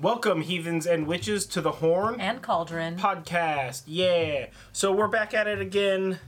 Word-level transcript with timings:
Welcome, 0.00 0.42
heathens 0.42 0.86
and 0.86 1.06
witches, 1.06 1.46
to 1.46 1.60
the 1.60 1.70
Horn 1.70 2.20
and 2.20 2.42
Cauldron. 2.42 2.96
podcast. 2.96 3.82
Yeah. 3.86 4.46
So 4.72 4.90
we're 4.90 5.06
back 5.08 5.34
at 5.34 5.46
it 5.46 5.60
again. 5.60 6.18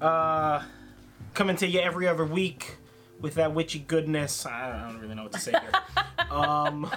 Uh, 0.00 0.62
coming 1.34 1.56
to 1.56 1.66
you 1.66 1.80
every 1.80 2.08
other 2.08 2.24
week 2.24 2.78
with 3.20 3.34
that 3.34 3.54
witchy 3.54 3.80
goodness. 3.80 4.46
I 4.46 4.86
don't 4.88 4.98
really 4.98 5.14
know 5.14 5.24
what 5.24 5.32
to 5.32 5.40
say 5.40 5.50
here. 5.52 5.72
um, 6.30 6.90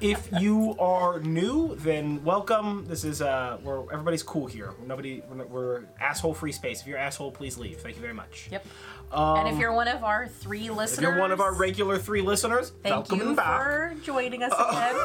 if 0.00 0.28
you 0.40 0.76
are 0.78 1.20
new, 1.20 1.74
then 1.76 2.22
welcome. 2.24 2.84
This 2.86 3.04
is 3.04 3.20
uh, 3.22 3.58
where 3.62 3.82
everybody's 3.92 4.22
cool 4.22 4.46
here. 4.46 4.72
Nobody, 4.86 5.22
we're, 5.30 5.46
we're 5.46 5.82
asshole 6.00 6.34
free 6.34 6.52
space. 6.52 6.80
If 6.80 6.86
you're 6.86 6.98
asshole, 6.98 7.30
please 7.32 7.58
leave. 7.58 7.78
Thank 7.80 7.96
you 7.96 8.02
very 8.02 8.14
much. 8.14 8.48
Yep. 8.50 8.66
and 9.12 9.48
if 9.48 9.58
you're 9.58 9.72
one 9.72 9.88
of 9.88 10.04
our 10.04 10.26
three 10.28 10.70
listeners, 10.70 10.98
If 10.98 11.02
you're 11.02 11.18
one 11.18 11.32
of 11.32 11.40
our 11.40 11.54
regular 11.54 11.98
three 11.98 12.22
listeners, 12.22 12.72
thank 12.82 12.94
welcome 12.94 13.18
you 13.30 13.34
back. 13.34 13.62
for 13.62 13.94
joining 14.02 14.42
us 14.42 14.52
again. 14.58 14.96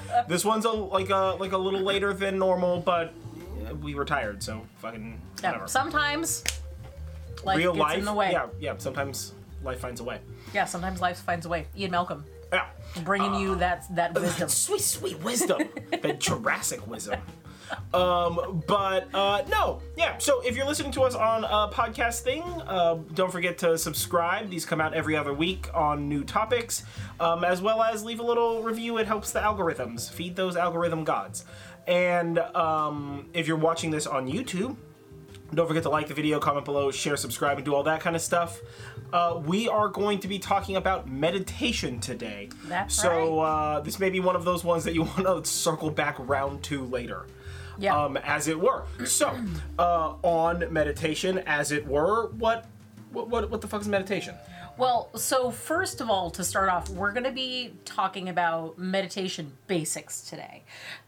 This 0.28 0.44
one's 0.44 0.64
a 0.64 0.70
like 0.70 1.10
a 1.10 1.36
like 1.40 1.52
a 1.52 1.58
little 1.58 1.80
later 1.80 2.12
than 2.12 2.38
normal, 2.38 2.80
but 2.80 3.12
uh, 3.68 3.74
we 3.76 3.94
were 3.94 4.04
tired, 4.04 4.42
so 4.42 4.62
fucking 4.78 5.20
Yeah, 5.42 5.50
whatever. 5.50 5.68
Sometimes 5.68 6.44
life 7.44 7.58
Real 7.58 7.72
gets 7.72 7.80
life, 7.82 7.98
in 7.98 8.04
the 8.04 8.12
way. 8.12 8.30
yeah, 8.32 8.46
yeah. 8.60 8.74
Sometimes 8.78 9.34
life 9.64 9.80
finds 9.80 10.00
a 10.00 10.04
way. 10.04 10.20
Yeah, 10.54 10.64
sometimes 10.66 11.00
life 11.00 11.18
finds 11.18 11.46
a 11.46 11.48
way. 11.48 11.66
Ian 11.76 11.90
Malcolm 11.90 12.24
Yeah. 12.52 12.66
bringing 13.04 13.34
you 13.34 13.54
that 13.56 13.84
that 13.94 14.14
wisdom. 14.14 14.48
Sweet, 14.48 14.80
sweet 14.80 15.22
wisdom. 15.22 15.68
that 16.02 16.20
Jurassic 16.20 16.86
wisdom. 16.86 17.20
Um, 17.94 18.62
but 18.66 19.08
uh, 19.14 19.42
no, 19.48 19.80
yeah. 19.96 20.18
So 20.18 20.40
if 20.40 20.56
you're 20.56 20.66
listening 20.66 20.92
to 20.92 21.02
us 21.02 21.14
on 21.14 21.44
a 21.44 21.72
podcast 21.72 22.20
thing, 22.22 22.42
uh, 22.42 22.98
don't 23.14 23.30
forget 23.30 23.58
to 23.58 23.78
subscribe. 23.78 24.50
These 24.50 24.64
come 24.66 24.80
out 24.80 24.92
every 24.94 25.16
other 25.16 25.32
week 25.32 25.68
on 25.72 26.08
new 26.08 26.24
topics, 26.24 26.82
um, 27.20 27.44
as 27.44 27.62
well 27.62 27.82
as 27.82 28.04
leave 28.04 28.20
a 28.20 28.24
little 28.24 28.62
review. 28.62 28.98
It 28.98 29.06
helps 29.06 29.30
the 29.32 29.40
algorithms 29.40 30.10
feed 30.10 30.34
those 30.36 30.56
algorithm 30.56 31.04
gods. 31.04 31.44
And 31.86 32.38
um, 32.38 33.28
if 33.32 33.46
you're 33.46 33.56
watching 33.56 33.90
this 33.90 34.06
on 34.06 34.28
YouTube, 34.28 34.76
don't 35.54 35.66
forget 35.66 35.82
to 35.84 35.90
like 35.90 36.08
the 36.08 36.14
video, 36.14 36.38
comment 36.38 36.64
below, 36.64 36.90
share, 36.90 37.16
subscribe, 37.16 37.56
and 37.58 37.64
do 37.64 37.74
all 37.74 37.82
that 37.84 38.00
kind 38.00 38.14
of 38.14 38.22
stuff. 38.22 38.60
Uh, 39.12 39.40
we 39.44 39.68
are 39.68 39.88
going 39.88 40.20
to 40.20 40.28
be 40.28 40.38
talking 40.38 40.76
about 40.76 41.08
meditation 41.08 42.00
today. 42.00 42.48
That's 42.64 42.94
so 42.94 43.40
uh, 43.40 43.80
this 43.80 43.98
may 43.98 44.10
be 44.10 44.20
one 44.20 44.36
of 44.36 44.44
those 44.44 44.62
ones 44.62 44.84
that 44.84 44.94
you 44.94 45.02
want 45.18 45.24
to 45.24 45.50
circle 45.50 45.90
back 45.90 46.16
round 46.18 46.62
to 46.64 46.84
later. 46.84 47.26
Yeah. 47.78 47.96
Um, 47.96 48.18
as 48.18 48.46
it 48.46 48.60
were. 48.60 48.84
So, 49.06 49.34
uh, 49.78 50.14
on 50.22 50.70
meditation, 50.70 51.38
as 51.46 51.72
it 51.72 51.86
were, 51.86 52.28
what, 52.28 52.66
what, 53.10 53.30
what, 53.30 53.50
what 53.50 53.62
the 53.62 53.68
fuck 53.68 53.80
is 53.80 53.88
meditation? 53.88 54.34
Well, 54.76 55.10
so 55.14 55.50
first 55.50 56.00
of 56.00 56.08
all, 56.08 56.30
to 56.30 56.42
start 56.42 56.68
off, 56.68 56.88
we're 56.88 57.12
going 57.12 57.24
to 57.24 57.30
be 57.32 57.74
talking 57.84 58.28
about 58.28 58.78
meditation 58.78 59.52
basics 59.66 60.22
today 60.22 60.62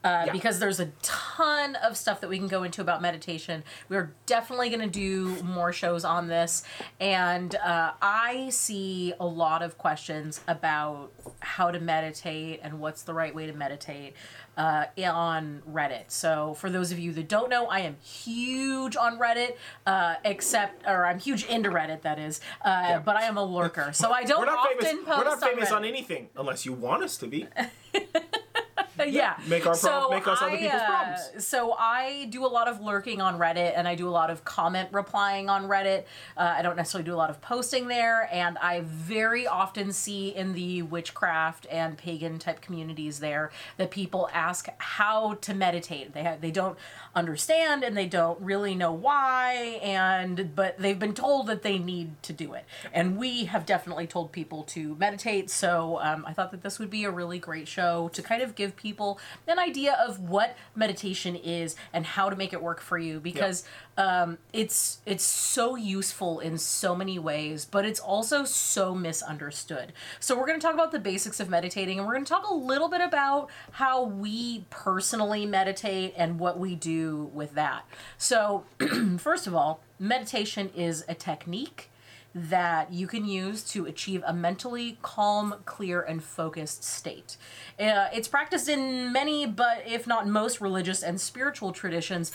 uh, 0.04 0.24
Yeah. 0.26 0.32
because 0.32 0.58
there's 0.58 0.78
a 0.80 0.86
ton 1.02 1.76
of 1.76 1.96
stuff 1.96 2.20
that 2.20 2.28
we 2.28 2.38
can 2.38 2.48
go 2.48 2.64
into 2.64 2.80
about 2.80 3.00
meditation. 3.00 3.64
We're 3.88 4.12
definitely 4.26 4.68
going 4.68 4.82
to 4.82 4.88
do 4.90 5.42
more 5.42 5.72
shows 5.72 6.04
on 6.04 6.28
this. 6.28 6.64
And 7.00 7.54
uh, 7.56 7.92
I 8.02 8.50
see 8.50 9.14
a 9.18 9.26
lot 9.26 9.62
of 9.62 9.78
questions 9.78 10.40
about 10.48 11.10
how 11.40 11.70
to 11.70 11.80
meditate 11.80 12.60
and 12.62 12.78
what's 12.80 13.02
the 13.02 13.14
right 13.14 13.34
way 13.34 13.46
to 13.46 13.52
meditate 13.52 14.14
uh, 14.56 14.84
on 15.04 15.62
Reddit. 15.70 16.04
So 16.08 16.54
for 16.54 16.70
those 16.70 16.92
of 16.92 16.98
you 16.98 17.12
that 17.12 17.28
don't 17.28 17.48
know, 17.48 17.66
I 17.66 17.80
am 17.80 17.96
huge 18.02 18.96
on 18.96 19.18
Reddit, 19.18 19.56
uh, 19.86 20.16
except, 20.24 20.86
or 20.86 21.06
I'm 21.06 21.18
huge 21.18 21.44
into 21.44 21.70
Reddit, 21.70 22.02
that 22.02 22.18
is, 22.18 22.40
uh, 22.64 22.98
but 23.00 23.16
I 23.16 23.22
am 23.22 23.36
a 23.36 23.44
lurker. 23.44 23.92
So 23.92 24.10
I 24.10 24.24
don't 24.24 24.40
We're 24.40 24.46
not 24.46 24.58
often 24.58 24.78
famous. 24.78 25.04
post 25.04 25.18
We're 25.18 25.24
not 25.24 25.40
famous 25.40 25.70
on, 25.70 25.78
on 25.78 25.84
anything 25.84 26.28
unless 26.36 26.66
you 26.66 26.72
want 26.72 27.02
us 27.02 27.16
to 27.18 27.26
be. 27.26 27.46
yeah. 29.06 29.36
Make 29.48 29.66
our 29.66 29.74
so 29.74 30.10
make 30.10 30.26
us 30.26 30.40
other 30.40 30.52
I, 30.52 30.56
people's 30.56 30.82
uh, 30.82 31.40
so 31.40 31.74
i 31.78 32.26
do 32.30 32.44
a 32.44 32.48
lot 32.48 32.68
of 32.68 32.80
lurking 32.80 33.20
on 33.20 33.38
reddit 33.38 33.72
and 33.76 33.86
i 33.88 33.94
do 33.94 34.08
a 34.08 34.10
lot 34.10 34.30
of 34.30 34.44
comment 34.44 34.88
replying 34.92 35.48
on 35.48 35.64
reddit. 35.64 36.04
Uh, 36.36 36.54
i 36.56 36.62
don't 36.62 36.76
necessarily 36.76 37.04
do 37.04 37.14
a 37.14 37.16
lot 37.16 37.30
of 37.30 37.40
posting 37.40 37.88
there 37.88 38.28
and 38.32 38.58
i 38.58 38.80
very 38.80 39.46
often 39.46 39.92
see 39.92 40.28
in 40.28 40.52
the 40.52 40.82
witchcraft 40.82 41.66
and 41.70 41.96
pagan 41.98 42.38
type 42.38 42.60
communities 42.60 43.20
there 43.20 43.50
that 43.76 43.90
people 43.90 44.28
ask 44.32 44.68
how 44.78 45.34
to 45.34 45.54
meditate. 45.54 46.12
They 46.12 46.22
have, 46.22 46.40
they 46.40 46.50
don't 46.50 46.78
understand 47.14 47.84
and 47.84 47.96
they 47.96 48.06
don't 48.06 48.40
really 48.40 48.74
know 48.74 48.92
why 48.92 49.80
and 49.82 50.54
but 50.54 50.78
they've 50.78 50.98
been 50.98 51.14
told 51.14 51.46
that 51.46 51.62
they 51.62 51.78
need 51.78 52.22
to 52.22 52.32
do 52.32 52.54
it. 52.54 52.64
And 52.92 53.16
we 53.16 53.44
have 53.46 53.66
definitely 53.66 54.06
told 54.06 54.32
people 54.32 54.62
to 54.64 54.94
meditate 54.96 55.50
so 55.50 55.98
um, 56.02 56.24
i 56.26 56.32
thought 56.32 56.50
that 56.50 56.62
this 56.62 56.78
would 56.78 56.90
be 56.90 57.04
a 57.04 57.10
really 57.10 57.38
great 57.38 57.68
show 57.68 58.08
to 58.12 58.22
kind 58.22 58.42
of 58.42 58.54
give 58.54 58.71
people 58.76 59.18
an 59.46 59.58
idea 59.58 59.96
of 60.04 60.20
what 60.20 60.56
meditation 60.74 61.36
is 61.36 61.76
and 61.92 62.06
how 62.06 62.30
to 62.30 62.36
make 62.36 62.52
it 62.52 62.62
work 62.62 62.80
for 62.80 62.98
you 62.98 63.20
because 63.20 63.64
um, 63.98 64.38
it's 64.52 65.00
it's 65.04 65.24
so 65.24 65.76
useful 65.76 66.40
in 66.40 66.56
so 66.56 66.94
many 66.94 67.18
ways 67.18 67.64
but 67.64 67.84
it's 67.84 68.00
also 68.00 68.44
so 68.44 68.94
misunderstood. 68.94 69.92
So 70.20 70.38
we're 70.38 70.46
going 70.46 70.60
to 70.60 70.64
talk 70.64 70.74
about 70.74 70.92
the 70.92 70.98
basics 70.98 71.40
of 71.40 71.48
meditating 71.50 71.98
and 71.98 72.06
we're 72.06 72.14
going 72.14 72.24
to 72.24 72.32
talk 72.32 72.48
a 72.48 72.54
little 72.54 72.88
bit 72.88 73.00
about 73.00 73.50
how 73.72 74.04
we 74.04 74.66
personally 74.70 75.46
meditate 75.46 76.14
and 76.16 76.38
what 76.38 76.58
we 76.58 76.74
do 76.74 77.30
with 77.32 77.54
that. 77.54 77.84
So 78.16 78.64
first 79.18 79.46
of 79.46 79.54
all 79.54 79.80
meditation 79.98 80.70
is 80.74 81.04
a 81.08 81.14
technique 81.14 81.90
that 82.34 82.92
you 82.92 83.06
can 83.06 83.24
use 83.24 83.62
to 83.62 83.86
achieve 83.86 84.22
a 84.26 84.32
mentally 84.32 84.98
calm, 85.02 85.54
clear, 85.64 86.00
and 86.00 86.22
focused 86.22 86.82
state. 86.82 87.36
Uh, 87.78 88.08
it's 88.12 88.28
practiced 88.28 88.68
in 88.68 89.12
many, 89.12 89.46
but 89.46 89.82
if 89.86 90.06
not 90.06 90.26
most, 90.26 90.60
religious 90.60 91.02
and 91.02 91.20
spiritual 91.20 91.72
traditions, 91.72 92.32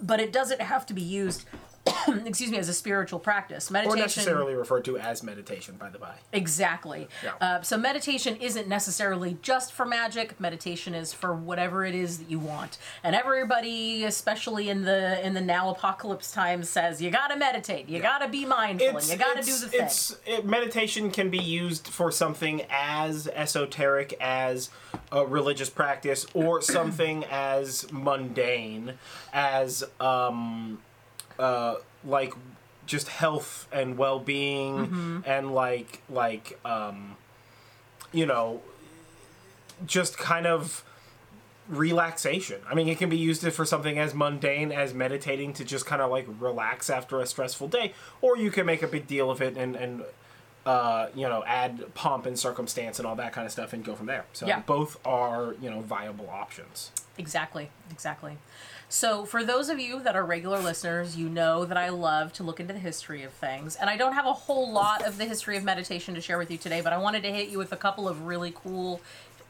but 0.00 0.20
it 0.20 0.32
doesn't 0.32 0.60
have 0.60 0.86
to 0.86 0.94
be 0.94 1.02
used. 1.02 1.46
excuse 2.24 2.50
me, 2.50 2.58
as 2.58 2.68
a 2.68 2.74
spiritual 2.74 3.18
practice. 3.18 3.70
Meditation, 3.70 3.98
Or 3.98 4.02
necessarily 4.02 4.54
referred 4.54 4.84
to 4.86 4.98
as 4.98 5.22
meditation, 5.22 5.76
by 5.78 5.90
the 5.90 5.98
by. 5.98 6.14
Exactly. 6.32 7.08
Yeah. 7.22 7.32
Uh, 7.40 7.62
so 7.62 7.76
meditation 7.76 8.36
isn't 8.36 8.68
necessarily 8.68 9.38
just 9.42 9.72
for 9.72 9.84
magic. 9.84 10.38
Meditation 10.40 10.94
is 10.94 11.12
for 11.12 11.34
whatever 11.34 11.84
it 11.84 11.94
is 11.94 12.18
that 12.18 12.30
you 12.30 12.38
want. 12.38 12.78
And 13.02 13.14
everybody, 13.14 14.04
especially 14.04 14.68
in 14.68 14.82
the 14.82 15.24
in 15.24 15.34
the 15.34 15.40
now 15.40 15.70
apocalypse 15.70 16.32
times, 16.32 16.68
says 16.68 17.00
you 17.00 17.10
gotta 17.10 17.36
meditate. 17.36 17.88
You 17.88 18.00
gotta 18.00 18.28
be 18.28 18.44
mindful. 18.44 18.96
and 18.96 19.08
you 19.08 19.16
gotta 19.16 19.42
do 19.42 19.56
the 19.56 19.68
thing. 19.68 19.82
It's 19.82 20.16
it, 20.26 20.44
meditation 20.44 21.10
can 21.10 21.30
be 21.30 21.38
used 21.38 21.88
for 21.88 22.10
something 22.10 22.62
as 22.70 23.26
esoteric 23.28 24.14
as 24.20 24.70
a 25.12 25.26
religious 25.26 25.70
practice, 25.70 26.26
or 26.34 26.60
something 26.62 27.24
as 27.30 27.90
mundane 27.92 28.94
as 29.32 29.84
um, 30.00 30.78
uh, 31.38 31.76
like 32.04 32.34
just 32.86 33.08
health 33.08 33.68
and 33.72 33.96
well 33.98 34.18
being, 34.18 34.74
Mm-hmm. 34.86 35.18
and 35.26 35.54
like 35.54 36.02
like 36.10 36.58
um, 36.64 37.16
you 38.12 38.26
know, 38.26 38.62
just 39.86 40.18
kind 40.18 40.46
of 40.46 40.84
relaxation. 41.68 42.60
I 42.68 42.74
mean, 42.74 42.88
it 42.88 42.98
can 42.98 43.08
be 43.08 43.16
used 43.16 43.42
for 43.52 43.64
something 43.64 43.98
as 43.98 44.14
mundane 44.14 44.72
as 44.72 44.92
meditating 44.92 45.52
to 45.54 45.64
just 45.64 45.86
kind 45.86 46.02
of 46.02 46.10
like 46.10 46.26
relax 46.40 46.90
after 46.90 47.20
a 47.20 47.26
stressful 47.26 47.68
day, 47.68 47.92
or 48.20 48.36
you 48.36 48.50
can 48.50 48.66
make 48.66 48.82
a 48.82 48.88
big 48.88 49.06
deal 49.06 49.30
of 49.30 49.40
it 49.40 49.56
and 49.56 49.76
and 49.76 50.02
uh, 50.66 51.08
you 51.14 51.28
know 51.28 51.44
add 51.46 51.94
pomp 51.94 52.26
and 52.26 52.38
circumstance 52.38 52.98
and 52.98 53.06
all 53.06 53.14
that 53.16 53.32
kind 53.32 53.46
of 53.46 53.52
stuff 53.52 53.72
and 53.72 53.84
go 53.84 53.94
from 53.94 54.06
there. 54.06 54.24
So 54.32 54.46
Yeah. 54.46 54.60
both 54.60 54.98
are 55.06 55.54
you 55.60 55.70
know 55.70 55.80
viable 55.80 56.28
options. 56.28 56.90
Exactly, 57.18 57.70
exactly. 57.90 58.38
So, 58.92 59.24
for 59.24 59.44
those 59.44 59.68
of 59.68 59.78
you 59.78 60.02
that 60.02 60.16
are 60.16 60.26
regular 60.26 60.58
listeners, 60.58 61.16
you 61.16 61.28
know 61.28 61.64
that 61.64 61.76
I 61.76 61.90
love 61.90 62.32
to 62.32 62.42
look 62.42 62.58
into 62.58 62.72
the 62.72 62.80
history 62.80 63.22
of 63.22 63.32
things. 63.32 63.76
And 63.76 63.88
I 63.88 63.96
don't 63.96 64.14
have 64.14 64.26
a 64.26 64.32
whole 64.32 64.72
lot 64.72 65.06
of 65.06 65.16
the 65.16 65.26
history 65.26 65.56
of 65.56 65.62
meditation 65.62 66.16
to 66.16 66.20
share 66.20 66.38
with 66.38 66.50
you 66.50 66.58
today, 66.58 66.80
but 66.80 66.92
I 66.92 66.98
wanted 66.98 67.22
to 67.22 67.30
hit 67.30 67.50
you 67.50 67.58
with 67.58 67.70
a 67.70 67.76
couple 67.76 68.08
of 68.08 68.22
really 68.22 68.52
cool, 68.52 69.00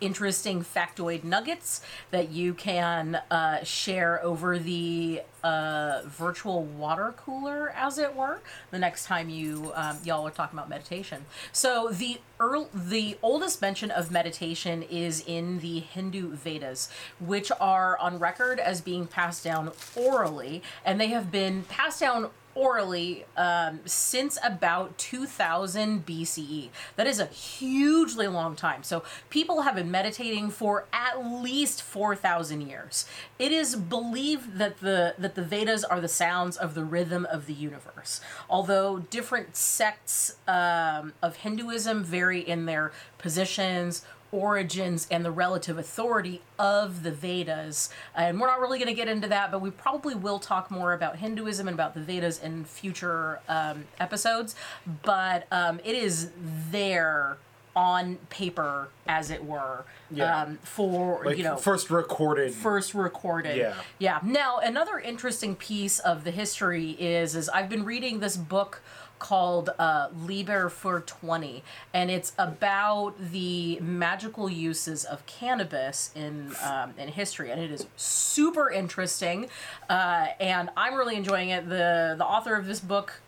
interesting 0.00 0.62
factoid 0.62 1.24
nuggets 1.24 1.80
that 2.10 2.30
you 2.30 2.54
can 2.54 3.16
uh, 3.30 3.62
share 3.64 4.22
over 4.24 4.58
the 4.58 5.22
uh, 5.42 6.02
virtual 6.04 6.64
water 6.64 7.14
cooler, 7.16 7.70
as 7.70 7.98
it 7.98 8.14
were, 8.14 8.40
the 8.70 8.78
next 8.78 9.06
time 9.06 9.28
you 9.28 9.72
um, 9.74 9.98
y'all 10.04 10.26
are 10.26 10.30
talking 10.30 10.58
about 10.58 10.68
meditation. 10.68 11.24
So, 11.52 11.88
the 11.90 12.20
earl 12.38 12.68
the 12.74 13.16
oldest 13.22 13.62
mention 13.62 13.90
of 13.90 14.10
meditation 14.10 14.82
is 14.82 15.24
in 15.26 15.60
the 15.60 15.80
Hindu 15.80 16.34
Vedas, 16.34 16.90
which 17.18 17.50
are 17.60 17.96
on 17.98 18.18
record 18.18 18.60
as 18.60 18.80
being 18.80 19.06
passed 19.06 19.44
down 19.44 19.72
orally, 19.96 20.62
and 20.84 21.00
they 21.00 21.08
have 21.08 21.30
been 21.30 21.62
passed 21.64 22.00
down 22.00 22.30
orally 22.60 23.24
um, 23.38 23.80
since 23.86 24.38
about 24.44 24.98
2000 24.98 26.04
BCE. 26.04 26.68
That 26.96 27.06
is 27.06 27.18
a 27.18 27.24
hugely 27.24 28.26
long 28.26 28.54
time. 28.54 28.82
So 28.82 29.02
people 29.30 29.62
have 29.62 29.74
been 29.74 29.90
meditating 29.90 30.50
for 30.50 30.86
at 30.92 31.24
least 31.24 31.80
4,000 31.80 32.60
years. 32.60 33.06
It 33.38 33.50
is 33.50 33.76
believed 33.76 34.58
that 34.58 34.80
the 34.80 35.14
that 35.16 35.36
the 35.36 35.42
Vedas 35.42 35.84
are 35.84 36.02
the 36.02 36.08
sounds 36.08 36.58
of 36.58 36.74
the 36.74 36.84
rhythm 36.84 37.26
of 37.30 37.46
the 37.46 37.54
universe. 37.54 38.20
Although 38.50 38.98
different 38.98 39.56
sects 39.56 40.36
um, 40.46 41.14
of 41.22 41.36
Hinduism 41.36 42.04
vary 42.04 42.40
in 42.40 42.66
their 42.66 42.92
positions 43.16 44.04
origins 44.32 45.06
and 45.10 45.24
the 45.24 45.30
relative 45.30 45.78
authority 45.78 46.42
of 46.58 47.02
the 47.02 47.10
Vedas. 47.10 47.90
And 48.14 48.40
we're 48.40 48.46
not 48.46 48.60
really 48.60 48.78
going 48.78 48.88
to 48.88 48.94
get 48.94 49.08
into 49.08 49.28
that, 49.28 49.50
but 49.50 49.60
we 49.60 49.70
probably 49.70 50.14
will 50.14 50.38
talk 50.38 50.70
more 50.70 50.92
about 50.92 51.16
Hinduism 51.16 51.66
and 51.68 51.74
about 51.74 51.94
the 51.94 52.00
Vedas 52.00 52.38
in 52.40 52.64
future 52.64 53.40
um, 53.48 53.84
episodes. 53.98 54.54
But 55.02 55.46
um, 55.50 55.80
it 55.84 55.94
is 55.94 56.30
there 56.70 57.36
on 57.76 58.16
paper, 58.30 58.88
as 59.06 59.30
it 59.30 59.44
were, 59.44 59.84
Yeah. 60.10 60.42
um, 60.42 60.58
for 60.62 61.22
Like 61.24 61.38
you 61.38 61.44
know 61.44 61.56
first 61.56 61.88
recorded. 61.88 62.52
first 62.52 62.94
recorded. 62.94 63.56
Yeah. 63.56 63.74
Yeah. 63.98 64.18
Now, 64.24 64.58
another 64.58 64.98
interesting 64.98 65.54
piece 65.54 66.00
of 66.00 66.24
the 66.24 66.32
history 66.32 66.90
is 66.98 67.36
is 67.36 67.48
I've 67.48 67.68
been 67.68 67.84
reading 67.84 68.18
this 68.18 68.36
book 68.36 68.82
called 69.20 69.70
uh, 69.78 70.08
Liber 70.26 70.68
420, 70.68 71.62
and 71.94 72.10
it's 72.10 72.32
about 72.36 73.14
the 73.20 73.78
magical 73.78 74.50
uses 74.50 75.04
of 75.04 75.24
cannabis 75.26 76.10
in 76.16 76.52
um, 76.64 76.94
in 76.98 77.08
history, 77.08 77.52
and 77.52 77.60
it 77.60 77.70
is 77.70 77.86
super 77.96 78.68
interesting, 78.68 79.48
uh, 79.88 80.26
and 80.40 80.70
I'm 80.76 80.94
really 80.94 81.14
enjoying 81.14 81.50
it. 81.50 81.68
the 81.68 82.16
The 82.18 82.24
author 82.24 82.56
of 82.56 82.66
this 82.66 82.80
book 82.80 83.20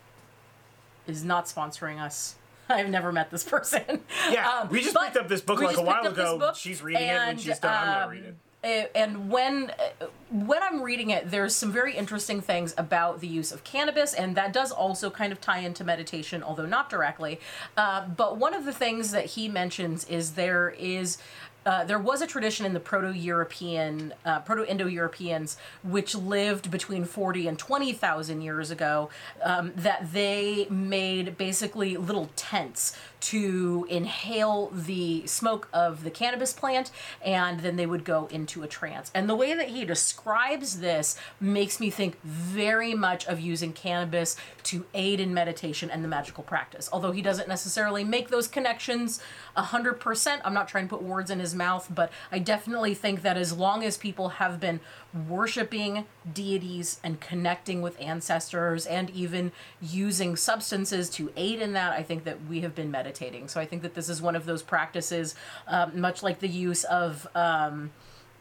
is 1.07 1.23
not 1.23 1.45
sponsoring 1.45 2.01
us. 2.01 2.35
I've 2.69 2.89
never 2.89 3.11
met 3.11 3.29
this 3.29 3.43
person. 3.43 4.01
yeah, 4.31 4.61
Um, 4.61 4.69
we 4.69 4.81
just 4.81 4.95
picked 4.95 5.17
up 5.17 5.27
this 5.27 5.41
book 5.41 5.61
like 5.61 5.77
a 5.77 5.81
while 5.81 6.03
picked 6.03 6.07
up 6.07 6.15
this 6.15 6.33
ago. 6.33 6.51
She's 6.55 6.81
reading 6.81 7.03
it 7.03 7.13
when 7.13 7.29
and, 7.29 7.41
she's 7.41 7.59
done. 7.59 7.73
I'm 7.73 7.87
gonna 7.87 8.05
um, 8.05 8.09
read 8.11 8.23
it. 8.23 8.35
Uh, 8.63 8.85
and 8.95 9.29
when 9.29 9.71
uh, 9.71 10.05
when 10.31 10.63
I'm 10.63 10.81
reading 10.81 11.09
it, 11.09 11.29
there's 11.29 11.55
some 11.55 11.71
very 11.71 11.95
interesting 11.95 12.41
things 12.41 12.73
about 12.77 13.19
the 13.19 13.27
use 13.27 13.51
of 13.51 13.63
cannabis, 13.63 14.13
and 14.13 14.35
that 14.35 14.53
does 14.53 14.71
also 14.71 15.09
kind 15.09 15.31
of 15.31 15.41
tie 15.41 15.59
into 15.59 15.83
meditation, 15.83 16.41
although 16.41 16.65
not 16.65 16.89
directly. 16.89 17.39
Uh, 17.75 18.07
but 18.07 18.37
one 18.37 18.53
of 18.53 18.65
the 18.65 18.73
things 18.73 19.11
that 19.11 19.25
he 19.25 19.47
mentions 19.47 20.05
is 20.05 20.33
there 20.33 20.69
is. 20.69 21.17
Uh, 21.65 21.83
there 21.83 21.99
was 21.99 22.21
a 22.21 22.27
tradition 22.27 22.65
in 22.65 22.73
the 22.73 22.79
Proto-European, 22.79 24.13
uh, 24.25 24.39
Proto-Indo-Europeans, 24.41 25.57
which 25.83 26.15
lived 26.15 26.69
between 26.69 27.05
40 27.05 27.47
and 27.47 27.57
20,000 27.57 28.41
years 28.41 28.71
ago, 28.71 29.09
um, 29.41 29.71
that 29.75 30.13
they 30.13 30.67
made 30.69 31.37
basically 31.37 31.97
little 31.97 32.29
tents 32.35 32.97
to 33.23 33.87
inhale 33.89 34.69
the 34.73 35.25
smoke 35.25 35.69
of 35.71 36.03
the 36.03 36.11
cannabis 36.11 36.51
plant, 36.51 36.91
and 37.25 37.61
then 37.61 37.77
they 37.77 37.85
would 37.85 38.03
go 38.03 38.27
into 38.27 38.63
a 38.63 38.67
trance. 38.67 39.09
And 39.15 39.29
the 39.29 39.35
way 39.35 39.53
that 39.53 39.69
he 39.69 39.85
describes 39.85 40.81
this 40.81 41.17
makes 41.39 41.79
me 41.79 41.89
think 41.89 42.21
very 42.23 42.93
much 42.93 43.25
of 43.27 43.39
using 43.39 43.71
cannabis 43.71 44.35
to 44.63 44.85
aid 44.93 45.21
in 45.21 45.33
meditation 45.33 45.89
and 45.89 46.03
the 46.03 46.09
magical 46.09 46.43
practice. 46.43 46.89
Although 46.91 47.13
he 47.13 47.21
doesn't 47.21 47.47
necessarily 47.47 48.03
make 48.03 48.27
those 48.27 48.49
connections 48.49 49.21
100%, 49.55 50.41
I'm 50.43 50.53
not 50.53 50.67
trying 50.67 50.89
to 50.89 50.89
put 50.89 51.01
words 51.01 51.31
in 51.31 51.39
his 51.39 51.52
mouth, 51.55 51.89
but 51.93 52.11
I 52.31 52.39
definitely 52.39 52.93
think 52.93 53.21
that 53.21 53.37
as 53.37 53.53
long 53.53 53.83
as 53.83 53.97
people 53.97 54.29
have 54.29 54.59
been 54.59 54.79
worshiping 55.27 56.05
deities 56.31 56.99
and 57.03 57.19
connecting 57.19 57.81
with 57.81 57.99
ancestors 57.99 58.85
and 58.85 59.09
even 59.11 59.51
using 59.81 60.35
substances 60.35 61.09
to 61.11 61.31
aid 61.35 61.61
in 61.61 61.73
that, 61.73 61.93
I 61.93 62.03
think 62.03 62.23
that 62.23 62.45
we 62.47 62.61
have 62.61 62.75
been 62.75 62.91
meditating. 62.91 63.47
So 63.47 63.59
I 63.59 63.65
think 63.65 63.81
that 63.83 63.93
this 63.93 64.09
is 64.09 64.21
one 64.21 64.35
of 64.35 64.45
those 64.45 64.63
practices, 64.63 65.35
um, 65.67 65.99
much 65.99 66.23
like 66.23 66.39
the 66.39 66.47
use 66.47 66.83
of. 66.85 67.27
Um, 67.35 67.91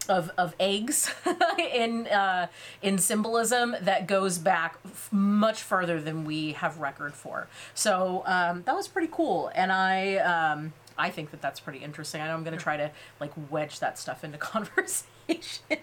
of, 0.08 0.31
of 0.37 0.55
eggs 0.58 1.12
in 1.58 2.06
uh, 2.08 2.49
in 2.82 2.99
symbolism 2.99 3.76
that 3.81 4.06
goes 4.06 4.38
back 4.38 4.76
f- 4.85 5.08
much 5.12 5.62
further 5.62 6.00
than 6.00 6.25
we 6.25 6.53
have 6.53 6.79
record 6.79 7.15
for. 7.15 7.49
So 7.75 8.23
um, 8.26 8.62
that 8.65 8.75
was 8.75 8.88
pretty 8.88 9.08
cool, 9.12 9.50
and 9.55 9.70
I 9.70 10.17
um, 10.17 10.73
I 10.99 11.11
think 11.11 11.31
that 11.31 11.41
that's 11.41 11.61
pretty 11.61 11.79
interesting. 11.81 12.21
I 12.21 12.29
know 12.29 12.35
I'm 12.35 12.44
going 12.44 12.56
to 12.56 12.62
try 12.62 12.77
to 12.77 12.91
like 13.21 13.33
wedge 13.50 13.81
that 13.81 13.99
stuff 13.99 14.25
into 14.25 14.39
conversation. 14.53 15.79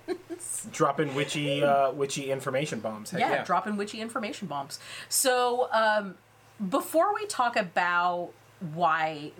Dropping 0.71 1.15
witchy, 1.15 1.63
uh, 1.63 1.91
witchy 1.91 2.31
information 2.31 2.79
bombs. 2.79 3.11
Heck 3.11 3.19
yeah, 3.21 3.31
yeah. 3.31 3.43
dropping 3.43 3.77
witchy 3.77 4.01
information 4.01 4.47
bombs. 4.47 4.79
So, 5.07 5.69
um, 5.71 6.15
before 6.69 7.13
we 7.15 7.25
talk 7.25 7.55
about 7.55 8.31
why, 8.73 9.31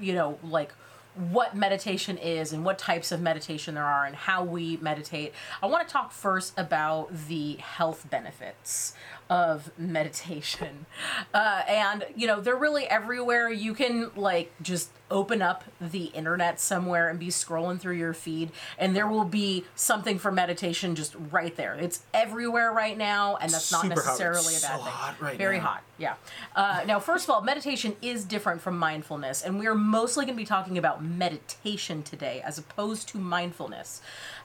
you 0.00 0.14
know, 0.14 0.38
like 0.44 0.72
what 1.18 1.56
meditation 1.56 2.16
is 2.16 2.52
and 2.52 2.64
what 2.64 2.78
types 2.78 3.10
of 3.10 3.20
meditation 3.20 3.74
there 3.74 3.84
are 3.84 4.04
and 4.04 4.14
how 4.14 4.44
we 4.44 4.76
meditate, 4.76 5.34
I 5.60 5.66
want 5.66 5.86
to 5.86 5.92
talk 5.92 6.12
first 6.12 6.56
about 6.56 7.10
the 7.26 7.54
health 7.54 8.06
benefits 8.08 8.94
of 9.30 9.70
meditation. 9.78 10.86
Uh, 11.34 11.62
and, 11.68 12.06
you 12.16 12.26
know, 12.26 12.40
they're 12.40 12.56
really 12.56 12.84
everywhere. 12.86 13.50
You 13.50 13.74
can, 13.74 14.10
like, 14.16 14.52
just 14.62 14.90
open 15.10 15.40
up 15.40 15.64
the 15.80 16.04
internet 16.06 16.60
somewhere 16.60 17.08
and 17.08 17.18
be 17.18 17.28
scrolling 17.28 17.80
through 17.80 17.96
your 17.96 18.12
feed, 18.12 18.50
and 18.78 18.94
there 18.94 19.06
will 19.06 19.24
be 19.24 19.64
something 19.74 20.18
for 20.18 20.30
meditation 20.30 20.94
just 20.94 21.14
right 21.30 21.56
there. 21.56 21.74
It's 21.74 22.02
everywhere 22.12 22.72
right 22.72 22.96
now, 22.96 23.36
and 23.36 23.50
that's 23.50 23.72
not 23.72 23.82
Super 23.82 23.94
necessarily 23.96 24.56
a 24.56 24.60
bad 24.60 24.78
so 24.78 24.84
thing. 24.84 24.92
hot 24.92 25.20
right 25.20 25.38
Very 25.38 25.58
now. 25.58 25.64
hot, 25.64 25.82
yeah. 25.96 26.14
Uh, 26.54 26.84
now, 26.86 27.00
first 27.00 27.24
of 27.24 27.30
all, 27.30 27.42
meditation 27.42 27.96
is 28.02 28.24
different 28.24 28.60
from 28.60 28.78
mindfulness, 28.78 29.42
and 29.42 29.58
we 29.58 29.66
are 29.66 29.74
mostly 29.74 30.24
going 30.24 30.36
to 30.36 30.42
be 30.42 30.46
talking 30.46 30.76
about 30.76 31.02
meditation 31.02 32.02
today 32.02 32.42
as 32.44 32.58
opposed 32.58 33.08
to 33.08 33.18
mindfulness. 33.18 34.00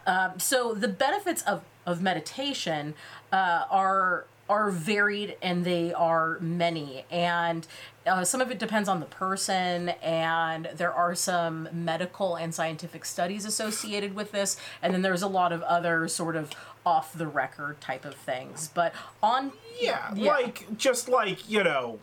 Um, 0.08 0.40
so, 0.40 0.74
the 0.74 0.88
benefits 0.88 1.42
of, 1.44 1.64
of 1.86 2.02
meditation 2.02 2.94
uh, 3.32 3.64
are 3.70 4.26
are 4.50 4.70
varied 4.72 5.38
and 5.42 5.64
they 5.64 5.94
are 5.94 6.38
many 6.42 7.06
and 7.10 7.66
uh, 8.06 8.26
some 8.26 8.42
of 8.42 8.52
it 8.52 8.60
depends 8.60 8.90
on 8.90 9.00
the 9.00 9.06
person 9.06 9.90
and 10.04 10.70
there 10.76 10.92
are 10.94 11.16
some 11.16 11.70
medical 11.72 12.36
and 12.36 12.54
scientific 12.54 13.06
studies 13.06 13.46
associated 13.46 14.14
with 14.14 14.34
this 14.34 14.58
and 14.82 14.94
then 14.94 15.02
there's 15.02 15.22
a 15.22 15.28
lot 15.28 15.54
of 15.54 15.62
other 15.64 16.08
sort 16.10 16.36
of 16.36 16.52
off 16.86 17.14
the 17.14 17.26
record 17.26 17.80
type 17.80 18.04
of 18.04 18.14
things 18.16 18.70
but 18.74 18.94
on 19.22 19.54
Yeah, 19.80 20.14
Yeah. 20.14 20.32
like 20.34 20.78
just 20.78 21.08
like 21.08 21.50
you 21.50 21.64
know, 21.64 22.00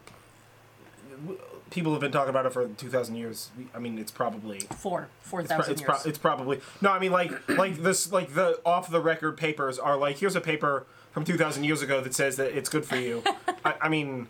people 1.70 1.92
have 1.92 2.00
been 2.00 2.12
talking 2.12 2.30
about 2.30 2.46
it 2.46 2.52
for 2.52 2.66
two 2.68 2.88
thousand 2.88 3.16
years. 3.16 3.50
I 3.74 3.78
mean, 3.78 3.98
it's 3.98 4.10
probably 4.10 4.60
four 4.76 5.08
four 5.22 5.40
it's, 5.42 5.48
pro- 5.52 5.58
it's, 5.60 5.68
years 5.68 5.82
pro- 5.82 6.08
it's 6.08 6.18
probably 6.18 6.60
no. 6.80 6.90
I 6.90 6.98
mean, 6.98 7.12
like 7.12 7.48
like 7.50 7.76
this 7.76 8.10
like 8.10 8.34
the 8.34 8.60
off 8.64 8.90
the 8.90 9.00
record 9.00 9.36
papers 9.36 9.78
are 9.78 9.96
like 9.96 10.18
here's 10.18 10.34
a 10.36 10.40
paper 10.40 10.86
from 11.12 11.24
two 11.24 11.36
thousand 11.36 11.64
years 11.64 11.82
ago 11.82 12.00
that 12.00 12.14
says 12.14 12.36
that 12.36 12.56
it's 12.56 12.68
good 12.68 12.84
for 12.84 12.96
you. 12.96 13.22
I, 13.64 13.74
I 13.82 13.88
mean, 13.88 14.28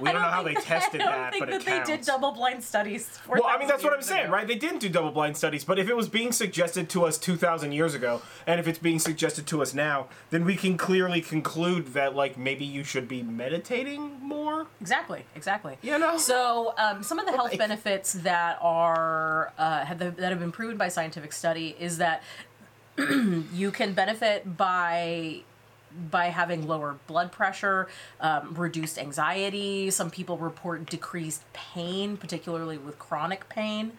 we 0.00 0.10
don't, 0.10 0.22
know 0.22 0.28
how 0.28 0.42
they 0.42 0.54
tested 0.54 1.00
I 1.00 1.04
don't 1.04 1.12
that, 1.12 1.32
think 1.32 1.44
but 1.44 1.48
it 1.48 1.64
that 1.64 1.66
counts. 1.66 1.88
they 1.88 1.96
did 1.96 2.06
double 2.06 2.32
blind 2.32 2.62
studies. 2.62 3.08
For 3.08 3.34
that. 3.34 3.42
Well, 3.42 3.50
I 3.52 3.58
mean, 3.58 3.68
that's 3.68 3.82
what 3.82 3.92
I'm 3.92 4.02
saying, 4.02 4.24
ago. 4.26 4.32
right? 4.32 4.46
They 4.46 4.54
didn't 4.54 4.78
do 4.78 4.88
double 4.88 5.10
blind 5.10 5.36
studies, 5.36 5.64
but 5.64 5.78
if 5.78 5.88
it 5.88 5.96
was 5.96 6.08
being 6.08 6.32
suggested 6.32 6.88
to 6.90 7.04
us 7.04 7.18
2,000 7.18 7.72
years 7.72 7.94
ago, 7.94 8.22
and 8.46 8.60
if 8.60 8.68
it's 8.68 8.78
being 8.78 8.98
suggested 8.98 9.46
to 9.48 9.62
us 9.62 9.74
now, 9.74 10.06
then 10.30 10.44
we 10.44 10.56
can 10.56 10.76
clearly 10.76 11.20
conclude 11.20 11.88
that, 11.94 12.14
like, 12.14 12.38
maybe 12.38 12.64
you 12.64 12.84
should 12.84 13.08
be 13.08 13.22
meditating 13.22 14.18
more. 14.20 14.66
Exactly, 14.80 15.24
exactly. 15.34 15.76
You 15.82 15.98
know? 15.98 16.16
So, 16.16 16.74
um, 16.78 17.02
some 17.02 17.18
of 17.18 17.26
the 17.26 17.32
health 17.32 17.56
benefits 17.58 18.12
that 18.12 18.58
are 18.60 19.52
uh, 19.58 19.84
have, 19.84 19.98
that 19.98 20.20
have 20.20 20.40
been 20.40 20.52
proven 20.52 20.76
by 20.76 20.88
scientific 20.88 21.32
study 21.32 21.74
is 21.78 21.98
that 21.98 22.22
you 22.98 23.70
can 23.72 23.94
benefit 23.94 24.56
by 24.56 25.42
by 26.10 26.26
having 26.26 26.66
lower 26.66 26.96
blood 27.06 27.32
pressure, 27.32 27.88
um, 28.20 28.54
reduced 28.54 28.98
anxiety. 28.98 29.90
Some 29.90 30.10
people 30.10 30.38
report 30.38 30.86
decreased 30.86 31.42
pain, 31.52 32.16
particularly 32.16 32.78
with 32.78 32.98
chronic 32.98 33.48
pain, 33.48 33.92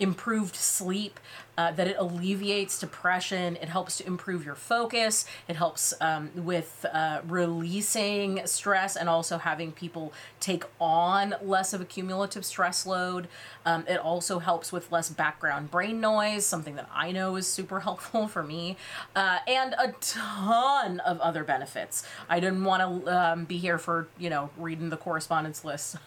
improved 0.00 0.56
sleep, 0.56 1.20
uh, 1.58 1.70
that 1.72 1.86
it 1.86 1.96
alleviates 1.98 2.78
depression. 2.78 3.56
It 3.56 3.68
helps 3.68 3.98
to 3.98 4.06
improve 4.06 4.46
your 4.46 4.54
focus. 4.54 5.26
It 5.46 5.56
helps 5.56 5.92
um, 6.00 6.30
with 6.34 6.86
uh, 6.90 7.20
releasing 7.26 8.46
stress 8.46 8.96
and 8.96 9.10
also 9.10 9.36
having 9.36 9.72
people 9.72 10.12
take 10.40 10.64
on 10.80 11.34
less 11.42 11.74
of 11.74 11.82
a 11.82 11.84
cumulative 11.84 12.46
stress 12.46 12.86
load. 12.86 13.28
Um, 13.66 13.84
it 13.86 13.98
also 13.98 14.38
helps 14.38 14.72
with 14.72 14.90
less 14.90 15.10
background 15.10 15.70
brain 15.70 16.00
noise, 16.00 16.46
something 16.46 16.76
that 16.76 16.88
I 16.92 17.12
know 17.12 17.36
is 17.36 17.46
super 17.46 17.80
helpful 17.88 18.26
for 18.26 18.42
me, 18.42 18.78
uh, 19.14 19.38
and 19.46 19.74
a 19.74 19.92
ton 20.00 21.00
of 21.00 21.20
other 21.20 21.44
benefits. 21.44 22.04
I 22.28 22.40
didn't 22.40 22.64
want 22.64 23.04
to 23.04 23.14
um, 23.14 23.44
be 23.44 23.58
here 23.58 23.76
for, 23.76 24.08
you 24.18 24.30
know, 24.30 24.48
reading 24.56 24.88
the 24.88 24.96
correspondence 24.96 25.62
list 25.62 25.96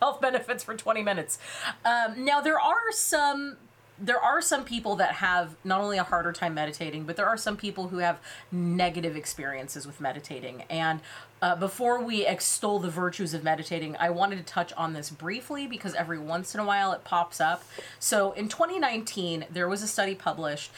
health 0.00 0.20
benefits 0.20 0.62
for 0.64 0.74
20 0.74 1.02
minutes. 1.02 1.38
Um, 1.84 2.24
now, 2.24 2.40
there 2.40 2.58
are 2.58 2.92
some 2.92 3.56
there 3.98 4.18
are 4.18 4.42
some 4.42 4.64
people 4.64 4.96
that 4.96 5.12
have 5.14 5.54
not 5.62 5.80
only 5.80 5.98
a 5.98 6.02
harder 6.02 6.32
time 6.32 6.54
meditating, 6.54 7.04
but 7.04 7.16
there 7.16 7.26
are 7.26 7.36
some 7.36 7.56
people 7.56 7.88
who 7.88 7.98
have 7.98 8.18
negative 8.50 9.16
experiences 9.16 9.86
with 9.86 10.00
meditating. 10.00 10.64
And 10.68 11.00
uh, 11.40 11.54
before 11.54 12.02
we 12.02 12.26
extol 12.26 12.80
the 12.80 12.90
virtues 12.90 13.34
of 13.34 13.44
meditating, 13.44 13.96
I 13.98 14.10
wanted 14.10 14.36
to 14.36 14.42
touch 14.42 14.72
on 14.72 14.94
this 14.94 15.10
briefly 15.10 15.66
because 15.66 15.94
every 15.94 16.18
once 16.18 16.54
in 16.54 16.60
a 16.60 16.64
while 16.64 16.92
it 16.92 17.04
pops 17.04 17.40
up. 17.40 17.62
So 18.00 18.32
in 18.32 18.48
2019, 18.48 19.46
there 19.50 19.68
was 19.68 19.82
a 19.82 19.88
study 19.88 20.14
published 20.14 20.72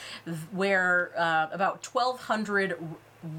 where 0.50 1.12
uh, 1.16 1.48
about 1.52 1.86
1,200 1.86 2.78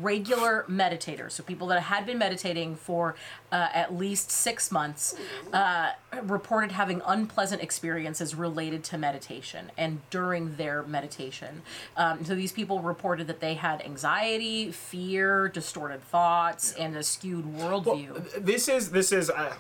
regular 0.02 0.66
meditators, 0.70 1.32
so 1.32 1.44
people 1.44 1.68
that 1.68 1.82
had 1.84 2.06
been 2.06 2.18
meditating 2.18 2.76
for 2.76 3.16
uh, 3.52 3.70
at 3.74 3.96
least 3.96 4.30
six 4.32 4.72
months, 4.72 5.16
uh, 5.54 5.92
reported 6.24 6.72
having 6.72 7.02
unpleasant 7.06 7.62
experiences 7.62 8.36
related 8.36 8.84
to 8.84 8.98
meditation 8.98 9.72
and 9.78 10.02
during 10.10 10.56
their 10.56 10.84
meditation. 10.84 11.62
Um, 11.96 12.26
so 12.26 12.36
these 12.36 12.52
people 12.52 12.82
reported 12.82 13.28
that 13.28 13.40
they 13.40 13.54
had 13.54 13.82
anxiety, 13.84 14.72
fear, 14.72 15.48
distorted 15.48 16.04
thoughts, 16.04 16.74
and 16.74 16.96
a 16.96 17.04
skewed 17.04 17.46
worldview. 17.46 18.44
this 18.44 18.68
is 18.68 18.92
this 18.92 19.12
is 19.12 19.30
uh, 19.30 19.54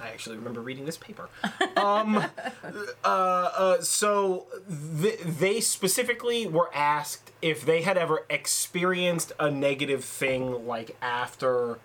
I 0.00 0.08
actually 0.08 0.36
remember 0.36 0.60
reading 0.60 0.84
this 0.84 0.98
paper. 0.98 1.28
Um, 1.76 2.16
uh, 3.04 3.06
uh, 3.06 3.80
so 3.80 4.46
th- 5.00 5.20
they 5.20 5.60
specifically 5.60 6.46
were 6.46 6.70
asked 6.74 7.30
if 7.42 7.64
they 7.64 7.82
had 7.82 7.96
ever 7.96 8.26
experienced 8.28 9.32
a 9.38 9.50
negative 9.60 10.04
thing 10.04 10.66
like 10.66 10.96
after 11.02 11.78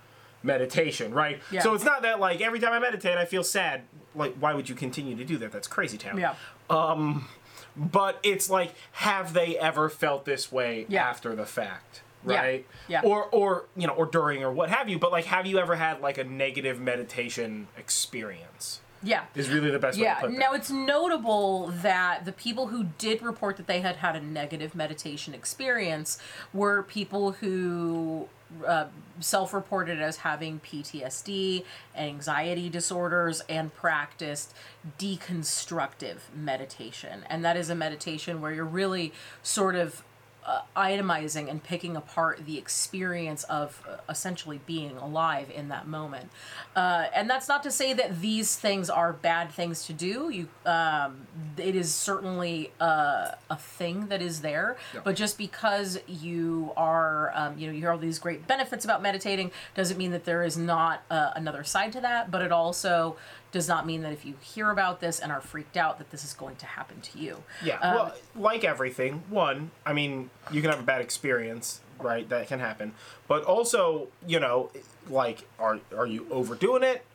meditation, 0.44 1.13
right? 1.13 1.41
Yeah. 1.51 1.62
So 1.62 1.74
it's 1.74 1.84
not 1.84 2.01
that 2.03 2.20
like 2.20 2.41
every 2.41 2.60
time 2.60 2.74
I 2.74 2.79
meditate 2.79 3.17
I 3.17 3.25
feel 3.25 3.44
sad. 3.44 3.82
Like 4.15 4.36
why 4.39 4.53
would 4.53 4.70
you 4.70 4.75
continue 4.75 5.15
to 5.15 5.25
do 5.25 5.38
that? 5.38 5.51
That's 5.51 5.67
crazy 5.67 5.98
town. 5.98 6.17
yeah. 6.17 6.36
Um 6.70 7.27
But 7.75 8.20
it's 8.24 8.50
like 8.50 8.74
have 8.94 9.34
they 9.34 9.58
ever 9.58 9.89
felt 9.89 10.25
this 10.25 10.51
way 10.51 10.86
Yeah. 10.88 11.08
after 11.10 11.36
the 11.36 11.46
fact? 11.46 12.01
Yeah. 12.27 12.41
Right? 12.41 12.65
Yeah. 12.88 13.01
Or 13.03 13.25
or 13.32 13.65
you 13.75 13.86
know, 13.88 13.94
or 13.94 14.05
during 14.05 14.44
or 14.44 14.51
what 14.51 14.70
have 14.70 14.88
you, 14.89 14.98
but 15.00 15.12
like 15.12 15.25
have 15.25 15.46
you 15.46 15.60
ever 15.60 15.75
had 15.75 16.01
like 16.01 16.17
a 16.17 16.24
negative 16.24 16.79
meditation 16.79 17.67
experience? 17.77 18.82
Yeah. 19.06 19.24
Is 19.36 19.50
really 19.50 19.72
the 19.72 19.80
best 19.80 19.98
way 19.98 20.04
to 20.04 20.10
Yeah. 20.10 20.16
put 20.20 20.32
that. 20.32 20.40
Now 20.40 20.54
it's 20.54 20.72
notable 20.72 21.68
that 21.68 22.26
the 22.26 22.32
people 22.32 22.68
who 22.68 22.86
did 22.98 23.22
report 23.22 23.58
that 23.58 23.68
they 23.68 23.82
had 23.82 23.98
had 23.98 24.16
a 24.16 24.22
negative 24.22 24.76
meditation 24.76 25.34
experience 25.34 26.18
were 26.54 26.84
people 26.84 27.34
who 27.34 28.28
uh, 28.66 28.86
self-reported 29.20 30.00
as 30.00 30.18
having 30.18 30.60
PTSD, 30.60 31.66
anxiety 31.98 32.70
disorders, 32.70 33.42
and 33.50 33.74
practiced 33.74 34.54
deconstructive 35.00 36.18
meditation. 36.34 37.24
And 37.30 37.44
that 37.44 37.58
is 37.58 37.70
a 37.70 37.76
meditation 37.76 38.42
where 38.42 38.52
you're 38.54 38.64
really 38.66 39.14
sort 39.42 39.76
of 39.76 40.04
uh, 40.46 40.62
itemizing 40.75 41.50
and 41.50 41.64
picking 41.64 41.96
apart 41.96 42.46
the 42.46 42.58
experience 42.58 43.44
of 43.46 43.82
uh, 43.90 43.98
essentially 44.10 44.60
being 44.66 44.96
alive 44.98 45.50
in 45.50 45.70
that 45.70 45.88
moment. 45.88 46.30
Uh, 46.75 47.06
and 47.16 47.30
that's 47.30 47.48
not 47.48 47.64
to 47.64 47.72
say 47.72 47.94
that 47.94 48.22
these 48.22 48.56
things 48.56 48.90
are 48.90 49.14
bad 49.14 49.52
things 49.52 49.86
to 49.86 49.94
do. 49.94 50.30
You, 50.30 50.48
um, 50.66 51.28
it 51.58 51.75
is 51.75 51.94
certainly 51.94 52.72
uh, 52.80 53.32
a 53.50 53.58
thing 53.58 54.08
that 54.08 54.22
is 54.22 54.42
there. 54.42 54.78
But 55.04 55.16
just 55.16 55.38
because 55.38 56.00
you 56.08 56.72
are, 56.78 57.32
um, 57.34 57.58
you 57.58 57.68
know, 57.68 57.74
you 57.74 57.80
hear 57.80 57.92
all 57.92 57.98
these 57.98 58.20
great 58.20 58.46
benefits 58.48 58.86
about 58.86 59.02
meditating, 59.02 59.52
doesn't 59.74 59.98
mean 59.98 60.12
that 60.12 60.25
there 60.25 60.44
is 60.44 60.58
not 60.58 61.04
uh, 61.10 61.32
another 61.36 61.64
side 61.64 61.92
to 61.94 62.02
that. 62.02 62.30
But 62.30 62.42
it 62.42 62.52
also 62.52 63.18
does 63.56 63.70
not 63.70 63.86
mean 63.86 64.02
that 64.02 64.12
if 64.12 64.26
you 64.26 64.34
hear 64.42 64.70
about 64.70 65.00
this 65.00 65.18
and 65.18 65.32
are 65.32 65.40
freaked 65.40 65.78
out, 65.78 65.98
that 65.98 66.12
this 66.12 66.26
is 66.26 66.34
going 66.34 66.58
to 66.58 66.66
happen 66.66 67.00
to 67.00 67.18
you. 67.18 67.42
Yeah. 67.64 67.80
Um, 67.80 67.96
well, 67.96 68.16
like 68.36 68.66
everything, 68.66 69.24
one, 69.30 69.72
I 69.86 69.94
mean, 69.94 70.30
you 70.52 70.62
can 70.62 70.72
have 70.72 70.82
a 70.82 70.84
bad 70.84 71.00
experience, 71.00 71.80
right? 71.98 72.28
That 72.28 72.50
can 72.50 72.60
happen. 72.60 72.92
But 73.30 73.46
also, 73.46 74.10
you 74.28 74.42
know, 74.42 74.72
like 75.10 75.48
are 75.58 75.80
are 75.96 76.06
you 76.06 76.28
overdoing 76.30 76.84
it? 76.84 77.06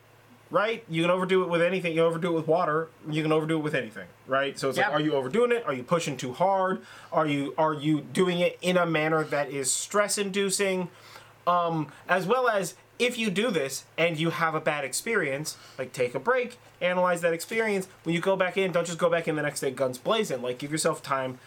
Right? 0.50 0.82
You 0.88 1.02
can 1.02 1.10
overdo 1.10 1.42
it 1.44 1.50
with 1.50 1.60
anything. 1.60 1.94
You 1.94 2.04
overdo 2.04 2.28
it 2.32 2.36
with 2.36 2.48
water. 2.48 2.88
You 3.08 3.22
can 3.22 3.32
overdo 3.32 3.58
it 3.58 3.62
with 3.62 3.74
anything, 3.74 4.08
right? 4.26 4.58
So 4.58 4.70
it's 4.70 4.78
Yep. 4.78 4.86
like, 4.86 4.96
are 4.96 5.00
you 5.00 5.12
overdoing 5.12 5.52
it? 5.52 5.62
Are 5.66 5.74
you 5.74 5.82
pushing 5.84 6.16
too 6.16 6.32
hard? 6.32 6.80
Are 7.12 7.26
you 7.26 7.54
are 7.58 7.74
you 7.74 8.00
doing 8.00 8.40
it 8.40 8.58
in 8.62 8.78
a 8.78 8.86
manner 8.86 9.22
that 9.24 9.50
is 9.50 9.70
stress 9.70 10.16
inducing? 10.16 10.88
Um, 11.46 11.92
as 12.08 12.26
well 12.26 12.48
as 12.48 12.74
if 13.00 13.18
you 13.18 13.30
do 13.30 13.50
this 13.50 13.84
and 13.96 14.18
you 14.18 14.30
have 14.30 14.54
a 14.54 14.60
bad 14.60 14.84
experience, 14.84 15.56
like 15.78 15.92
take 15.92 16.14
a 16.14 16.20
break, 16.20 16.58
analyze 16.80 17.20
that 17.22 17.32
experience. 17.32 17.88
When 18.04 18.14
you 18.14 18.20
go 18.20 18.36
back 18.36 18.56
in, 18.56 18.72
don't 18.72 18.86
just 18.86 18.98
go 18.98 19.08
back 19.10 19.26
in 19.28 19.36
the 19.36 19.42
next 19.42 19.60
day 19.60 19.70
guns 19.70 19.98
blazing. 19.98 20.42
Like 20.42 20.58
give 20.58 20.70
yourself 20.70 21.02
time, 21.02 21.38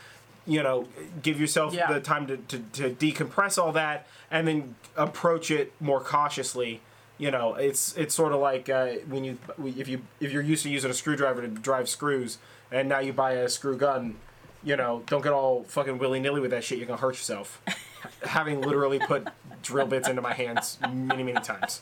you 0.45 0.61
know, 0.63 0.87
give 1.21 1.39
yourself 1.39 1.73
Yeah. 1.73 1.91
the 1.93 1.99
time 1.99 2.27
to, 2.27 2.37
to, 2.37 2.59
to 2.73 2.89
decompress 2.89 3.57
all 3.61 3.71
that 3.73 4.07
and 4.31 4.47
then 4.47 4.75
approach 4.97 5.51
it 5.51 5.71
more 5.79 5.99
cautiously. 6.01 6.81
You 7.19 7.29
know, 7.31 7.53
it's 7.53 7.95
it's 7.95 8.15
sort 8.15 8.33
of 8.33 8.39
like 8.41 8.67
uh, 8.69 8.87
when 9.07 9.23
you 9.23 9.37
if 9.63 9.87
you 9.87 10.01
if 10.19 10.31
you're 10.31 10.41
used 10.41 10.63
to 10.63 10.69
using 10.69 10.89
a 10.89 10.93
screwdriver 10.95 11.41
to 11.41 11.47
drive 11.47 11.87
screws 11.87 12.39
and 12.71 12.89
now 12.89 12.99
you 12.99 13.13
buy 13.13 13.33
a 13.33 13.47
screw 13.47 13.77
gun, 13.77 14.15
you 14.63 14.75
know, 14.75 15.03
don't 15.05 15.21
get 15.21 15.31
all 15.31 15.63
fucking 15.65 15.99
willy 15.99 16.19
nilly 16.19 16.41
with 16.41 16.49
that 16.51 16.63
shit. 16.63 16.79
You're 16.79 16.87
gonna 16.87 16.99
hurt 16.99 17.13
yourself. 17.15 17.61
Having 18.23 18.61
literally 18.61 18.99
put 18.99 19.27
drill 19.61 19.87
bits 19.87 20.07
into 20.07 20.21
my 20.21 20.33
hands 20.33 20.77
many 20.81 21.23
many 21.23 21.39
times. 21.39 21.81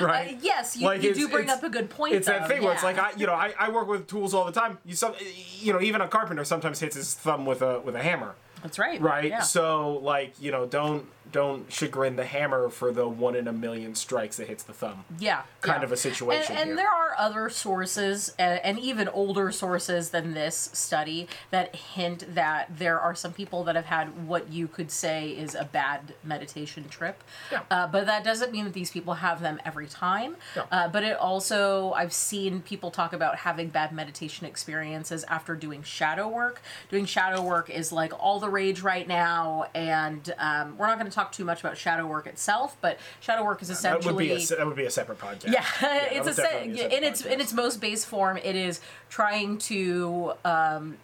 Right. 0.00 0.34
Uh, 0.34 0.38
yes, 0.40 0.76
you, 0.76 0.86
Like, 0.86 1.02
you 1.02 1.12
do 1.14 1.28
bring 1.28 1.50
up 1.50 1.62
a 1.62 1.68
good 1.68 1.90
point. 1.90 2.14
It's 2.14 2.26
that 2.26 2.42
though, 2.42 2.48
thing 2.48 2.62
where 2.62 2.72
it's 2.72 2.82
like 2.82 2.98
I, 2.98 3.12
you 3.16 3.26
know, 3.26 3.34
I, 3.34 3.52
I 3.58 3.70
work 3.70 3.88
with 3.88 4.06
tools 4.06 4.34
all 4.34 4.44
the 4.44 4.52
time. 4.52 4.78
You 4.84 4.94
some, 4.94 5.14
you 5.58 5.72
know, 5.72 5.80
even 5.80 6.00
a 6.00 6.08
carpenter 6.08 6.44
sometimes 6.44 6.80
hits 6.80 6.96
his 6.96 7.14
thumb 7.14 7.44
with 7.44 7.60
a 7.60 7.80
with 7.80 7.96
a 7.96 8.02
hammer, 8.02 8.34
That's 8.62 8.78
right. 8.78 9.00
right? 9.00 9.28
Yeah. 9.28 9.40
So 9.40 9.98
like, 10.02 10.34
you 10.40 10.50
know, 10.50 10.66
don't 10.66 11.06
don't 11.32 11.70
chagrin 11.72 12.16
the 12.16 12.24
hammer 12.24 12.68
for 12.68 12.90
the 12.90 13.06
one 13.06 13.36
in 13.36 13.46
a 13.46 13.52
million 13.52 13.94
strikes 13.94 14.36
that 14.38 14.48
hits 14.48 14.64
the 14.64 14.72
thumb. 14.72 15.04
yeah, 15.20 15.42
kind 15.60 15.80
yeah. 15.80 15.84
of 15.84 15.92
a 15.92 15.96
situation 15.96 16.50
And, 16.56 16.58
and 16.58 16.68
here. 16.70 16.76
there 16.78 16.88
are 16.88 17.14
other 17.16 17.48
sources, 17.48 18.34
and, 18.36 18.58
and 18.64 18.80
even 18.80 19.06
older 19.08 19.52
sources 19.52 20.10
than 20.10 20.34
this 20.34 20.70
study, 20.72 21.28
that 21.52 21.76
hint 21.76 22.34
that 22.34 22.66
there 22.76 22.98
are 22.98 23.14
some 23.14 23.32
people 23.32 23.62
that 23.62 23.76
have 23.76 23.84
had 23.84 24.26
what 24.26 24.50
you 24.52 24.66
could 24.66 24.90
say 24.90 25.30
is 25.30 25.54
a 25.54 25.62
bad 25.64 26.14
meditation 26.24 26.88
trip. 26.88 27.22
Yeah. 27.52 27.60
Uh, 27.70 27.86
but 27.86 28.06
that 28.06 28.24
doesn't 28.24 28.50
mean 28.50 28.64
that 28.64 28.74
these 28.74 28.90
people 28.90 29.14
have 29.14 29.40
them 29.40 29.60
every 29.64 29.86
time. 29.86 30.34
Yeah. 30.56 30.64
Uh, 30.72 30.88
but 30.88 31.04
it 31.04 31.16
also, 31.16 31.92
I've 31.92 32.12
seen 32.12 32.60
people 32.60 32.90
talk 32.90 33.12
about 33.12 33.36
having 33.36 33.68
bad 33.68 33.92
meditation 33.92 34.46
experiences 34.48 35.22
after 35.28 35.54
doing 35.54 35.84
shadow 35.84 36.26
work. 36.26 36.60
Doing 36.90 37.04
shadow 37.04 37.40
work 37.40 37.70
is 37.70 37.92
like 37.92 38.12
all 38.18 38.40
the 38.40 38.49
rage 38.50 38.82
right 38.82 39.06
now, 39.08 39.66
and 39.74 40.34
um, 40.38 40.76
we're 40.76 40.86
not 40.86 40.98
going 40.98 41.10
to 41.10 41.14
talk 41.14 41.32
too 41.32 41.44
much 41.44 41.60
about 41.60 41.78
shadow 41.78 42.06
work 42.06 42.26
itself, 42.26 42.76
but 42.80 42.98
shadow 43.20 43.44
work 43.44 43.62
is 43.62 43.68
That 43.68 43.74
essentially 43.74 44.14
would 44.14 44.18
be 44.20 44.32
a 44.32 44.56
that 44.56 44.66
would 44.66 44.76
be 44.76 44.84
a 44.84 44.90
separate 44.90 45.18
podcast. 45.18 45.52
yeah, 45.52 45.64
that 45.80 46.12
it's 46.12 46.28
a 46.28 46.34
se- 46.34 46.70
a 46.78 46.96
in 46.96 47.04
its 47.04 47.24
in 47.24 47.40
its 47.40 47.52
most 47.52 47.80
base 47.80 48.04
form. 48.04 48.36
It 48.36 48.56
is 48.56 48.80
trying 49.08 49.58
to 49.58 50.32
um, 50.44 50.98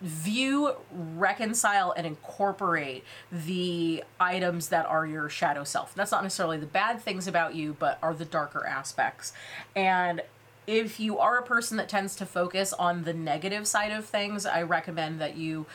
view, 0.00 0.74
reconcile, 0.92 1.92
and 1.96 2.06
incorporate 2.06 3.04
the 3.30 4.02
items 4.20 4.68
that 4.68 4.84
are 4.86 5.06
your 5.06 5.28
shadow 5.28 5.64
self. 5.64 5.94
That's 5.94 6.10
not 6.12 6.22
necessarily 6.22 6.58
the 6.58 6.66
bad 6.66 7.00
things 7.00 7.26
about 7.28 7.54
you, 7.54 7.76
but 7.78 7.98
are 8.02 8.12
the 8.14 8.24
darker 8.24 8.66
aspects. 8.66 9.32
And 9.76 10.22
if 10.66 11.00
you 11.00 11.18
are 11.18 11.38
a 11.38 11.42
person 11.42 11.76
that 11.76 11.88
tends 11.88 12.14
to 12.16 12.26
focus 12.26 12.72
on 12.72 13.04
the 13.04 13.12
negative 13.12 13.66
side 13.66 13.90
of 13.92 14.04
things, 14.04 14.46
I 14.46 14.62
recommend 14.62 15.20
that 15.20 15.36
you 15.36 15.66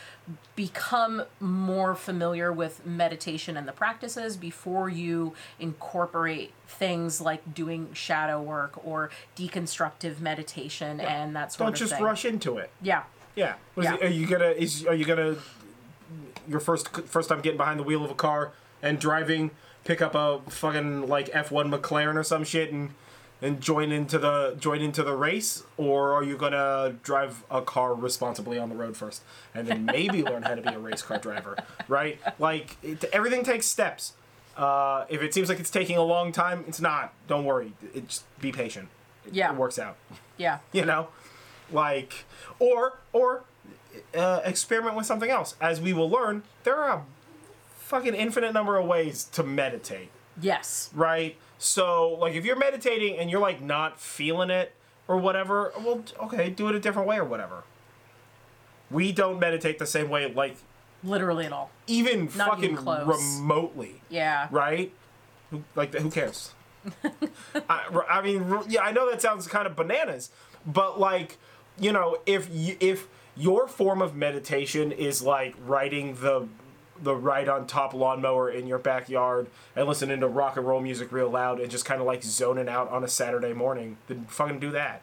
become 0.55 1.23
more 1.39 1.95
familiar 1.95 2.51
with 2.51 2.85
meditation 2.85 3.55
and 3.55 3.67
the 3.67 3.71
practices 3.71 4.35
before 4.35 4.89
you 4.89 5.33
incorporate 5.59 6.51
things 6.67 7.21
like 7.21 7.53
doing 7.53 7.93
shadow 7.93 8.41
work 8.41 8.85
or 8.85 9.09
deconstructive 9.37 10.19
meditation 10.19 10.99
and 10.99 11.35
that 11.35 11.51
sort 11.53 11.67
Don't 11.67 11.73
of 11.73 11.79
thing. 11.79 11.87
Don't 11.87 11.97
just 11.97 12.01
rush 12.01 12.25
into 12.25 12.57
it. 12.57 12.69
Yeah. 12.81 13.03
Yeah. 13.35 13.53
What 13.75 13.85
is 13.85 13.91
Yeah. 13.91 13.95
it- 13.97 14.03
are 14.03 14.13
you 14.13 14.27
gonna 14.27 14.49
is 14.49 14.85
are 14.85 14.95
you 14.95 15.05
gonna 15.05 15.35
your 16.47 16.59
first 16.59 16.89
first 17.07 17.29
time 17.29 17.41
getting 17.41 17.57
behind 17.57 17.79
the 17.79 17.83
wheel 17.83 18.03
of 18.03 18.11
a 18.11 18.15
car 18.15 18.51
and 18.81 18.99
driving, 18.99 19.51
pick 19.85 20.01
up 20.01 20.15
a 20.15 20.39
fucking 20.49 21.07
like 21.07 21.29
F 21.33 21.51
one 21.51 21.71
McLaren 21.71 22.15
or 22.15 22.23
some 22.23 22.43
shit 22.43 22.71
and 22.71 22.91
and 23.41 23.61
join 23.61 23.91
into 23.91 24.17
the 24.17 24.55
join 24.59 24.81
into 24.81 25.03
the 25.03 25.15
race, 25.15 25.63
or 25.77 26.13
are 26.13 26.23
you 26.23 26.37
gonna 26.37 26.95
drive 27.03 27.43
a 27.51 27.61
car 27.61 27.93
responsibly 27.93 28.57
on 28.57 28.69
the 28.69 28.75
road 28.75 28.97
first 28.97 29.21
and 29.53 29.67
then 29.67 29.85
maybe 29.97 30.23
learn 30.23 30.43
how 30.43 30.55
to 30.55 30.61
be 30.61 30.69
a 30.73 30.79
race 30.79 31.01
car 31.01 31.17
driver, 31.19 31.57
right? 31.87 32.19
Like 32.39 32.77
it, 32.83 33.03
everything 33.13 33.43
takes 33.43 33.65
steps. 33.67 34.13
Uh, 34.55 35.05
if 35.09 35.21
it 35.21 35.33
seems 35.35 35.49
like 35.49 35.59
it's 35.59 35.69
taking 35.69 35.97
a 35.97 36.03
long 36.03 36.31
time, 36.31 36.65
it's 36.67 36.81
not. 36.81 37.13
Don't 37.27 37.45
worry. 37.45 37.73
It, 37.93 38.07
just 38.07 38.23
be 38.41 38.51
patient. 38.51 38.89
It, 39.25 39.33
Yeah. 39.35 39.51
it 39.51 39.55
works 39.57 39.77
out 39.77 39.97
Yeah. 40.37 40.59
you 40.71 40.85
know 40.85 41.09
like 41.71 42.25
or 42.59 42.97
or 43.13 43.43
uh, 44.17 44.39
experiment 44.45 44.95
with 44.95 45.05
something 45.05 45.29
else 45.29 45.55
as 45.59 45.81
we 45.81 45.91
will 45.91 46.09
learn 46.09 46.43
there 46.63 46.75
are 46.77 46.99
a 46.99 47.01
fucking 47.79 48.13
infinite 48.13 48.53
number 48.53 48.77
of 48.77 48.85
ways 48.85 49.25
to 49.33 49.43
meditate 49.43 50.09
Yes. 50.41 50.89
right 50.93 51.35
so 51.57 52.09
like 52.19 52.33
if 52.35 52.45
you're 52.45 52.55
meditating 52.57 53.17
and 53.17 53.29
you're 53.29 53.41
like 53.41 53.61
not 53.61 53.99
feeling 53.99 54.49
it 54.49 54.73
or 55.07 55.17
whatever 55.17 55.71
well 55.79 56.03
okay 56.21 56.49
do 56.49 56.67
it 56.67 56.75
a 56.75 56.79
different 56.79 57.07
way 57.07 57.17
or 57.17 57.23
whatever 57.23 57.63
we 58.91 59.11
don't 59.11 59.39
meditate 59.39 59.79
the 59.79 59.85
same 59.85 60.09
way 60.09 60.31
like 60.31 60.55
Literally 61.03 61.45
at 61.45 61.53
all. 61.53 61.69
even 61.85 62.29
Not 62.35 62.49
fucking 62.49 62.63
even 62.63 62.77
close. 62.77 63.07
remotely 63.39 64.01
Yeah. 64.09 64.47
right? 64.51 64.91
Who, 65.51 65.63
like, 65.75 65.93
who 65.93 66.09
cares? 66.09 66.53
I, 67.69 68.01
I 68.09 68.21
mean, 68.21 68.59
yeah, 68.67 68.81
I 68.81 68.91
know 68.91 69.09
that 69.09 69.21
sounds 69.21 69.47
kind 69.47 69.67
of 69.67 69.75
bananas, 69.75 70.31
but 70.65 70.99
like, 70.99 71.37
you 71.79 71.91
know, 71.93 72.17
if 72.25 72.49
you, 72.51 72.75
if 72.79 73.07
your 73.37 73.67
form 73.67 74.01
of 74.01 74.15
meditation 74.15 74.91
is 74.91 75.21
like 75.21 75.53
writing 75.65 76.15
the 76.15 76.47
the 77.01 77.15
right 77.15 77.47
on 77.47 77.67
top 77.67 77.93
lawnmower 77.93 78.49
in 78.49 78.67
your 78.67 78.79
backyard 78.79 79.47
and 79.75 79.87
listening 79.87 80.19
to 80.19 80.27
rock 80.27 80.57
and 80.57 80.67
roll 80.67 80.81
music 80.81 81.11
real 81.11 81.29
loud 81.29 81.59
and 81.59 81.69
just 81.69 81.85
kind 81.85 82.01
of 82.01 82.07
like 82.07 82.23
zoning 82.23 82.69
out 82.69 82.89
on 82.89 83.03
a 83.03 83.07
Saturday 83.07 83.53
morning, 83.53 83.97
then 84.07 84.25
fucking 84.25 84.59
do 84.59 84.71
that. 84.71 85.01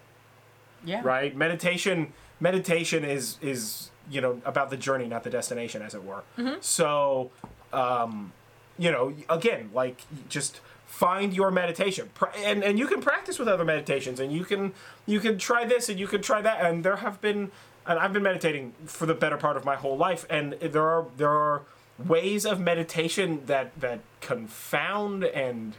Yeah. 0.85 1.01
Right? 1.03 1.35
Meditation 1.35 2.13
meditation 2.41 3.05
is 3.05 3.39
is 3.41 3.91
you 4.11 4.21
know 4.21 4.41
about 4.45 4.71
the 4.71 4.77
journey, 4.77 5.07
not 5.07 5.25
the 5.25 5.31
destination, 5.31 5.83
as 5.83 5.95
it 5.95 6.05
were. 6.05 6.23
So, 6.61 7.31
um, 7.73 8.33
you 8.79 8.91
know, 8.91 9.15
again, 9.29 9.71
like 9.73 10.03
just 10.29 10.61
find 10.87 11.33
your 11.35 11.51
meditation, 11.51 12.11
and 12.37 12.63
and 12.63 12.79
you 12.79 12.87
can 12.87 13.01
practice 13.01 13.39
with 13.39 13.49
other 13.49 13.65
meditations, 13.65 14.21
and 14.21 14.33
you 14.33 14.45
can 14.45 14.73
you 15.07 15.21
can 15.21 15.39
try 15.39 15.65
this 15.65 15.89
and 15.89 15.99
you 15.99 16.07
can 16.07 16.23
try 16.23 16.41
that, 16.43 16.65
and 16.65 16.85
there 16.85 16.97
have 16.97 17.21
been, 17.21 17.51
and 17.87 17.99
I've 17.99 18.13
been 18.13 18.23
meditating 18.23 18.75
for 18.85 19.07
the 19.07 19.15
better 19.15 19.37
part 19.37 19.57
of 19.57 19.65
my 19.65 19.77
whole 19.77 19.97
life, 19.97 20.27
and 20.29 20.53
there 20.55 20.87
are 20.87 21.07
there 21.17 21.31
are 21.31 21.63
ways 21.99 22.45
of 22.45 22.61
meditation 22.61 23.43
that 23.47 23.79
that 23.81 24.01
confound 24.21 25.25
and 25.25 25.75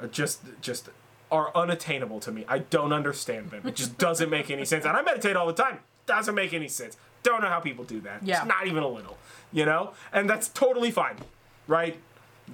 uh, 0.00 0.06
just 0.06 0.42
just 0.60 0.88
are 1.32 1.50
unattainable 1.56 2.20
to 2.20 2.30
me. 2.30 2.44
I 2.46 2.58
don't 2.58 2.92
understand 2.92 3.50
them. 3.50 3.66
It 3.66 3.74
just 3.74 3.96
doesn't 3.96 4.28
make 4.28 4.50
any 4.50 4.66
sense. 4.66 4.84
And 4.84 4.96
I 4.96 5.02
meditate 5.02 5.34
all 5.34 5.46
the 5.46 5.54
time. 5.54 5.78
Doesn't 6.04 6.34
make 6.34 6.52
any 6.52 6.68
sense. 6.68 6.98
Don't 7.22 7.40
know 7.40 7.48
how 7.48 7.58
people 7.58 7.84
do 7.84 8.00
that. 8.02 8.22
Yeah. 8.22 8.36
Just 8.36 8.48
not 8.48 8.66
even 8.66 8.82
a 8.82 8.88
little. 8.88 9.16
You 9.50 9.64
know? 9.64 9.92
And 10.12 10.28
that's 10.28 10.48
totally 10.48 10.90
fine. 10.90 11.16
Right? 11.66 11.98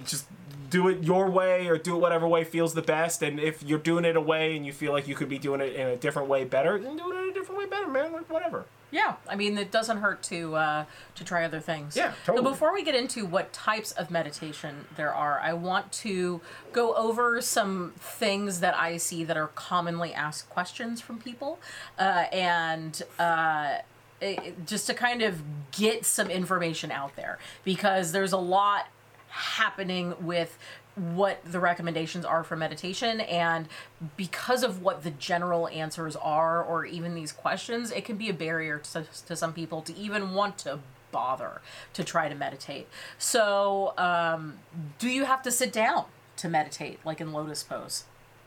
Just 0.04 0.26
do 0.70 0.86
it 0.88 1.02
your 1.02 1.28
way 1.28 1.66
or 1.66 1.76
do 1.76 1.96
it 1.96 1.98
whatever 1.98 2.28
way 2.28 2.44
feels 2.44 2.74
the 2.74 2.82
best. 2.82 3.20
And 3.20 3.40
if 3.40 3.64
you're 3.64 3.78
doing 3.80 4.04
it 4.04 4.16
a 4.16 4.20
way 4.20 4.56
and 4.56 4.64
you 4.64 4.72
feel 4.72 4.92
like 4.92 5.08
you 5.08 5.16
could 5.16 5.28
be 5.28 5.38
doing 5.38 5.60
it 5.60 5.74
in 5.74 5.88
a 5.88 5.96
different 5.96 6.28
way 6.28 6.44
better, 6.44 6.78
then 6.78 6.96
do 6.96 7.10
it 7.10 7.16
in 7.16 7.30
a 7.30 7.32
different 7.32 7.58
way 7.58 7.66
better, 7.66 7.88
man. 7.88 8.12
Like 8.12 8.30
whatever. 8.30 8.66
Yeah, 8.90 9.16
I 9.28 9.36
mean, 9.36 9.58
it 9.58 9.70
doesn't 9.70 9.98
hurt 9.98 10.22
to 10.24 10.54
uh, 10.56 10.84
to 11.16 11.24
try 11.24 11.44
other 11.44 11.60
things. 11.60 11.94
Yeah, 11.96 12.12
So 12.24 12.32
totally. 12.32 12.50
before 12.52 12.72
we 12.72 12.82
get 12.82 12.94
into 12.94 13.26
what 13.26 13.52
types 13.52 13.92
of 13.92 14.10
meditation 14.10 14.86
there 14.96 15.12
are, 15.12 15.38
I 15.40 15.52
want 15.52 15.92
to 16.04 16.40
go 16.72 16.94
over 16.94 17.40
some 17.42 17.92
things 17.98 18.60
that 18.60 18.74
I 18.76 18.96
see 18.96 19.24
that 19.24 19.36
are 19.36 19.48
commonly 19.48 20.14
asked 20.14 20.48
questions 20.50 21.00
from 21.00 21.18
people, 21.18 21.58
uh, 21.98 22.24
and. 22.32 23.02
Uh, 23.18 23.78
it- 24.20 24.66
just 24.66 24.88
to 24.88 24.94
kind 24.94 25.22
of 25.22 25.42
get 25.70 26.04
some 26.04 26.28
information 26.28 26.90
out 26.90 27.14
there 27.14 27.38
because 27.62 28.10
there's 28.10 28.32
a 28.32 28.36
lot 28.38 28.88
happening 29.28 30.14
with 30.20 30.58
what 30.98 31.40
the 31.44 31.60
recommendations 31.60 32.24
are 32.24 32.42
for 32.42 32.56
meditation 32.56 33.20
and 33.20 33.68
because 34.16 34.62
of 34.62 34.82
what 34.82 35.02
the 35.02 35.10
general 35.10 35.68
answers 35.68 36.16
are 36.16 36.62
or 36.62 36.84
even 36.84 37.14
these 37.14 37.32
questions 37.32 37.90
it 37.90 38.04
can 38.04 38.16
be 38.16 38.28
a 38.28 38.34
barrier 38.34 38.78
to, 38.78 39.04
to 39.26 39.36
some 39.36 39.52
people 39.52 39.80
to 39.82 39.96
even 39.96 40.34
want 40.34 40.58
to 40.58 40.78
bother 41.10 41.60
to 41.92 42.04
try 42.04 42.28
to 42.28 42.34
meditate 42.34 42.86
so 43.16 43.94
um, 43.96 44.58
do 44.98 45.08
you 45.08 45.24
have 45.24 45.42
to 45.42 45.50
sit 45.50 45.72
down 45.72 46.04
to 46.36 46.48
meditate 46.48 46.98
like 47.04 47.20
in 47.20 47.32
lotus 47.32 47.62
pose 47.62 48.04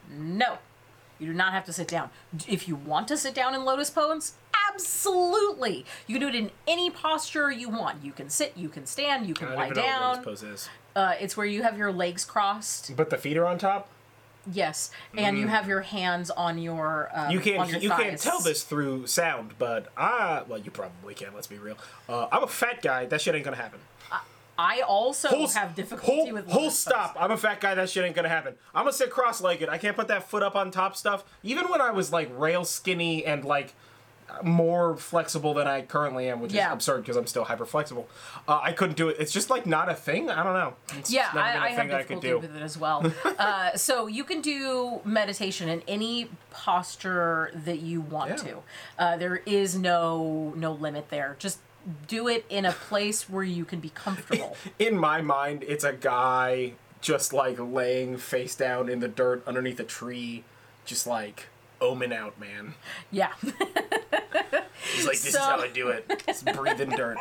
no 0.10 0.58
you 1.22 1.27
do 1.27 1.34
not 1.34 1.53
have 1.53 1.65
to 1.65 1.74
sit 1.74 1.88
down. 1.88 2.10
If 2.48 2.67
you 2.67 2.75
want 2.75 3.08
to 3.10 3.15
sit 3.15 3.36
down 3.36 3.53
in 3.53 3.63
lotus 3.63 3.91
pose, 3.91 4.34
absolutely. 4.74 5.86
You 6.08 6.15
can 6.17 6.22
do 6.22 6.27
it 6.27 6.36
in 6.36 6.50
any 6.67 6.89
posture 6.89 7.51
you 7.51 7.70
want. 7.70 8.03
You 8.03 8.12
can 8.12 8.29
sit, 8.31 8.53
you 8.58 8.70
can 8.70 8.88
stand, 8.88 9.27
you 9.27 9.36
can 9.36 9.53
lie 9.53 9.70
down. 9.70 10.24
Uh, 10.96 11.14
it's 11.20 11.38
where 11.38 11.46
you 11.46 11.64
have 11.64 11.78
your 11.78 11.92
legs 11.92 12.26
crossed. 12.26 12.96
But 12.96 13.10
the 13.10 13.18
feet 13.18 13.38
are 13.38 13.46
on 13.46 13.58
top. 13.58 13.90
Yes, 14.52 14.90
and 15.16 15.38
you 15.38 15.48
have 15.48 15.68
your 15.68 15.82
hands 15.82 16.32
on 16.32 16.58
your 16.58 17.10
um, 17.14 17.28
Mm. 17.30 17.32
You 17.34 17.40
can't 17.40 17.70
your 17.70 17.80
you 17.80 17.90
can't 17.92 18.20
tell 18.20 18.40
this 18.40 18.64
through 18.64 19.06
sound, 19.06 19.54
but 19.60 19.88
I 19.96 20.42
well 20.48 20.58
you 20.58 20.72
probably 20.72 21.14
can. 21.14 21.34
Let's 21.36 21.46
be 21.48 21.60
real. 21.60 21.78
Uh, 22.10 22.28
I'm 22.32 22.44
a 22.44 22.48
fat 22.48 22.82
guy. 22.82 23.06
That 23.06 23.22
shit 23.22 23.36
ain't 23.36 23.46
gonna 23.46 23.56
happen. 23.58 23.80
I 24.58 24.82
also 24.82 25.28
Hold- 25.30 25.54
have 25.54 25.76
difficulty 25.76 26.16
hold, 26.18 26.34
with 26.34 26.46
hold 26.46 26.64
lotus 26.66 26.80
stop. 26.80 27.16
I'm 27.20 27.32
a 27.32 27.38
fat 27.38 27.62
guy. 27.62 27.74
That 27.74 27.90
shit 27.90 28.04
ain't 28.06 28.16
gonna 28.16 28.30
happen. 28.30 28.56
I'm 28.76 28.84
gonna 28.84 28.94
sit 28.94 29.10
cross-legged. 29.10 29.70
I 29.70 29.78
can't 29.78 29.96
put 29.96 30.08
that 30.10 30.30
foot 30.30 30.44
up 30.44 30.56
on 30.56 30.70
top 30.72 30.96
stuff. 30.96 31.24
Even 31.42 31.70
when 31.70 31.82
I 31.82 31.92
was 31.92 32.12
like 32.12 32.30
rail 32.38 32.64
skinny 32.66 33.26
and 33.26 33.44
like 33.46 33.74
more 34.44 34.96
flexible 34.98 35.54
than 35.54 35.68
I 35.68 35.82
currently 35.82 36.30
am, 36.30 36.40
which 36.42 36.54
Yeah. 36.54 36.68
is 36.70 36.74
absurd 36.74 37.02
because 37.02 37.18
I'm 37.18 37.28
still 37.28 37.44
hyper 37.44 37.66
flexible. 37.66 38.08
Uh, 38.48 38.60
I 38.64 38.72
couldn't 38.72 38.98
do 38.98 39.10
it. 39.10 39.18
It's 39.20 39.32
just 39.32 39.50
like 39.50 39.66
not 39.66 39.90
a 39.90 39.94
thing. 39.96 40.30
I 40.30 40.44
don't 40.44 40.54
know. 40.54 40.74
It's 40.98 41.12
Yeah, 41.12 41.29
never 41.34 41.48
been 41.53 41.62
a 41.62 41.66
I, 41.66 41.68
have 41.70 41.77
thing 41.77 41.88
that 41.90 42.00
I 42.00 42.03
could 42.03 42.20
do. 42.22 42.40
with 42.40 42.55
it 42.55 42.62
as 42.62 42.77
well. 42.77 43.12
uh, 43.40 43.75
so 43.75 44.08
you 44.08 44.24
can 44.24 44.42
do 44.42 45.01
meditation 45.05 45.70
in 45.70 45.82
any 45.88 46.29
posture 46.75 47.51
that 47.66 47.79
you 47.79 48.01
want 48.01 48.29
Yeah. 48.32 48.36
to. 48.38 48.58
Uh, 48.98 49.18
there 49.18 49.38
is 49.46 49.75
no 49.75 50.53
no 50.55 50.72
limit 50.72 51.10
there. 51.10 51.36
Just 51.40 51.60
do 52.08 52.27
it 52.27 52.46
in 52.50 52.66
a 52.66 52.72
place 52.72 53.29
where 53.29 53.44
you 53.44 53.66
can 53.66 53.79
be 53.79 53.90
comfortable. 53.90 54.55
In 54.79 54.96
my 54.98 55.22
mind, 55.22 55.64
it's 55.68 55.84
a 55.84 55.94
guy 55.94 56.74
just 57.01 57.34
like 57.34 57.58
laying 57.60 58.18
face 58.18 58.53
down 58.55 58.88
in 58.88 59.00
the 59.00 59.08
dirt 59.08 59.42
underneath 59.48 59.79
a 59.79 59.84
tree, 59.84 60.44
just 60.86 61.08
like 61.08 61.48
omen 61.81 62.13
out, 62.13 62.39
man. 62.39 62.75
yeah. 63.11 63.33
He's 63.41 65.05
like, 65.05 65.20
this 65.20 65.33
So- 65.33 65.39
is 65.39 65.46
how 65.46 65.59
I 65.61 65.67
do 65.67 65.89
it. 65.89 66.24
Just 66.25 66.46
breathe 66.46 66.79
in 66.81 66.89
dirt. 66.91 67.17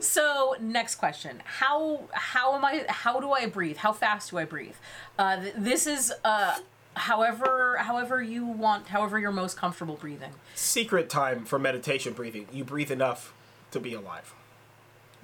So 0.00 0.56
next 0.60 0.96
question: 0.96 1.40
How 1.44 2.00
how 2.12 2.56
am 2.56 2.64
I? 2.64 2.84
How 2.88 3.20
do 3.20 3.30
I 3.30 3.46
breathe? 3.46 3.76
How 3.76 3.92
fast 3.92 4.30
do 4.30 4.38
I 4.38 4.44
breathe? 4.44 4.74
Uh, 5.16 5.40
th- 5.40 5.54
this 5.56 5.86
is 5.86 6.12
uh, 6.24 6.56
however 6.94 7.76
however 7.78 8.20
you 8.20 8.44
want, 8.44 8.88
however 8.88 9.16
you're 9.16 9.30
most 9.30 9.56
comfortable 9.56 9.94
breathing. 9.94 10.32
Secret 10.56 11.08
time 11.08 11.44
for 11.44 11.58
meditation 11.60 12.14
breathing. 12.14 12.48
You 12.52 12.64
breathe 12.64 12.90
enough 12.90 13.32
to 13.70 13.78
be 13.78 13.94
alive. 13.94 14.34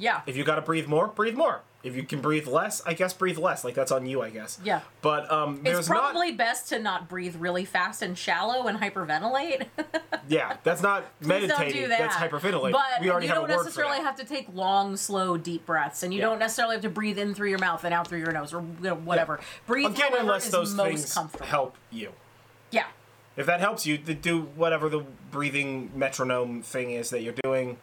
Yeah. 0.01 0.23
If 0.27 0.37
you 0.37 0.43
gotta 0.45 0.63
breathe 0.63 0.87
more, 0.89 1.07
breathe 1.09 1.37
more. 1.37 1.61
If 1.83 1.97
you 1.97 2.03
can 2.03 2.21
breathe 2.21 2.47
less, 2.47 2.83
I 2.85 2.93
guess 2.93 3.15
breathe 3.15 3.39
less. 3.39 3.65
Like 3.65 3.75
that's 3.75 3.91
on 3.91 4.05
you, 4.05 4.21
I 4.21 4.29
guess. 4.29 4.59
Yeah. 4.63 4.81
But 5.01 5.31
um, 5.33 5.61
there's 5.63 5.79
It's 5.79 5.89
probably 5.89 6.29
not. 6.31 6.37
best 6.39 6.69
to 6.71 6.79
not 6.79 7.09
breathe 7.09 7.37
really 7.37 7.65
fast 7.65 8.03
and 8.03 8.19
shallow 8.19 8.67
and 8.67 8.79
hyperventilate. 8.79 9.67
Yeah, 10.29 10.59
that's 10.63 10.81
not 10.81 11.07
meditating. 11.21 11.49
Don't 11.73 11.73
do 11.73 11.89
that. 11.89 11.99
That's 11.99 12.15
hyperventilating. 12.15 12.71
But 12.71 13.03
you 13.03 13.11
don't 13.11 13.49
necessarily 13.49 13.99
have 13.99 14.15
to 14.17 14.25
take 14.25 14.47
long, 14.55 14.97
slow, 14.97 15.37
deep 15.37 15.67
breaths, 15.67 16.05
and 16.05 16.15
you 16.15 16.21
Yeah. 16.21 16.27
don't 16.27 16.39
necessarily 16.39 16.77
have 16.77 16.83
to 16.83 16.89
breathe 16.91 17.19
in 17.19 17.35
through 17.35 17.49
your 17.49 17.59
mouth 17.59 17.83
and 17.83 17.93
out 17.93 18.07
through 18.07 18.21
your 18.21 18.31
nose 18.31 18.55
or 18.55 18.61
whatever. 18.61 19.41
Breathe 19.67 19.87
Again, 19.91 20.13
unless 20.17 20.49
those 20.51 20.73
things 20.75 21.13
comfortable. 21.13 21.47
help 21.47 21.77
you. 21.91 22.13
Yeah. 22.71 22.85
If 23.37 23.47
that 23.47 23.59
helps 23.59 23.87
you, 23.87 23.99
do 23.99 24.43
whatever 24.55 24.89
the 24.89 25.01
breathing 25.33 25.91
metronome 25.97 26.63
thing 26.63 26.93
is 26.93 27.11
that 27.11 27.23
you're 27.23 27.35
doing, 27.43 27.79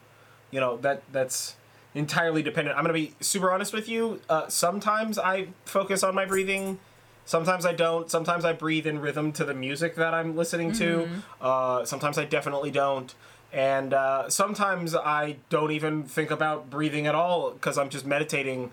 you 0.50 0.62
know 0.62 0.78
that 0.78 1.04
that's 1.12 1.57
entirely 1.98 2.44
dependent. 2.44 2.78
I'm 2.78 2.84
gonna 2.84 2.94
be 2.94 3.14
super 3.20 3.52
honest 3.52 3.74
with 3.74 3.90
you. 3.90 4.22
Uh, 4.30 4.48
sometimes 4.48 5.18
I 5.20 5.48
focus 5.66 6.04
on 6.04 6.14
my 6.16 6.26
breathing. 6.26 6.80
Sometimes 7.26 7.66
I 7.66 7.74
don't. 7.74 8.10
Sometimes 8.10 8.46
I 8.46 8.54
breathe 8.54 8.88
in 8.88 9.00
rhythm 9.00 9.32
to 9.34 9.44
the 9.44 9.54
music 9.54 9.96
that 9.96 10.14
I'm 10.14 10.38
listening 10.38 10.72
to. 10.74 11.10
Uh, 11.42 11.84
sometimes 11.86 12.18
I 12.18 12.24
definitely 12.26 12.72
don't. 12.72 13.14
And 13.52 13.94
uh, 13.94 14.30
sometimes 14.30 14.96
I 14.96 15.38
don't 15.50 15.72
even 15.72 16.04
think 16.04 16.32
about 16.32 16.70
breathing 16.70 17.08
at 17.08 17.16
all 17.16 17.52
because 17.52 17.78
I'm 17.78 17.90
just 17.90 18.06
meditating, 18.06 18.72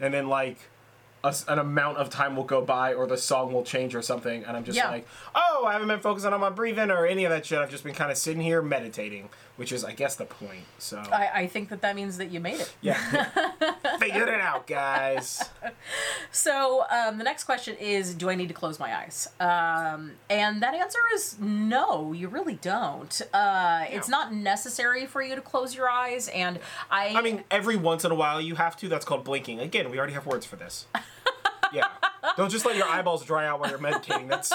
and 0.00 0.12
then 0.12 0.28
like 0.28 0.58
a 1.22 1.34
an 1.48 1.58
amount 1.58 1.96
of 1.98 2.10
time 2.10 2.34
will 2.36 2.44
go 2.56 2.60
by 2.62 2.92
or 2.92 3.06
the 3.06 3.16
song 3.16 3.52
will 3.54 3.64
change 3.64 3.94
or 3.94 4.02
something, 4.02 4.44
and 4.44 4.56
I'm 4.56 4.64
just 4.64 4.76
Yeah. 4.76 4.90
like, 4.90 5.06
oh, 5.34 5.53
I 5.64 5.72
haven't 5.72 5.88
been 5.88 6.00
focusing 6.00 6.32
on 6.32 6.40
my 6.40 6.50
breathing 6.50 6.90
or 6.90 7.06
any 7.06 7.24
of 7.24 7.30
that 7.30 7.46
shit. 7.46 7.58
I've 7.58 7.70
just 7.70 7.84
been 7.84 7.94
kind 7.94 8.10
of 8.10 8.16
sitting 8.18 8.42
here 8.42 8.60
meditating, 8.62 9.28
which 9.56 9.72
is, 9.72 9.84
I 9.84 9.92
guess, 9.92 10.16
the 10.16 10.24
point. 10.24 10.64
So 10.78 10.98
I, 10.98 11.30
I 11.34 11.46
think 11.46 11.68
that 11.68 11.80
that 11.82 11.94
means 11.96 12.18
that 12.18 12.30
you 12.30 12.40
made 12.40 12.60
it. 12.60 12.74
yeah, 12.80 12.96
figured 13.98 14.28
it 14.28 14.40
out, 14.40 14.66
guys. 14.66 15.42
So 16.30 16.84
um, 16.90 17.18
the 17.18 17.22
next 17.24 17.44
question 17.44 17.76
is, 17.76 18.12
do 18.14 18.28
I 18.28 18.34
need 18.34 18.48
to 18.48 18.54
close 18.54 18.80
my 18.80 18.92
eyes? 18.96 19.28
Um, 19.38 20.12
and 20.28 20.60
that 20.62 20.74
answer 20.74 20.98
is 21.14 21.38
no, 21.38 22.12
you 22.12 22.26
really 22.28 22.56
don't. 22.56 23.20
Uh, 23.32 23.84
It's 23.88 24.08
not 24.08 24.34
necessary 24.34 25.06
for 25.06 25.22
you 25.22 25.36
to 25.36 25.40
close 25.40 25.76
your 25.76 25.88
eyes, 25.88 26.26
and 26.28 26.58
I. 26.90 27.14
I 27.16 27.22
mean, 27.22 27.44
every 27.52 27.76
once 27.76 28.04
in 28.04 28.10
a 28.10 28.16
while 28.16 28.40
you 28.40 28.56
have 28.56 28.76
to. 28.78 28.88
That's 28.88 29.04
called 29.04 29.22
blinking. 29.24 29.60
Again, 29.60 29.90
we 29.90 29.98
already 29.98 30.14
have 30.14 30.26
words 30.26 30.44
for 30.46 30.56
this. 30.56 30.86
Yeah, 31.72 31.88
don't 32.36 32.50
just 32.52 32.64
let 32.64 32.76
your 32.76 32.86
eyeballs 32.86 33.24
dry 33.24 33.46
out 33.48 33.58
while 33.58 33.68
you're 33.68 33.80
meditating. 33.80 34.28
That's 34.28 34.52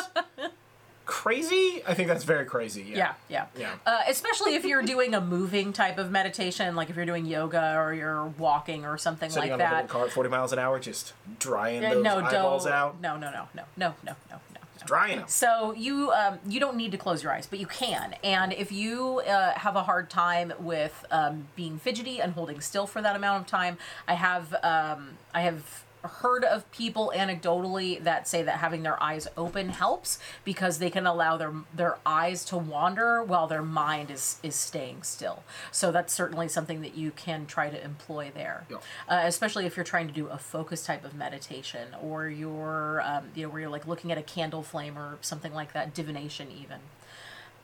crazy. 1.09 1.81
I 1.87 1.95
think 1.95 2.07
that's 2.07 2.23
very 2.23 2.45
crazy. 2.45 2.83
Yeah, 2.83 3.13
yeah. 3.27 3.47
Yeah. 3.57 3.73
Uh, 3.85 4.01
especially 4.07 4.53
if 4.53 4.63
you're 4.63 4.83
doing 4.83 5.15
a 5.15 5.19
moving 5.21 5.73
type 5.73 5.97
of 5.97 6.11
meditation, 6.11 6.75
like 6.75 6.91
if 6.91 6.95
you're 6.95 7.05
doing 7.05 7.25
yoga 7.25 7.75
or 7.77 7.93
you're 7.95 8.25
walking 8.37 8.85
or 8.85 8.97
something 8.99 9.31
Sitting 9.31 9.49
like 9.49 9.59
on 9.59 9.65
a 9.65 9.69
that. 9.69 9.89
car 9.89 10.05
at 10.05 10.11
40 10.11 10.29
miles 10.29 10.53
an 10.53 10.59
hour, 10.59 10.79
just 10.79 11.13
drying 11.39 11.83
Uh, 11.83 11.95
those 11.95 12.03
no, 12.03 12.19
eyeballs 12.19 12.65
don't. 12.65 12.73
out. 12.73 13.01
No, 13.01 13.17
no, 13.17 13.31
no, 13.31 13.47
no, 13.55 13.63
no, 13.75 13.87
no, 13.87 13.95
no, 14.05 14.15
no. 14.29 14.35
no. 14.51 14.59
Drying 14.85 15.19
them. 15.19 15.27
So 15.27 15.73
you 15.73 16.11
um, 16.11 16.39
you 16.47 16.59
don't 16.59 16.77
need 16.77 16.91
to 16.93 16.97
close 16.97 17.21
your 17.21 17.33
eyes, 17.33 17.45
but 17.47 17.59
you 17.59 17.65
can. 17.67 18.15
And 18.23 18.53
if 18.53 18.71
you 18.71 19.19
uh, 19.27 19.51
have 19.51 19.75
a 19.75 19.83
hard 19.83 20.09
time 20.09 20.53
with 20.59 21.05
um, 21.11 21.47
being 21.55 21.79
fidgety 21.79 22.21
and 22.21 22.31
holding 22.33 22.61
still 22.61 22.87
for 22.87 23.01
that 23.01 23.15
amount 23.15 23.41
of 23.41 23.47
time, 23.47 23.77
I 24.07 24.13
have 24.13 24.53
um, 24.63 25.17
I 25.33 25.41
have 25.41 25.83
heard 26.03 26.43
of 26.43 26.69
people 26.71 27.11
anecdotally 27.15 28.01
that 28.03 28.27
say 28.27 28.41
that 28.43 28.57
having 28.59 28.83
their 28.83 29.01
eyes 29.01 29.27
open 29.35 29.69
helps 29.69 30.19
because 30.45 30.79
they 30.79 30.89
can 30.89 31.05
allow 31.05 31.37
their 31.37 31.53
their 31.73 31.97
eyes 32.05 32.45
to 32.45 32.57
wander 32.57 33.23
while 33.23 33.47
their 33.47 33.61
mind 33.63 34.09
is 34.11 34.39
is 34.43 34.55
staying 34.55 35.03
still. 35.03 35.43
So 35.71 35.91
that's 35.91 36.13
certainly 36.13 36.47
something 36.47 36.81
that 36.81 36.95
you 36.95 37.11
can 37.11 37.45
try 37.45 37.69
to 37.69 37.83
employ 37.83 38.31
there, 38.33 38.65
Yeah. 38.69 38.77
uh, 39.09 39.21
especially 39.25 39.65
if 39.65 39.75
you're 39.75 39.83
trying 39.83 40.07
to 40.07 40.13
do 40.13 40.27
a 40.27 40.37
focus 40.37 40.85
type 40.85 41.03
of 41.03 41.13
meditation 41.15 41.95
or 42.01 42.27
you're 42.29 43.01
um, 43.03 43.25
you 43.35 43.43
know 43.43 43.49
where 43.49 43.61
you're 43.61 43.69
like 43.69 43.87
looking 43.87 44.11
at 44.11 44.17
a 44.17 44.23
candle 44.23 44.63
flame 44.63 44.97
or 44.97 45.17
something 45.21 45.53
like 45.53 45.73
that, 45.73 45.93
divination 45.93 46.47
even. 46.51 46.79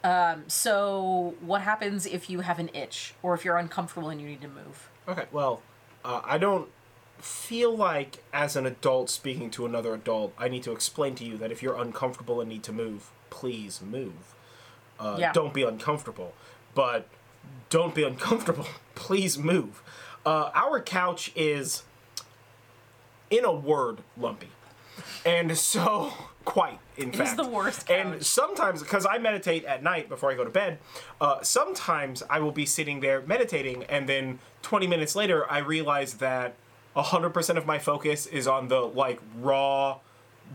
Um, 0.04 0.44
so 0.48 1.34
what 1.42 1.62
happens 1.62 2.06
if 2.06 2.30
you 2.30 2.42
have 2.42 2.60
an 2.60 2.70
itch 2.74 3.16
or 3.24 3.34
if 3.34 3.44
you're 3.44 3.58
uncomfortable 3.58 4.10
and 4.10 4.22
you 4.22 4.28
need 4.28 4.42
to 4.42 4.48
move? 4.48 4.90
Okay. 5.08 5.26
Well, 5.32 5.62
uh, 6.04 6.22
I 6.24 6.38
don't 6.38 6.70
feel 7.26 7.76
like 7.76 8.24
as 8.32 8.56
an 8.56 8.66
adult 8.68 9.10
speaking 9.10 9.50
to 9.50 9.66
another 9.66 9.94
adult, 9.96 10.34
I 10.38 10.48
need 10.48 10.62
to 10.64 10.72
explain 10.72 11.16
to 11.16 11.24
you 11.26 11.38
that 11.38 11.52
if 11.52 11.64
you're 11.64 11.76
uncomfortable 11.80 12.40
and 12.40 12.48
need 12.50 12.64
to 12.64 12.72
move, 12.72 13.10
please 13.32 13.82
move. 13.82 14.36
Uh, 15.00 15.18
Yeah. 15.20 15.34
Don't 15.34 15.54
be 15.54 15.64
uncomfortable, 15.64 16.34
but 16.76 17.08
don't 17.70 17.96
be 17.96 18.04
uncomfortable. 18.12 18.68
please 18.94 19.38
move. 19.40 19.82
Uh, 20.26 20.52
our 20.54 20.80
couch 20.80 21.32
is, 21.36 21.84
in 23.30 23.44
a 23.44 23.52
word, 23.52 24.00
lumpy, 24.18 24.50
and 25.26 25.58
so 25.58 26.14
quite 26.46 26.80
in 26.96 27.10
It 27.10 27.16
fact 27.16 27.38
the 27.38 27.48
worst 27.48 27.90
And 27.90 28.24
sometimes, 28.24 28.82
because 28.84 29.06
I 29.06 29.18
meditate 29.18 29.66
at 29.66 29.82
night 29.82 30.10
before 30.10 30.32
I 30.32 30.36
go 30.36 30.44
to 30.44 30.50
bed, 30.52 30.78
uh, 31.20 31.42
sometimes 31.42 32.22
I 32.30 32.40
will 32.40 32.52
be 32.52 32.66
sitting 32.68 33.00
there 33.00 33.22
meditating, 33.22 33.84
and 33.86 34.08
then 34.08 34.40
20 34.62 34.86
minutes 34.88 35.16
later, 35.16 35.50
I 35.52 35.58
realize 35.58 36.16
that 36.16 36.54
100% 36.96 37.58
of 37.58 37.66
my 37.66 37.80
focus 37.80 38.26
is 38.26 38.48
on 38.48 38.68
the 38.68 38.80
like 38.80 39.20
raw, 39.40 40.00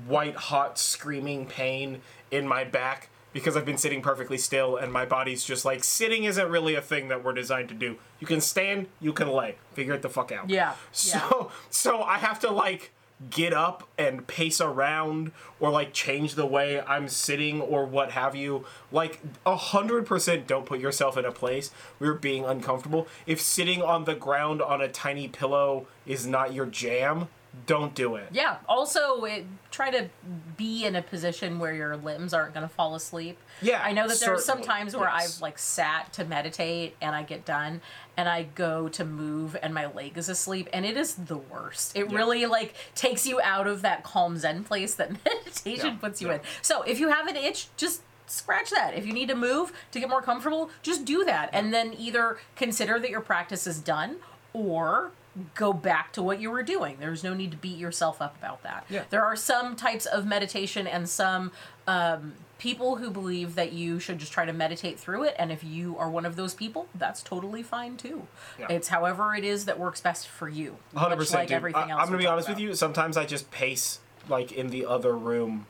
white 0.07 0.37
hot 0.37 0.79
screaming 0.79 1.47
pain 1.47 2.01
in 2.31 2.47
my 2.47 2.65
back 2.65 3.11
because 3.33 3.57
I've 3.57 3.65
been 3.65 3.77
sitting 3.77 4.03
perfectly 4.03 4.39
still, 4.39 4.77
and 4.77 4.93
my 4.93 5.05
body's 5.05 5.45
just 5.45 5.65
like 5.65 5.85
sitting 5.85 6.25
isn't 6.25 6.49
really 6.51 6.75
a 6.75 6.81
thing 6.81 7.09
that 7.09 7.23
we're 7.23 7.33
designed 7.33 7.69
to 7.69 7.75
do. 7.75 7.97
You 8.19 8.27
can 8.27 8.41
stand, 8.41 8.89
you 9.01 9.13
can 9.13 9.29
lay. 9.29 9.57
Figure 9.73 9.95
it 9.95 10.03
the 10.03 10.09
fuck 10.09 10.33
out. 10.33 10.51
Yeah, 10.51 10.75
So 10.93 11.51
so 11.71 12.03
I 12.03 12.19
have 12.19 12.41
to 12.41 12.51
like 12.51 12.93
get 13.29 13.53
up 13.53 13.87
and 13.99 14.27
pace 14.27 14.61
around 14.61 15.33
or 15.59 15.71
like 15.71 15.93
change 15.93 16.35
the 16.35 16.47
way 16.47 16.81
I'm 16.81 17.09
sitting 17.09 17.61
or 17.61 17.85
what 17.85 18.13
have 18.13 18.35
you. 18.35 18.65
Like 18.91 19.21
a 19.45 19.57
hundred 19.57 20.07
percent 20.07 20.47
don't 20.47 20.65
put 20.65 20.81
yourself 20.81 21.19
in 21.19 21.25
a 21.25 21.33
place 21.33 21.71
where 21.99 22.11
you're 22.11 22.19
being 22.19 22.45
uncomfortable. 22.45 23.07
If 23.27 23.41
sitting 23.41 23.83
on 23.83 24.05
the 24.05 24.15
ground 24.15 24.63
on 24.63 24.81
a 24.81 24.89
tiny 24.89 25.29
pillow 25.29 25.87
is 26.07 26.27
not 26.27 26.55
your 26.55 26.67
jam, 26.67 27.29
don't 27.67 27.95
do 27.95 28.17
it. 28.17 28.29
Yeah. 28.33 28.57
Also, 28.69 29.25
it, 29.25 29.45
try 29.71 29.91
to 29.91 30.09
be 30.57 30.85
in 30.85 30.95
a 30.97 31.03
position 31.03 31.59
where 31.59 31.73
your 31.73 31.97
limbs 31.97 32.33
aren't 32.33 32.55
going 32.55 32.67
to 32.67 32.73
fall 32.73 32.95
asleep. 32.95 33.39
Yeah, 33.63 33.81
I 33.83 33.93
know 33.93 34.07
that 34.09 34.21
there 34.21 34.35
are 34.35 34.39
some 34.39 34.63
times 34.63 34.97
where 34.97 35.09
yes. 35.09 35.37
I've 35.37 35.43
like 35.43 35.59
sat 35.59 36.13
to 36.15 36.25
meditate 36.25 36.97
and 37.01 37.15
I 37.15 37.23
get 37.23 37.45
done 37.45 37.81
and 38.17 38.29
I 38.29 38.45
go 38.55 38.89
to 38.91 39.05
move 39.05 39.57
and 39.63 39.75
my 39.75 39.87
leg 39.87 40.17
is 40.17 40.29
asleep 40.29 40.69
and 40.73 40.85
it 40.87 40.97
is 40.97 41.15
the 41.15 41.39
worst. 41.39 41.97
It 41.97 42.11
Yeah. 42.11 42.17
really 42.19 42.47
like 42.47 42.75
takes 42.95 43.27
you 43.27 43.41
out 43.41 43.67
of 43.67 43.83
that 43.83 44.05
calm 44.05 44.37
zen 44.39 44.65
place 44.65 44.95
that 44.95 45.11
meditation 45.25 45.87
Yeah, 45.87 45.97
puts 46.01 46.21
you 46.23 46.29
yeah. 46.29 46.35
in. 46.35 46.41
So 46.63 46.83
if 46.83 46.99
you 47.01 47.09
have 47.09 47.27
an 47.27 47.37
itch, 47.37 47.69
just 47.77 48.03
scratch 48.27 48.71
that. 48.71 48.95
If 48.95 49.07
you 49.07 49.13
need 49.13 49.29
to 49.29 49.35
move 49.35 49.73
to 49.93 49.99
get 50.01 50.09
more 50.09 50.23
comfortable, 50.23 50.71
just 50.83 51.05
do 51.05 51.25
that 51.25 51.51
and 51.53 51.73
then 51.75 51.95
either 51.99 52.39
consider 52.57 52.99
that 53.01 53.11
your 53.11 53.21
practice 53.21 53.67
is 53.67 53.81
done 53.81 54.17
or 54.53 55.11
go 55.55 55.73
back 55.73 56.13
to 56.13 56.23
what 56.23 56.41
you 56.41 56.51
were 56.51 56.63
doing. 56.63 56.97
There's 56.99 57.23
no 57.23 57.35
need 57.35 57.51
to 57.53 57.57
beat 57.57 57.79
yourself 57.79 58.21
up 58.21 58.37
about 58.39 58.63
that. 58.63 58.85
Yeah. 58.89 59.05
There 59.11 59.25
are 59.25 59.37
some 59.37 59.77
types 59.77 60.07
of 60.07 60.27
meditation 60.27 60.87
and 60.87 61.09
some 61.09 61.53
um, 61.87 62.35
people 62.59 62.97
who 62.97 63.11
believe 63.11 63.55
that 63.55 63.73
you 63.73 64.01
should 64.01 64.19
just 64.19 64.33
try 64.33 64.45
to 64.45 64.53
meditate 64.53 64.99
through 64.99 65.25
it. 65.25 65.35
And 65.39 65.53
if 65.53 65.63
you 65.63 65.97
are 65.99 66.11
one 66.11 66.27
of 66.27 66.37
those 66.37 66.55
people, 66.55 66.89
that's 66.95 67.23
totally 67.23 67.63
fine 67.63 67.97
too. 67.97 68.27
Yeah. 68.59 68.67
It's 68.71 68.89
however 68.89 69.35
it 69.35 69.45
is 69.45 69.67
that 69.67 69.79
works 69.79 70.01
best 70.01 70.29
for 70.29 70.49
you. 70.49 70.77
100%. 70.95 71.35
like 71.35 71.51
everything 71.51 71.91
else. 71.91 72.01
I'm 72.01 72.07
gonna 72.07 72.19
be 72.19 72.25
talk 72.25 72.33
honest 72.33 72.49
with 72.49 72.59
you. 72.59 72.75
Sometimes 72.75 73.17
I 73.17 73.25
just 73.25 73.51
pace 73.51 74.01
like 74.29 74.53
in 74.53 74.69
the 74.69 74.85
other 74.85 75.17
room 75.17 75.67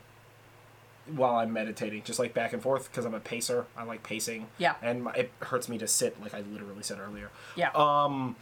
while 1.07 1.35
I'm 1.35 1.51
meditating, 1.53 2.03
just 2.03 2.19
like 2.19 2.33
back 2.33 2.53
and 2.53 2.61
forth 2.61 2.89
because 2.91 3.05
I'm 3.05 3.13
a 3.13 3.19
pacer. 3.19 3.65
I 3.75 3.83
like 3.83 4.03
pacing. 4.03 4.47
Yeah. 4.57 4.75
And 4.81 5.03
my, 5.03 5.13
it 5.13 5.31
hurts 5.39 5.67
me 5.69 5.77
to 5.79 5.87
sit, 5.87 6.21
like 6.21 6.33
I 6.33 6.41
literally 6.41 6.83
said 6.83 6.99
earlier. 6.99 7.31
Yeah. 7.55 7.71
Um, 7.73 8.35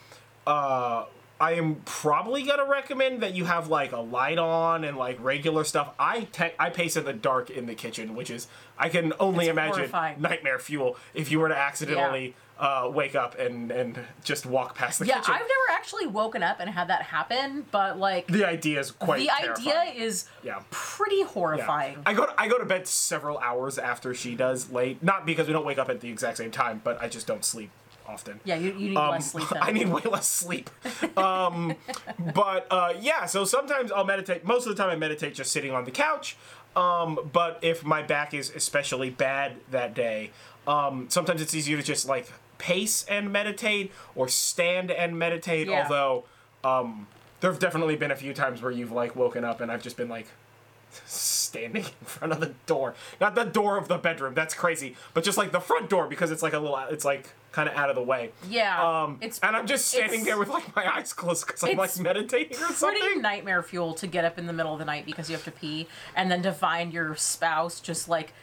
uh, 0.47 1.05
I 1.41 1.53
am 1.53 1.75
probably 1.85 2.43
gonna 2.43 2.65
recommend 2.65 3.21
that 3.21 3.33
you 3.33 3.45
have 3.45 3.69
like 3.69 3.93
a 3.93 3.99
light 3.99 4.37
on 4.37 4.83
and 4.83 4.97
like 4.97 5.17
regular 5.23 5.63
stuff. 5.63 5.93
I 5.97 6.21
te- 6.31 6.51
I 6.59 6.69
pace 6.69 6.97
in 6.97 7.05
the 7.05 7.13
dark 7.13 7.49
in 7.49 7.65
the 7.65 7.75
kitchen, 7.75 8.13
which 8.15 8.29
is 8.29 8.47
I 8.77 8.89
can 8.89 9.13
only 9.19 9.45
It's 9.45 9.51
imagine 9.51 9.75
horrifying. 9.75 10.21
nightmare 10.21 10.59
fuel 10.59 10.97
if 11.13 11.31
you 11.31 11.39
were 11.39 11.47
to 11.47 11.55
accidentally 11.57 12.35
uh, 12.59 12.91
wake 12.93 13.15
up 13.15 13.39
and 13.39 13.71
and 13.71 13.97
just 14.25 14.45
walk 14.45 14.75
past 14.75 14.99
the 14.99 15.05
yeah, 15.05 15.19
kitchen. 15.19 15.33
I've 15.35 15.39
never 15.39 15.77
actually 15.79 16.07
woken 16.07 16.43
up 16.43 16.59
and 16.59 16.69
had 16.69 16.89
that 16.89 17.03
happen, 17.03 17.65
but 17.71 17.97
like 17.97 18.27
the 18.27 18.43
idea 18.45 18.81
is 18.81 18.91
quite 18.91 19.19
the 19.19 19.29
idea 19.31 19.83
is 19.95 20.25
Yeah. 20.43 20.59
pretty 20.71 21.19
Yeah. 21.19 21.25
horrifying. 21.27 21.99
I 22.05 22.13
go 22.15 22.25
to, 22.25 22.33
I 22.37 22.49
go 22.49 22.57
to 22.57 22.65
bed 22.65 22.85
several 22.85 23.37
hours 23.37 23.77
after 23.79 24.13
she 24.13 24.35
does 24.35 24.71
late. 24.71 25.01
Not 25.01 25.25
because 25.25 25.47
we 25.47 25.53
don't 25.53 25.65
wake 25.65 25.77
up 25.79 25.87
at 25.89 26.01
the 26.01 26.09
exact 26.09 26.35
same 26.35 26.51
time, 26.51 26.81
but 26.83 27.01
I 27.01 27.07
just 27.07 27.27
don't 27.27 27.45
sleep 27.45 27.69
often. 28.09 28.39
yeah, 28.43 28.55
you, 28.55 28.71
you 28.73 28.89
need 28.89 28.97
Um, 28.97 29.11
less 29.11 29.31
sleep. 29.31 29.47
I 29.61 29.71
need 29.71 29.87
way 29.89 30.01
less 30.01 30.27
sleep. 30.27 30.69
Um, 31.17 31.75
but 32.33 32.67
uh, 32.71 32.93
yeah, 32.99 33.25
so 33.25 33.45
sometimes 33.45 33.91
I'll 33.91 34.05
meditate. 34.05 34.43
Most 34.43 34.65
of 34.67 34.75
the 34.75 34.81
time, 34.81 34.91
I 34.91 34.95
meditate 34.95 35.35
just 35.35 35.51
sitting 35.51 35.71
on 35.71 35.85
the 35.85 35.91
couch. 35.91 36.35
Um, 36.75 37.19
but 37.31 37.59
if 37.61 37.83
my 37.83 38.01
back 38.01 38.33
is 38.33 38.49
especially 38.55 39.09
bad 39.09 39.53
that 39.71 39.93
day, 39.93 40.31
um, 40.67 41.07
sometimes 41.09 41.41
it's 41.41 41.53
easier 41.55 41.77
to 41.77 41.83
just 41.83 42.07
like 42.07 42.31
pace 42.57 43.05
and 43.09 43.31
meditate 43.31 43.91
or 44.15 44.27
stand 44.27 44.91
and 44.91 45.17
meditate. 45.17 45.67
Yeah. 45.67 45.83
Although 45.83 46.25
um, 46.63 47.07
there 47.41 47.51
have 47.51 47.59
definitely 47.59 47.95
been 47.95 48.11
a 48.11 48.15
few 48.15 48.33
times 48.33 48.61
where 48.61 48.71
you've 48.71 48.91
like 48.91 49.15
woken 49.15 49.43
up 49.43 49.61
and 49.61 49.71
I've 49.71 49.81
just 49.81 49.97
been 49.97 50.09
like 50.09 50.27
standing 51.05 51.83
in 52.01 52.05
front 52.05 52.33
of 52.33 52.39
the 52.39 52.53
door. 52.65 52.95
Not 53.19 53.35
the 53.35 53.45
door 53.45 53.77
of 53.77 53.87
the 53.87 53.97
bedroom. 53.97 54.33
That's 54.33 54.53
crazy. 54.53 54.95
But 55.13 55.23
just 55.23 55.37
like 55.37 55.51
the 55.51 55.59
front 55.61 55.89
door 55.89 56.07
because 56.07 56.31
it's 56.31 56.43
like 56.43 56.53
a 56.53 56.59
little. 56.59 56.77
It's 56.89 57.05
like 57.05 57.29
kind 57.51 57.67
of 57.67 57.75
out 57.75 57.89
of 57.89 57.95
the 57.95 58.01
way. 58.03 58.31
Yeah, 58.47 58.81
Um, 59.03 59.17
it's 59.21 59.39
and 59.39 59.55
I'm 59.55 59.65
just 59.67 59.87
standing 59.87 60.23
there 60.23 60.37
with 60.37 60.49
like 60.49 60.75
my 60.75 60.87
eyes 60.95 61.13
closed 61.13 61.47
because 61.47 61.63
I'm 61.63 61.77
like 61.77 61.97
meditating 61.99 62.57
or 62.57 62.67
something. 62.73 62.89
It's 62.97 63.05
pretty 63.05 63.19
nightmare 63.21 63.63
fuel 63.63 63.93
to 63.95 64.07
get 64.07 64.23
up 64.25 64.37
in 64.37 64.45
the 64.47 64.53
middle 64.53 64.73
of 64.73 64.79
the 64.79 64.85
night 64.85 65.05
because 65.05 65.29
you 65.29 65.35
have 65.35 65.45
to 65.45 65.51
pee 65.51 65.87
and 66.15 66.29
then 66.31 66.41
to 66.43 66.51
find 66.51 66.93
your 66.93 67.15
spouse 67.15 67.79
just 67.79 68.07
like 68.07 68.33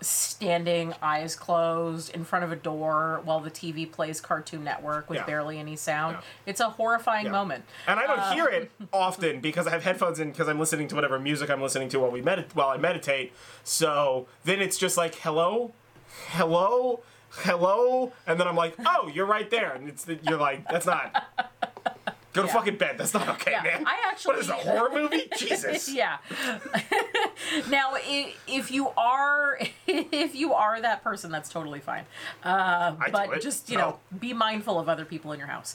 standing 0.00 0.94
eyes 1.02 1.34
closed 1.34 2.14
in 2.14 2.24
front 2.24 2.44
of 2.44 2.52
a 2.52 2.56
door 2.56 3.20
while 3.24 3.40
the 3.40 3.50
TV 3.50 3.90
plays 3.90 4.20
Cartoon 4.20 4.62
Network 4.62 5.10
with 5.10 5.18
Yeah. 5.18 5.24
barely 5.26 5.58
any 5.58 5.74
sound. 5.74 6.16
Yeah. 6.18 6.22
It's 6.46 6.60
a 6.60 6.70
horrifying 6.70 7.26
Yeah. 7.26 7.32
moment. 7.32 7.64
And 7.88 7.98
I 7.98 8.06
don't 8.06 8.18
Uh, 8.20 8.32
hear 8.32 8.46
it 8.46 8.70
often 8.92 9.40
because 9.40 9.66
I 9.66 9.70
have 9.70 9.82
headphones 9.82 10.20
in 10.20 10.30
because 10.30 10.46
I'm 10.48 10.60
listening 10.60 10.86
to 10.88 10.94
whatever 10.94 11.18
music 11.18 11.50
I'm 11.50 11.60
listening 11.60 11.88
to 11.88 11.98
while 11.98 12.12
we 12.12 12.22
medit 12.22 12.54
while 12.54 12.68
I 12.68 12.76
meditate. 12.76 13.32
So 13.64 14.28
then 14.44 14.60
it's 14.60 14.78
just 14.78 14.96
like 14.96 15.16
hello, 15.16 15.72
hello, 16.28 17.00
hello, 17.40 18.12
and 18.26 18.38
then 18.38 18.46
I'm 18.48 18.56
like, 18.56 18.74
oh, 18.84 19.10
you're 19.12 19.26
right 19.26 19.50
there, 19.50 19.72
and 19.72 19.88
it's 19.88 20.04
the, 20.04 20.18
you're 20.22 20.38
like, 20.38 20.68
that's 20.68 20.86
not. 20.86 21.24
Go 22.34 22.42
to 22.42 22.48
Yeah. 22.48 22.52
fucking 22.54 22.76
bed. 22.76 22.96
That's 22.98 23.14
not 23.14 23.26
okay, 23.30 23.52
Yeah, 23.52 23.62
man. 23.62 23.84
I 23.86 23.96
actually. 24.10 24.34
What 24.34 24.42
is 24.42 24.48
a 24.50 24.52
horror 24.52 24.90
movie? 24.92 25.28
Jesus. 25.38 25.88
yeah. 25.92 26.18
now, 27.70 27.94
if 27.96 28.70
you 28.70 28.90
are 28.96 29.58
if 29.86 30.34
you 30.36 30.52
are 30.52 30.78
that 30.80 31.02
person, 31.02 31.30
that's 31.32 31.48
totally 31.48 31.80
fine. 31.80 32.04
Uh, 32.44 32.94
I 33.00 33.06
do 33.06 33.12
but 33.12 33.40
just 33.40 33.70
you 33.70 33.78
No. 33.78 33.82
know, 33.90 33.98
be 34.18 34.34
mindful 34.34 34.78
of 34.78 34.88
other 34.90 35.06
people 35.06 35.32
in 35.32 35.38
your 35.38 35.48
house. 35.48 35.74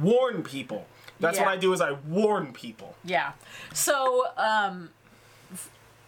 Warn 0.00 0.42
people. 0.42 0.86
That's 1.20 1.38
Yeah. 1.38 1.44
what 1.44 1.52
I 1.52 1.56
do. 1.56 1.72
Is 1.72 1.80
I 1.80 1.92
warn 1.92 2.52
people. 2.52 2.96
Yeah. 3.04 3.32
So, 3.72 4.26
um, 4.36 4.90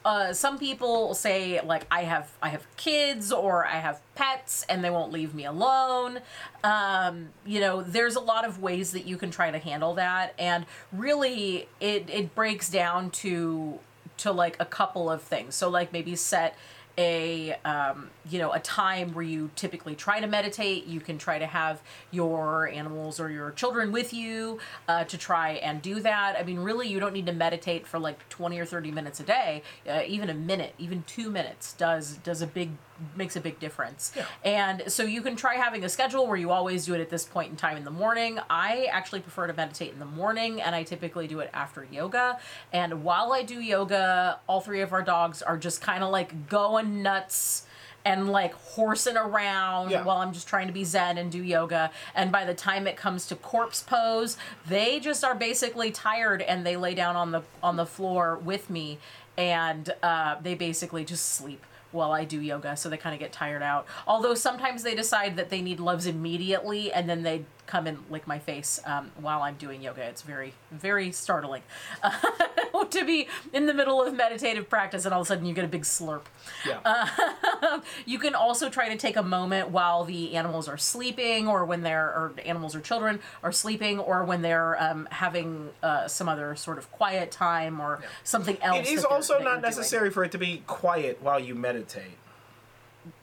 uh, 0.05 0.33
some 0.35 0.59
people 0.59 1.15
say 1.15 1.61
like 1.63 1.87
I 1.91 2.03
have 2.03 2.31
I 2.43 2.51
have 2.51 2.67
kids 2.77 3.33
or 3.33 3.67
I 3.67 3.77
have 3.77 4.01
pets 4.15 4.65
and 4.69 4.85
they 4.85 4.91
won't 4.91 5.13
leave 5.13 5.35
me 5.35 5.47
alone. 5.47 6.21
Um, 6.63 7.31
you 7.47 7.61
know, 7.61 7.83
there's 7.83 8.15
a 8.15 8.21
lot 8.21 8.47
of 8.47 8.61
ways 8.61 8.93
that 8.93 9.07
you 9.07 9.17
can 9.17 9.31
try 9.31 9.51
to 9.51 9.59
handle 9.59 9.95
that, 9.95 10.35
and 10.39 10.67
really, 10.93 11.69
it 11.81 12.09
it 12.11 12.35
breaks 12.35 12.69
down 12.71 13.11
to 13.13 13.79
to 14.19 14.31
like 14.33 14.57
a 14.61 14.67
couple 14.67 15.11
of 15.11 15.23
things. 15.23 15.55
So 15.55 15.69
like 15.69 15.93
maybe 15.93 16.17
set 16.17 16.57
a 16.97 17.55
um, 17.65 18.11
you 18.29 18.39
know 18.39 18.53
a 18.53 18.61
time 18.61 19.13
where 19.15 19.25
you 19.25 19.51
typically 19.57 19.95
try 19.95 20.21
to 20.21 20.27
meditate. 20.27 20.87
You 20.87 21.01
can 21.01 21.19
try 21.19 21.39
to 21.39 21.47
have 21.47 21.83
your 22.11 22.69
animals 22.69 23.19
or 23.21 23.31
your 23.31 23.51
children 23.53 23.93
with 23.93 24.13
you 24.13 24.59
uh, 24.89 25.05
to 25.05 25.19
try 25.19 25.53
and 25.53 25.83
do 25.83 26.01
that. 26.01 26.37
I 26.39 26.43
mean 26.43 26.59
really 26.59 26.89
you 26.89 27.01
don't 27.01 27.13
need 27.13 27.27
to 27.27 27.33
meditate 27.33 27.87
for 27.87 27.99
like 27.99 28.29
20 28.29 28.59
or 28.59 28.65
30 28.65 28.91
minutes 28.91 29.21
a 29.21 29.25
day. 29.25 29.63
Uh, 29.89 30.03
even 30.07 30.31
a 30.31 30.35
minute 30.35 30.75
even 30.79 31.03
two 31.07 31.31
minutes 31.31 31.73
does 31.73 32.19
does 32.19 32.43
a 32.43 32.47
big 32.47 32.71
makes 33.17 33.37
a 33.37 33.41
big 33.41 33.59
difference. 33.59 34.13
Yeah. 34.17 34.25
And 34.45 34.85
so 34.89 35.03
you 35.03 35.21
can 35.23 35.37
try 35.37 35.55
having 35.57 35.85
a 35.85 35.89
schedule 35.89 36.27
where 36.27 36.37
you 36.37 36.51
always 36.51 36.87
do 36.87 36.95
it 36.95 37.01
at 37.01 37.11
this 37.11 37.25
point 37.25 37.51
in 37.51 37.57
time 37.57 37.77
in 37.77 37.85
the 37.85 37.91
morning. 37.91 38.39
I 38.49 38.85
actually 38.91 39.21
prefer 39.21 39.47
to 39.47 39.53
meditate 39.53 39.93
in 39.93 39.99
the 39.99 40.05
morning 40.07 40.61
and 40.63 40.75
I 40.75 40.83
typically 40.85 41.27
do 41.27 41.41
it 41.41 41.51
after 41.53 41.87
yoga. 41.91 42.39
And 42.73 43.03
while 43.05 43.33
I 43.33 43.43
do 43.43 43.61
yoga, 43.61 44.39
all 44.47 44.61
three 44.61 44.81
of 44.81 44.93
our 44.93 45.03
dogs 45.03 45.43
are 45.43 45.59
just 45.59 45.81
kind 45.83 46.05
of 46.05 46.11
like 46.11 46.49
going 46.49 47.03
nuts 47.03 47.67
and 48.07 48.29
like 48.31 48.53
horsing 48.53 49.17
around 49.17 49.91
Yeah. 49.91 50.05
while 50.05 50.19
I'm 50.19 50.33
just 50.35 50.47
trying 50.47 50.67
to 50.67 50.73
be 50.75 50.85
zen 50.85 51.17
and 51.17 51.33
do 51.33 51.43
yoga. 51.43 51.91
And 52.15 52.31
by 52.31 52.45
the 52.45 52.53
time 52.55 52.87
it 52.87 52.97
comes 52.97 53.27
to 53.29 53.35
corpse 53.35 53.83
pose, 53.83 54.37
they 54.69 55.01
just 55.01 55.25
are 55.25 55.35
basically 55.35 55.91
tired 55.91 56.43
and 56.43 56.67
they 56.67 56.77
lay 56.77 56.95
down 56.95 57.17
on 57.17 57.33
the 57.33 57.43
on 57.63 57.77
the 57.77 57.87
floor 57.87 58.37
with 58.37 58.69
me 58.69 58.99
and 59.39 59.93
uh, 60.03 60.37
they 60.43 60.55
basically 60.55 61.05
just 61.05 61.25
sleep 61.33 61.65
while 61.95 62.13
I 62.13 62.25
do 62.25 62.41
yoga, 62.41 62.77
so 62.77 62.89
they 62.89 62.97
kind 62.97 63.15
of 63.15 63.21
get 63.21 63.33
tired 63.33 63.63
out. 63.63 63.87
Although 64.07 64.35
sometimes 64.35 64.83
they 64.83 64.95
decide 64.95 65.37
that 65.37 65.49
they 65.49 65.63
need 65.63 65.81
loves 65.81 66.07
immediately, 66.07 66.93
and 66.93 67.09
then 67.09 67.23
they 67.23 67.45
come 67.67 67.87
and 67.87 67.99
lick 68.11 68.27
my 68.27 68.39
face 68.39 68.81
um, 68.85 69.11
while 69.21 69.43
I'm 69.43 69.55
doing 69.55 69.81
yoga. 69.83 70.03
It's 70.03 70.23
very, 70.23 70.53
very 70.71 71.13
startling 71.13 71.63
to 72.91 73.05
be 73.05 73.29
in 73.53 73.67
the 73.67 73.75
middle 73.75 74.03
of 74.03 74.15
meditative 74.15 74.69
practice, 74.69 75.05
and 75.05 75.15
all 75.15 75.23
of 75.23 75.27
a 75.27 75.29
sudden 75.29 75.47
you 75.47 75.55
get 75.55 75.65
a 75.65 75.69
big 75.69 75.83
slurp. 75.83 76.23
Yeah. 76.67 76.79
Uh, 76.85 77.81
You 78.07 78.19
can 78.19 78.35
also 78.35 78.69
try 78.69 78.89
to 78.91 78.97
take 78.97 79.17
a 79.17 79.23
moment 79.23 79.71
while 79.71 80.05
the 80.05 80.37
animals 80.37 80.69
are 80.69 80.77
sleeping, 80.77 81.49
or 81.49 81.65
when 81.65 81.83
they're, 81.83 82.07
or 82.07 82.33
animals 82.45 82.75
or 82.77 82.81
children 82.81 83.21
are 83.43 83.53
sleeping, 83.53 83.99
or 83.99 84.25
when 84.25 84.43
they're 84.43 84.81
um, 84.83 85.09
having 85.11 85.71
uh, 85.83 86.07
some 86.07 86.29
other 86.29 86.55
sort 86.57 86.79
of 86.79 86.91
quiet 86.93 87.31
time 87.31 87.81
or 87.81 88.03
something 88.23 88.59
else. 88.63 88.87
it 88.89 88.93
is 88.93 89.05
also 89.05 89.39
not 89.39 89.53
doing. 89.53 89.63
necessary 89.63 90.11
for 90.11 90.23
it 90.25 90.33
to 90.33 90.39
be 90.39 90.63
quiet 90.67 91.23
while 91.23 91.41
you 91.41 91.55
meditate, 91.55 92.19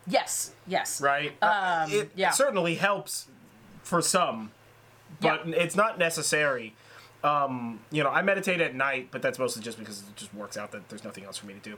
Yes, 0.08 0.52
yes. 0.68 1.00
right? 1.02 1.34
Uh, 1.42 1.84
Um, 1.86 1.92
it 1.92 2.12
yeah. 2.16 2.32
certainly 2.32 2.76
helps 2.76 3.28
for 3.84 4.02
some, 4.02 4.52
but 5.20 5.48
Yeah. 5.48 5.56
it's 5.56 5.76
not 5.76 5.98
necessary. 5.98 6.74
Um, 7.24 7.82
you 7.92 8.04
know, 8.04 8.10
I 8.10 8.22
meditate 8.24 8.62
at 8.62 8.74
night, 8.74 9.10
but 9.12 9.22
that's 9.22 9.38
mostly 9.38 9.62
just 9.62 9.78
because 9.78 10.00
it 10.02 10.16
just 10.16 10.34
works 10.34 10.58
out 10.58 10.72
that 10.72 10.90
there's 10.90 11.04
nothing 11.04 11.24
else 11.24 11.38
for 11.38 11.46
me 11.46 11.54
to 11.54 11.60
do. 11.60 11.78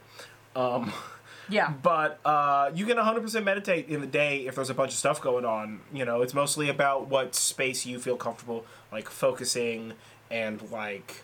Yeah. 1.49 1.73
But 1.83 2.19
uh, 2.23 2.71
you 2.73 2.85
can 2.85 2.95
100% 2.97 3.43
meditate 3.43 3.89
in 3.89 3.99
the 3.99 4.07
day 4.07 4.45
if 4.47 4.55
there's 4.55 4.69
a 4.69 4.73
bunch 4.73 4.91
of 4.91 4.97
stuff 4.97 5.19
going 5.21 5.43
on. 5.43 5.81
You 5.93 6.05
know, 6.05 6.21
it's 6.21 6.33
mostly 6.33 6.69
about 6.69 7.07
what 7.09 7.35
space 7.35 7.85
you 7.85 7.99
feel 7.99 8.15
comfortable, 8.15 8.65
like 8.91 9.09
focusing 9.09 9.93
and 10.31 10.61
like, 10.71 11.23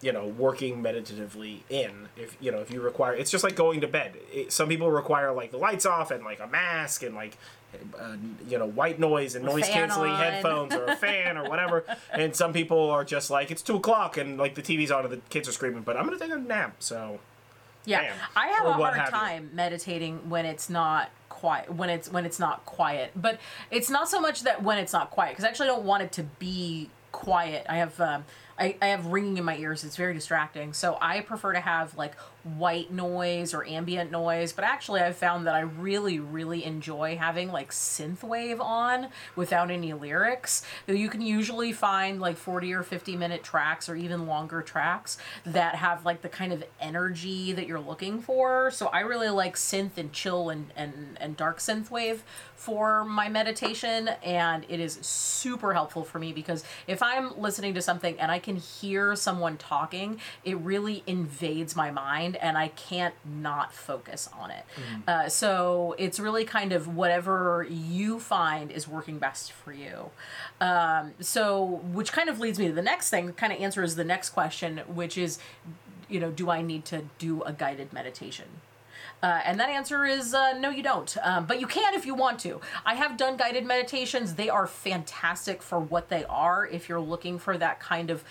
you 0.00 0.12
know, 0.12 0.26
working 0.28 0.80
meditatively 0.80 1.64
in. 1.68 2.08
If 2.16 2.36
you 2.40 2.52
know, 2.52 2.58
if 2.60 2.70
you 2.70 2.80
require, 2.80 3.14
it's 3.14 3.32
just 3.32 3.42
like 3.42 3.56
going 3.56 3.80
to 3.80 3.88
bed. 3.88 4.14
It, 4.32 4.52
some 4.52 4.68
people 4.68 4.92
require 4.92 5.32
like 5.32 5.50
the 5.50 5.58
lights 5.58 5.86
off 5.86 6.12
and 6.12 6.22
like 6.24 6.38
a 6.40 6.46
mask 6.46 7.02
and 7.02 7.16
like. 7.16 7.36
Uh, 8.00 8.16
you 8.48 8.58
know, 8.58 8.64
white 8.66 8.98
noise 8.98 9.34
and 9.34 9.44
noise 9.44 9.68
canceling 9.68 10.14
headphones 10.14 10.74
or 10.74 10.86
a 10.86 10.96
fan 10.96 11.36
or 11.36 11.48
whatever. 11.48 11.84
And 12.12 12.34
some 12.34 12.52
people 12.54 12.90
are 12.90 13.04
just 13.04 13.30
like, 13.30 13.50
it's 13.50 13.60
two 13.62 13.76
o'clock 13.76 14.16
and 14.16 14.38
like 14.38 14.54
the 14.54 14.62
TV's 14.62 14.90
on 14.90 15.04
and 15.04 15.12
the 15.12 15.18
kids 15.28 15.48
are 15.48 15.52
screaming, 15.52 15.82
but 15.82 15.96
I'm 15.96 16.04
gonna 16.06 16.18
take 16.18 16.30
a 16.32 16.38
nap. 16.38 16.76
So 16.78 17.20
Yeah. 17.84 18.12
I 18.34 18.48
have 18.48 18.64
Or 18.64 18.70
a 18.70 18.72
hard 18.72 18.94
have 18.96 19.06
you. 19.08 19.12
time 19.12 19.50
meditating 19.52 20.30
when 20.30 20.46
it's 20.46 20.70
not 20.70 21.10
quiet. 21.28 21.70
When 21.72 21.90
it's 21.90 22.10
when 22.10 22.24
it's 22.24 22.38
not 22.38 22.64
quiet, 22.64 23.12
but 23.14 23.38
it's 23.70 23.90
not 23.90 24.08
so 24.08 24.18
much 24.20 24.42
that 24.44 24.62
when 24.62 24.78
it's 24.78 24.92
not 24.94 25.10
quiet 25.10 25.32
because 25.32 25.44
I 25.44 25.48
actually 25.48 25.68
don't 25.68 25.84
want 25.84 26.02
it 26.02 26.12
to 26.12 26.22
be 26.22 26.88
quiet. 27.12 27.66
I 27.68 27.76
have 27.76 28.00
um, 28.00 28.24
I, 28.58 28.76
I 28.82 28.86
have 28.88 29.06
ringing 29.06 29.36
in 29.36 29.44
my 29.44 29.56
ears. 29.56 29.84
It's 29.84 29.94
very 29.96 30.14
distracting. 30.14 30.72
So 30.72 30.98
I 31.00 31.20
prefer 31.20 31.52
to 31.52 31.60
have 31.60 31.96
like 31.96 32.14
white 32.56 32.90
noise 32.90 33.54
or 33.54 33.66
ambient 33.66 34.10
noise. 34.10 34.52
But 34.52 34.64
actually, 34.64 35.00
I've 35.00 35.16
found 35.16 35.46
that 35.46 35.54
I 35.54 35.60
really 35.60 36.18
really 36.18 36.64
enjoy 36.64 37.16
having 37.16 37.50
like 37.50 37.70
synthwave 37.70 38.60
on 38.60 39.08
without 39.36 39.70
any 39.70 39.92
lyrics. 39.92 40.64
You 40.86 41.08
can 41.08 41.20
usually 41.20 41.72
find 41.72 42.20
like 42.20 42.36
forty 42.36 42.72
or 42.72 42.82
fifty 42.82 43.16
minute 43.16 43.42
tracks 43.42 43.88
or 43.88 43.96
even 43.96 44.26
longer 44.26 44.62
tracks 44.62 45.18
that 45.44 45.74
have 45.76 46.04
like 46.04 46.22
the 46.22 46.28
kind 46.28 46.52
of 46.52 46.64
energy 46.80 47.52
that 47.52 47.66
you're 47.66 47.80
looking 47.80 48.20
for. 48.20 48.70
So 48.70 48.86
I 48.88 49.00
really 49.00 49.28
like 49.28 49.56
synth 49.56 49.96
and 49.96 50.12
chill 50.12 50.50
and 50.50 50.72
and, 50.76 51.18
and 51.20 51.36
dark 51.36 51.58
synth 51.58 51.90
wave 51.90 52.22
for 52.54 53.04
my 53.04 53.28
meditation 53.28 54.08
and 54.22 54.66
it 54.68 54.80
is 54.80 54.94
super 55.00 55.72
helpful 55.72 56.02
for 56.02 56.18
me 56.18 56.32
because 56.32 56.64
if 56.86 57.02
I'm 57.02 57.38
listening 57.38 57.74
to 57.74 57.82
something 57.82 58.18
and 58.18 58.32
I 58.32 58.40
can 58.40 58.56
hear 58.56 59.14
someone 59.14 59.56
talking, 59.56 60.20
it 60.44 60.58
really 60.58 61.02
invades 61.06 61.76
my 61.76 61.90
mind 61.90 62.36
and 62.40 62.56
I 62.56 62.68
can't 62.68 63.14
not 63.24 63.72
focus 63.72 64.28
on 64.38 64.50
it. 64.50 64.64
Uh, 65.06 65.28
so 65.28 65.94
it's 65.98 66.18
really 66.18 66.44
kind 66.44 66.72
of 66.72 66.94
whatever 66.94 67.66
you 67.68 68.18
find 68.18 68.70
is 68.70 68.88
working 68.88 69.18
best 69.18 69.52
for 69.52 69.72
you. 69.72 70.10
Um, 70.60 71.14
so, 71.20 71.64
which 71.92 72.12
kind 72.12 72.28
of 72.28 72.40
leads 72.40 72.58
me 72.58 72.68
to 72.68 72.72
the 72.72 72.82
next 72.82 73.10
thing, 73.10 73.32
kind 73.32 73.52
of 73.52 73.60
answers 73.60 73.94
the 73.96 74.04
next 74.04 74.30
question, 74.30 74.78
which 74.88 75.16
is, 75.18 75.38
you 76.08 76.20
know, 76.20 76.30
do 76.30 76.50
I 76.50 76.62
need 76.62 76.84
to 76.86 77.04
do 77.18 77.42
a 77.42 77.52
guided 77.52 77.92
meditation? 77.92 78.46
Uh, 79.22 79.40
and 79.44 79.58
that 79.58 79.68
answer 79.68 80.04
is 80.04 80.32
uh, 80.32 80.56
no, 80.58 80.70
you 80.70 80.82
don't. 80.82 81.16
Um, 81.22 81.44
but 81.46 81.60
you 81.60 81.66
can 81.66 81.94
if 81.94 82.06
you 82.06 82.14
want 82.14 82.38
to. 82.40 82.60
I 82.86 82.94
have 82.94 83.16
done 83.16 83.36
guided 83.36 83.66
meditations. 83.66 84.34
They 84.34 84.48
are 84.48 84.66
fantastic 84.66 85.62
for 85.62 85.78
what 85.78 86.08
they 86.08 86.24
are. 86.26 86.66
If 86.66 86.88
you're 86.88 87.00
looking 87.00 87.38
for 87.38 87.58
that 87.58 87.80
kind 87.80 88.10
of 88.10 88.22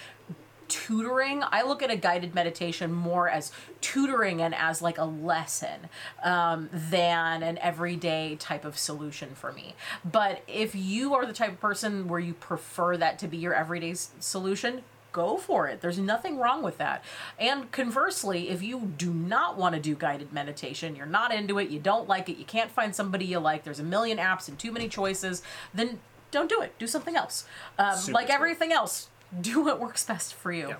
tutoring, 0.67 1.43
I 1.43 1.63
look 1.63 1.81
at 1.81 1.89
a 1.91 1.95
guided 1.95 2.35
meditation 2.35 2.91
more 2.91 3.29
as 3.29 3.51
tutoring 3.81 4.41
and 4.41 4.53
as 4.55 4.81
like 4.81 4.97
a 4.97 5.05
lesson 5.05 5.89
um, 6.23 6.69
than 6.71 7.43
an 7.43 7.57
everyday 7.59 8.35
type 8.35 8.65
of 8.65 8.77
solution 8.77 9.29
for 9.35 9.51
me. 9.51 9.75
But 10.03 10.43
if 10.47 10.75
you 10.75 11.13
are 11.15 11.25
the 11.25 11.33
type 11.33 11.51
of 11.53 11.59
person 11.59 12.07
where 12.07 12.19
you 12.19 12.33
prefer 12.33 12.97
that 12.97 13.19
to 13.19 13.27
be 13.27 13.37
your 13.37 13.53
everyday 13.53 13.91
s- 13.91 14.11
solution, 14.19 14.83
go 15.13 15.37
for 15.37 15.67
it. 15.67 15.81
There's 15.81 15.97
nothing 15.97 16.37
wrong 16.37 16.61
with 16.61 16.77
that. 16.77 17.03
And 17.39 17.71
conversely, 17.71 18.49
if 18.49 18.61
you 18.61 18.93
do 18.97 19.11
not 19.11 19.57
want 19.57 19.73
to 19.73 19.81
do 19.81 19.95
guided 19.95 20.31
meditation, 20.31 20.95
you're 20.95 21.05
not 21.07 21.33
into 21.33 21.57
it, 21.57 21.69
you 21.69 21.79
don't 21.79 22.07
like 22.07 22.29
it, 22.29 22.37
you 22.37 22.45
can't 22.45 22.69
find 22.69 22.95
somebody 22.95 23.25
you 23.25 23.39
like, 23.39 23.63
there's 23.63 23.79
a 23.79 23.83
million 23.83 24.17
apps 24.19 24.47
and 24.47 24.59
too 24.59 24.71
many 24.71 24.87
choices, 24.87 25.41
then 25.73 25.99
don't 26.29 26.49
do 26.49 26.61
it. 26.61 26.77
Do 26.77 26.85
something 26.87 27.15
else. 27.15 27.45
Um, 27.79 27.97
like 28.11 28.29
everything 28.29 28.71
else, 28.71 29.07
do 29.41 29.63
what 29.63 29.79
works 29.79 30.05
best 30.05 30.33
for 30.33 30.51
you. 30.51 30.75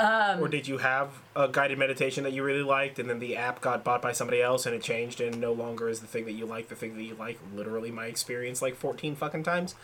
Um, 0.00 0.40
or 0.40 0.48
did 0.48 0.66
you 0.66 0.78
have 0.78 1.10
a 1.36 1.46
guided 1.46 1.78
meditation 1.78 2.24
that 2.24 2.32
you 2.32 2.42
really 2.42 2.64
liked 2.64 2.98
and 2.98 3.08
then 3.08 3.20
the 3.20 3.36
app 3.36 3.60
got 3.60 3.84
bought 3.84 4.02
by 4.02 4.10
somebody 4.10 4.42
else 4.42 4.66
and 4.66 4.74
it 4.74 4.82
changed 4.82 5.20
and 5.20 5.40
no 5.40 5.52
longer 5.52 5.88
is 5.88 6.00
the 6.00 6.08
thing 6.08 6.24
that 6.24 6.32
you 6.32 6.46
like 6.46 6.68
the 6.68 6.74
thing 6.74 6.96
that 6.96 7.04
you 7.04 7.14
like 7.14 7.38
literally 7.54 7.92
my 7.92 8.06
experience 8.06 8.60
like 8.60 8.74
14 8.74 9.14
fucking 9.14 9.44
times 9.44 9.76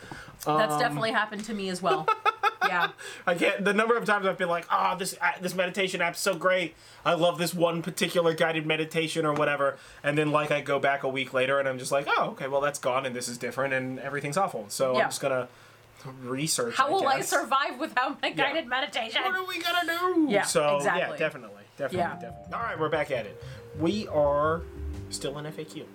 That's 0.45 0.77
definitely 0.77 1.11
happened 1.11 1.45
to 1.45 1.53
me 1.53 1.69
as 1.69 1.81
well. 1.81 2.05
yeah. 2.67 2.89
i 3.25 3.33
can't 3.35 3.63
the 3.63 3.73
number 3.73 3.95
of 3.95 4.03
times 4.03 4.25
i've 4.25 4.37
been 4.37 4.49
like 4.49 4.65
oh 4.69 4.97
this 4.97 5.15
this 5.39 5.55
meditation 5.55 6.01
app's 6.01 6.19
so 6.19 6.35
great 6.35 6.75
i 7.05 7.13
love 7.13 7.37
this 7.37 7.53
one 7.53 7.81
particular 7.81 8.33
guided 8.33 8.65
meditation 8.65 9.25
or 9.25 9.33
whatever 9.33 9.77
and 10.03 10.17
then 10.17 10.29
like 10.29 10.51
i 10.51 10.59
go 10.59 10.77
back 10.77 11.03
a 11.03 11.09
week 11.09 11.33
later 11.33 11.57
and 11.57 11.67
i'm 11.69 11.79
just 11.79 11.91
like 11.91 12.05
oh 12.17 12.31
okay 12.31 12.47
well 12.47 12.61
that's 12.61 12.79
gone 12.79 13.05
and 13.05 13.15
this 13.15 13.27
is 13.29 13.37
different 13.37 13.73
and 13.73 13.97
everything's 13.99 14.37
awful 14.37 14.65
so 14.67 14.91
Yeah. 14.93 15.03
i'm 15.05 15.09
just 15.09 15.21
gonna 15.21 15.47
research 16.23 16.75
How 16.75 16.91
will 16.91 17.07
I 17.07 17.17
guess. 17.17 17.29
survive 17.29 17.79
without 17.79 18.21
my 18.21 18.31
guided 18.31 18.67
meditation? 18.67 19.21
what 19.23 19.35
are 19.35 19.45
we 19.45 19.59
gonna 19.61 19.85
do? 19.99 20.27
Yeah, 20.29 20.43
so 20.43 20.61
yeah, 20.61 20.77
exactly. 20.77 21.17
definitely, 21.17 21.63
definitely, 21.77 21.97
Yeah. 21.99 22.13
definitely. 22.29 22.53
All 22.53 22.61
right, 22.61 22.79
we're 22.79 22.89
back 22.89 23.11
at 23.11 23.25
it. 23.25 23.41
We 23.79 24.07
are 24.07 24.61
still 25.09 25.37
in 25.37 25.45
FAQ. 25.45 25.85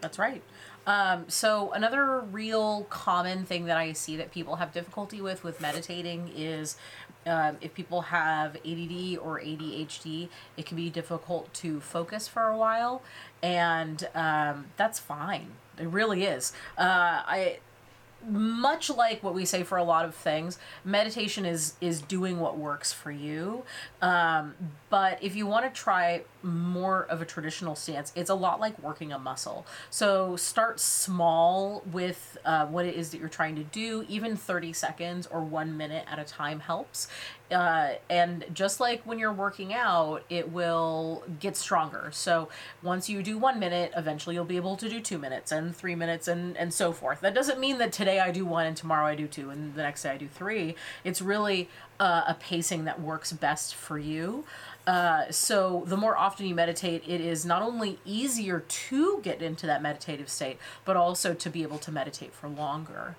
That's 0.00 0.18
right. 0.18 0.42
Um, 0.86 1.24
so 1.28 1.72
another 1.72 2.20
real 2.20 2.84
common 2.90 3.44
thing 3.44 3.64
that 3.64 3.76
I 3.76 3.92
see 3.92 4.16
that 4.18 4.30
people 4.30 4.56
have 4.56 4.72
difficulty 4.72 5.20
with 5.20 5.42
with 5.42 5.60
meditating 5.60 6.30
is 6.36 6.76
um, 7.26 7.56
if 7.60 7.74
people 7.74 8.02
have 8.02 8.54
ADD 8.56 9.18
or 9.18 9.40
ADHD, 9.40 10.28
it 10.56 10.64
can 10.64 10.76
be 10.76 10.88
difficult 10.90 11.52
to 11.54 11.80
focus 11.80 12.28
for 12.28 12.44
a 12.44 12.56
while, 12.56 13.02
and 13.42 14.08
um, 14.14 14.66
that's 14.76 15.00
fine. 15.00 15.48
It 15.76 15.88
really 15.88 16.22
is. 16.22 16.52
Uh, 16.78 16.82
I 17.26 17.58
much 18.26 18.90
like 18.90 19.22
what 19.22 19.34
we 19.34 19.44
say 19.44 19.62
for 19.62 19.78
a 19.78 19.84
lot 19.84 20.04
of 20.04 20.14
things 20.14 20.58
meditation 20.84 21.44
is 21.44 21.74
is 21.80 22.00
doing 22.02 22.40
what 22.40 22.58
works 22.58 22.92
for 22.92 23.10
you. 23.10 23.62
Um, 24.02 24.54
but 24.90 25.22
if 25.22 25.36
you 25.36 25.46
want 25.46 25.64
to 25.64 25.80
try 25.80 26.22
more 26.42 27.04
of 27.04 27.20
a 27.20 27.24
traditional 27.24 27.74
stance 27.74 28.12
it's 28.14 28.30
a 28.30 28.34
lot 28.34 28.60
like 28.60 28.80
working 28.82 29.12
a 29.12 29.18
muscle. 29.18 29.66
So 29.90 30.36
start 30.36 30.80
small 30.80 31.82
with 31.90 32.38
uh, 32.44 32.66
what 32.66 32.86
it 32.86 32.94
is 32.94 33.10
that 33.10 33.18
you're 33.18 33.28
trying 33.28 33.56
to 33.56 33.64
do. 33.64 34.04
Even 34.08 34.36
30 34.36 34.72
seconds 34.72 35.26
or 35.26 35.40
one 35.40 35.76
minute 35.76 36.04
at 36.10 36.18
a 36.18 36.24
time 36.24 36.60
helps 36.60 37.08
uh, 37.50 37.94
and 38.10 38.44
just 38.52 38.80
like 38.80 39.02
when 39.04 39.18
you're 39.18 39.32
working 39.32 39.72
out, 39.72 40.24
it 40.28 40.50
will 40.50 41.22
get 41.38 41.56
stronger. 41.56 42.10
So 42.12 42.48
once 42.82 43.08
you 43.08 43.22
do 43.22 43.38
one 43.38 43.58
minute, 43.60 43.92
eventually 43.96 44.34
you'll 44.34 44.44
be 44.44 44.56
able 44.56 44.76
to 44.76 44.88
do 44.88 45.00
two 45.00 45.18
minutes 45.18 45.52
and 45.52 45.74
three 45.74 45.94
minutes 45.94 46.26
and, 46.26 46.56
and 46.56 46.74
so 46.74 46.92
forth. 46.92 47.20
That 47.20 47.34
doesn't 47.34 47.60
mean 47.60 47.78
that 47.78 47.92
today 47.92 48.18
I 48.18 48.30
do 48.32 48.44
one 48.44 48.66
and 48.66 48.76
tomorrow 48.76 49.06
I 49.06 49.14
do 49.14 49.28
two 49.28 49.50
and 49.50 49.74
the 49.74 49.82
next 49.82 50.02
day 50.02 50.10
I 50.10 50.16
do 50.16 50.28
three. 50.28 50.74
It's 51.04 51.22
really 51.22 51.68
uh, 52.00 52.24
a 52.26 52.34
pacing 52.34 52.84
that 52.84 53.00
works 53.00 53.32
best 53.32 53.74
for 53.74 53.98
you. 53.98 54.44
Uh, 54.86 55.30
so 55.30 55.82
the 55.86 55.96
more 55.96 56.16
often 56.16 56.46
you 56.46 56.54
meditate, 56.54 57.02
it 57.08 57.20
is 57.20 57.44
not 57.44 57.60
only 57.60 57.98
easier 58.04 58.60
to 58.60 59.20
get 59.22 59.42
into 59.42 59.66
that 59.66 59.82
meditative 59.82 60.28
state, 60.28 60.58
but 60.84 60.96
also 60.96 61.34
to 61.34 61.50
be 61.50 61.62
able 61.62 61.78
to 61.78 61.90
meditate 61.90 62.32
for 62.32 62.48
longer. 62.48 63.16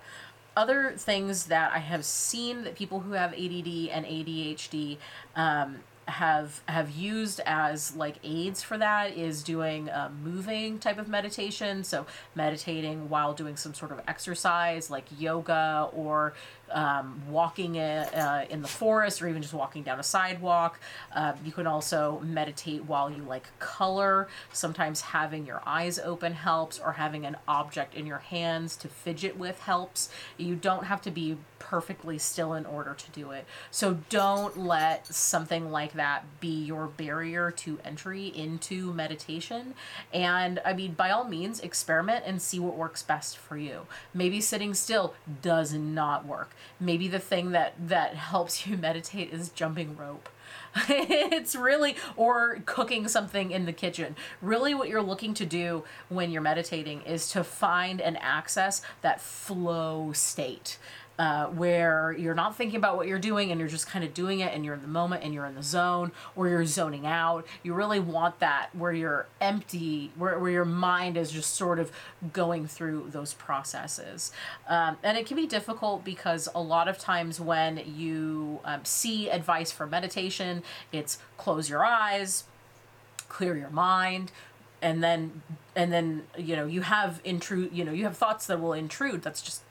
Other 0.58 0.94
things 0.96 1.44
that 1.44 1.70
I 1.72 1.78
have 1.78 2.04
seen 2.04 2.64
that 2.64 2.74
people 2.74 2.98
who 2.98 3.12
have 3.12 3.32
ADD 3.32 3.90
and 3.92 4.04
ADHD 4.04 4.96
um, 5.36 5.76
have 6.08 6.62
have 6.66 6.90
used 6.90 7.40
as 7.46 7.94
like 7.94 8.16
aids 8.24 8.60
for 8.60 8.76
that 8.76 9.16
is 9.16 9.44
doing 9.44 9.88
a 9.88 10.10
moving 10.24 10.80
type 10.80 10.98
of 10.98 11.06
meditation. 11.06 11.84
So 11.84 12.06
meditating 12.34 13.08
while 13.08 13.34
doing 13.34 13.56
some 13.56 13.72
sort 13.72 13.92
of 13.92 14.00
exercise 14.08 14.90
like 14.90 15.04
yoga 15.16 15.90
or 15.92 16.34
um, 16.70 17.22
walking 17.28 17.76
in, 17.76 18.04
uh, 18.04 18.46
in 18.50 18.62
the 18.62 18.68
forest 18.68 19.22
or 19.22 19.28
even 19.28 19.42
just 19.42 19.54
walking 19.54 19.82
down 19.82 19.98
a 19.98 20.02
sidewalk. 20.02 20.80
Uh, 21.14 21.32
you 21.44 21.52
can 21.52 21.66
also 21.66 22.20
meditate 22.24 22.84
while 22.84 23.10
you 23.10 23.22
like 23.22 23.46
color. 23.58 24.28
Sometimes 24.52 25.00
having 25.00 25.46
your 25.46 25.62
eyes 25.66 25.98
open 25.98 26.32
helps, 26.32 26.78
or 26.78 26.92
having 26.92 27.26
an 27.26 27.36
object 27.46 27.94
in 27.94 28.06
your 28.06 28.18
hands 28.18 28.76
to 28.76 28.88
fidget 28.88 29.36
with 29.36 29.60
helps. 29.60 30.08
You 30.36 30.54
don't 30.54 30.84
have 30.84 31.02
to 31.02 31.10
be 31.10 31.38
perfectly 31.58 32.18
still 32.18 32.54
in 32.54 32.64
order 32.66 32.94
to 32.94 33.10
do 33.10 33.30
it. 33.32 33.44
So 33.70 33.98
don't 34.08 34.58
let 34.58 35.06
something 35.06 35.70
like 35.70 35.94
that 35.94 36.24
be 36.40 36.64
your 36.64 36.86
barrier 36.86 37.50
to 37.50 37.78
entry 37.84 38.28
into 38.28 38.92
meditation. 38.92 39.74
And 40.12 40.60
I 40.64 40.72
mean, 40.72 40.92
by 40.92 41.10
all 41.10 41.24
means, 41.24 41.60
experiment 41.60 42.24
and 42.26 42.40
see 42.40 42.58
what 42.58 42.76
works 42.76 43.02
best 43.02 43.36
for 43.36 43.56
you. 43.56 43.86
Maybe 44.14 44.40
sitting 44.40 44.74
still 44.74 45.14
does 45.42 45.72
not 45.72 46.24
work 46.26 46.54
maybe 46.80 47.08
the 47.08 47.18
thing 47.18 47.52
that 47.52 47.74
that 47.88 48.14
helps 48.14 48.66
you 48.66 48.76
meditate 48.88 49.32
is 49.32 49.48
jumping 49.50 49.96
rope. 49.96 50.28
It's 50.88 51.54
really 51.54 51.96
or 52.16 52.60
cooking 52.66 53.08
something 53.08 53.50
in 53.50 53.64
the 53.66 53.72
kitchen. 53.72 54.16
Really 54.42 54.74
what 54.74 54.88
you're 54.88 55.02
looking 55.02 55.34
to 55.34 55.46
do 55.46 55.84
when 56.08 56.30
you're 56.30 56.42
meditating 56.42 57.02
is 57.02 57.28
to 57.30 57.44
find 57.44 58.00
and 58.00 58.18
access 58.20 58.82
that 59.02 59.20
flow 59.20 60.12
state 60.12 60.78
uh, 61.18 61.46
where 61.46 62.12
you're 62.12 62.34
not 62.34 62.54
thinking 62.56 62.76
about 62.76 62.96
what 62.96 63.08
you're 63.08 63.18
doing 63.18 63.50
and 63.50 63.58
you're 63.58 63.68
just 63.68 63.88
kind 63.88 64.04
of 64.04 64.14
doing 64.14 64.38
it 64.38 64.54
and 64.54 64.64
you're 64.64 64.74
in 64.74 64.82
the 64.82 64.86
moment 64.86 65.24
and 65.24 65.34
you're 65.34 65.46
in 65.46 65.56
the 65.56 65.62
zone 65.62 66.12
or 66.36 66.48
you're 66.48 66.64
zoning 66.64 67.06
out. 67.06 67.44
You 67.64 67.74
really 67.74 67.98
want 67.98 68.38
that 68.38 68.68
where 68.72 68.92
you're 68.92 69.26
empty, 69.40 70.12
where, 70.16 70.38
where 70.38 70.50
your 70.50 70.64
mind 70.64 71.16
is 71.16 71.32
just 71.32 71.54
sort 71.54 71.80
of 71.80 71.90
going 72.32 72.68
through 72.68 73.08
those 73.10 73.34
processes. 73.34 74.30
Um, 74.68 74.96
and 75.02 75.18
it 75.18 75.26
can 75.26 75.36
be 75.36 75.46
difficult 75.46 76.04
because 76.04 76.48
a 76.54 76.60
lot 76.60 76.86
of 76.86 76.98
times 76.98 77.40
when 77.40 77.82
you 77.96 78.60
um, 78.64 78.84
see 78.84 79.28
advice 79.28 79.72
for 79.72 79.86
meditation, 79.86 80.62
it's 80.92 81.18
close 81.36 81.68
your 81.68 81.84
eyes, 81.84 82.44
clear 83.28 83.56
your 83.56 83.70
mind, 83.70 84.30
and 84.80 85.02
then 85.02 85.42
and 85.74 85.92
then 85.92 86.22
you 86.36 86.54
know 86.54 86.66
you 86.66 86.82
have 86.82 87.20
intrude 87.24 87.72
you 87.72 87.84
know 87.84 87.92
you 87.92 88.04
have 88.04 88.16
thoughts 88.16 88.46
that 88.46 88.60
will 88.60 88.72
intrude 88.72 89.22
that's 89.22 89.42
just 89.42 89.62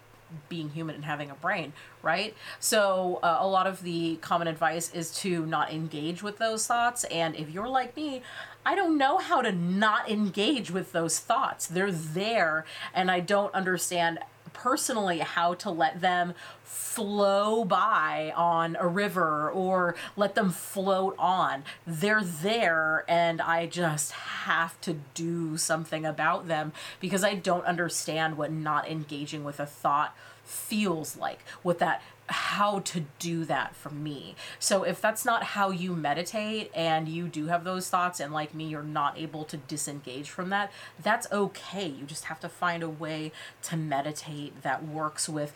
being 0.50 0.70
human 0.70 0.96
and 0.96 1.06
having 1.06 1.30
a 1.30 1.36
brain, 1.36 1.74
right? 2.02 2.36
So, 2.60 3.20
uh, 3.24 3.38
a 3.40 3.48
lot 3.48 3.68
of 3.68 3.84
the 3.84 4.18
common 4.18 4.48
advice 4.48 4.94
is 4.94 5.12
to 5.20 5.46
not 5.46 5.72
engage 5.72 6.24
with 6.24 6.38
those 6.38 6.68
thoughts. 6.68 7.04
And 7.06 7.36
if 7.36 7.50
you're 7.50 7.68
like 7.68 7.96
me, 7.96 8.22
I 8.66 8.76
don't 8.76 8.98
know 8.98 9.18
how 9.18 9.42
to 9.42 9.52
not 9.52 10.10
engage 10.10 10.72
with 10.72 10.92
those 10.92 11.20
thoughts. 11.20 11.68
They're 11.68 11.92
there, 11.92 12.66
and 12.94 13.10
I 13.10 13.22
don't 13.22 13.54
understand 13.54 14.20
personally 14.58 15.20
how 15.20 15.54
to 15.56 15.70
let 15.70 16.02
them 16.02 16.34
flow 16.64 17.64
by 17.64 18.34
on 18.36 18.76
a 18.80 18.88
river 18.88 19.50
or 19.52 19.96
let 20.16 20.36
them 20.36 20.50
float 20.50 21.16
on. 21.20 21.64
They're 21.86 22.24
there, 22.24 23.06
and 23.08 23.40
I 23.40 23.68
just 23.68 24.12
have 24.12 24.80
to 24.82 24.98
do 25.14 25.58
something 25.58 26.06
about 26.06 26.48
them 26.48 26.74
because 27.00 27.24
I 27.24 27.36
don't 27.36 27.66
understand 27.66 28.38
what 28.38 28.52
not 28.52 28.90
engaging 28.90 29.44
with 29.44 29.60
a 29.60 29.66
thought 29.66 30.16
feels 30.44 31.18
like, 31.18 31.40
what 31.62 31.80
that 31.80 32.02
how 32.28 32.80
to 32.80 33.06
do 33.20 33.46
that 33.46 33.76
for 33.76 33.90
me. 33.90 34.36
So 34.60 34.84
if 34.84 35.02
that's 35.02 35.26
not 35.26 35.44
how 35.44 35.70
you 35.70 35.96
meditate 35.96 36.72
and 36.76 37.08
you 37.08 37.28
do 37.28 37.48
have 37.48 37.64
those 37.64 37.90
thoughts 37.90 38.20
and 38.20 38.34
like 38.34 38.54
me 38.54 38.66
you're 38.66 38.84
not 38.84 39.18
able 39.18 39.46
to 39.46 39.58
disengage 39.58 40.30
from 40.30 40.50
that, 40.50 40.72
that's 41.02 41.32
okay. 41.32 41.88
You 41.88 42.06
just 42.06 42.26
have 42.26 42.40
to 42.42 42.50
find 42.50 42.84
a 42.84 42.90
way 42.90 43.32
to 43.64 43.78
meditate 43.78 44.62
that 44.62 44.86
works 44.86 45.30
with 45.30 45.54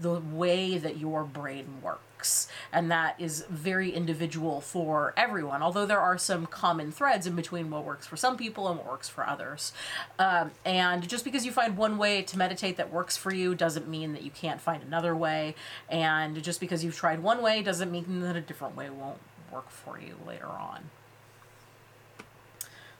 the 0.00 0.20
way 0.20 0.78
that 0.78 0.98
your 0.98 1.24
brain 1.24 1.80
works 1.82 2.00
works. 2.24 2.48
And 2.72 2.90
that 2.90 3.14
is 3.18 3.44
very 3.50 3.90
individual 3.90 4.60
for 4.60 5.12
everyone, 5.16 5.62
although 5.62 5.86
there 5.86 6.00
are 6.00 6.18
some 6.18 6.46
common 6.46 6.90
threads 6.90 7.26
in 7.26 7.36
between 7.36 7.70
what 7.70 7.84
works 7.84 8.06
for 8.06 8.16
some 8.16 8.36
people 8.36 8.68
and 8.68 8.78
what 8.78 8.86
works 8.86 9.08
for 9.08 9.26
others. 9.28 9.72
Um, 10.18 10.50
and 10.64 11.06
just 11.06 11.24
because 11.24 11.44
you 11.44 11.52
find 11.52 11.76
one 11.76 11.98
way 11.98 12.22
to 12.22 12.38
meditate 12.38 12.76
that 12.78 12.92
works 12.92 13.16
for 13.16 13.32
you 13.34 13.54
doesn't 13.54 13.88
mean 13.88 14.12
that 14.14 14.22
you 14.22 14.30
can't 14.30 14.60
find 14.60 14.82
another 14.82 15.14
way. 15.14 15.54
And 15.88 16.42
just 16.42 16.60
because 16.60 16.82
you've 16.82 16.96
tried 16.96 17.22
one 17.22 17.42
way 17.42 17.62
doesn't 17.62 17.90
mean 17.90 18.20
that 18.22 18.36
a 18.36 18.40
different 18.40 18.76
way 18.76 18.88
won't 18.88 19.20
work 19.52 19.70
for 19.70 20.00
you 20.00 20.16
later 20.26 20.48
on. 20.48 20.90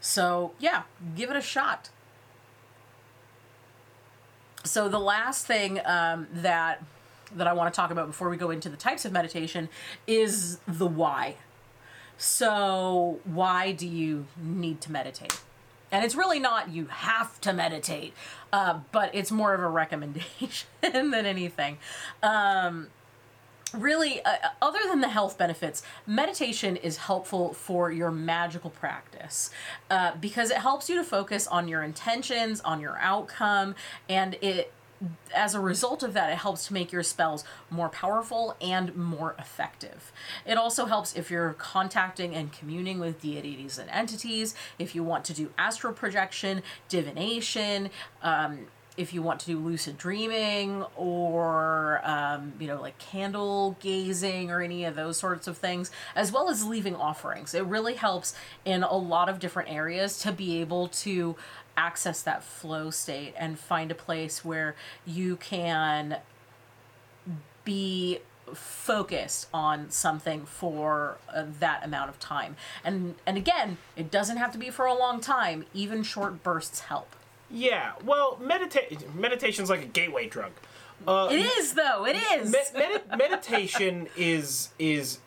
So, 0.01 0.53
yeah, 0.59 0.83
give 1.17 1.31
it 1.31 1.37
a 1.37 1.41
shot. 1.41 1.89
So, 4.65 4.89
the 4.89 4.99
last 4.99 5.47
thing 5.47 5.81
um, 5.87 6.27
that 6.31 6.83
that 7.37 7.47
I 7.47 7.53
want 7.53 7.73
to 7.73 7.77
talk 7.77 7.91
about 7.91 8.07
before 8.07 8.29
we 8.29 8.37
go 8.37 8.51
into 8.51 8.69
the 8.69 8.77
types 8.77 9.05
of 9.05 9.13
meditation 9.13 9.69
is 10.07 10.59
the 10.67 10.87
why. 10.87 11.37
So, 12.17 13.19
why 13.25 13.73
do 13.73 13.89
you 13.89 14.27
need 14.41 14.81
to 14.83 14.93
meditate? 14.93 15.41
And 15.91 16.05
it's 16.05 16.15
really 16.15 16.41
not 16.41 16.71
you 16.71 16.87
have 16.87 17.41
to 17.43 17.53
meditate, 17.53 18.15
uh, 18.53 18.81
but 18.93 19.15
it's 19.15 19.31
more 19.31 19.55
of 19.55 19.61
a 19.61 19.69
recommendation 19.69 20.69
than 20.81 21.15
anything. 21.15 21.79
Um, 22.23 22.89
really, 23.73 24.25
uh, 24.25 24.37
other 24.63 24.81
than 24.89 25.01
the 25.01 25.09
health 25.09 25.39
benefits, 25.39 25.83
meditation 26.07 26.77
is 26.77 26.97
helpful 26.97 27.53
for 27.53 27.91
your 27.91 28.11
magical 28.11 28.71
practice 28.71 29.51
uh, 29.91 30.13
because 30.21 30.51
it 30.51 30.59
helps 30.59 30.89
you 30.89 30.97
to 30.97 31.05
focus 31.05 31.47
on 31.47 31.69
your 31.69 31.83
intentions, 31.83 32.61
on 32.63 32.81
your 32.81 32.99
outcome, 32.99 33.75
and 34.09 34.37
it 34.41 34.73
as 35.35 35.55
a 35.55 35.61
result 35.61 36.03
of 36.03 36.15
that, 36.15 36.31
it 36.31 36.37
helps 36.37 36.69
to 36.69 36.75
make 36.75 36.93
your 36.93 37.03
spells 37.03 37.45
more 37.71 37.89
powerful 37.89 38.57
and 38.61 38.95
more 38.97 39.35
effective. 39.39 40.13
It 40.47 40.57
also 40.57 40.87
helps 40.87 41.15
if 41.15 41.31
you're 41.31 41.55
contacting 41.55 42.35
and 42.35 42.53
communing 42.53 43.01
with 43.01 43.21
deities 43.21 43.79
and 43.79 43.91
entities, 43.91 44.55
if 44.79 44.95
you 44.95 45.03
want 45.03 45.25
to 45.27 45.35
do 45.35 45.51
astral 45.59 45.93
projection, 45.93 46.63
divination, 46.89 47.91
um, 48.23 48.67
if 48.97 49.13
you 49.13 49.23
want 49.23 49.41
to 49.41 49.47
do 49.47 49.59
lucid 49.59 49.99
dreaming 49.99 50.85
or 50.97 52.01
um, 52.05 52.53
you 52.59 52.67
know 52.67 52.81
like 52.81 52.97
candle 52.99 53.77
gazing 53.81 54.51
or 54.51 54.61
any 54.61 54.85
of 54.85 54.95
those 54.95 55.19
sorts 55.19 55.47
of 55.47 55.59
things 55.59 55.91
as 56.15 56.31
well 56.31 56.49
as 56.49 56.65
leaving 56.65 56.95
offerings 56.95 57.55
it 57.55 57.65
really 57.65 57.95
helps 57.95 58.35
in 58.65 58.83
a 58.83 58.97
lot 58.97 59.29
of 59.29 59.39
different 59.39 59.71
areas 59.71 60.19
to 60.19 60.33
be 60.33 60.61
able 60.61 60.89
to 60.89 61.35
access 61.77 62.23
that 62.23 62.43
flow 62.43 62.91
state 62.91 63.35
and 63.37 63.59
find 63.59 63.91
a 63.91 63.95
place 63.95 64.45
where 64.45 64.75
you 65.07 65.37
can 65.37 66.19
be 67.65 68.21
focused 68.53 69.49
on 69.55 69.91
something 69.91 70.45
for 70.45 71.17
uh, 71.33 71.45
that 71.61 71.85
amount 71.85 72.11
of 72.11 72.19
time. 72.19 72.57
And 72.85 73.15
and 73.27 73.37
again, 73.37 73.79
it 73.97 74.11
doesn't 74.11 74.37
have 74.37 74.53
to 74.53 74.59
be 74.59 74.71
for 74.71 74.87
a 74.87 74.95
long 74.95 75.21
time. 75.21 75.65
Even 75.73 76.03
short 76.03 76.43
bursts 76.43 76.81
help. 76.81 77.17
Yeah, 77.51 77.93
well, 78.05 78.39
meditation 78.41 78.99
meditation's 79.15 79.71
like 79.71 79.83
a 79.83 79.87
gateway 79.87 80.29
drug. 80.29 80.53
Uh, 81.07 81.29
it 81.31 81.41
is 81.41 81.75
though. 81.75 82.07
It 82.07 82.17
is. 82.17 82.53
Me- 82.53 82.79
med- 82.79 83.19
meditation 83.19 84.09
is 84.17 84.71
is 84.79 85.19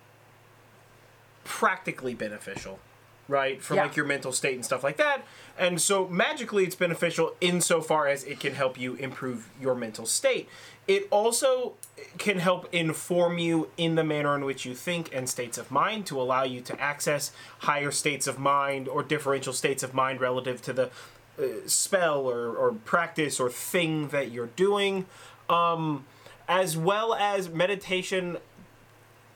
practically 1.43 2.13
beneficial 2.13 2.79
right? 3.27 3.61
For 3.61 3.75
yeah. 3.75 3.83
like 3.83 3.95
your 3.95 4.05
mental 4.05 4.31
state 4.31 4.55
and 4.55 4.65
stuff 4.65 4.83
like 4.83 4.97
that. 4.97 5.23
And 5.57 5.81
so 5.81 6.07
magically 6.07 6.63
it's 6.63 6.75
beneficial 6.75 7.33
insofar 7.41 8.07
as 8.07 8.23
it 8.23 8.39
can 8.39 8.53
help 8.53 8.79
you 8.79 8.95
improve 8.95 9.49
your 9.59 9.75
mental 9.75 10.05
state. 10.05 10.47
It 10.87 11.07
also 11.11 11.73
can 12.17 12.39
help 12.39 12.73
inform 12.73 13.37
you 13.39 13.69
in 13.75 13.95
the 13.95 14.03
manner 14.03 14.35
in 14.35 14.45
which 14.45 14.65
you 14.65 14.73
think 14.73 15.13
and 15.13 15.27
states 15.27 15.57
of 15.57 15.71
mind 15.71 16.05
to 16.07 16.21
allow 16.21 16.43
you 16.43 16.61
to 16.61 16.79
access 16.79 17.31
higher 17.59 17.91
states 17.91 18.27
of 18.27 18.39
mind 18.39 18.87
or 18.87 19.03
differential 19.03 19.53
states 19.53 19.83
of 19.83 19.93
mind 19.93 20.21
relative 20.21 20.61
to 20.61 20.73
the 20.73 20.89
uh, 21.37 21.43
spell 21.65 22.21
or, 22.21 22.55
or 22.55 22.71
practice 22.71 23.39
or 23.39 23.49
thing 23.49 24.09
that 24.09 24.31
you're 24.31 24.47
doing. 24.55 25.05
Um, 25.49 26.05
as 26.47 26.77
well 26.77 27.13
as 27.13 27.49
meditation 27.49 28.37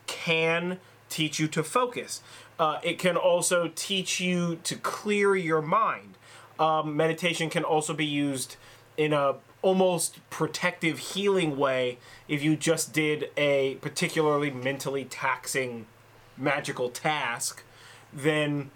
can 0.08 0.80
teach 1.12 1.40
you 1.40 1.48
to 1.50 1.64
focus. 1.64 2.22
Uh, 2.58 2.80
it 2.84 2.98
can 2.98 3.18
also 3.18 3.72
teach 3.76 4.20
you 4.20 4.60
to 4.64 4.76
clear 4.76 5.36
your 5.36 5.62
mind. 5.62 6.18
Um, 6.60 6.96
meditation 6.96 7.50
can 7.50 7.64
also 7.64 7.94
be 7.94 8.06
used 8.06 8.56
in 8.98 9.14
a 9.14 9.36
almost 9.62 10.18
protective 10.30 10.98
healing 10.98 11.56
way 11.58 11.98
if 12.28 12.44
you 12.44 12.56
just 12.56 12.94
did 12.94 13.30
a 13.38 13.76
particularly 13.76 14.50
mentally 14.50 15.06
taxing 15.06 15.86
magical 16.36 16.90
task 16.90 17.64
then 18.12 18.72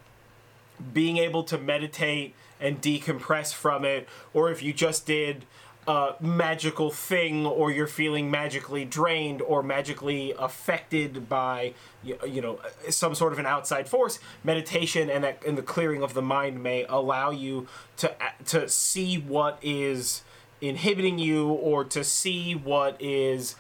being 0.93 1.17
able 1.17 1.43
to 1.43 1.57
meditate 1.57 2.35
and 2.59 2.81
decompress 2.81 3.51
from 3.51 3.83
it 3.83 4.07
or 4.33 4.51
if 4.51 4.61
you 4.61 4.71
just 4.71 5.07
did 5.07 5.45
a 5.87 6.15
magical 6.19 6.89
thing 6.89 7.45
or 7.45 7.71
you're 7.71 7.85
feeling 7.85 8.31
magically 8.31 8.85
drained 8.85 9.41
or 9.41 9.61
magically 9.61 10.33
affected 10.39 11.29
by 11.29 11.73
you 12.03 12.41
know 12.41 12.59
some 12.89 13.13
sort 13.13 13.31
of 13.31 13.37
an 13.37 13.45
outside 13.45 13.87
force 13.87 14.17
meditation 14.43 15.09
and 15.11 15.23
that 15.23 15.43
and 15.45 15.57
the 15.57 15.61
clearing 15.61 16.01
of 16.01 16.15
the 16.15 16.21
mind 16.21 16.61
may 16.61 16.85
allow 16.85 17.29
you 17.29 17.67
to 17.97 18.11
to 18.45 18.67
see 18.67 19.17
what 19.17 19.59
is 19.61 20.23
inhibiting 20.59 21.19
you 21.19 21.49
or 21.49 21.83
to 21.83 22.03
see 22.03 22.53
what 22.55 22.99
is 22.99 23.55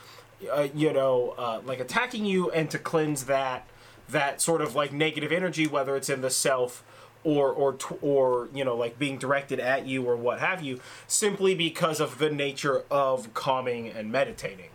uh, 0.51 0.67
you 0.73 0.91
know 0.91 1.35
uh, 1.37 1.61
like 1.63 1.79
attacking 1.79 2.25
you 2.25 2.49
and 2.51 2.71
to 2.71 2.79
cleanse 2.79 3.25
that 3.25 3.67
that 4.09 4.41
sort 4.41 4.61
of 4.61 4.73
like 4.73 4.91
negative 4.91 5.31
energy 5.31 5.67
whether 5.67 5.95
it's 5.95 6.09
in 6.09 6.21
the 6.21 6.29
self 6.31 6.83
or 7.25 7.51
or 7.51 7.77
or 8.01 8.47
you 8.53 8.63
know 8.63 8.77
like 8.77 8.97
being 8.97 9.17
directed 9.17 9.59
at 9.59 9.85
you 9.85 10.07
or 10.07 10.15
what 10.15 10.39
have 10.39 10.63
you 10.63 10.79
simply 11.07 11.53
because 11.53 11.99
of 11.99 12.19
the 12.19 12.29
nature 12.29 12.83
of 12.89 13.33
calming 13.33 13.89
and 13.89 14.11
meditating 14.11 14.69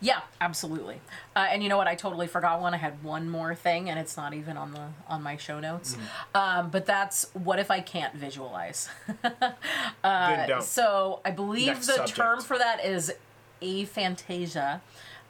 Yeah, 0.00 0.20
absolutely. 0.40 1.00
Uh, 1.34 1.48
and 1.50 1.60
you 1.60 1.68
know 1.68 1.76
what? 1.76 1.88
I 1.88 1.96
totally 1.96 2.28
forgot 2.28 2.60
one. 2.60 2.72
I 2.72 2.76
had 2.76 3.02
one 3.02 3.28
more 3.28 3.54
thing, 3.56 3.90
and 3.90 3.98
it's 3.98 4.16
not 4.16 4.32
even 4.32 4.56
on 4.56 4.70
the 4.72 4.88
on 5.08 5.24
my 5.24 5.36
show 5.36 5.58
notes. 5.58 5.96
Um, 6.36 6.70
but 6.70 6.86
that's 6.86 7.26
what 7.34 7.58
if 7.58 7.68
I 7.68 7.80
can't 7.80 8.14
visualize? 8.14 8.88
don't 10.46 10.62
So 10.62 11.20
I 11.24 11.32
believe 11.32 11.66
Next 11.66 11.88
the 11.88 11.94
subject. 11.94 12.16
term 12.16 12.40
for 12.42 12.58
that 12.58 12.84
is 12.84 13.12
aphantasia. 13.60 14.80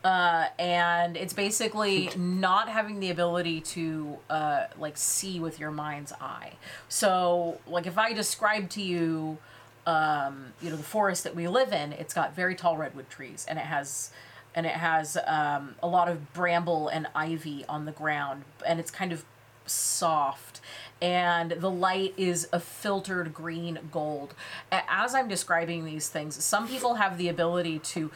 Uh, 0.04 0.46
and 0.58 1.16
it's 1.16 1.32
basically 1.32 2.08
not 2.16 2.68
having 2.68 3.00
the 3.00 3.10
ability 3.10 3.60
to 3.60 4.16
uh, 4.30 4.64
like 4.78 4.96
see 4.96 5.40
with 5.40 5.58
your 5.58 5.72
mind's 5.72 6.12
eye. 6.20 6.52
So, 6.88 7.60
like, 7.66 7.86
if 7.86 7.98
I 7.98 8.12
describe 8.12 8.70
to 8.70 8.82
you, 8.82 9.38
um, 9.86 10.52
you 10.62 10.70
know, 10.70 10.76
the 10.76 10.82
forest 10.82 11.24
that 11.24 11.34
we 11.34 11.48
live 11.48 11.72
in, 11.72 11.92
it's 11.92 12.14
got 12.14 12.34
very 12.34 12.54
tall 12.54 12.76
redwood 12.76 13.10
trees, 13.10 13.44
and 13.48 13.58
it 13.58 13.64
has, 13.64 14.10
and 14.54 14.66
it 14.66 14.72
has 14.72 15.18
um, 15.26 15.74
a 15.82 15.88
lot 15.88 16.08
of 16.08 16.32
bramble 16.32 16.88
and 16.88 17.08
ivy 17.14 17.64
on 17.68 17.84
the 17.84 17.92
ground, 17.92 18.44
and 18.66 18.78
it's 18.78 18.92
kind 18.92 19.12
of 19.12 19.24
soft 19.66 20.60
and 21.00 21.52
the 21.52 21.70
light 21.70 22.14
is 22.16 22.48
a 22.52 22.60
filtered 22.60 23.32
green 23.32 23.78
gold. 23.92 24.34
As 24.72 25.14
I'm 25.14 25.28
describing 25.28 25.84
these 25.84 26.08
things, 26.08 26.42
some 26.42 26.66
people 26.66 26.94
have 26.94 27.18
the 27.18 27.28
ability 27.28 27.78
to 27.80 28.10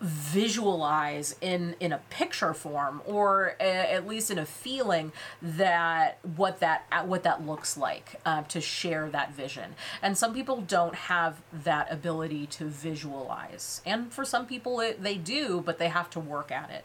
visualize 0.00 1.34
in 1.40 1.74
in 1.80 1.92
a 1.92 1.98
picture 2.10 2.52
form 2.52 3.00
or 3.06 3.56
a, 3.60 3.92
at 3.92 4.06
least 4.06 4.30
in 4.30 4.38
a 4.38 4.44
feeling 4.46 5.12
that 5.40 6.18
what 6.36 6.60
that 6.60 6.84
what 7.06 7.22
that 7.22 7.46
looks 7.46 7.76
like 7.76 8.20
uh, 8.26 8.42
to 8.42 8.60
share 8.60 9.08
that 9.10 9.32
vision. 9.32 9.74
And 10.02 10.18
some 10.18 10.34
people 10.34 10.60
don't 10.60 10.94
have 10.94 11.40
that 11.52 11.90
ability 11.92 12.46
to 12.46 12.64
visualize. 12.64 13.80
And 13.86 14.12
for 14.12 14.24
some 14.24 14.46
people 14.46 14.80
it, 14.80 15.02
they 15.02 15.16
do 15.16 15.62
but 15.64 15.78
they 15.78 15.88
have 15.88 16.10
to 16.10 16.20
work 16.20 16.50
at 16.50 16.70
it 16.70 16.84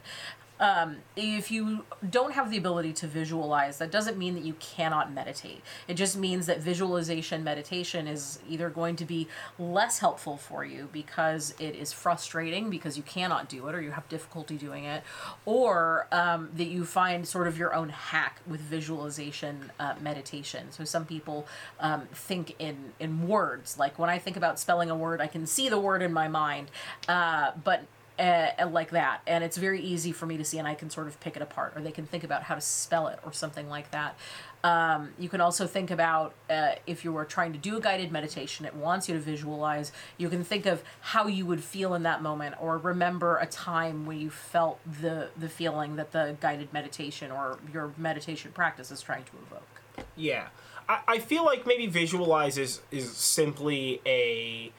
um, 0.60 0.98
if 1.16 1.50
you 1.50 1.84
don't 2.08 2.34
have 2.34 2.50
the 2.50 2.58
ability 2.58 2.92
to 2.92 3.06
visualize, 3.06 3.78
that 3.78 3.90
doesn't 3.90 4.18
mean 4.18 4.34
that 4.34 4.44
you 4.44 4.54
cannot 4.60 5.12
meditate. 5.12 5.62
It 5.88 5.94
just 5.94 6.18
means 6.18 6.46
that 6.46 6.60
visualization 6.60 7.42
meditation 7.42 8.06
is 8.06 8.38
either 8.48 8.68
going 8.68 8.96
to 8.96 9.06
be 9.06 9.26
less 9.58 9.98
helpful 10.00 10.36
for 10.36 10.64
you 10.64 10.90
because 10.92 11.54
it 11.58 11.74
is 11.74 11.92
frustrating 11.92 12.68
because 12.68 12.98
you 12.98 13.02
cannot 13.02 13.48
do 13.48 13.66
it 13.68 13.74
or 13.74 13.80
you 13.80 13.92
have 13.92 14.06
difficulty 14.10 14.58
doing 14.58 14.84
it, 14.84 15.02
or 15.46 16.06
um, 16.12 16.50
that 16.54 16.66
you 16.68 16.84
find 16.84 17.26
sort 17.26 17.48
of 17.48 17.56
your 17.56 17.74
own 17.74 17.88
hack 17.88 18.40
with 18.46 18.60
visualization 18.60 19.72
uh, 19.80 19.94
meditation. 20.00 20.70
So 20.70 20.84
some 20.84 21.06
people 21.06 21.46
um, 21.80 22.06
think 22.12 22.54
in 22.58 22.92
in 23.00 23.26
words. 23.26 23.78
Like 23.78 23.98
when 23.98 24.10
I 24.10 24.18
think 24.18 24.36
about 24.36 24.58
spelling 24.58 24.90
a 24.90 24.96
word, 24.96 25.22
I 25.22 25.26
can 25.26 25.46
see 25.46 25.70
the 25.70 25.80
word 25.80 26.02
in 26.02 26.12
my 26.12 26.28
mind, 26.28 26.70
uh, 27.08 27.52
but 27.64 27.84
uh, 28.20 28.68
like 28.70 28.90
that. 28.90 29.22
And 29.26 29.42
it's 29.42 29.56
very 29.56 29.80
easy 29.80 30.12
for 30.12 30.26
me 30.26 30.36
to 30.36 30.44
see 30.44 30.58
and 30.58 30.68
i 30.68 30.74
can 30.74 30.90
sort 30.90 31.06
of 31.06 31.18
pick 31.20 31.36
it 31.36 31.42
apart 31.42 31.72
or 31.74 31.80
they 31.80 31.90
can 31.90 32.06
think 32.06 32.22
about 32.22 32.42
how 32.42 32.54
to 32.54 32.60
spell 32.60 33.08
it 33.08 33.18
or 33.24 33.32
something 33.32 33.68
like 33.68 33.90
that. 33.90 34.16
Um, 34.62 35.14
you 35.18 35.30
can 35.30 35.40
also 35.40 35.66
think 35.66 35.90
about 35.90 36.34
uh, 36.50 36.72
if 36.86 37.02
you 37.02 37.12
were 37.12 37.24
trying 37.24 37.54
to 37.54 37.58
do 37.58 37.78
a 37.78 37.80
guided 37.80 38.12
meditation 38.12 38.66
it 38.66 38.74
wants 38.74 39.08
you 39.08 39.14
to 39.14 39.20
visualize. 39.20 39.90
You 40.18 40.28
can 40.28 40.44
think 40.44 40.66
of 40.66 40.82
how 41.00 41.28
you 41.28 41.46
would 41.46 41.64
feel 41.64 41.94
in 41.94 42.02
that 42.02 42.22
moment 42.22 42.56
or 42.60 42.76
remember 42.76 43.38
a 43.38 43.46
time 43.46 44.04
when 44.04 44.20
you 44.20 44.28
felt 44.28 44.78
the 45.00 45.30
the 45.36 45.48
feeling 45.48 45.96
that 45.96 46.12
the 46.12 46.36
guided 46.40 46.72
meditation 46.74 47.30
or 47.30 47.58
your 47.72 47.92
meditation 47.96 48.52
practice 48.52 48.90
is 48.90 49.00
trying 49.00 49.24
to 49.24 49.30
evoke. 49.46 50.06
Yeah, 50.14 50.48
I, 50.88 51.00
I 51.08 51.18
feel 51.20 51.44
like 51.44 51.66
maybe 51.66 51.86
visualize 51.86 52.58
is 52.58 52.82
is 52.90 53.10
simply 53.16 54.02
a 54.04 54.72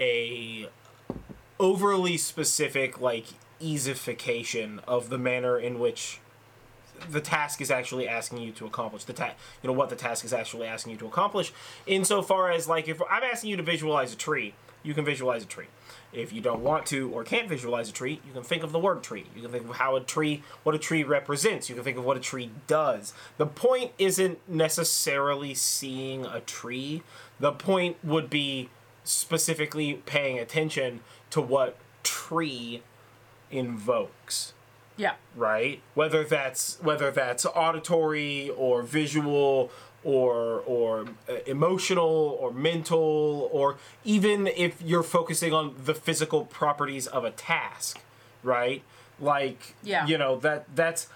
a 0.00 0.68
overly 1.58 2.16
specific 2.16 3.00
like 3.00 3.26
easification 3.60 4.80
of 4.86 5.08
the 5.08 5.18
manner 5.18 5.58
in 5.58 5.78
which 5.78 6.20
the 7.10 7.20
task 7.20 7.60
is 7.60 7.70
actually 7.70 8.08
asking 8.08 8.38
you 8.38 8.52
to 8.52 8.66
accomplish 8.66 9.04
the 9.04 9.12
ta- 9.12 9.34
you 9.62 9.66
know 9.66 9.72
what 9.72 9.88
the 9.88 9.96
task 9.96 10.24
is 10.24 10.32
actually 10.32 10.66
asking 10.66 10.92
you 10.92 10.98
to 10.98 11.06
accomplish 11.06 11.52
insofar 11.86 12.50
as 12.50 12.68
like 12.68 12.88
if 12.88 13.00
i'm 13.10 13.22
asking 13.22 13.50
you 13.50 13.56
to 13.56 13.62
visualize 13.62 14.12
a 14.12 14.16
tree 14.16 14.54
you 14.86 14.94
can 14.94 15.04
visualize 15.04 15.42
a 15.42 15.46
tree. 15.46 15.66
If 16.12 16.32
you 16.32 16.40
don't 16.40 16.62
want 16.62 16.86
to 16.86 17.10
or 17.10 17.24
can't 17.24 17.48
visualize 17.48 17.90
a 17.90 17.92
tree 17.92 18.20
you 18.24 18.32
can 18.32 18.44
think 18.44 18.62
of 18.62 18.70
the 18.70 18.78
word 18.78 19.02
tree. 19.02 19.26
You 19.34 19.42
can 19.42 19.50
think 19.50 19.68
of 19.68 19.76
how 19.76 19.96
a 19.96 20.00
tree 20.00 20.44
what 20.62 20.74
a 20.74 20.78
tree 20.78 21.02
represents. 21.02 21.68
You 21.68 21.74
can 21.74 21.84
think 21.84 21.98
of 21.98 22.04
what 22.04 22.16
a 22.16 22.20
tree 22.20 22.50
does. 22.68 23.12
The 23.36 23.46
point 23.46 23.90
isn't 23.98 24.38
necessarily 24.48 25.54
seeing 25.54 26.24
a 26.24 26.40
tree. 26.40 27.02
The 27.40 27.52
point 27.52 27.96
would 28.04 28.30
be 28.30 28.70
specifically 29.06 29.94
paying 30.06 30.38
attention 30.38 31.00
to 31.30 31.40
what 31.40 31.76
tree 32.02 32.82
invokes. 33.50 34.52
Yeah. 34.96 35.14
Right? 35.34 35.80
Whether 35.94 36.24
that's 36.24 36.78
whether 36.80 37.10
that's 37.10 37.44
auditory 37.46 38.50
or 38.50 38.82
visual 38.82 39.70
or 40.04 40.60
or 40.66 41.06
uh, 41.28 41.34
emotional 41.46 42.36
or 42.40 42.50
mental 42.52 43.48
or 43.52 43.76
even 44.04 44.46
if 44.46 44.80
you're 44.80 45.02
focusing 45.02 45.52
on 45.52 45.74
the 45.84 45.94
physical 45.94 46.44
properties 46.44 47.06
of 47.06 47.24
a 47.24 47.30
task 47.30 47.98
right? 48.42 48.82
Like 49.20 49.74
Yeah. 49.82 50.06
you 50.06 50.16
know 50.16 50.36
that 50.38 50.64
that's 50.74 51.08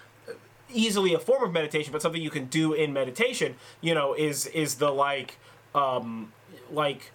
easily 0.73 1.15
a 1.15 1.19
form 1.19 1.43
of 1.45 1.53
meditation 1.53 1.93
but 1.93 2.03
something 2.03 2.21
you 2.23 2.31
can 2.31 2.47
do 2.47 2.73
in 2.73 2.93
meditation 2.93 3.57
you 3.81 3.95
know 3.95 4.15
is 4.15 4.47
is 4.47 4.77
the 4.77 4.91
like 4.91 5.39
um 5.75 6.33
like 6.71 7.13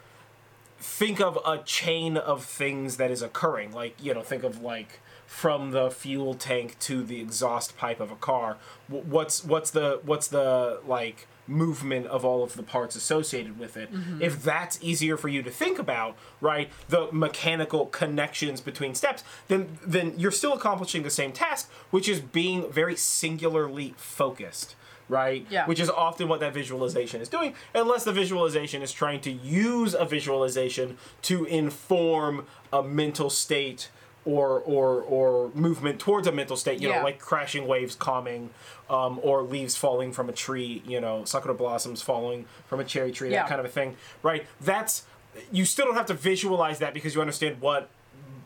think 0.80 1.20
of 1.20 1.40
a 1.46 1.60
chain 1.60 2.18
of 2.18 2.44
things 2.44 2.98
that 2.98 3.12
is 3.12 3.22
occurring. 3.22 3.72
Like 3.72 3.96
you 4.02 4.14
know 4.14 4.22
think 4.22 4.44
of 4.44 4.62
like 4.62 5.00
from 5.26 5.72
the 5.72 5.90
fuel 5.90 6.34
tank 6.34 6.78
to 6.80 7.04
the 7.04 7.20
exhaust 7.20 7.76
pipe 7.78 8.00
of 8.00 8.12
a 8.12 8.16
car 8.16 8.58
what's 8.88 9.44
what's 9.44 9.72
the 9.72 10.00
what's 10.04 10.28
the 10.28 10.80
like 10.86 11.28
movement 11.48 12.08
of 12.08 12.26
all 12.26 12.44
of 12.44 12.56
the 12.56 12.64
parts 12.64 12.96
associated 12.96 13.60
with 13.60 13.78
it? 13.78 13.92
Mm-hmm. 13.94 14.22
If 14.22 14.42
that's 14.42 14.80
easier 14.82 15.16
for 15.16 15.28
you 15.28 15.44
to 15.44 15.52
think 15.52 15.78
about 15.78 16.16
right 16.42 16.70
the 16.90 17.10
mechanical 17.12 17.88
connections 17.88 18.62
between 18.62 18.96
steps 18.96 19.24
then 19.48 19.78
then 19.86 20.14
you're 20.18 20.32
still 20.32 20.54
accomplishing 20.54 21.04
the 21.04 21.10
same 21.10 21.32
task 21.32 21.70
which 21.92 22.08
is 22.08 22.20
being 22.20 22.72
very 22.72 22.96
singularly 22.96 23.94
focused 23.98 24.76
right 25.10 25.46
Yeah. 25.50 25.66
which 25.68 25.80
is 25.80 25.90
often 25.90 26.28
what 26.28 26.40
that 26.40 26.54
visualization 26.54 27.22
is 27.22 27.30
doing, 27.30 27.54
unless 27.74 28.04
the 28.04 28.12
visualization 28.12 28.82
is 28.82 28.92
trying 28.92 29.22
to 29.22 29.32
use 29.32 29.94
a 29.94 30.06
visualization 30.06 30.98
to 31.24 31.46
inform 31.46 32.46
a 32.74 32.82
mental 32.84 33.30
state 33.30 33.90
or 34.26 34.60
or 34.62 35.02
or 35.04 35.52
movement 35.54 36.00
towards 36.00 36.26
a 36.28 36.32
mental 36.32 36.58
state. 36.58 36.82
You 36.82 36.90
Yeah. 36.90 36.98
know, 36.98 37.04
like 37.04 37.20
crashing 37.20 37.68
waves 37.68 37.94
calming, 37.96 38.50
um, 38.90 39.20
or 39.22 39.44
leaves 39.44 39.76
falling 39.76 40.12
from 40.12 40.30
a 40.30 40.34
tree. 40.34 40.82
You 40.88 41.00
know, 41.00 41.26
sakura 41.26 41.54
blossoms 41.54 42.02
falling 42.02 42.46
from 42.68 42.80
a 42.80 42.84
cherry 42.84 43.12
tree. 43.12 43.30
Yeah. 43.32 43.44
That 43.44 43.50
kind 43.50 43.60
of 43.60 43.66
a 43.68 43.70
thing, 43.70 43.98
right? 44.24 44.48
That's 44.60 45.04
you 45.52 45.66
still 45.66 45.86
don't 45.86 45.96
have 45.96 46.06
to 46.08 46.14
visualize 46.16 46.80
that 46.80 46.94
because 46.96 47.14
you 47.14 47.22
understand 47.22 47.62
what 47.62 47.90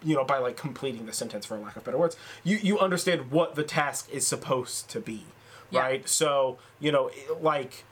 you 0.03 0.16
know 0.16 0.26
by 0.26 0.38
like 0.39 0.57
completing 0.57 1.05
the 1.05 1.14
sentence 1.14 1.45
for 1.45 1.57
lack 1.57 1.76
of 1.76 1.84
better 1.84 1.97
words 1.97 2.16
you 2.43 2.57
you 2.57 2.80
understand 2.80 3.30
what 3.32 3.55
the 3.55 3.64
task 3.64 4.10
is 4.12 4.26
supposed 4.26 4.89
to 4.89 4.99
be 4.99 5.24
Yeah. 5.72 5.82
right 5.82 6.09
so 6.09 6.57
you 6.80 6.91
know 6.91 7.11
like 7.41 7.84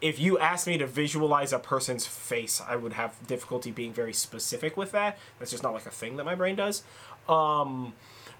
if 0.00 0.18
you 0.18 0.38
asked 0.38 0.66
me 0.66 0.78
to 0.78 0.86
visualize 0.86 1.52
a 1.52 1.58
person's 1.58 2.06
face 2.06 2.60
i 2.66 2.76
would 2.76 2.94
have 2.94 3.14
difficulty 3.26 3.70
being 3.70 3.92
very 3.92 4.12
specific 4.12 4.76
with 4.76 4.92
that 4.92 5.18
that's 5.38 5.50
just 5.50 5.62
not 5.62 5.72
like 5.74 5.86
a 5.86 5.90
thing 5.90 6.16
that 6.16 6.24
my 6.24 6.34
brain 6.34 6.56
does 6.56 6.82
um 7.28 7.92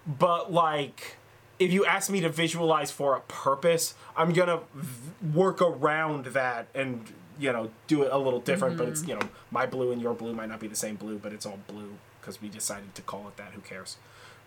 but 0.07 0.53
like 0.53 1.17
if 1.59 1.73
you 1.73 1.85
ask 1.85 2.11
me 2.11 2.21
to 2.21 2.29
visualize 2.29 2.91
for 2.91 3.15
a 3.17 3.21
purpose 3.21 3.95
i'm 4.17 4.33
gonna 4.33 4.61
v- 4.75 5.29
work 5.35 5.61
around 5.63 6.27
that 6.27 6.67
and 6.75 7.13
you 7.39 7.51
know 7.53 7.71
do 7.87 8.03
it 8.03 8.13
a 8.13 8.19
little 8.19 8.41
different, 8.41 8.77
but 8.77 8.87
it's 8.87 9.03
you 9.07 9.15
know 9.15 9.27
my 9.51 9.65
blue 9.65 9.93
and 9.93 10.03
your 10.03 10.13
blue 10.13 10.35
might 10.35 10.51
not 10.51 10.61
be 10.61 10.69
the 10.69 10.77
same 10.77 10.95
blue, 10.97 11.17
but 11.19 11.33
it's 11.33 11.47
all 11.47 11.59
blue 11.67 11.93
because 12.21 12.43
we 12.43 12.49
decided 12.49 12.95
to 12.95 13.01
call 13.01 13.27
it 13.29 13.37
that. 13.39 13.53
Who 13.55 13.63
cares? 13.63 13.97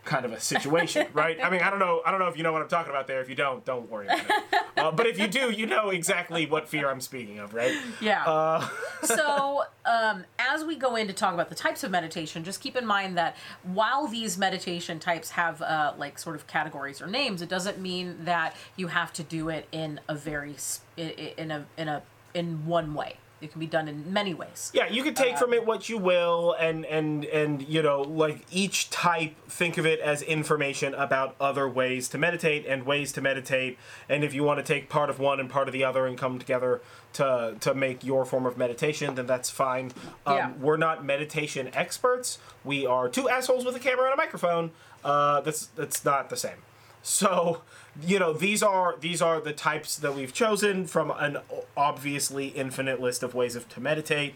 Kind 0.05 0.25
of 0.25 0.33
a 0.33 0.39
situation, 0.39 1.07
right? 1.13 1.37
I 1.41 1.49
mean, 1.49 1.61
I 1.61 1.69
don't 1.69 1.79
know. 1.79 2.01
I 2.05 2.11
don't 2.11 2.19
know 2.19 2.27
if 2.27 2.35
you 2.37 2.43
know 2.43 2.51
what 2.51 2.61
I'm 2.61 2.67
talking 2.67 2.89
about 2.89 3.07
there. 3.07 3.21
If 3.21 3.29
you 3.29 3.35
don't, 3.35 3.63
don't 3.63 3.89
worry 3.89 4.07
about 4.07 4.19
it. 4.19 4.25
Uh, 4.75 4.91
but 4.91 5.05
if 5.05 5.17
you 5.19 5.27
do, 5.27 5.49
you 5.51 5.65
know 5.67 5.91
exactly 5.91 6.45
what 6.47 6.67
fear 6.67 6.89
I'm 6.89 6.99
speaking 6.99 7.37
of, 7.39 7.53
right? 7.53 7.73
Yeah. 8.01 8.25
Uh, 8.25 8.67
so, 9.03 9.63
um, 9.85 10.25
as 10.39 10.65
we 10.65 10.75
go 10.75 10.95
in 10.97 11.07
to 11.07 11.13
talk 11.13 11.33
about 11.33 11.47
the 11.49 11.55
types 11.55 11.83
of 11.85 11.91
meditation, 11.91 12.43
just 12.43 12.59
keep 12.59 12.75
in 12.75 12.85
mind 12.85 13.15
that 13.17 13.37
while 13.61 14.07
these 14.07 14.37
meditation 14.37 14.99
types 14.99 15.29
have 15.31 15.61
uh, 15.61 15.93
like 15.97 16.17
sort 16.19 16.35
of 16.35 16.47
categories 16.47 17.01
or 17.01 17.07
names, 17.07 17.41
it 17.41 17.47
doesn't 17.49 17.79
mean 17.79 18.25
that 18.25 18.55
you 18.75 18.87
have 18.87 19.13
to 19.13 19.23
do 19.23 19.47
it 19.47 19.67
in 19.71 20.01
a 20.09 20.15
very 20.15 20.55
s- 20.55 20.81
i- 20.97 21.01
i- 21.17 21.33
in 21.37 21.51
a 21.51 21.65
in 21.77 21.87
a 21.87 22.01
in 22.33 22.65
one 22.65 22.93
way. 22.95 23.17
It 23.43 23.51
can 23.51 23.59
be 23.59 23.67
done 23.67 23.87
in 23.89 24.13
many 24.13 24.33
ways. 24.33 24.71
Yeah, 24.73 24.87
you 24.87 25.03
can 25.03 25.13
take 25.13 25.37
from 25.37 25.53
it 25.53 25.65
what 25.65 25.89
you 25.89 25.97
will, 25.97 26.55
and 26.57 26.85
and 26.85 27.25
and 27.25 27.67
you 27.67 27.81
know, 27.81 28.01
like 28.01 28.45
each 28.51 28.89
type, 28.89 29.35
think 29.49 29.77
of 29.77 29.85
it 29.85 29.99
as 29.99 30.21
information 30.21 30.93
about 30.93 31.35
other 31.41 31.67
ways 31.67 32.07
to 32.09 32.17
meditate 32.17 32.65
and 32.65 32.85
ways 32.85 33.11
to 33.13 33.21
meditate. 33.21 33.77
And 34.07 34.23
if 34.23 34.33
you 34.33 34.43
want 34.43 34.59
to 34.59 34.63
take 34.63 34.87
part 34.87 35.09
of 35.09 35.19
one 35.19 35.41
and 35.41 35.49
part 35.49 35.67
of 35.67 35.73
the 35.73 35.83
other 35.83 36.05
and 36.05 36.17
come 36.17 36.39
together 36.39 36.81
to 37.13 37.55
to 37.59 37.73
make 37.73 38.03
your 38.03 38.23
form 38.23 38.45
of 38.45 38.57
meditation, 38.57 39.15
then 39.15 39.25
that's 39.25 39.49
fine. 39.49 39.91
Um, 40.25 40.35
Yeah. 40.37 40.51
We're 40.59 40.77
not 40.77 41.03
meditation 41.03 41.69
experts. 41.73 42.39
We 42.63 42.85
are 42.85 43.09
two 43.09 43.27
assholes 43.27 43.65
with 43.65 43.75
a 43.75 43.79
camera 43.79 44.05
and 44.05 44.13
a 44.13 44.17
microphone. 44.17 44.71
Uh, 45.03 45.41
that's 45.41 45.65
that's 45.75 46.05
not 46.05 46.29
the 46.29 46.37
same. 46.37 46.59
So, 47.03 47.61
you 48.01 48.17
know, 48.17 48.31
these 48.33 48.63
are 48.63 48.95
these 48.99 49.21
are 49.21 49.39
the 49.41 49.53
types 49.53 49.97
that 49.97 50.15
we've 50.15 50.33
chosen 50.33 50.87
from 50.87 51.11
an 51.11 51.37
obviously 51.75 52.47
infinite 52.47 53.01
list 53.01 53.23
of 53.23 53.35
ways 53.35 53.55
of 53.55 53.67
to 53.69 53.81
meditate, 53.81 54.35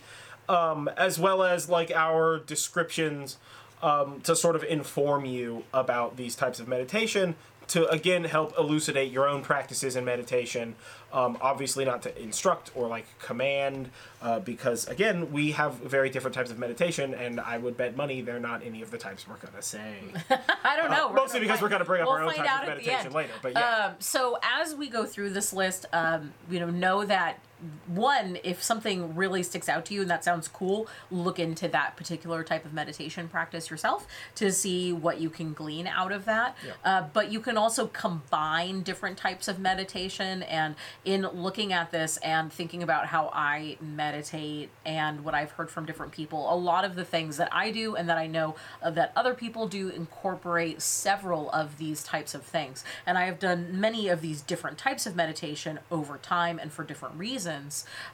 um, 0.49 0.89
as 0.97 1.17
well 1.17 1.43
as 1.43 1.69
like 1.69 1.91
our 1.91 2.37
descriptions 2.37 3.37
um, 3.81 4.19
to 4.21 4.35
sort 4.35 4.55
of 4.55 4.63
inform 4.65 5.23
you 5.23 5.63
about 5.73 6.17
these 6.17 6.35
types 6.35 6.59
of 6.59 6.67
meditation 6.67 7.35
to 7.69 7.87
again 7.89 8.23
help 8.23 8.57
elucidate 8.57 9.11
your 9.11 9.27
own 9.27 9.41
practices 9.41 9.95
in 9.95 10.05
meditation. 10.05 10.75
Um, 11.13 11.37
obviously, 11.41 11.85
not 11.85 12.01
to 12.03 12.21
instruct 12.21 12.71
or 12.75 12.87
like 12.87 13.05
command, 13.19 13.89
uh, 14.21 14.39
because 14.39 14.87
again, 14.87 15.31
we 15.31 15.51
have 15.51 15.75
very 15.75 16.09
different 16.09 16.35
types 16.35 16.51
of 16.51 16.59
meditation, 16.59 17.13
and 17.13 17.39
I 17.39 17.57
would 17.57 17.77
bet 17.77 17.95
money 17.95 18.21
they're 18.21 18.39
not 18.39 18.61
any 18.65 18.81
of 18.81 18.91
the 18.91 18.97
types 18.97 19.27
we're 19.27 19.37
gonna 19.37 19.61
say. 19.61 19.95
I 20.63 20.75
don't 20.75 20.91
know. 20.91 21.09
Uh, 21.09 21.13
mostly 21.13 21.39
because 21.39 21.59
find- 21.59 21.63
we're 21.63 21.69
gonna 21.69 21.85
bring 21.85 22.01
up 22.01 22.07
we'll 22.07 22.17
our 22.17 22.23
own 22.23 22.33
types 22.33 22.61
of 22.61 22.67
meditation 22.67 23.13
later. 23.13 23.31
But 23.41 23.53
yeah, 23.53 23.85
Um, 23.87 23.95
so 23.99 24.37
as 24.43 24.75
we 24.75 24.89
go 24.89 25.05
through 25.05 25.29
this 25.31 25.53
list, 25.53 25.85
um, 25.93 26.33
you 26.49 26.59
know, 26.59 26.69
know 26.69 27.05
that 27.05 27.39
one, 27.87 28.37
if 28.43 28.61
something 28.61 29.15
really 29.15 29.41
sticks 29.41 29.67
out 29.67 29.85
to 29.85 29.93
you 29.93 30.01
and 30.01 30.09
that 30.11 30.23
sounds 30.23 30.47
cool, 30.47 30.87
look 31.09 31.39
into 31.39 31.67
that 31.69 31.97
particular 31.97 32.43
type 32.43 32.65
of 32.65 32.73
meditation 32.73 33.27
practice 33.27 33.71
yourself 33.71 34.05
to 34.35 34.51
see 34.51 34.93
what 34.93 35.19
you 35.19 35.29
can 35.29 35.53
glean 35.53 35.87
out 35.87 36.11
of 36.11 36.25
that. 36.25 36.55
Yeah. 36.65 36.73
Uh, 36.83 37.07
but 37.13 37.31
you 37.31 37.39
can 37.39 37.57
also 37.57 37.87
combine 37.87 38.83
different 38.83 39.17
types 39.17 39.47
of 39.47 39.59
meditation. 39.59 40.43
And 40.43 40.75
in 41.03 41.23
looking 41.23 41.73
at 41.73 41.89
this 41.91 42.17
and 42.17 42.53
thinking 42.53 42.83
about 42.83 43.07
how 43.07 43.31
I 43.33 43.77
meditate 43.81 44.69
and 44.85 45.25
what 45.25 45.33
I've 45.33 45.51
heard 45.51 45.71
from 45.71 45.85
different 45.85 46.11
people, 46.11 46.53
a 46.53 46.55
lot 46.55 46.85
of 46.85 46.95
the 46.95 47.05
things 47.05 47.37
that 47.37 47.49
I 47.51 47.71
do 47.71 47.95
and 47.95 48.07
that 48.07 48.17
I 48.17 48.27
know 48.27 48.55
that 48.85 49.13
other 49.15 49.33
people 49.33 49.67
do 49.67 49.89
incorporate 49.89 50.81
several 50.81 51.49
of 51.51 51.79
these 51.79 52.03
types 52.03 52.35
of 52.35 52.43
things. 52.43 52.83
And 53.05 53.17
I 53.17 53.25
have 53.25 53.39
done 53.39 53.79
many 53.79 54.09
of 54.09 54.21
these 54.21 54.41
different 54.41 54.77
types 54.77 55.07
of 55.07 55.15
meditation 55.15 55.79
over 55.89 56.17
time 56.17 56.59
and 56.59 56.71
for 56.71 56.83
different 56.83 57.15
reasons. 57.15 57.46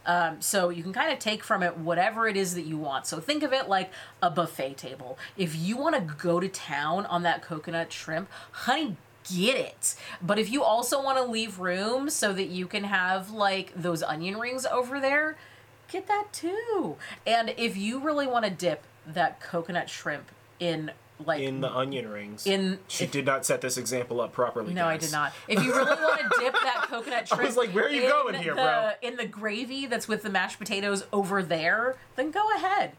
Um, 0.06 0.42
so 0.42 0.70
you 0.70 0.84
can 0.84 0.94
kind 0.94 1.12
of 1.12 1.20
take 1.20 1.44
from 1.44 1.64
it 1.64 1.78
whatever 1.78 2.28
it 2.28 2.38
is 2.38 2.56
that 2.56 2.64
you 2.64 2.78
want. 2.78 3.08
So 3.08 3.20
think 3.20 3.44
of 3.44 3.54
it 3.54 3.68
like 3.68 3.92
a 4.22 4.30
buffet 4.30 4.78
table. 4.78 5.18
If 5.38 5.56
you 5.56 5.78
want 5.78 5.96
to 5.96 6.02
go 6.02 6.40
to 6.40 6.48
town 6.48 7.06
on 7.08 7.24
that 7.24 7.42
coconut 7.42 7.92
shrimp, 7.92 8.30
honey, 8.52 8.98
get 9.32 9.56
it. 9.56 9.96
But 10.22 10.40
if 10.40 10.52
you 10.52 10.64
also 10.64 11.02
want 11.02 11.18
to 11.18 11.24
leave 11.24 11.60
room 11.60 12.10
so 12.10 12.34
that 12.34 12.48
you 12.48 12.68
can 12.68 12.84
have 12.86 13.32
like 13.32 13.74
those 13.76 14.04
onion 14.04 14.38
rings 14.38 14.66
over 14.66 15.00
there, 15.00 15.38
get 15.90 16.08
that 16.08 16.28
too. 16.32 16.98
And 17.26 17.54
if 17.58 17.78
you 17.78 18.00
really 18.00 18.28
want 18.28 18.46
to 18.46 18.52
dip 18.52 18.84
that 19.06 19.40
coconut 19.40 19.90
shrimp 19.90 20.30
in 20.60 20.92
like 21.26 21.42
in 21.42 21.62
the 21.62 21.72
onion 21.72 22.10
rings, 22.10 22.46
in- 22.48 22.80
she 22.88 23.06
did 23.08 23.26
not 23.26 23.46
set 23.46 23.62
this 23.62 23.78
example 23.78 24.20
up 24.22 24.34
properly. 24.34 24.74
no, 24.74 24.86
I 24.88 24.98
did 24.98 25.12
not. 25.12 25.34
If 25.48 25.64
you 25.64 25.74
really 25.74 25.86
want 26.02 26.20
to 26.22 26.40
dip 26.40 26.54
that 26.54 26.82
coconut 26.90 27.28
shrimp, 27.28 27.44
was 27.44 27.58
like, 27.58 27.70
where 27.74 27.86
are 27.86 27.90
you 27.90 28.04
in 28.04 28.10
going 28.10 28.36
here, 28.36 28.56
the, 28.56 28.62
bro? 28.62 28.92
In 29.02 29.16
the 29.18 29.26
gravy 29.28 29.86
that's 29.86 30.08
with 30.08 30.24
the 30.24 30.30
mashed 30.30 30.60
potatoes 30.60 31.06
over 31.14 31.44
there, 31.44 31.96
then 32.16 32.32
go 32.32 32.42
ahead. 32.56 32.94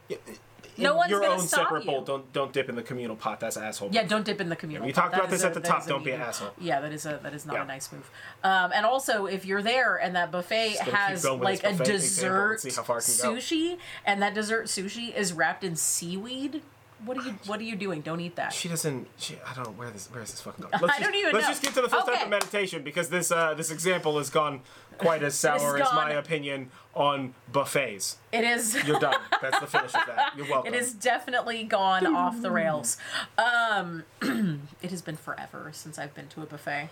In 0.76 0.82
No 0.82 0.96
one's 0.96 1.10
your 1.10 1.24
own 1.24 1.38
separate 1.38 1.84
you. 1.84 1.90
bowl. 1.92 2.02
Don't 2.02 2.32
don't 2.32 2.52
dip 2.52 2.68
in 2.68 2.74
the 2.74 2.82
communal 2.82 3.14
pot. 3.14 3.38
That's 3.38 3.56
asshole. 3.56 3.90
Yeah, 3.92 4.02
don't 4.04 4.24
dip 4.24 4.40
in 4.40 4.48
the 4.48 4.56
communal. 4.56 4.84
we 4.86 4.92
pot. 4.92 5.02
talked 5.02 5.12
That 5.12 5.20
about 5.20 5.30
this 5.30 5.44
a- 5.44 5.46
at 5.46 5.54
the 5.54 5.60
top. 5.60 5.86
Don't 5.86 6.04
be 6.04 6.10
an 6.10 6.20
asshole. 6.20 6.50
Yeah, 6.60 6.80
that 6.80 6.90
is 6.92 7.06
a 7.06 7.20
that 7.22 7.32
is 7.32 7.46
not 7.46 7.54
Yeah. 7.54 7.62
a 7.62 7.66
nice 7.66 7.92
move. 7.92 8.10
Um, 8.42 8.72
and 8.74 8.84
also, 8.84 9.26
if 9.26 9.44
you're 9.44 9.62
there 9.62 9.96
and 9.96 10.16
that 10.16 10.32
buffet 10.32 10.70
has 10.78 11.24
like 11.24 11.60
a 11.62 11.62
buffet 11.62 11.64
and 11.68 11.78
dessert 11.78 12.60
see 12.60 12.70
how 12.72 12.82
far 12.82 12.98
it 12.98 13.04
can 13.04 13.34
go. 13.34 13.36
sushi, 13.38 13.78
and 14.04 14.20
that 14.22 14.34
dessert 14.34 14.66
sushi 14.66 15.14
is 15.14 15.32
wrapped 15.32 15.62
in 15.62 15.76
seaweed, 15.76 16.60
what 17.04 17.18
are 17.18 17.22
you 17.22 17.34
what 17.46 17.60
are 17.60 17.64
you 17.64 17.76
doing? 17.76 18.00
Don't 18.00 18.20
eat 18.20 18.36
that. 18.36 18.52
She 18.52 18.68
doesn't. 18.68 19.06
She, 19.18 19.36
I 19.46 19.54
don't 19.54 19.64
know 19.64 19.72
where 19.72 19.90
this. 19.90 20.08
Where 20.10 20.22
is 20.22 20.30
this 20.30 20.40
fucking 20.40 20.62
going? 20.70 20.72
Let's 20.72 20.84
I 20.84 20.88
just, 20.88 21.00
don't 21.00 21.14
even 21.14 21.32
Let's 21.32 21.46
know. 21.46 21.50
just 21.50 21.62
get 21.62 21.74
to 21.74 21.82
the 21.82 21.88
first 21.88 22.06
type 22.06 22.22
of 22.22 22.28
meditation 22.28 22.82
because 22.82 23.08
this 23.08 23.30
uh, 23.30 23.54
this 23.54 23.70
example 23.70 24.18
has 24.18 24.30
gone 24.30 24.60
quite 24.98 25.22
as 25.22 25.34
sour 25.38 25.78
as 25.78 25.92
my 25.92 26.10
opinion 26.12 26.70
on 26.94 27.34
buffets. 27.52 28.18
It 28.32 28.44
is. 28.44 28.74
You're 28.86 29.00
done. 29.00 29.16
That's 29.42 29.60
the 29.60 29.66
finish 29.66 29.94
of 29.94 30.06
that. 30.06 30.32
You're 30.36 30.48
welcome. 30.48 30.72
It 30.72 30.78
has 30.78 30.92
definitely 30.92 31.64
gone 31.64 32.06
off 32.06 32.40
the 32.40 32.50
rails. 32.50 32.96
Um, 33.38 34.04
it 34.22 34.90
has 34.90 35.02
been 35.02 35.16
forever 35.16 35.70
since 35.72 35.98
I've 35.98 36.14
been 36.14 36.28
to 36.28 36.42
a 36.42 36.46
buffet. 36.46 36.90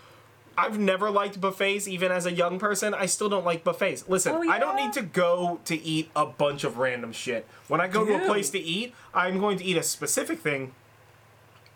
I've 0.57 0.77
never 0.77 1.09
liked 1.09 1.41
buffets, 1.41 1.87
even 1.87 2.11
as 2.11 2.25
a 2.25 2.31
young 2.31 2.59
person. 2.59 2.93
I 2.93 3.07
still 3.07 3.29
don't 3.29 3.45
like 3.45 3.63
buffets. 3.63 4.07
Listen, 4.07 4.33
Oh, 4.33 4.49
I 4.49 4.59
don't 4.59 4.75
need 4.75 4.93
to 4.93 5.01
go 5.01 5.59
to 5.65 5.81
eat 5.81 6.09
a 6.15 6.25
bunch 6.25 6.63
of 6.63 6.77
random 6.77 7.11
shit. 7.11 7.47
When 7.67 7.81
I 7.81 7.87
go 7.87 8.05
to 8.05 8.23
a 8.23 8.27
place 8.27 8.49
to 8.51 8.59
eat, 8.59 8.93
I'm 9.13 9.39
going 9.39 9.57
to 9.57 9.63
eat 9.65 9.77
a 9.77 9.83
specific 9.83 10.39
thing 10.39 10.73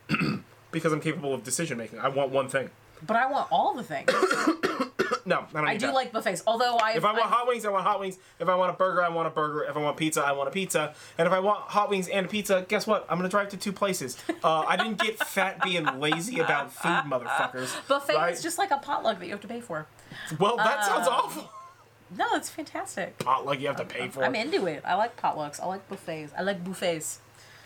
because 0.71 0.93
I'm 0.93 1.01
capable 1.01 1.34
of 1.34 1.43
decision 1.43 1.78
making. 1.78 1.99
I 1.99 2.09
want 2.09 2.32
one 2.32 2.49
thing. 2.49 2.69
But 3.05 3.17
I 3.17 3.27
want 3.27 3.47
all 3.51 3.73
the 3.73 3.83
things. 3.83 4.09
No, 5.25 5.39
I 5.39 5.45
don't 5.53 5.67
I 5.67 5.71
need 5.73 5.79
do 5.79 5.87
that. 5.87 5.93
like 5.93 6.11
buffets. 6.13 6.41
Although 6.47 6.77
I 6.77 6.93
If 6.93 7.03
I 7.03 7.11
want 7.11 7.25
hot 7.25 7.47
wings, 7.47 7.65
I 7.65 7.69
want 7.69 7.83
hot 7.85 7.99
wings. 7.99 8.17
If 8.39 8.47
I 8.47 8.55
want 8.55 8.71
a 8.71 8.73
burger, 8.77 9.03
I 9.03 9.09
want 9.09 9.27
a 9.27 9.31
burger. 9.31 9.63
If 9.63 9.75
I 9.75 9.79
want 9.79 9.97
pizza, 9.97 10.21
I 10.23 10.31
want 10.31 10.47
a 10.47 10.51
pizza. 10.51 10.93
And 11.17 11.27
if 11.27 11.33
I 11.33 11.39
want 11.39 11.59
hot 11.61 11.89
wings 11.89 12.07
and 12.07 12.25
a 12.25 12.29
pizza, 12.29 12.65
guess 12.67 12.87
what? 12.87 13.05
I'm 13.09 13.17
gonna 13.17 13.27
drive 13.29 13.49
to 13.49 13.57
two 13.57 13.71
places. 13.73 14.17
Uh, 14.43 14.59
I 14.67 14.75
didn't 14.77 15.01
get 15.01 15.17
fat 15.25 15.61
being 15.61 15.85
lazy 15.99 16.39
about 16.39 16.71
food, 16.73 17.03
motherfuckers. 17.09 17.75
buffet 17.87 18.15
right? 18.15 18.33
is 18.33 18.41
just 18.41 18.57
like 18.57 18.71
a 18.71 18.77
potluck 18.77 19.19
that 19.19 19.25
you 19.25 19.31
have 19.31 19.41
to 19.41 19.47
pay 19.47 19.59
for. 19.61 19.85
Well, 20.39 20.57
that 20.57 20.85
sounds 20.85 21.07
awful. 21.07 21.49
No, 22.15 22.25
it's 22.35 22.49
fantastic. 22.49 23.17
Potluck 23.19 23.59
you 23.59 23.67
have 23.67 23.75
to 23.77 23.85
pay 23.85 24.07
for. 24.07 24.23
I'm 24.23 24.35
into 24.35 24.65
it. 24.65 24.81
I 24.85 24.95
like 24.95 25.17
potlucks. 25.17 25.61
I 25.61 25.65
like 25.65 25.87
buffets. 25.89 26.31
I 26.37 26.41
like 26.41 26.63
buffets. 26.63 27.19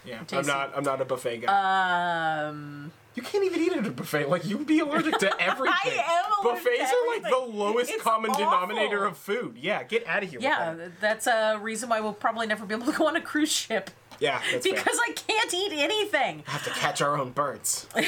yeah, 0.04 0.20
I'm 0.20 0.26
tasty. 0.26 0.52
not. 0.52 0.76
I'm 0.76 0.84
not 0.84 1.00
a 1.00 1.06
buffet 1.06 1.38
guy. 1.46 2.48
Um, 2.48 2.92
you 3.16 3.22
can't 3.24 3.44
even 3.44 3.62
eat 3.62 3.74
at 3.74 3.86
a 3.86 3.92
buffet. 3.92 4.30
Like 4.30 4.46
you'd 4.46 4.66
be 4.68 4.80
allergic 4.80 5.18
to 5.20 5.28
everything. 5.42 5.74
I 5.84 6.04
am 6.26 6.46
allergic 6.46 6.64
to 6.64 6.70
Buffets 6.70 6.92
are 6.94 7.08
like 7.22 7.24
the 7.32 7.58
lowest 7.58 7.92
It's 7.92 8.02
common 8.04 8.32
denominator 8.32 9.06
of 9.06 9.18
food. 9.18 9.58
Yeah, 9.60 9.84
get 9.84 10.06
out 10.08 10.24
of 10.24 10.30
here. 10.30 10.40
yeah, 10.42 10.70
With 10.72 10.78
that. 10.80 11.02
that's 11.02 11.28
a 11.28 11.58
reason 11.62 11.90
why 11.90 12.00
we'll 12.00 12.14
probably 12.14 12.48
never 12.48 12.66
be 12.66 12.74
able 12.76 12.86
to 12.92 12.98
go 12.98 13.08
on 13.08 13.16
a 13.16 13.22
cruise 13.22 13.52
ship 13.52 13.92
Yeah, 14.20 14.42
that's 14.52 14.66
fair. 14.66 14.76
because 14.76 14.98
I 15.02 15.12
can't 15.14 15.54
eat 15.54 15.72
anything. 15.74 16.44
I 16.48 16.52
have 16.52 16.64
to 16.64 16.70
catch 16.72 17.02
our 17.02 17.18
own 17.18 17.32
birds. 17.32 17.88
Do 17.96 18.04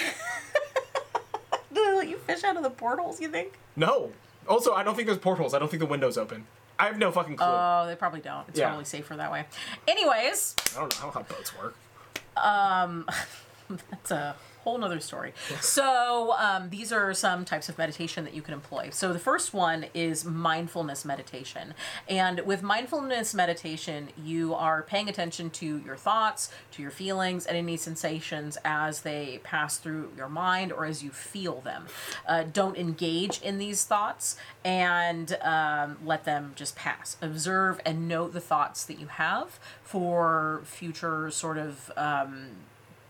they 1.86 1.94
let 1.96 2.08
you 2.08 2.18
fish 2.18 2.44
out 2.44 2.56
of 2.56 2.64
the 2.64 2.70
portals? 2.70 3.20
You 3.20 3.30
think? 3.30 3.54
No. 3.76 4.12
Also, 4.48 4.74
I 4.74 4.84
don't 4.84 4.96
think 4.96 5.08
there's 5.08 5.18
portals. 5.18 5.54
I 5.54 5.60
don't 5.60 5.70
think 5.70 5.80
the 5.80 5.86
window's 5.88 6.18
open. 6.18 6.46
I 6.78 6.86
have 6.88 6.98
no 6.98 7.12
fucking 7.12 7.36
clue. 7.38 7.46
Oh, 7.48 7.86
they 7.88 7.96
probably 7.96 8.20
don't. 8.20 8.48
It's 8.50 8.60
Yeah. 8.60 8.68
totally 8.68 8.86
safer 8.86 9.16
that 9.16 9.32
way. 9.32 9.46
Anyways, 9.88 10.56
I 10.76 10.80
don't 10.80 10.90
know. 10.92 10.98
I 10.98 11.02
don't 11.02 11.16
know 11.16 11.22
how 11.22 11.36
boats 11.36 11.54
work. 11.58 11.76
Um, 12.38 13.08
that's 13.90 14.12
a 14.12 14.36
whole 14.64 14.78
nother 14.78 15.00
story. 15.00 15.34
So, 15.62 16.34
um, 16.38 16.70
these 16.70 16.92
are 16.92 17.14
some 17.14 17.46
types 17.46 17.70
of 17.70 17.78
meditation 17.78 18.24
that 18.24 18.34
you 18.34 18.42
can 18.42 18.54
employ. 18.54 18.90
So, 18.92 19.14
the 19.14 19.20
first 19.20 19.54
one 19.54 19.86
is 19.94 20.26
mindfulness 20.26 21.06
meditation. 21.06 21.74
And 22.08 22.40
with 22.42 22.64
mindfulness 22.64 23.34
meditation, 23.34 24.10
you 24.24 24.54
are 24.54 24.82
paying 24.84 25.10
attention 25.10 25.50
to 25.52 25.82
your 25.86 25.96
thoughts, 25.96 26.50
to 26.72 26.82
your 26.82 26.92
feelings, 26.92 27.46
and 27.46 27.58
any 27.58 27.78
sensations 27.78 28.58
as 28.64 29.02
they 29.02 29.40
pass 29.44 29.78
through 29.78 30.12
your 30.16 30.30
mind 30.30 30.72
or 30.72 30.86
as 30.86 31.04
you 31.04 31.12
feel 31.12 31.62
them. 31.62 31.86
Uh, 32.28 32.44
don't 32.52 32.78
engage 32.78 33.42
in 33.42 33.58
these 33.58 33.84
thoughts 33.84 34.38
and 34.64 35.38
um, 35.42 35.98
let 36.06 36.24
them 36.24 36.54
just 36.56 36.76
pass. 36.76 37.18
Observe 37.22 37.80
and 37.86 38.08
note 38.08 38.34
the 38.34 38.40
thoughts 38.40 38.86
that 38.86 39.00
you 39.00 39.08
have 39.08 39.60
for 39.84 40.62
future 40.66 41.30
sort 41.32 41.58
of. 41.58 41.92
Um, 41.98 42.48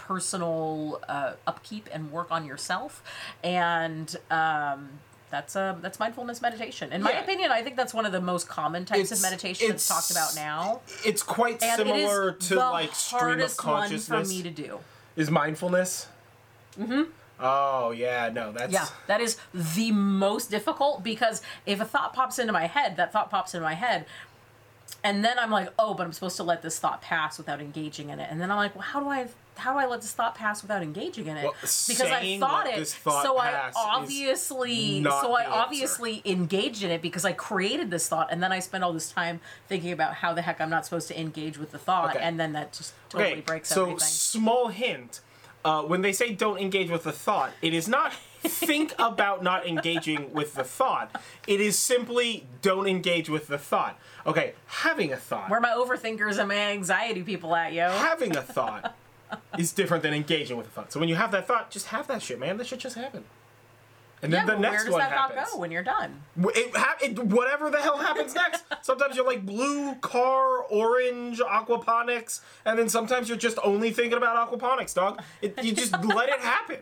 personal 0.08 1.00
uh, 1.08 1.34
upkeep 1.48 1.88
and 1.94 2.12
work 2.12 2.30
on 2.32 2.46
yourself 2.46 3.02
and 3.44 4.16
um, 4.30 4.90
that's 5.30 5.56
a 5.56 5.78
that's 5.82 5.98
mindfulness 6.00 6.42
meditation. 6.42 6.92
In 6.94 7.02
my 7.02 7.12
Yeah. 7.12 7.22
opinion, 7.22 7.52
I 7.52 7.64
think 7.64 7.76
that's 7.76 7.94
one 7.94 8.06
of 8.06 8.12
the 8.12 8.22
most 8.22 8.48
common 8.48 8.86
types 8.86 9.12
It's- 9.12 9.20
of 9.20 9.22
meditation 9.24 9.70
that's 9.70 9.88
talked 9.88 10.12
about 10.12 10.36
now. 10.36 10.82
It's 11.06 11.24
quite 11.24 11.64
And 11.64 11.78
similar 11.78 12.30
it 12.30 12.40
to 12.42 12.56
like 12.56 12.94
stream 12.94 13.40
of 13.40 13.58
consciousness. 13.58 14.28
for 14.28 14.34
me 14.34 14.44
to 14.44 14.52
do. 14.52 14.80
Is 15.16 15.32
mindfulness? 15.32 16.08
Mm-hmm. 16.80 17.04
Oh 17.40 17.92
yeah, 17.92 18.30
no, 18.30 18.52
that's 18.52 18.72
Yeah, 18.72 18.86
that 19.08 19.22
is 19.22 19.38
the 19.54 19.92
most 19.92 20.52
difficult 20.52 21.04
because 21.04 21.42
if 21.66 21.80
a 21.82 21.86
thought 21.86 22.14
pops 22.14 22.38
into 22.40 22.54
my 22.54 22.68
head, 22.68 22.96
that 22.98 23.12
thought 23.12 23.32
pops 23.32 23.54
into 23.56 23.66
my 23.66 23.74
head, 23.74 24.06
and 25.04 25.26
then 25.26 25.38
I'm 25.40 25.50
like, 25.52 25.70
oh, 25.80 25.94
but 25.96 26.04
I'm 26.06 26.14
supposed 26.14 26.38
to 26.38 26.44
let 26.44 26.62
this 26.62 26.78
thought 26.80 27.02
pass 27.02 27.38
without 27.40 27.60
engaging 27.60 28.10
in 28.12 28.20
it, 28.20 28.28
and 28.30 28.40
then 28.40 28.52
I'm 28.52 28.58
like, 28.58 28.76
well, 28.76 28.84
how 28.84 29.00
do 29.00 29.08
I? 29.10 29.28
How 29.56 29.74
do 29.74 29.80
I 29.80 29.86
let 29.86 30.02
this 30.02 30.12
thought 30.14 30.36
pass 30.36 30.62
without 30.62 30.82
engaging 30.82 31.28
in 31.28 31.38
it? 31.38 31.44
Well, 31.44 31.54
because 31.62 32.02
I 32.02 32.38
thought 32.40 32.68
it, 32.68 32.88
thought 32.88 33.24
so 33.24 33.38
I 33.38 33.72
obviously, 33.76 35.04
so 35.04 35.34
I 35.34 35.46
obviously 35.46 36.22
engaged 36.26 36.84
in 36.84 36.92
it 36.92 37.02
because 37.02 37.26
I 37.26 37.34
created 37.34 37.90
this 37.92 38.08
thought, 38.08 38.30
and 38.32 38.42
then 38.42 38.52
I 38.52 38.60
spent 38.60 38.84
all 38.84 38.94
this 38.94 39.12
time 39.12 39.40
thinking 39.68 39.92
about 39.92 40.16
how 40.16 40.34
the 40.34 40.42
heck 40.42 40.60
I'm 40.62 40.70
not 40.70 40.86
supposed 40.86 41.08
to 41.10 41.20
engage 41.20 41.58
with 41.58 41.72
the 41.72 41.78
thought, 41.78 42.16
Okay. 42.16 42.24
and 42.24 42.40
then 42.40 42.54
that 42.54 42.74
just 42.74 42.94
totally 43.10 43.32
Okay, 43.34 43.42
breaks 43.42 43.70
so 43.70 43.84
everything. 43.84 44.00
small 44.00 44.68
hint. 44.70 45.22
Uh, 45.66 45.82
when 45.82 46.02
they 46.02 46.12
say 46.12 46.34
don't 46.34 46.60
engage 46.60 46.90
with 46.90 47.04
the 47.04 47.12
thought, 47.14 47.52
it 47.62 47.74
is 47.74 47.88
not 47.88 48.12
think 48.44 48.94
about 49.00 49.42
not 49.42 49.66
engaging 49.66 50.34
with 50.34 50.56
the 50.56 50.64
thought. 50.66 51.22
It 51.48 51.62
is 51.62 51.80
simply 51.80 52.46
don't 52.62 52.86
engage 52.88 53.30
with 53.30 53.48
the 53.48 53.58
thought. 53.58 53.98
Okay, 54.28 54.54
having 54.68 55.14
a 55.14 55.18
thought. 55.18 55.50
Where 55.50 55.60
are 55.60 55.62
my 55.62 55.70
overthinkers 55.70 56.38
and 56.38 56.50
my 56.50 56.56
anxiety 56.58 57.24
people 57.24 57.56
at, 57.56 57.72
yo? 57.72 57.90
having 57.92 58.36
a 58.36 58.42
thought 58.42 58.94
is 59.58 59.72
different 59.72 60.04
than 60.04 60.14
engaging 60.14 60.58
with 60.58 60.68
a 60.68 60.70
thought. 60.70 60.92
So 60.92 61.00
when 61.00 61.10
you 61.10 61.16
have 61.16 61.32
that 61.32 61.48
thought, 61.48 61.72
just 61.72 61.88
have 61.88 62.08
that 62.08 62.22
shit, 62.22 62.40
man. 62.40 62.58
That 62.58 62.68
shit 62.68 62.80
just 62.80 62.96
happened. 62.96 63.26
And 64.24 64.32
then 64.32 64.48
yeah, 64.48 64.54
the 64.56 64.60
next 64.60 64.84
where 64.84 64.86
does 64.86 64.96
that 64.96 65.12
happens. 65.12 65.50
thought 65.50 65.56
go 65.56 65.60
when 65.60 65.70
you're 65.70 65.84
done? 65.84 66.22
It, 66.38 66.76
ha- 66.76 66.96
it, 67.02 67.20
whatever 67.20 67.70
the 67.70 67.80
hell 67.80 67.98
happens 67.98 68.34
next. 68.44 68.64
Sometimes 68.82 69.18
you're 69.18 69.26
like 69.26 69.46
blue, 69.46 69.96
car, 69.96 70.60
orange, 70.70 71.40
aquaponics, 71.40 72.40
and 72.66 72.80
then 72.80 72.88
sometimes 72.88 73.28
you're 73.28 73.38
just 73.38 73.60
only 73.66 73.92
thinking 73.92 74.18
about 74.18 74.50
aquaponics, 74.50 74.94
dog. 74.96 75.22
It, 75.42 75.62
you 75.62 75.74
just 75.74 75.92
let 76.06 76.30
it 76.30 76.40
happen. 76.40 76.78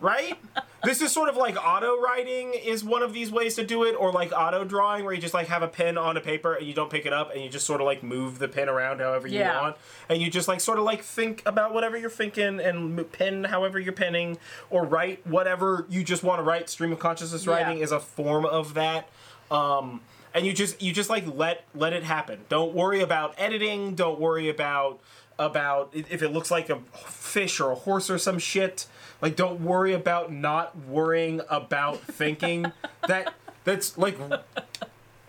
Right? 0.00 0.38
This 0.84 1.00
is 1.00 1.12
sort 1.12 1.28
of 1.28 1.36
like 1.36 1.56
auto 1.56 2.00
writing 2.00 2.54
is 2.54 2.82
one 2.82 3.02
of 3.02 3.12
these 3.12 3.30
ways 3.30 3.54
to 3.54 3.64
do 3.64 3.84
it, 3.84 3.92
or 3.94 4.10
like 4.10 4.32
auto 4.32 4.64
drawing 4.64 5.04
where 5.04 5.14
you 5.14 5.20
just 5.20 5.32
like 5.34 5.46
have 5.46 5.62
a 5.62 5.68
pen 5.68 5.96
on 5.96 6.16
a 6.16 6.20
paper 6.20 6.54
and 6.54 6.66
you 6.66 6.74
don't 6.74 6.90
pick 6.90 7.06
it 7.06 7.12
up 7.12 7.32
and 7.32 7.40
you 7.42 7.48
just 7.48 7.66
sort 7.66 7.80
of 7.80 7.84
like 7.86 8.02
move 8.02 8.40
the 8.40 8.48
pen 8.48 8.68
around 8.68 8.98
however 9.00 9.28
you 9.28 9.38
Yeah. 9.38 9.60
want. 9.60 9.76
And 10.08 10.20
you 10.20 10.28
just 10.28 10.48
like 10.48 10.60
sort 10.60 10.78
of 10.78 10.84
like 10.84 11.02
think 11.04 11.40
about 11.46 11.72
whatever 11.72 11.96
you're 11.96 12.10
thinking 12.10 12.58
and 12.60 13.12
pen 13.12 13.44
however 13.44 13.78
you're 13.78 13.92
penning 13.92 14.38
or 14.70 14.84
write 14.84 15.24
whatever 15.26 15.86
you 15.88 16.02
just 16.02 16.24
want 16.24 16.40
to 16.40 16.42
write. 16.42 16.68
Stream 16.68 16.90
of 16.92 16.98
consciousness 16.98 17.46
Yeah. 17.46 17.52
writing 17.52 17.78
is 17.78 17.92
a 17.92 18.00
form 18.00 18.44
of 18.44 18.74
that. 18.74 19.08
Um, 19.52 20.00
and 20.34 20.44
you 20.46 20.52
just 20.52 20.82
you 20.82 20.92
just 20.92 21.10
like 21.10 21.24
let 21.32 21.64
let 21.76 21.92
it 21.92 22.02
happen. 22.02 22.40
Don't 22.48 22.74
worry 22.74 23.00
about 23.02 23.34
editing. 23.38 23.94
Don't 23.94 24.18
worry 24.18 24.48
about 24.48 24.98
about 25.38 25.90
if 25.94 26.22
it 26.22 26.30
looks 26.32 26.50
like 26.50 26.70
a 26.70 26.78
fish 27.06 27.60
or 27.60 27.70
a 27.70 27.74
horse 27.76 28.10
or 28.10 28.18
some 28.18 28.38
shit. 28.40 28.86
Like 29.22 29.36
don't 29.36 29.60
worry 29.60 29.94
about 29.94 30.32
not 30.32 30.76
worrying 30.76 31.40
about 31.48 32.00
thinking. 32.00 32.70
that 33.08 33.32
that's 33.64 33.96
like 33.96 34.18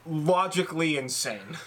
logically 0.05 0.97
insane. 0.97 1.57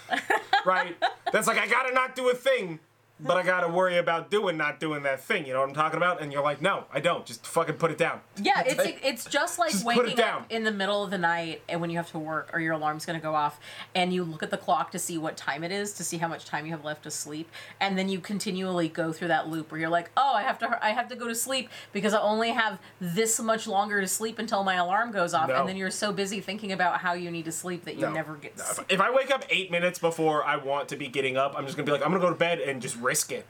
Right? 0.65 0.95
That's 1.31 1.47
like 1.47 1.57
I 1.57 1.67
gotta 1.67 1.93
not 1.93 2.15
do 2.15 2.29
a 2.29 2.35
thing, 2.35 2.79
but 3.19 3.37
I 3.37 3.43
gotta 3.43 3.67
worry 3.67 3.97
about 3.97 4.29
doing 4.29 4.57
not 4.57 4.79
doing 4.79 5.03
that 5.03 5.21
thing. 5.21 5.45
You 5.45 5.53
know 5.53 5.61
what 5.61 5.69
I'm 5.69 5.75
talking 5.75 5.97
about? 5.97 6.21
And 6.21 6.31
you're 6.31 6.43
like, 6.43 6.61
no, 6.61 6.85
I 6.93 6.99
don't. 6.99 7.25
Just 7.25 7.45
fucking 7.45 7.75
put 7.75 7.91
it 7.91 7.97
down. 7.97 8.21
Yeah, 8.41 8.61
it's 8.61 8.77
like- 8.77 9.01
it's 9.03 9.25
just 9.25 9.57
like 9.59 9.71
Just 9.71 9.85
waking 9.85 10.19
up 10.21 10.45
in 10.49 10.63
the 10.63 10.71
middle 10.71 11.03
of 11.03 11.09
the 11.11 11.17
night 11.17 11.61
and 11.67 11.81
when 11.81 11.89
you 11.89 11.97
have 11.97 12.11
to 12.11 12.19
work 12.19 12.49
or 12.53 12.59
your 12.59 12.73
alarm's 12.73 13.05
to 13.05 13.17
go 13.19 13.33
off 13.35 13.59
and 13.95 14.13
you 14.13 14.23
look 14.23 14.43
at 14.43 14.51
the 14.51 14.57
clock 14.57 14.91
to 14.91 14.99
see 14.99 15.17
what 15.17 15.37
time 15.37 15.63
it 15.63 15.71
is 15.71 15.93
to 15.93 16.03
see 16.03 16.17
how 16.17 16.27
much 16.27 16.43
time 16.45 16.65
you 16.65 16.71
have 16.71 16.83
left 16.83 17.03
to 17.03 17.11
sleep 17.11 17.49
and 17.79 17.97
then 17.97 18.09
you 18.09 18.19
continually 18.19 18.89
go 18.89 19.11
through 19.13 19.29
that 19.29 19.47
loop 19.47 19.71
where 19.71 19.79
you're 19.79 19.89
like, 19.89 20.11
"Oh, 20.17 20.33
I 20.35 20.43
have 20.43 20.59
to 20.59 20.85
I 20.85 20.89
have 20.89 21.07
to 21.09 21.15
go 21.15 21.27
to 21.27 21.35
sleep 21.35 21.69
because 21.93 22.13
I 22.13 22.19
only 22.19 22.49
have 22.51 22.77
this 22.99 23.39
much 23.39 23.65
longer 23.65 24.01
to 24.01 24.07
sleep 24.07 24.39
until 24.39 24.63
my 24.63 24.75
alarm 24.75 25.11
goes 25.11 25.33
off." 25.33 25.47
No. 25.49 25.55
And 25.55 25.69
then 25.69 25.77
you're 25.77 25.89
so 25.91 26.11
busy 26.11 26.41
thinking 26.41 26.71
about 26.73 26.99
how 26.99 27.13
you 27.13 27.31
need 27.31 27.45
to 27.45 27.51
sleep 27.51 27.85
that 27.85 27.95
you 27.95 28.01
No. 28.01 28.11
never 28.11 28.35
get 28.35 28.57
No, 28.57 28.63
sleep. 28.65 28.87
If 28.89 28.99
I 28.99 29.09
wake 29.09 29.31
up 29.31 29.45
eight 29.49 29.71
minutes 29.71 29.99
before 29.99 30.43
I 30.43 30.57
want 30.57 30.89
to 30.89 30.95
be 30.97 31.07
getting 31.07 31.37
up, 31.37 31.55
I'm 31.57 31.65
just 31.65 31.77
gonna 31.77 31.85
be 31.85 31.91
like, 31.93 32.01
I'm 32.03 32.09
gonna 32.11 32.19
go 32.21 32.29
to 32.29 32.35
bed 32.35 32.59
and 32.59 32.81
just 32.81 32.97
risk 33.07 33.31
it. 33.31 33.45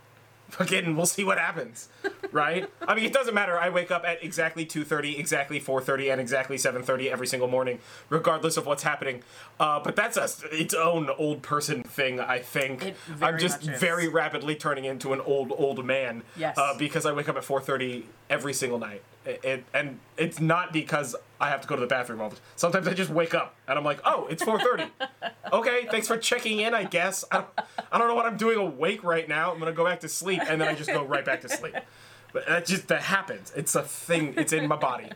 Fucking, 0.50 0.96
we'll 0.96 1.06
see 1.06 1.26
what 1.26 1.38
happens, 1.38 1.90
right? 2.32 2.70
I 2.88 2.96
mean, 2.96 3.04
it 3.04 3.12
doesn't 3.12 3.34
matter. 3.34 3.60
I 3.60 3.68
wake 3.68 3.92
up 3.92 4.06
at 4.06 4.24
exactly 4.24 4.66
2:30, 4.66 5.20
exactly 5.20 5.60
4:30, 5.60 6.10
and 6.10 6.22
exactly 6.22 6.56
7:30 6.58 7.12
every 7.12 7.28
single 7.28 7.50
morning, 7.50 7.80
regardless 8.08 8.56
of 8.56 8.66
what's 8.66 8.84
happening. 8.84 9.24
Uh, 9.60 9.82
but 9.82 9.98
that's 9.98 10.18
its 10.54 10.74
own 10.74 11.10
old 11.18 11.42
person 11.42 11.84
thing, 11.84 12.22
I 12.22 12.40
think. 12.40 12.94
I'm 13.22 13.38
just 13.38 13.62
very 13.62 14.08
rapidly 14.08 14.56
turning 14.56 14.86
into 14.86 15.12
an 15.12 15.20
old 15.20 15.52
old 15.52 15.84
man. 15.84 16.24
Yes. 16.38 16.58
Uh, 16.58 16.78
because 16.78 17.06
I 17.06 17.12
wake 17.12 17.28
up 17.28 17.36
at 17.36 17.44
4:30 17.44 18.06
every 18.30 18.54
single 18.54 18.80
night. 18.80 19.02
It, 19.44 19.66
and 19.74 20.00
it's 20.18 20.40
not 20.40 20.72
because 20.72 21.16
I 21.40 21.50
have 21.50 21.62
to 21.62 21.68
go 21.68 21.76
to 21.76 21.82
the 21.82 21.88
bathroom 21.88 22.22
all 22.22 22.30
the 22.30 22.38
time. 22.38 22.46
Sometimes 22.56 22.88
I 22.88 22.94
just 22.94 23.10
wake 23.10 23.34
up 23.36 23.56
and 23.68 23.78
I'm 23.78 23.84
like, 23.84 24.00
oh, 24.06 24.28
it's 24.28 24.44
4:30. 24.44 24.90
okay, 25.54 25.88
thanks 25.92 26.08
for 26.08 26.18
checking 26.18 26.60
in. 26.60 26.74
I 26.74 26.86
guess 26.86 27.26
I 27.32 27.38
don't, 27.38 27.48
I 27.92 27.98
don't 27.98 28.08
know 28.08 28.16
what 28.16 28.26
I'm 28.26 28.38
doing 28.38 28.58
awake 28.58 29.04
right 29.04 29.28
now. 29.28 29.52
I'm 29.52 29.60
gonna 29.60 29.74
go 29.74 29.86
back 29.86 30.00
to 30.02 30.10
sleep, 30.10 30.42
and 30.48 30.62
then 30.62 30.68
I 30.68 30.76
just 30.76 30.90
go 30.90 31.04
right 31.04 31.26
back 31.26 31.42
to 31.42 31.50
sleep. 31.50 31.76
But 32.34 32.46
that 32.48 32.66
just 32.66 32.88
that 32.88 33.02
happens. 33.04 33.52
It's 33.56 33.76
a 33.76 33.84
thing. 33.84 34.34
It's 34.38 34.54
in 34.54 34.68
my 34.68 34.76
body. 34.76 35.10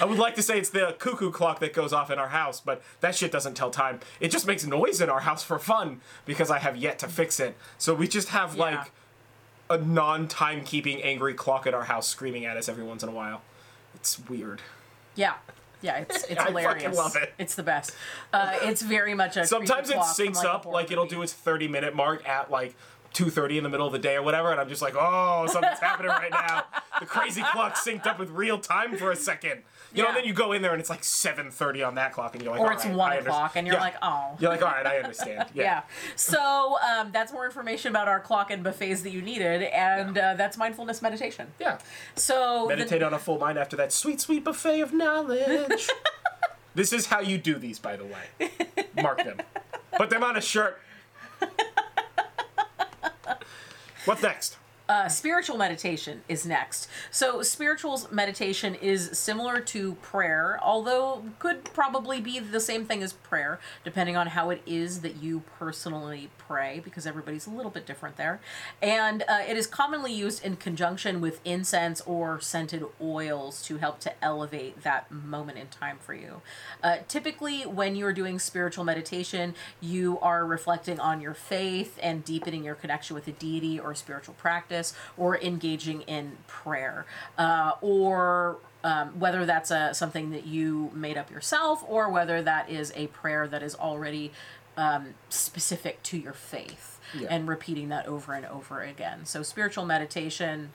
I 0.00 0.04
would 0.04 0.18
like 0.18 0.36
to 0.36 0.42
say 0.42 0.58
it's 0.58 0.70
the 0.70 0.94
cuckoo 0.98 1.30
clock 1.32 1.58
that 1.60 1.72
goes 1.72 1.92
off 1.92 2.10
in 2.10 2.18
our 2.18 2.28
house, 2.28 2.60
but 2.60 2.80
that 3.00 3.14
shit 3.16 3.32
doesn't 3.32 3.54
tell 3.54 3.70
time. 3.70 3.98
It 4.20 4.30
just 4.30 4.46
makes 4.46 4.64
noise 4.64 5.00
in 5.00 5.10
our 5.10 5.20
house 5.20 5.42
for 5.42 5.58
fun 5.58 6.00
because 6.24 6.50
I 6.50 6.58
have 6.60 6.76
yet 6.76 6.98
to 7.00 7.08
fix 7.08 7.40
it. 7.40 7.56
So 7.76 7.92
we 7.92 8.06
just 8.06 8.28
have 8.28 8.54
Yeah. 8.54 8.62
like 8.62 8.92
a 9.68 9.78
non-timekeeping 9.78 11.00
angry 11.04 11.34
clock 11.34 11.66
at 11.66 11.74
our 11.74 11.84
house 11.84 12.06
screaming 12.08 12.44
at 12.44 12.56
us 12.56 12.68
every 12.68 12.84
once 12.84 13.02
in 13.02 13.08
a 13.08 13.12
while. 13.12 13.42
It's 13.94 14.18
weird. 14.28 14.62
Yeah. 15.14 15.34
Yeah, 15.82 15.98
it's 15.98 16.24
it's 16.24 16.40
I 16.40 16.52
fucking 16.52 16.92
love 16.94 17.16
it. 17.16 17.32
It's 17.38 17.54
the 17.54 17.62
best. 17.62 17.92
Uh, 18.32 18.58
it's 18.62 18.82
very 18.82 19.14
much 19.14 19.36
a 19.36 19.46
Sometimes 19.46 19.88
creepy 19.88 19.98
it 19.98 20.04
from, 20.04 20.26
syncs 20.34 20.44
a 20.44 20.50
up, 20.52 20.64
horror 20.64 20.74
like 20.74 20.90
it'll 20.90 21.04
movie. 21.04 21.16
do 21.16 21.22
its 21.22 21.32
30 21.32 21.68
minute 21.68 21.96
mark 21.96 22.28
at 22.28 22.50
like 22.50 22.74
2.30 23.14 23.58
in 23.58 23.62
the 23.64 23.70
middle 23.70 23.86
of 23.86 23.92
the 23.92 23.98
day 23.98 24.14
or 24.16 24.22
whatever, 24.22 24.50
and 24.52 24.60
I'm 24.60 24.68
just 24.68 24.82
like, 24.82 24.94
oh, 24.96 25.46
something's 25.50 25.78
happening 25.80 26.10
right 26.10 26.30
now. 26.30 26.64
The 27.00 27.06
crazy 27.06 27.42
clock 27.42 27.76
synced 27.76 28.06
up 28.06 28.18
with 28.18 28.28
real 28.30 28.58
time 28.58 28.96
for 28.96 29.10
a 29.10 29.16
second. 29.16 29.62
You 29.92 30.02
know, 30.04 30.10
Yeah. 30.10 30.14
then 30.14 30.24
you 30.24 30.32
go 30.32 30.52
in 30.52 30.62
there 30.62 30.70
and 30.72 30.80
it's 30.80 30.88
like 30.90 31.02
7.30 31.02 31.82
on 31.86 31.96
that 31.96 32.12
clock, 32.12 32.34
and 32.34 32.44
you're 32.44 32.52
like, 32.52 32.60
or 32.60 32.72
it's 32.72 32.84
right, 32.86 32.94
one 32.94 33.12
o'clock, 33.18 33.56
and 33.56 33.66
you're 33.66 33.74
Yeah. 33.76 33.80
like, 33.82 33.96
oh. 34.02 34.36
You're 34.38 34.50
like, 34.50 34.62
all 34.62 34.68
right, 34.68 34.86
I 34.86 34.98
understand. 34.98 35.48
Yeah. 35.54 35.62
Yeah. 35.64 35.82
So 36.16 36.76
um, 36.88 37.10
that's 37.12 37.32
more 37.32 37.44
information 37.44 37.90
about 37.90 38.06
our 38.06 38.20
clock 38.20 38.50
and 38.52 38.62
buffets 38.62 39.00
that 39.02 39.10
you 39.10 39.20
needed, 39.22 39.62
and 39.64 40.16
uh, 40.16 40.34
that's 40.34 40.56
mindfulness 40.56 41.02
meditation. 41.02 41.48
Yeah. 41.58 41.78
So 42.14 42.66
the- 42.68 42.76
Meditate 42.76 43.02
on 43.02 43.12
a 43.14 43.18
full 43.18 43.38
mind 43.38 43.58
after 43.58 43.76
that 43.76 43.92
sweet, 43.92 44.20
sweet 44.20 44.44
buffet 44.44 44.80
of 44.80 44.92
knowledge. 44.92 45.88
this 46.74 46.92
is 46.92 47.06
how 47.06 47.18
you 47.20 47.36
do 47.38 47.56
these, 47.58 47.78
by 47.80 47.96
the 47.96 48.04
way. 48.04 48.50
Mark 49.02 49.24
them. 49.24 49.38
Put 49.96 50.08
them 50.10 50.22
on 50.22 50.36
a 50.36 50.40
shirt. 50.40 50.80
What's 54.04 54.22
next? 54.22 54.56
Uh, 54.90 55.08
spiritual 55.08 55.56
meditation 55.56 56.20
is 56.28 56.44
next. 56.44 56.88
So, 57.12 57.42
spiritual 57.42 58.08
meditation 58.10 58.74
is 58.74 59.16
similar 59.16 59.60
to 59.60 59.94
prayer, 60.02 60.58
although 60.60 61.22
could 61.38 61.62
probably 61.62 62.20
be 62.20 62.40
the 62.40 62.58
same 62.58 62.84
thing 62.84 63.00
as 63.00 63.12
prayer, 63.12 63.60
depending 63.84 64.16
on 64.16 64.26
how 64.26 64.50
it 64.50 64.60
is 64.66 65.02
that 65.02 65.22
you 65.22 65.44
personally 65.60 66.28
pray, 66.38 66.80
because 66.82 67.06
everybody's 67.06 67.46
a 67.46 67.50
little 67.50 67.70
bit 67.70 67.86
different 67.86 68.16
there. 68.16 68.40
And 68.82 69.22
uh, 69.28 69.42
it 69.48 69.56
is 69.56 69.68
commonly 69.68 70.12
used 70.12 70.44
in 70.44 70.56
conjunction 70.56 71.20
with 71.20 71.40
incense 71.44 72.00
or 72.00 72.40
scented 72.40 72.84
oils 73.00 73.62
to 73.66 73.76
help 73.76 74.00
to 74.00 74.24
elevate 74.24 74.82
that 74.82 75.08
moment 75.12 75.56
in 75.56 75.68
time 75.68 75.98
for 76.00 76.14
you. 76.14 76.42
Uh, 76.82 76.96
typically, 77.06 77.62
when 77.62 77.94
you're 77.94 78.12
doing 78.12 78.40
spiritual 78.40 78.82
meditation, 78.82 79.54
you 79.80 80.18
are 80.18 80.44
reflecting 80.44 80.98
on 80.98 81.20
your 81.20 81.34
faith 81.34 81.96
and 82.02 82.24
deepening 82.24 82.64
your 82.64 82.74
connection 82.74 83.14
with 83.14 83.28
a 83.28 83.32
deity 83.32 83.78
or 83.78 83.94
spiritual 83.94 84.34
practice, 84.80 84.94
or 85.16 85.38
engaging 85.38 86.02
in 86.02 86.32
prayer, 86.46 87.04
uh, 87.38 87.72
or 87.80 88.56
um, 88.82 89.18
whether 89.20 89.44
that's 89.44 89.70
a, 89.70 89.92
something 89.94 90.30
that 90.30 90.46
you 90.46 90.90
made 90.94 91.16
up 91.18 91.30
yourself, 91.30 91.84
or 91.86 92.08
whether 92.10 92.42
that 92.42 92.70
is 92.70 92.92
a 92.96 93.06
prayer 93.08 93.46
that 93.46 93.62
is 93.62 93.74
already 93.74 94.32
um, 94.76 95.14
specific 95.28 96.02
to 96.04 96.16
your 96.16 96.32
faith, 96.32 96.98
Yeah. 97.14 97.28
and 97.30 97.46
repeating 97.48 97.88
that 97.90 98.06
over 98.06 98.32
and 98.34 98.46
over 98.46 98.80
again. 98.82 99.26
So, 99.26 99.42
spiritual 99.42 99.84
meditation 99.84 100.70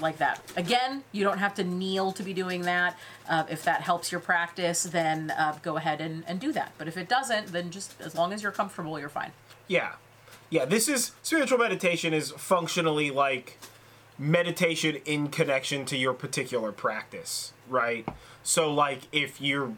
like 0.00 0.18
that. 0.18 0.40
Again, 0.56 1.02
you 1.10 1.24
don't 1.24 1.38
have 1.38 1.54
to 1.56 1.64
kneel 1.64 2.12
to 2.12 2.22
be 2.22 2.32
doing 2.32 2.62
that. 2.62 2.96
Uh, 3.28 3.44
if 3.50 3.64
that 3.64 3.80
helps 3.82 4.12
your 4.12 4.20
practice, 4.20 4.84
then 4.84 5.32
uh, 5.32 5.58
go 5.62 5.76
ahead 5.76 6.00
and, 6.00 6.22
and 6.28 6.38
do 6.38 6.52
that. 6.52 6.70
But 6.78 6.86
if 6.86 6.96
it 6.96 7.08
doesn't, 7.08 7.48
then 7.48 7.70
just 7.72 8.00
as 8.00 8.14
long 8.14 8.32
as 8.32 8.40
you're 8.42 8.52
comfortable, 8.52 9.00
you're 9.00 9.08
fine. 9.08 9.32
Yeah. 9.66 9.94
Yeah, 10.50 10.64
this 10.64 10.88
is 10.88 11.12
spiritual 11.22 11.58
meditation 11.58 12.14
is 12.14 12.30
functionally 12.32 13.10
like 13.10 13.58
meditation 14.18 14.96
in 15.04 15.28
connection 15.28 15.84
to 15.86 15.96
your 15.96 16.14
particular 16.14 16.72
practice, 16.72 17.52
right? 17.68 18.08
So 18.42 18.72
like 18.72 19.02
if 19.12 19.40
you're 19.40 19.72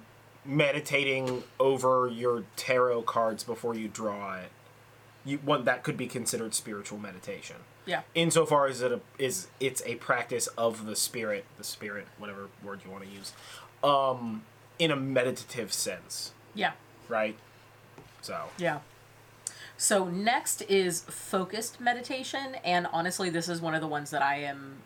meditating 0.44 1.42
over 1.58 2.08
your 2.08 2.44
tarot 2.56 3.02
cards 3.02 3.44
before 3.44 3.74
you 3.74 3.88
draw 3.88 4.36
it, 4.36 4.50
you 5.24 5.38
one 5.38 5.64
that 5.64 5.82
could 5.82 5.96
be 5.96 6.06
considered 6.06 6.54
spiritual 6.54 6.98
meditation. 6.98 7.56
Yeah. 7.84 8.02
Insofar 8.14 8.66
as 8.66 8.80
it 8.80 8.92
a, 8.92 9.00
is 9.18 9.48
it's 9.58 9.82
a 9.84 9.96
practice 9.96 10.46
of 10.56 10.86
the 10.86 10.96
spirit, 10.96 11.44
the 11.58 11.64
spirit, 11.64 12.06
whatever 12.18 12.48
word 12.62 12.80
you 12.84 12.90
want 12.90 13.04
to 13.04 13.10
use, 13.10 13.32
um, 13.82 14.42
in 14.78 14.90
a 14.90 14.96
meditative 14.96 15.72
sense, 15.72 16.32
Yeah. 16.54 16.72
right? 17.08 17.36
So 18.22 18.44
Yeah. 18.56 18.78
So 19.80 20.04
next 20.04 20.60
is 20.68 21.04
focused 21.04 21.80
meditation, 21.80 22.56
and 22.62 22.86
honestly, 22.92 23.30
this 23.30 23.48
is 23.48 23.62
one 23.62 23.74
of 23.74 23.80
the 23.80 23.86
ones 23.86 24.10
that 24.10 24.20
I 24.20 24.40
am 24.40 24.82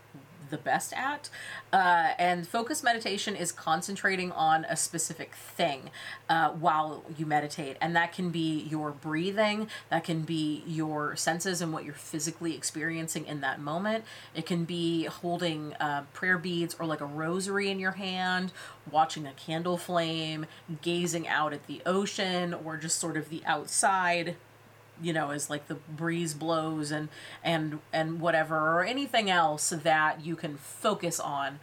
the 0.50 0.56
best 0.56 0.92
at. 0.92 1.30
Uh, 1.72 2.12
and 2.16 2.46
focused 2.46 2.84
meditation 2.84 3.34
is 3.34 3.50
concentrating 3.50 4.30
on 4.30 4.64
a 4.66 4.76
specific 4.76 5.34
thing 5.34 5.90
uh, 6.28 6.50
while 6.50 7.02
you 7.18 7.26
meditate, 7.26 7.76
and 7.80 7.96
that 7.96 8.12
can 8.12 8.30
be 8.30 8.68
your 8.70 8.92
breathing, 8.92 9.66
that 9.90 10.04
can 10.04 10.22
be 10.22 10.62
your 10.64 11.16
senses 11.16 11.60
and 11.60 11.72
what 11.72 11.84
you're 11.84 11.92
physically 11.92 12.54
experiencing 12.54 13.26
in 13.26 13.40
that 13.40 13.60
moment. 13.60 14.04
It 14.32 14.46
can 14.46 14.64
be 14.64 15.06
holding 15.06 15.74
uh, 15.80 16.04
prayer 16.12 16.38
beads 16.38 16.76
or 16.78 16.86
like 16.86 17.00
a 17.00 17.06
rosary 17.06 17.68
in 17.68 17.80
your 17.80 17.92
hand, 17.92 18.52
watching 18.88 19.26
a 19.26 19.32
candle 19.32 19.76
flame, 19.76 20.46
gazing 20.82 21.26
out 21.26 21.52
at 21.52 21.66
the 21.66 21.82
ocean, 21.84 22.54
or 22.54 22.76
just 22.76 23.00
sort 23.00 23.16
of 23.16 23.28
the 23.28 23.42
outside 23.44 24.36
you 25.02 25.12
know 25.12 25.30
as 25.30 25.50
like 25.50 25.68
the 25.68 25.74
breeze 25.74 26.34
blows 26.34 26.90
and 26.90 27.08
and 27.42 27.80
and 27.92 28.20
whatever 28.20 28.56
or 28.56 28.84
anything 28.84 29.30
else 29.30 29.70
that 29.70 30.24
you 30.24 30.36
can 30.36 30.56
focus 30.56 31.18
on 31.18 31.58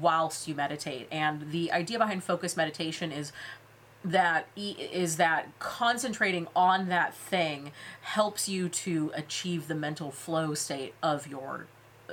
whilst 0.00 0.48
you 0.48 0.54
meditate. 0.54 1.08
And 1.10 1.50
the 1.50 1.72
idea 1.72 1.98
behind 1.98 2.24
focus 2.24 2.56
meditation 2.56 3.12
is 3.12 3.32
that 4.04 4.46
e- 4.54 5.06
that 5.16 5.58
concentrating 5.58 6.46
on 6.54 6.88
that 6.88 7.14
thing 7.14 7.72
helps 8.02 8.48
you 8.48 8.68
to 8.68 9.10
achieve 9.14 9.66
the 9.68 9.74
mental 9.74 10.10
flow 10.10 10.54
state 10.54 10.94
of 11.02 11.26
your 11.26 11.66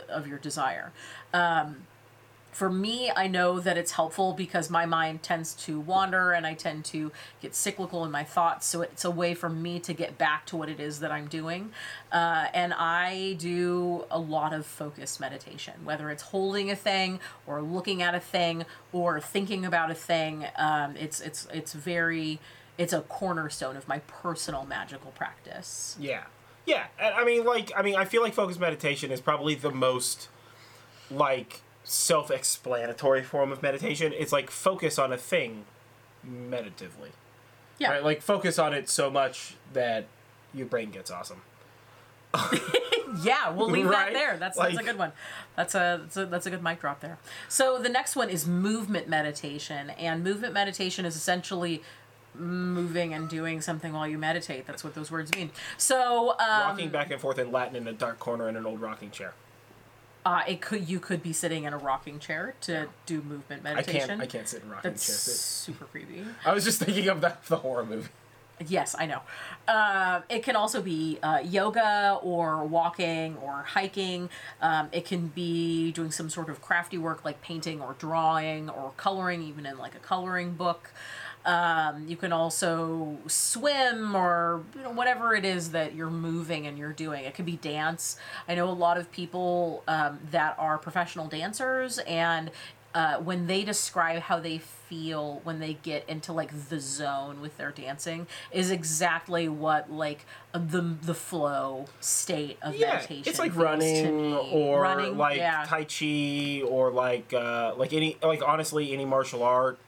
of 0.09 0.27
your 0.27 0.39
desire 0.39 0.91
um, 1.33 1.85
for 2.53 2.69
me, 2.69 3.11
I 3.15 3.27
know 3.27 3.59
that 3.59 3.77
it's 3.77 3.93
helpful 3.93 4.33
because 4.33 4.69
my 4.69 4.85
mind 4.85 5.23
tends 5.23 5.53
to 5.65 5.79
wander 5.79 6.31
and 6.31 6.45
I 6.45 6.53
tend 6.53 6.85
to 6.85 7.11
get 7.41 7.55
cyclical 7.55 8.05
in 8.05 8.11
my 8.11 8.23
thoughts. 8.23 8.67
So 8.67 8.81
it's 8.81 9.03
a 9.03 9.11
way 9.11 9.33
for 9.33 9.49
me 9.49 9.79
to 9.79 9.93
get 9.93 10.17
back 10.17 10.45
to 10.47 10.57
what 10.57 10.69
it 10.69 10.79
is 10.79 10.99
that 10.99 11.11
I'm 11.11 11.27
doing. 11.27 11.71
Uh, 12.11 12.47
and 12.53 12.73
I 12.73 13.35
do 13.39 14.05
a 14.11 14.19
lot 14.19 14.53
of 14.53 14.65
focused 14.65 15.19
meditation, 15.19 15.73
whether 15.83 16.09
it's 16.09 16.23
holding 16.23 16.69
a 16.69 16.75
thing 16.75 17.19
or 17.47 17.61
looking 17.61 18.01
at 18.01 18.15
a 18.15 18.19
thing 18.19 18.65
or 18.91 19.19
thinking 19.19 19.65
about 19.65 19.91
a 19.91 19.95
thing. 19.95 20.45
Um, 20.57 20.95
it's 20.95 21.19
it's 21.19 21.47
it's 21.51 21.73
very 21.73 22.39
it's 22.77 22.93
a 22.93 23.01
cornerstone 23.01 23.75
of 23.77 23.87
my 23.87 23.99
personal 23.99 24.65
magical 24.65 25.11
practice. 25.11 25.97
Yeah. 25.99 26.23
Yeah. 26.65 26.85
I 26.99 27.25
mean, 27.25 27.43
like, 27.45 27.71
I 27.75 27.81
mean, 27.81 27.95
I 27.95 28.05
feel 28.05 28.21
like 28.21 28.33
focused 28.33 28.59
meditation 28.59 29.11
is 29.11 29.21
probably 29.21 29.55
the 29.55 29.71
most, 29.71 30.29
like, 31.11 31.61
self 31.83 32.31
explanatory 32.31 33.23
form 33.23 33.51
of 33.51 33.61
meditation. 33.61 34.13
It's 34.15 34.31
like 34.31 34.49
focus 34.49 34.97
on 34.97 35.11
a 35.13 35.17
thing 35.17 35.65
meditatively. 36.23 37.11
Yeah. 37.79 37.91
Right? 37.91 38.03
Like, 38.03 38.21
focus 38.21 38.59
on 38.59 38.73
it 38.73 38.87
so 38.89 39.09
much 39.09 39.55
that 39.73 40.05
your 40.53 40.67
brain 40.67 40.91
gets 40.91 41.11
awesome. 41.11 41.41
Yeah, 43.21 43.51
we'll 43.51 43.69
leave 43.69 43.85
Right? 43.85 44.11
that 44.11 44.13
there. 44.13 44.37
That's 44.37 44.57
that's 44.57 44.75
a 44.75 44.83
good 44.83 44.97
one. 44.97 45.11
That's 45.55 45.75
a, 45.75 45.99
that's 46.01 46.17
a 46.17 46.25
that's 46.25 46.45
a 46.47 46.49
good 46.49 46.63
mic 46.63 46.81
drop 46.81 46.99
there. 46.99 47.19
So 47.47 47.77
the 47.77 47.89
next 47.89 48.15
one 48.15 48.27
is 48.29 48.47
movement 48.47 49.07
meditation, 49.07 49.91
and 49.91 50.23
movement 50.23 50.51
meditation 50.53 51.05
is 51.05 51.15
essentially 51.15 51.83
moving 52.33 53.13
and 53.13 53.29
doing 53.29 53.61
something 53.61 53.93
while 53.93 54.07
you 54.07 54.17
meditate. 54.17 54.65
That's 54.65 54.83
what 54.83 54.95
those 54.95 55.11
words 55.11 55.31
mean. 55.35 55.51
So 55.77 56.31
um, 56.39 56.69
Walking 56.69 56.89
back 56.89 57.11
and 57.11 57.21
forth 57.21 57.37
in 57.37 57.51
Latin 57.51 57.75
in 57.75 57.87
a 57.87 57.93
dark 57.93 58.17
corner 58.17 58.49
in 58.49 58.55
an 58.55 58.65
old 58.65 58.81
rocking 58.81 59.11
chair. 59.11 59.35
Uh, 60.25 60.41
it 60.47 60.61
could 60.61 60.89
you 60.89 60.99
could 60.99 61.21
be 61.21 61.33
sitting 61.33 61.65
in 61.65 61.73
a 61.73 61.77
rocking 61.77 62.19
chair 62.19 62.55
to 62.61 62.87
do 63.05 63.21
movement 63.21 63.63
meditation. 63.63 64.03
I 64.03 64.07
can't. 64.07 64.21
I 64.21 64.25
can't 64.25 64.47
sit 64.47 64.63
in 64.63 64.69
rocking 64.69 64.91
That's 64.91 65.05
chairs. 65.05 65.39
super 65.39 65.85
creepy. 65.85 66.23
I 66.45 66.53
was 66.53 66.63
just 66.63 66.79
thinking 66.79 67.09
of 67.09 67.21
that 67.21 67.45
the 67.45 67.57
horror 67.57 67.85
movie. 67.85 68.09
Yes, 68.67 68.95
I 68.97 69.07
know. 69.07 69.21
Uh, 69.67 70.21
it 70.29 70.43
can 70.43 70.55
also 70.55 70.81
be 70.81 71.17
uh, 71.23 71.39
yoga 71.39 72.19
or 72.21 72.63
walking 72.63 73.35
or 73.37 73.63
hiking. 73.63 74.29
Um, 74.61 74.89
it 74.91 75.05
can 75.05 75.27
be 75.27 75.91
doing 75.91 76.11
some 76.11 76.29
sort 76.29 76.49
of 76.49 76.61
crafty 76.61 76.97
work 76.97 77.25
like 77.25 77.41
painting 77.41 77.81
or 77.81 77.95
drawing 77.97 78.69
or 78.69 78.91
coloring, 78.95 79.41
even 79.41 79.65
in 79.65 79.77
like 79.77 79.95
a 79.95 79.99
coloring 79.99 80.53
book. 80.53 80.91
Um, 81.45 82.07
you 82.07 82.15
can 82.15 82.31
also 82.31 83.17
swim 83.27 84.15
or 84.15 84.63
you 84.75 84.81
know 84.83 84.91
whatever 84.91 85.35
it 85.35 85.43
is 85.45 85.71
that 85.71 85.93
you're 85.93 86.09
moving 86.09 86.67
and 86.67 86.77
you're 86.77 86.93
doing. 86.93 87.25
It 87.25 87.33
could 87.35 87.45
be 87.45 87.57
dance. 87.57 88.17
I 88.47 88.55
know 88.55 88.69
a 88.69 88.71
lot 88.71 88.97
of 88.97 89.11
people 89.11 89.83
um, 89.87 90.19
that 90.31 90.55
are 90.57 90.77
professional 90.77 91.27
dancers 91.27 91.99
and 91.99 92.49
uh, 92.95 93.17
when 93.17 93.47
they 93.47 93.63
describe 93.63 94.21
how 94.21 94.39
they 94.39 94.59
feel 94.59 95.41
when 95.43 95.59
they 95.59 95.73
get 95.81 96.07
into 96.07 96.31
like 96.31 96.69
the 96.69 96.79
zone 96.79 97.41
with 97.41 97.57
their 97.57 97.71
dancing 97.71 98.27
is 98.51 98.69
exactly 98.69 99.49
what 99.49 99.91
like 99.91 100.25
the 100.53 100.95
the 101.01 101.15
flow 101.15 101.85
state 101.99 102.57
of 102.61 102.75
Yeah, 102.75 102.93
meditation. 102.95 103.23
it's 103.25 103.39
like 103.39 103.55
running 103.55 104.33
or 104.35 104.83
running, 104.83 105.17
like 105.17 105.37
yeah. 105.37 105.65
tai 105.67 105.85
chi 105.85 106.61
or 106.67 106.91
like 106.91 107.33
uh, 107.33 107.73
like 107.75 107.93
any 107.93 108.17
like 108.21 108.41
honestly 108.45 108.93
any 108.93 109.05
martial 109.05 109.41
art. 109.43 109.79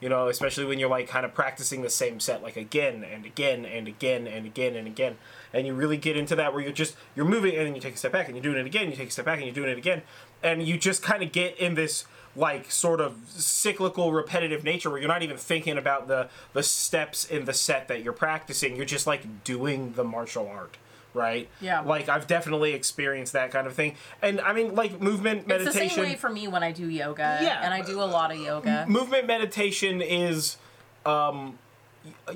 You 0.00 0.08
know, 0.08 0.28
especially 0.28 0.64
when 0.64 0.78
you're 0.78 0.88
like 0.88 1.08
kind 1.08 1.26
of 1.26 1.34
practicing 1.34 1.82
the 1.82 1.90
same 1.90 2.20
set 2.20 2.40
like 2.42 2.56
again 2.56 3.04
and 3.04 3.26
again 3.26 3.64
and 3.64 3.88
again 3.88 4.26
and 4.28 4.46
again 4.46 4.76
and 4.76 4.86
again, 4.86 5.16
and 5.52 5.66
you 5.66 5.74
really 5.74 5.96
get 5.96 6.16
into 6.16 6.36
that 6.36 6.52
where 6.52 6.62
you're 6.62 6.72
just 6.72 6.96
you're 7.16 7.26
moving 7.26 7.56
and 7.56 7.66
then 7.66 7.74
you 7.74 7.80
take 7.80 7.94
a 7.94 7.98
step 7.98 8.12
back 8.12 8.26
and 8.26 8.36
you're 8.36 8.42
doing 8.42 8.58
it 8.58 8.66
again, 8.66 8.90
you 8.90 8.96
take 8.96 9.08
a 9.08 9.12
step 9.12 9.24
back 9.24 9.38
and 9.38 9.46
you're 9.46 9.54
doing 9.54 9.70
it 9.70 9.78
again, 9.78 10.02
and 10.42 10.62
you 10.62 10.78
just 10.78 11.02
kind 11.02 11.22
of 11.22 11.32
get 11.32 11.58
in 11.58 11.74
this 11.74 12.04
like 12.36 12.70
sort 12.70 13.00
of 13.00 13.16
cyclical 13.26 14.12
repetitive 14.12 14.62
nature 14.62 14.88
where 14.90 15.00
you're 15.00 15.08
not 15.08 15.22
even 15.22 15.36
thinking 15.36 15.76
about 15.76 16.06
the 16.06 16.28
the 16.52 16.62
steps 16.62 17.24
in 17.24 17.44
the 17.44 17.54
set 17.54 17.88
that 17.88 18.04
you're 18.04 18.12
practicing. 18.12 18.76
You're 18.76 18.84
just 18.84 19.06
like 19.06 19.44
doing 19.44 19.94
the 19.94 20.04
martial 20.04 20.46
art 20.46 20.76
right 21.18 21.48
Yeah. 21.60 21.80
like 21.80 22.08
i've 22.08 22.26
definitely 22.26 22.72
experienced 22.72 23.32
that 23.34 23.50
kind 23.50 23.66
of 23.66 23.74
thing 23.74 23.96
and 24.22 24.40
i 24.40 24.52
mean 24.52 24.74
like 24.74 25.00
movement 25.00 25.46
meditation. 25.48 25.82
It's 25.82 25.94
the 25.94 26.00
same 26.02 26.10
way 26.12 26.16
for 26.16 26.30
me 26.30 26.46
when 26.48 26.62
I 26.62 26.72
do 26.72 26.88
yoga. 26.88 27.40
Yeah. 27.42 27.60
and 27.62 27.74
I 27.74 27.82
do 27.82 28.00
a 28.00 28.04
lot 28.06 28.30
of 28.30 28.38
yoga. 28.38 28.86
movement 28.88 29.26
meditation 29.26 30.00
is 30.00 30.56
um 31.04 31.58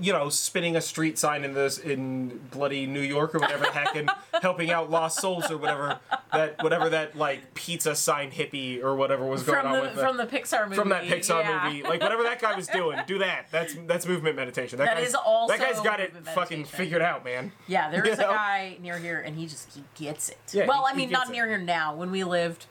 you 0.00 0.12
know 0.12 0.28
spinning 0.28 0.76
a 0.76 0.80
street 0.80 1.18
sign 1.18 1.44
in 1.44 1.54
this 1.54 1.78
in 1.78 2.40
bloody 2.50 2.86
new 2.86 3.00
york 3.00 3.34
or 3.34 3.38
whatever 3.38 3.64
the 3.64 3.70
heck 3.70 3.94
and 3.96 4.10
helping 4.42 4.70
out 4.70 4.90
lost 4.90 5.20
souls 5.20 5.50
or 5.50 5.56
whatever 5.56 5.98
that 6.32 6.62
whatever 6.62 6.88
that 6.90 7.16
like 7.16 7.54
pizza 7.54 7.94
sign 7.94 8.30
hippie 8.30 8.82
or 8.82 8.94
whatever 8.96 9.24
was 9.26 9.42
going 9.42 9.60
From 9.60 9.66
on 9.72 9.76
the 9.76 9.80
with 9.82 9.92
from 9.98 10.16
the 10.16 10.26
Pixar 10.26 10.64
movie. 10.64 10.76
from 10.76 10.88
that 10.90 11.04
Pixar 11.04 11.40
yeah. 11.42 11.64
movie, 11.68 11.82
like 11.82 12.00
whatever 12.00 12.22
that 12.24 12.40
guy 12.40 12.54
was 12.56 12.66
doing, 12.80 12.98
do 13.06 13.18
that. 13.18 13.46
That's 13.50 13.74
that's 13.86 14.06
movement 14.06 14.36
meditation. 14.36 14.78
That, 14.78 14.86
That 14.86 14.96
guy's, 14.98 15.08
is 15.08 15.14
also 15.14 15.56
that 15.56 15.60
guy's 15.60 15.80
got 15.80 16.00
it 16.00 16.14
movement 16.14 16.34
fucking 16.34 16.64
figured 16.64 17.02
out, 17.02 17.24
man. 17.24 17.52
Yeah, 17.66 17.90
there 17.90 18.04
is 18.06 18.18
You 18.18 18.24
a 18.24 18.26
know? 18.28 18.32
guy 18.32 18.76
near 18.80 18.98
here, 18.98 19.20
and 19.20 19.36
he 19.36 19.46
just 19.46 19.74
he 19.74 19.84
gets 19.94 20.28
it. 20.30 20.38
Yeah, 20.52 20.66
well, 20.66 20.86
he- 20.86 20.92
I 20.92 20.96
mean, 20.96 21.10
not 21.10 21.28
it. 21.28 21.32
near 21.32 21.46
here 21.46 21.58
now. 21.58 21.94
When 21.94 22.10
we 22.10 22.24
lived 22.24 22.66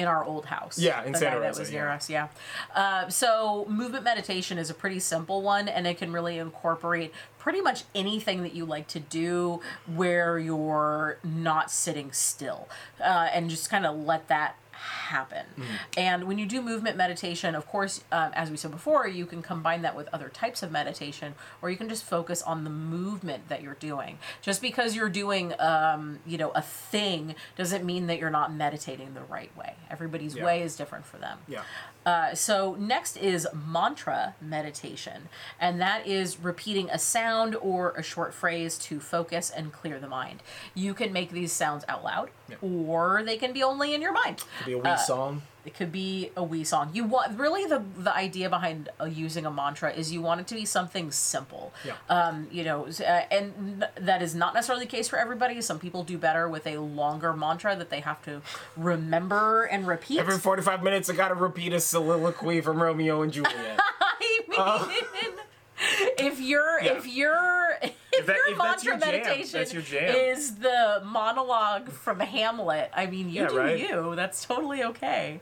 in 0.00 0.08
our 0.08 0.24
old 0.24 0.46
house, 0.46 0.78
Yeah, 0.78 1.04
in 1.04 1.12
the 1.12 1.18
Santa 1.18 1.36
guy 1.36 1.40
that 1.40 1.46
Rosa, 1.48 1.60
was 1.60 1.70
near 1.70 1.84
yeah. 1.86 1.94
us. 1.94 2.10
Yeah. 2.10 2.28
Uh, 2.74 3.08
so 3.08 3.66
movement 3.68 4.02
meditation 4.04 4.58
is 4.58 4.70
a 4.70 4.74
pretty 4.74 4.98
simple 5.00 5.42
one, 5.42 5.68
and 5.68 5.86
it 5.86 5.98
can 5.98 6.12
really 6.12 6.38
incorporate 6.38 7.12
pretty 7.38 7.60
much 7.60 7.84
anything 7.94 8.42
that 8.42 8.54
you 8.54 8.64
like 8.64 8.86
to 8.88 9.00
do 9.00 9.60
where 9.86 10.38
you're 10.38 11.18
not 11.22 11.70
sitting 11.70 12.12
still, 12.12 12.68
uh, 13.00 13.28
and 13.32 13.48
just 13.50 13.70
kind 13.70 13.86
of 13.86 13.96
let 13.96 14.28
that 14.28 14.56
happen. 14.80 15.44
Mm-hmm. 15.52 15.72
And 15.96 16.24
when 16.24 16.38
you 16.38 16.46
do 16.46 16.62
movement 16.62 16.96
meditation, 16.96 17.54
of 17.54 17.66
course, 17.66 18.02
um, 18.10 18.30
as 18.34 18.50
we 18.50 18.56
said 18.56 18.70
before, 18.70 19.06
you 19.06 19.26
can 19.26 19.42
combine 19.42 19.82
that 19.82 19.94
with 19.94 20.08
other 20.12 20.28
types 20.28 20.62
of 20.62 20.70
meditation, 20.72 21.34
or 21.60 21.70
you 21.70 21.76
can 21.76 21.88
just 21.88 22.04
focus 22.04 22.42
on 22.42 22.64
the 22.64 22.70
movement 22.70 23.48
that 23.48 23.62
you're 23.62 23.74
doing. 23.74 24.18
Just 24.40 24.62
because 24.62 24.96
you're 24.96 25.10
doing, 25.10 25.52
um, 25.60 26.20
you 26.26 26.38
know, 26.38 26.50
a 26.50 26.62
thing 26.62 27.34
doesn't 27.56 27.84
mean 27.84 28.06
that 28.06 28.18
you're 28.18 28.30
not 28.30 28.54
meditating 28.54 29.14
the 29.14 29.22
right 29.22 29.54
way. 29.56 29.74
Everybody's 29.90 30.34
Yeah. 30.34 30.44
way 30.44 30.62
is 30.62 30.76
different 30.76 31.04
for 31.04 31.18
them. 31.18 31.38
Yeah. 31.46 31.62
Uh, 32.06 32.34
so 32.34 32.76
next 32.78 33.16
is 33.18 33.46
mantra 33.54 34.34
meditation, 34.40 35.28
and 35.60 35.80
that 35.80 36.06
is 36.06 36.38
repeating 36.40 36.88
a 36.90 36.98
sound 36.98 37.54
or 37.56 37.90
a 37.92 38.02
short 38.02 38.32
phrase 38.32 38.78
to 38.78 38.98
focus 39.00 39.50
and 39.50 39.72
clear 39.72 39.98
the 40.00 40.08
mind. 40.08 40.42
You 40.74 40.94
can 40.94 41.12
make 41.12 41.30
these 41.30 41.52
sounds 41.52 41.84
out 41.88 42.02
loud, 42.02 42.30
Yeah. 42.48 42.56
or 42.62 43.22
they 43.24 43.36
can 43.36 43.52
be 43.52 43.62
only 43.62 43.94
in 43.94 44.00
your 44.00 44.12
mind. 44.12 44.42
Be 44.64 44.72
Be 44.72 44.72
a 44.72 44.78
wee 44.78 44.96
song. 44.96 45.42
It 45.64 45.74
could 45.74 45.92
be 45.92 46.30
a 46.36 46.42
wee 46.42 46.64
song. 46.64 46.90
You 46.92 47.04
want 47.04 47.38
really 47.38 47.66
the 47.66 47.82
the 47.98 48.14
idea 48.14 48.48
behind 48.48 48.88
uh, 49.00 49.04
using 49.04 49.44
a 49.44 49.50
mantra 49.50 49.92
is 49.92 50.12
you 50.12 50.22
want 50.22 50.40
it 50.40 50.46
to 50.48 50.54
be 50.54 50.64
something 50.64 51.10
simple. 51.10 51.72
Yeah. 51.84 51.94
Um, 52.08 52.48
you 52.50 52.64
know, 52.64 52.86
uh, 52.86 53.02
and 53.30 53.86
that 53.96 54.22
is 54.22 54.34
not 54.34 54.54
necessarily 54.54 54.84
the 54.84 54.90
case 54.90 55.08
for 55.08 55.18
everybody. 55.18 55.60
Some 55.60 55.78
people 55.78 56.02
do 56.02 56.16
better 56.18 56.48
with 56.48 56.66
a 56.66 56.78
longer 56.78 57.32
mantra 57.32 57.76
that 57.76 57.90
they 57.90 58.00
have 58.00 58.22
to 58.24 58.40
remember 58.76 59.64
and 59.64 59.86
repeat. 59.86 60.20
Every 60.20 60.38
45 60.38 60.82
minutes, 60.82 61.10
I 61.10 61.14
gotta 61.14 61.34
repeat 61.34 61.72
a 61.72 61.80
soliloquy 61.80 62.60
from 62.60 62.82
Romeo 62.82 63.22
and 63.22 63.32
Juliet. 63.32 63.80
I 64.58 65.02
mean, 65.22 65.32
if 66.18 66.40
you're. 66.40 66.80
Yeah. 66.82 66.92
if 66.98 67.06
you're 67.06 67.78
if, 67.82 68.26
that- 68.26 68.36
your 68.36 68.50
if 68.52 68.58
mantra 68.58 68.84
your 68.84 68.98
meditation 68.98 69.58
that's 69.60 69.72
your 69.72 69.82
jam. 69.82 70.14
is 70.14 70.56
the 70.56 71.02
monologue 71.04 71.90
from 71.90 72.20
Hamlet, 72.20 72.90
I 72.94 73.06
mean, 73.06 73.28
you 73.30 73.42
Yeah, 73.42 73.48
do 73.48 73.58
right. 73.58 73.78
you. 73.78 74.12
That's 74.16 74.44
totally 74.44 74.82
okay. 74.84 75.40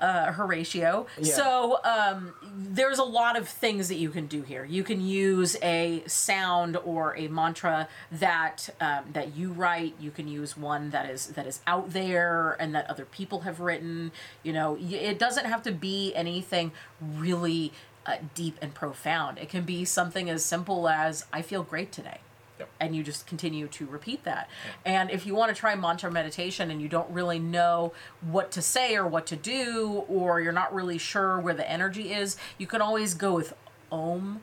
Uh, 0.00 0.32
Horatio. 0.32 1.06
Yeah. 1.18 1.34
So 1.34 1.78
um, 1.84 2.32
there's 2.56 2.98
a 2.98 3.04
lot 3.04 3.36
of 3.36 3.46
things 3.46 3.88
that 3.88 3.96
you 3.96 4.08
can 4.08 4.26
do 4.28 4.40
here. 4.40 4.64
You 4.64 4.82
can 4.82 4.98
use 5.06 5.58
a 5.62 6.02
sound 6.06 6.78
or 6.78 7.14
a 7.18 7.28
mantra 7.28 7.86
that 8.10 8.70
um, 8.80 9.04
that 9.12 9.36
you 9.36 9.52
write. 9.52 9.94
You 10.00 10.10
can 10.10 10.26
use 10.26 10.56
one 10.56 10.88
that 10.88 11.10
is 11.10 11.26
that 11.26 11.46
is 11.46 11.60
out 11.66 11.92
there 11.92 12.56
and 12.58 12.74
that 12.74 12.88
other 12.88 13.04
people 13.04 13.40
have 13.40 13.60
written. 13.60 14.10
You 14.42 14.54
know, 14.54 14.78
it 14.80 15.18
doesn't 15.18 15.44
have 15.44 15.62
to 15.64 15.72
be 15.72 16.14
anything 16.14 16.72
really 16.98 17.70
uh, 18.06 18.16
deep 18.34 18.56
and 18.62 18.74
profound. 18.74 19.38
It 19.38 19.48
can 19.48 19.64
be 19.64 19.84
something 19.84 20.28
as 20.30 20.44
simple 20.44 20.88
as 20.88 21.24
"I 21.32 21.42
feel 21.42 21.62
great 21.62 21.92
today." 21.92 22.18
Yep. 22.58 22.68
and 22.78 22.94
you 22.94 23.02
just 23.02 23.26
continue 23.26 23.68
to 23.68 23.86
repeat 23.86 24.24
that. 24.24 24.46
And 24.84 25.10
if 25.10 25.24
you 25.24 25.34
want 25.34 25.48
to 25.54 25.58
try 25.58 25.74
mantra 25.74 26.10
meditation 26.10 26.70
and 26.70 26.82
you 26.82 26.88
don't 26.88 27.08
really 27.10 27.38
know 27.38 27.94
what 28.20 28.50
to 28.50 28.60
say 28.60 28.96
or 28.96 29.06
what 29.06 29.24
to 29.28 29.36
do, 29.36 30.04
or 30.08 30.42
you're 30.42 30.52
not 30.52 30.74
really 30.74 30.98
sure 30.98 31.40
where 31.40 31.54
the 31.54 31.68
energy 31.68 32.12
is, 32.12 32.36
you 32.58 32.66
can 32.66 32.82
always 32.82 33.14
go 33.14 33.32
with 33.32 33.54
Om, 33.90 34.42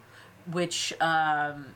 which 0.51 0.93
um, 0.99 1.75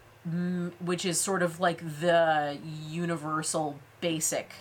which 0.79 1.05
is 1.05 1.21
sort 1.21 1.43
of 1.43 1.59
like 1.59 1.83
the 1.99 2.57
universal 2.89 3.79
basic. 4.01 4.51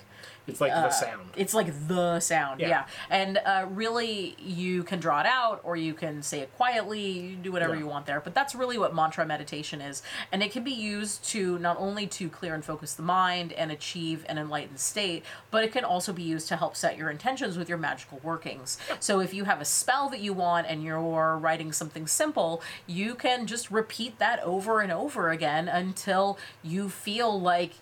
It's 0.50 0.60
like 0.60 0.72
uh, 0.72 0.82
the 0.82 0.90
sound. 0.90 1.30
It's 1.36 1.54
like 1.54 1.88
the 1.88 2.20
sound, 2.20 2.60
yeah. 2.60 2.68
Yeah. 2.68 2.86
And 3.08 3.38
uh, 3.38 3.66
really, 3.70 4.36
you 4.38 4.82
can 4.84 5.00
draw 5.00 5.20
it 5.20 5.26
out 5.26 5.60
or 5.64 5.76
you 5.76 5.94
can 5.94 6.22
say 6.22 6.40
it 6.40 6.54
quietly, 6.56 7.00
you 7.00 7.36
do 7.36 7.52
whatever 7.52 7.74
Yeah. 7.74 7.80
you 7.80 7.86
want 7.86 8.06
there. 8.06 8.20
But 8.20 8.34
that's 8.34 8.54
really 8.54 8.78
what 8.78 8.94
mantra 8.94 9.24
meditation 9.24 9.80
is. 9.80 10.02
And 10.32 10.42
it 10.42 10.52
can 10.52 10.64
be 10.64 10.72
used 10.72 11.24
to 11.30 11.58
not 11.58 11.76
only 11.78 12.06
to 12.08 12.28
clear 12.28 12.54
and 12.54 12.64
focus 12.64 12.94
the 12.94 13.02
mind 13.02 13.52
and 13.52 13.70
achieve 13.70 14.24
an 14.28 14.38
enlightened 14.38 14.80
state, 14.80 15.24
but 15.50 15.64
it 15.64 15.72
can 15.72 15.84
also 15.84 16.12
be 16.12 16.22
used 16.22 16.48
to 16.48 16.56
help 16.56 16.76
set 16.76 16.96
your 16.98 17.10
intentions 17.10 17.56
with 17.56 17.68
your 17.68 17.78
magical 17.78 18.20
workings. 18.22 18.78
So 18.98 19.20
if 19.20 19.32
you 19.32 19.44
have 19.44 19.60
a 19.60 19.64
spell 19.64 20.08
that 20.10 20.20
you 20.20 20.32
want 20.32 20.66
and 20.66 20.82
you're 20.82 21.36
writing 21.38 21.72
something 21.72 22.06
simple, 22.06 22.62
you 22.86 23.14
can 23.14 23.46
just 23.46 23.70
repeat 23.70 24.18
that 24.18 24.42
over 24.42 24.80
and 24.80 24.90
over 24.92 25.30
again 25.30 25.68
until 25.68 26.38
you 26.62 26.88
feel 26.88 27.40
like 27.40 27.72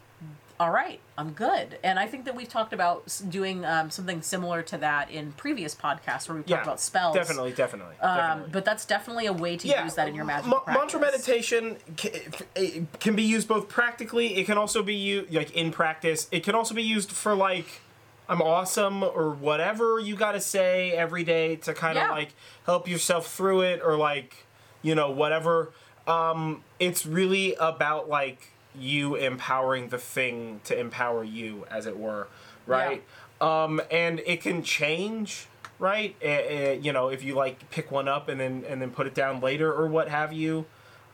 all 0.60 0.70
right, 0.70 0.98
I'm 1.16 1.32
good. 1.32 1.78
And 1.84 1.98
I 1.98 2.06
think 2.06 2.24
that 2.24 2.34
we've 2.34 2.48
talked 2.48 2.72
about 2.72 3.20
doing 3.28 3.64
um, 3.64 3.90
something 3.90 4.22
similar 4.22 4.62
to 4.62 4.78
that 4.78 5.10
in 5.10 5.32
previous 5.32 5.74
podcasts 5.74 6.28
where 6.28 6.36
we've 6.36 6.48
yeah, 6.48 6.56
talked 6.56 6.66
about 6.66 6.80
spells. 6.80 7.14
Definitely, 7.14 7.52
definitely. 7.52 7.94
Um, 8.00 8.16
definitely. 8.16 8.50
but 8.52 8.64
that's 8.64 8.84
definitely 8.84 9.26
a 9.26 9.32
way 9.32 9.56
to 9.56 9.68
use 9.68 9.94
that 9.94 10.08
in 10.08 10.14
your 10.16 10.24
magical 10.24 10.50
ma- 10.50 10.58
practice. 10.60 10.94
Mantra 10.94 11.00
meditation 11.00 11.76
ca- 11.96 12.44
it 12.56 13.00
can 13.00 13.14
be 13.14 13.22
used 13.22 13.46
both 13.46 13.68
practically. 13.68 14.36
It 14.36 14.46
can 14.46 14.58
also 14.58 14.82
be 14.82 14.94
used 14.94 15.32
like 15.32 15.52
in 15.52 15.70
practice. 15.70 16.26
It 16.32 16.42
can 16.42 16.54
also 16.56 16.74
be 16.74 16.82
used 16.82 17.12
for 17.12 17.34
like 17.34 17.80
I'm 18.28 18.42
awesome 18.42 19.02
or 19.02 19.30
whatever 19.30 19.98
you 20.00 20.16
got 20.16 20.32
to 20.32 20.40
say 20.40 20.90
every 20.92 21.24
day 21.24 21.56
to 21.56 21.72
kind 21.72 21.96
of 21.96 22.04
Yeah. 22.04 22.10
like 22.10 22.34
help 22.66 22.88
yourself 22.88 23.32
through 23.32 23.62
it 23.62 23.80
or 23.82 23.96
like 23.96 24.44
you 24.82 24.94
know 24.94 25.10
whatever. 25.10 25.72
Um, 26.06 26.64
it's 26.80 27.06
really 27.06 27.54
about 27.60 28.08
like 28.08 28.50
you 28.78 29.16
empowering 29.16 29.88
the 29.88 29.98
thing 29.98 30.60
to 30.64 30.78
empower 30.78 31.24
you, 31.24 31.66
as 31.70 31.86
it 31.86 31.98
were, 31.98 32.28
right? 32.66 33.02
Um, 33.40 33.80
and 33.90 34.20
it 34.26 34.40
can 34.40 34.62
change, 34.62 35.46
right? 35.78 36.16
Eh, 36.20 36.28
eh, 36.28 36.72
you 36.72 36.92
know, 36.92 37.08
if 37.08 37.22
you 37.22 37.34
like 37.34 37.70
pick 37.70 37.90
one 37.90 38.08
up 38.08 38.28
and 38.28 38.40
then 38.40 38.64
and 38.68 38.80
then 38.82 38.90
put 38.90 39.06
it 39.06 39.14
down 39.14 39.40
later 39.40 39.72
or 39.72 39.86
what 39.86 40.08
have 40.08 40.32
you. 40.32 40.66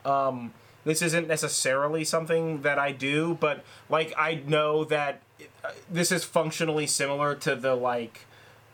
Um, 0.04 0.52
this 0.84 1.00
isn't 1.00 1.26
necessarily 1.28 2.04
something 2.04 2.62
that 2.62 2.78
I 2.78 2.92
do, 2.92 3.36
but 3.40 3.64
like 3.88 4.12
I 4.18 4.42
know 4.46 4.84
that 4.84 5.22
uh, 5.64 5.70
this 5.90 6.12
is 6.12 6.24
functionally 6.24 6.86
similar 6.86 7.34
to 7.36 7.56
the 7.56 7.74
like 7.74 8.20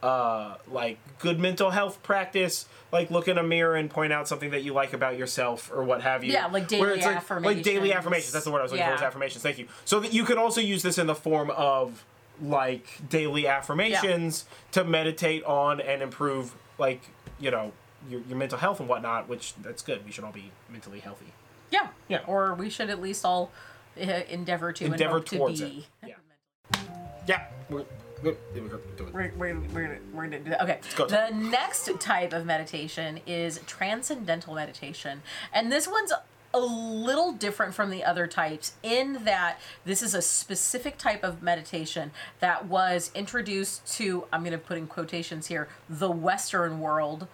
uh 0.02 0.54
like 0.66 0.98
good 1.18 1.38
mental 1.38 1.70
health 1.70 2.02
practice 2.02 2.66
like 2.92 3.10
look 3.10 3.28
in 3.28 3.38
a 3.38 3.42
mirror 3.42 3.76
and 3.76 3.88
point 3.88 4.12
out 4.12 4.26
something 4.28 4.50
that 4.50 4.62
you 4.62 4.72
like 4.72 4.92
about 4.92 5.16
yourself 5.16 5.70
or 5.72 5.84
what 5.84 6.02
have 6.02 6.24
you. 6.24 6.32
Yeah, 6.32 6.46
like 6.46 6.68
daily 6.68 6.80
Where 6.82 6.94
it's 6.94 7.04
like, 7.04 7.30
like 7.44 7.62
daily 7.62 7.92
affirmations. 7.92 7.94
affirmations. 7.94 8.32
That's 8.32 8.44
the 8.44 8.50
word 8.50 8.60
i 8.60 8.62
was 8.62 8.72
looking 8.72 8.86
for 8.86 8.92
was 8.92 9.02
affirmations. 9.02 9.42
Thank 9.42 9.58
you. 9.58 9.68
So 9.84 10.00
that 10.00 10.12
you 10.12 10.24
can 10.24 10.38
also 10.38 10.60
use 10.60 10.82
this 10.82 10.98
in 10.98 11.06
the 11.06 11.14
form 11.14 11.50
of 11.50 12.04
like 12.42 12.86
daily 13.08 13.46
affirmations 13.46 14.46
to 14.72 14.82
meditate 14.82 15.44
on 15.44 15.80
and 15.80 16.02
improve 16.02 16.54
like 16.78 17.02
you 17.38 17.50
know 17.50 17.72
your, 18.08 18.22
your 18.22 18.38
mental 18.38 18.56
health 18.56 18.80
and 18.80 18.88
whatnot 18.88 19.28
which 19.28 19.54
that's 19.62 19.82
good. 19.82 20.04
We 20.04 20.10
should 20.12 20.24
all 20.24 20.32
be 20.32 20.50
mentally 20.70 21.00
healthy. 21.00 21.32
Yeah. 21.70 21.88
Yeah. 22.08 22.20
Or 22.26 22.54
we 22.54 22.70
should 22.70 22.90
at 22.90 23.00
least 23.00 23.24
all 23.24 23.52
uh, 24.00 24.20
endeavor 24.28 24.72
to 24.72 24.84
endeavor 24.84 25.14
hope 25.14 25.26
to 25.26 25.36
towards 25.36 25.60
be. 25.60 25.86
it. 26.02 26.08
Yeah. 26.08 26.80
Yeah. 27.26 27.46
We're, 27.68 27.84
we're, 28.22 28.36
we're 28.54 28.68
gonna 28.68 28.82
do 28.96 29.06
it. 29.06 29.14
We're, 29.14 29.32
we're, 29.36 29.98
we're 30.12 30.24
gonna 30.24 30.38
do 30.40 30.50
that. 30.50 30.62
Okay. 30.62 30.80
go. 30.96 31.06
The 31.06 31.30
next 31.30 31.90
type 32.00 32.32
of 32.32 32.46
meditation 32.46 33.20
is 33.26 33.60
transcendental 33.66 34.54
meditation. 34.54 35.22
And 35.52 35.70
this 35.70 35.88
one's 35.88 36.12
a 36.52 36.60
little 36.60 37.32
different 37.32 37.74
from 37.74 37.90
the 37.90 38.04
other 38.04 38.26
types 38.26 38.72
in 38.82 39.24
that 39.24 39.60
this 39.84 40.02
is 40.02 40.14
a 40.14 40.22
specific 40.22 40.98
type 40.98 41.22
of 41.22 41.42
meditation 41.42 42.10
that 42.40 42.66
was 42.66 43.10
introduced 43.14 43.86
to, 43.98 44.24
I'm 44.32 44.40
going 44.40 44.52
to 44.52 44.58
put 44.58 44.76
in 44.76 44.86
quotations 44.86 45.46
here, 45.46 45.68
the 45.88 46.10
Western 46.10 46.80
world 46.80 47.28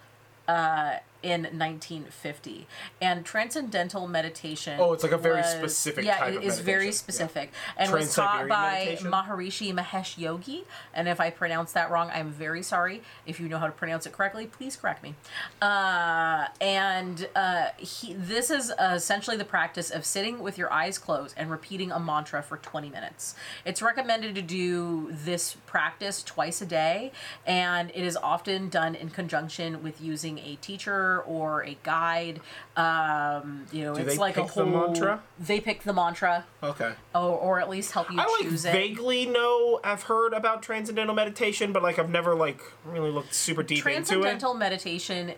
uh, 0.47 0.97
in 1.27 1.41
1950. 1.43 2.67
And 3.01 3.25
transcendental 3.25 4.07
meditation. 4.07 4.79
Oh, 4.79 4.93
it's 4.93 5.03
like 5.03 5.11
a 5.11 5.17
very 5.17 5.41
was- 5.41 5.51
specific 5.51 6.05
yeah, 6.05 6.19
type 6.19 6.35
it 6.35 6.43
is 6.43 6.59
very 6.59 6.85
meditation. 6.85 6.87
Yeah. 6.87 6.91
specific 6.91 7.51
and 7.75 7.91
was 7.91 8.15
taught 8.15 8.47
by 8.47 8.85
meditation? 8.85 9.11
Maharishi 9.11 9.73
Mahesh 9.73 10.17
Yogi. 10.17 10.63
And 10.93 11.09
if 11.09 11.19
I 11.19 11.29
pronounce 11.29 11.73
that 11.73 11.91
wrong, 11.91 12.09
I'm 12.13 12.31
very 12.31 12.63
sorry. 12.63 13.01
If 13.25 13.41
you 13.41 13.49
know 13.49 13.57
how 13.57 13.65
to 13.65 13.73
pronounce 13.73 14.05
it 14.05 14.13
correctly, 14.13 14.45
please 14.47 14.77
correct 14.77 15.03
me. 15.03 15.15
Uh, 15.61 16.45
and 16.61 17.27
uh, 17.35 17.67
he, 17.77 18.13
this 18.13 18.49
is 18.49 18.71
essentially 18.79 19.35
the 19.35 19.45
practice 19.45 19.89
of 19.91 20.05
sitting 20.05 20.39
with 20.39 20.57
your 20.57 20.71
eyes 20.71 20.97
closed 20.97 21.35
and 21.37 21.51
repeating 21.51 21.91
a 21.91 21.99
mantra 21.99 22.41
for 22.41 22.55
20 22.57 22.89
minutes. 22.89 23.35
It's 23.65 23.81
recommended 23.81 24.33
to 24.35 24.41
do 24.41 25.09
this 25.11 25.57
practice 25.65 26.23
twice 26.23 26.61
a 26.61 26.65
day, 26.65 27.11
and 27.45 27.89
it 27.89 28.03
is 28.03 28.15
often 28.15 28.69
done 28.69 28.95
in 28.95 29.09
conjunction 29.09 29.83
with 29.83 29.99
using 29.99 30.39
a 30.39 30.55
teacher 30.61 31.16
or 31.19 31.63
a 31.63 31.77
guide. 31.83 32.39
Um, 32.75 33.65
you 33.71 33.83
know, 33.83 33.95
Do 33.95 34.01
it's 34.01 34.13
they 34.13 34.17
like 34.17 34.37
a 34.37 34.43
whole. 34.45 34.65
mantra? 34.65 35.21
They 35.39 35.59
pick 35.59 35.83
the 35.83 35.93
mantra, 35.93 36.45
okay 36.61 36.93
or, 37.15 37.21
or 37.21 37.59
at 37.59 37.69
least 37.69 37.91
help 37.91 38.11
you 38.11 38.19
I 38.19 38.23
like 38.25 38.49
choose 38.49 38.65
it. 38.65 38.71
vaguely 38.71 39.25
know 39.25 39.79
I've 39.83 40.03
heard 40.03 40.33
about 40.33 40.61
transcendental 40.61 41.15
meditation, 41.15 41.73
but 41.73 41.81
like 41.83 41.97
I've 41.99 42.09
never 42.09 42.35
like 42.35 42.61
really 42.85 43.11
looked 43.11 43.33
super 43.33 43.63
deep 43.63 43.79
into 43.79 43.89
it. 43.89 43.93
Transcendental 43.93 44.53
meditation 44.53 45.33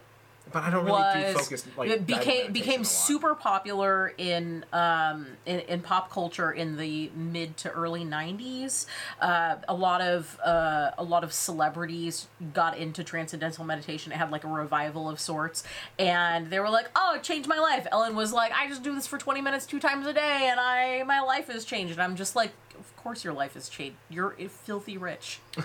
But 0.51 0.63
I 0.63 0.69
don't 0.69 0.85
really 0.85 1.31
do 1.33 1.39
focus 1.39 1.65
like 1.77 1.89
it 1.89 2.05
became 2.05 2.51
became 2.51 2.83
super 2.83 3.35
popular 3.35 4.13
in 4.17 4.65
um 4.73 5.27
in, 5.45 5.59
in 5.61 5.81
pop 5.81 6.11
culture 6.11 6.51
in 6.51 6.77
the 6.77 7.11
mid 7.15 7.57
to 7.57 7.69
early 7.69 8.03
90s 8.03 8.85
uh, 9.21 9.55
a 9.67 9.73
lot 9.73 10.01
of 10.01 10.39
uh, 10.45 10.91
a 10.97 11.03
lot 11.03 11.23
of 11.23 11.33
celebrities 11.33 12.27
got 12.53 12.77
into 12.77 13.03
transcendental 13.03 13.65
meditation. 13.65 14.11
It 14.11 14.15
had 14.15 14.31
like 14.31 14.43
a 14.43 14.47
revival 14.47 15.09
of 15.09 15.19
sorts. 15.19 15.63
And 15.97 16.49
they 16.49 16.59
were 16.59 16.69
like 16.69 16.89
oh 16.95 17.15
it 17.15 17.23
changed 17.23 17.47
my 17.47 17.59
life. 17.59 17.87
Ellen 17.91 18.15
was 18.15 18.33
like 18.33 18.51
i 18.53 18.67
just 18.67 18.83
do 18.83 18.93
this 18.93 19.07
for 19.07 19.17
20 19.17 19.41
minutes 19.41 19.65
two 19.65 19.79
times 19.79 20.05
a 20.07 20.13
day 20.13 20.47
and 20.49 20.59
i 20.59 21.03
my 21.03 21.19
life 21.19 21.47
has 21.47 21.65
changed. 21.65 21.93
And 21.93 22.01
i'm 22.01 22.15
just 22.15 22.35
like 22.35 22.51
course 23.09 23.23
your 23.23 23.33
life 23.33 23.55
has 23.55 23.69
changed 23.69 23.97
you're 24.07 24.35
filthy 24.65 24.95
rich 24.95 25.39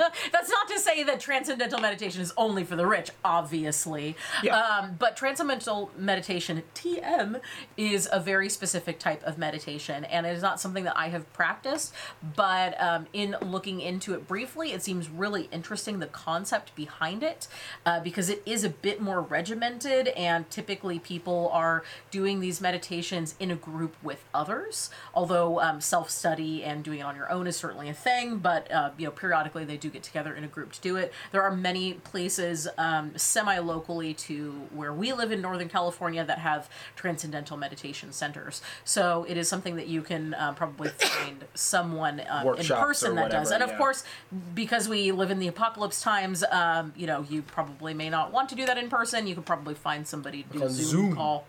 that's 0.32 0.50
not 0.50 0.68
to 0.68 0.78
say 0.78 1.02
that 1.04 1.20
transcendental 1.20 1.80
meditation 1.80 2.20
is 2.20 2.32
only 2.36 2.64
for 2.64 2.76
the 2.76 2.86
rich, 2.86 3.10
obviously. 3.24 4.16
Yeah. 4.42 4.56
Um, 4.56 4.96
but 4.98 5.16
transcendental 5.16 5.90
meditation, 5.96 6.62
TM, 6.74 7.40
is 7.76 8.08
a 8.12 8.20
very 8.20 8.48
specific 8.48 8.98
type 8.98 9.22
of 9.24 9.38
meditation, 9.38 10.04
and 10.04 10.26
it 10.26 10.30
is 10.30 10.42
not 10.42 10.60
something 10.60 10.84
that 10.84 10.96
I 10.96 11.08
have 11.08 11.30
practiced. 11.32 11.94
But 12.36 12.80
um, 12.80 13.06
in 13.12 13.36
looking 13.40 13.80
into 13.80 14.14
it 14.14 14.26
briefly, 14.26 14.72
it 14.72 14.82
seems 14.82 15.08
really 15.08 15.48
interesting 15.52 15.98
the 15.98 16.06
concept 16.06 16.74
behind 16.74 17.22
it, 17.22 17.48
uh, 17.84 18.00
because 18.00 18.28
it 18.28 18.42
is 18.46 18.64
a 18.64 18.70
bit 18.70 19.00
more 19.00 19.20
regimented, 19.20 20.08
and 20.08 20.48
typically 20.50 20.98
people 20.98 21.50
are 21.52 21.82
doing 22.10 22.40
these 22.40 22.60
meditations 22.60 23.34
in 23.38 23.50
a 23.50 23.56
group 23.56 23.96
with 24.02 24.24
others. 24.32 24.90
Although 25.14 25.60
um, 25.60 25.80
self 25.80 26.09
study 26.10 26.64
and 26.64 26.82
doing 26.82 27.00
it 27.00 27.02
on 27.02 27.16
your 27.16 27.30
own 27.30 27.46
is 27.46 27.56
certainly 27.56 27.88
a 27.88 27.94
thing, 27.94 28.38
but 28.38 28.70
uh, 28.70 28.90
you 28.98 29.04
know 29.06 29.10
periodically 29.10 29.64
they 29.64 29.76
do 29.76 29.90
get 29.90 30.02
together 30.02 30.34
in 30.34 30.44
a 30.44 30.48
group 30.48 30.72
to 30.72 30.80
do 30.80 30.96
it. 30.96 31.12
There 31.32 31.42
are 31.42 31.54
many 31.54 31.94
places 31.94 32.68
um, 32.78 33.12
semi 33.16 33.58
locally 33.58 34.14
to 34.14 34.52
where 34.74 34.92
we 34.92 35.12
live 35.12 35.32
in 35.32 35.40
Northern 35.40 35.68
California 35.68 36.24
that 36.24 36.38
have 36.38 36.68
transcendental 36.96 37.56
meditation 37.56 38.12
centers. 38.12 38.62
So 38.84 39.24
it 39.28 39.36
is 39.36 39.48
something 39.48 39.76
that 39.76 39.86
you 39.88 40.02
can 40.02 40.34
uh, 40.34 40.52
probably 40.52 40.88
find 40.98 41.44
someone 41.54 42.20
uh, 42.20 42.54
in 42.58 42.66
person 42.66 43.14
that 43.16 43.30
does. 43.30 43.50
whatever, 43.50 43.62
And 43.64 43.72
of 43.72 43.78
course, 43.78 44.04
because 44.54 44.88
we 44.88 45.12
live 45.12 45.30
in 45.30 45.38
the 45.38 45.48
apocalypse 45.48 46.00
times, 46.00 46.44
um, 46.50 46.92
you 46.96 47.06
know, 47.06 47.26
you 47.28 47.42
probably 47.42 47.94
may 47.94 48.10
not 48.10 48.32
want 48.32 48.48
to 48.50 48.54
do 48.54 48.66
that 48.66 48.78
in 48.78 48.88
person. 48.88 49.26
You 49.26 49.34
could 49.34 49.46
probably 49.46 49.74
find 49.74 50.06
somebody 50.06 50.42
to 50.44 50.58
do 50.58 50.64
a 50.64 50.70
Zoom, 50.70 50.86
Zoom. 50.86 51.14
call 51.14 51.46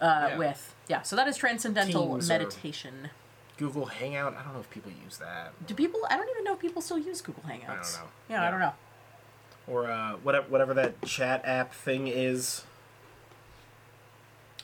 uh, 0.00 0.28
Yeah. 0.30 0.38
with. 0.38 0.74
Yeah, 0.88 1.02
so 1.02 1.16
that 1.16 1.26
is 1.28 1.36
transcendental 1.36 2.10
Teams 2.10 2.28
meditation. 2.28 3.10
Google 3.56 3.86
Hangout. 3.86 4.36
I 4.36 4.42
don't 4.42 4.54
know 4.54 4.60
if 4.60 4.70
people 4.70 4.92
use 5.04 5.18
that. 5.18 5.52
Do 5.66 5.74
people? 5.74 6.00
I 6.10 6.16
don't 6.16 6.28
even 6.30 6.44
know 6.44 6.54
if 6.54 6.60
people 6.60 6.82
still 6.82 6.98
use 6.98 7.20
Google 7.20 7.42
Hangouts. 7.44 7.68
I 7.68 7.74
don't 7.74 7.92
know. 7.92 8.08
Yeah, 8.28 8.40
Yeah. 8.42 8.48
I 8.48 8.50
don't 8.50 8.60
know. 8.60 8.72
Or 9.66 9.90
uh, 9.90 10.12
whatever, 10.22 10.46
whatever 10.48 10.74
that 10.74 11.00
chat 11.02 11.42
app 11.44 11.72
thing 11.72 12.08
is. 12.08 12.64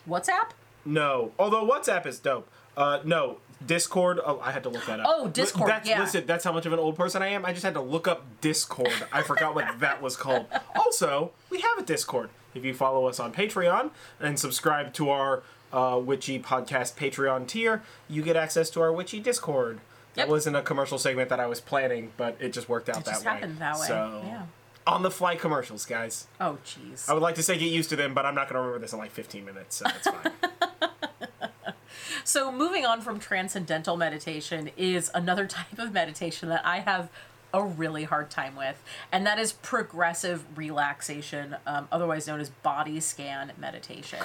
WhatsApp? 0.08 0.50
No. 0.84 1.32
Although 1.38 1.66
WhatsApp 1.68 2.06
is 2.06 2.18
dope. 2.18 2.48
Uh, 2.76 3.00
no. 3.04 3.38
Discord. 3.64 4.20
Oh, 4.24 4.40
I 4.40 4.52
had 4.52 4.62
to 4.62 4.70
look 4.70 4.86
that 4.86 5.00
up. 5.00 5.06
Oh, 5.08 5.28
Discord, 5.28 5.68
That's, 5.68 5.88
yeah. 5.88 6.00
Listen, 6.00 6.24
that's 6.26 6.44
how 6.44 6.52
much 6.52 6.64
of 6.64 6.72
an 6.72 6.78
old 6.78 6.96
person 6.96 7.22
I 7.22 7.28
am. 7.28 7.44
I 7.44 7.52
just 7.52 7.62
had 7.64 7.74
to 7.74 7.80
look 7.80 8.08
up 8.08 8.24
Discord. 8.40 8.92
I 9.12 9.22
forgot 9.22 9.54
what 9.54 9.80
that 9.80 10.00
was 10.02 10.16
called. 10.16 10.46
Also, 10.74 11.30
we 11.50 11.60
have 11.60 11.78
a 11.78 11.82
Discord. 11.82 12.30
If 12.54 12.64
you 12.64 12.74
follow 12.74 13.06
us 13.06 13.20
on 13.20 13.32
Patreon 13.32 13.90
and 14.18 14.38
subscribe 14.40 14.92
to 14.94 15.10
our 15.10 15.42
uh, 15.72 16.00
Witchy 16.02 16.38
podcast 16.40 16.94
Patreon 16.96 17.46
tier, 17.46 17.82
you 18.08 18.22
get 18.22 18.36
access 18.36 18.70
to 18.70 18.80
our 18.80 18.92
Witchy 18.92 19.20
Discord. 19.20 19.80
That 20.14 20.22
Yep. 20.22 20.28
wasn't 20.28 20.56
a 20.56 20.62
commercial 20.62 20.98
segment 20.98 21.28
that 21.28 21.38
I 21.38 21.46
was 21.46 21.60
planning, 21.60 22.10
but 22.16 22.36
it 22.40 22.52
just 22.52 22.68
worked 22.68 22.88
out 22.88 22.98
It 22.98 23.04
that 23.04 23.10
just 23.12 23.24
way. 23.24 23.30
happened 23.30 23.58
that 23.58 23.78
way. 23.78 23.86
So, 23.86 24.22
Yeah. 24.26 24.42
on 24.86 25.02
the 25.02 25.10
fly 25.10 25.36
commercials, 25.36 25.86
guys. 25.86 26.26
Oh, 26.40 26.58
jeez. 26.66 27.08
I 27.08 27.12
would 27.12 27.22
like 27.22 27.36
to 27.36 27.42
say 27.44 27.56
get 27.56 27.66
used 27.70 27.90
to 27.90 27.96
them, 27.96 28.12
but 28.12 28.26
I'm 28.26 28.34
not 28.34 28.48
going 28.48 28.54
to 28.54 28.60
remember 28.60 28.80
this 28.80 28.92
in 28.92 28.98
like 28.98 29.12
15 29.12 29.44
minutes, 29.44 29.76
so 29.76 29.84
that's 29.84 30.08
fine. 30.08 30.32
So, 32.22 32.52
moving 32.52 32.84
on 32.84 33.00
from 33.00 33.18
transcendental 33.18 33.96
meditation 33.96 34.70
is 34.76 35.10
another 35.14 35.46
type 35.48 35.78
of 35.78 35.92
meditation 35.92 36.48
that 36.50 36.64
I 36.64 36.80
have 36.80 37.08
a 37.52 37.62
really 37.62 38.04
hard 38.04 38.30
time 38.30 38.56
with, 38.56 38.82
and 39.12 39.26
that 39.26 39.38
is 39.38 39.52
progressive 39.52 40.44
relaxation, 40.56 41.56
um, 41.66 41.88
otherwise 41.90 42.26
known 42.26 42.40
as 42.40 42.50
body 42.50 43.00
scan 43.00 43.52
meditation. 43.58 44.20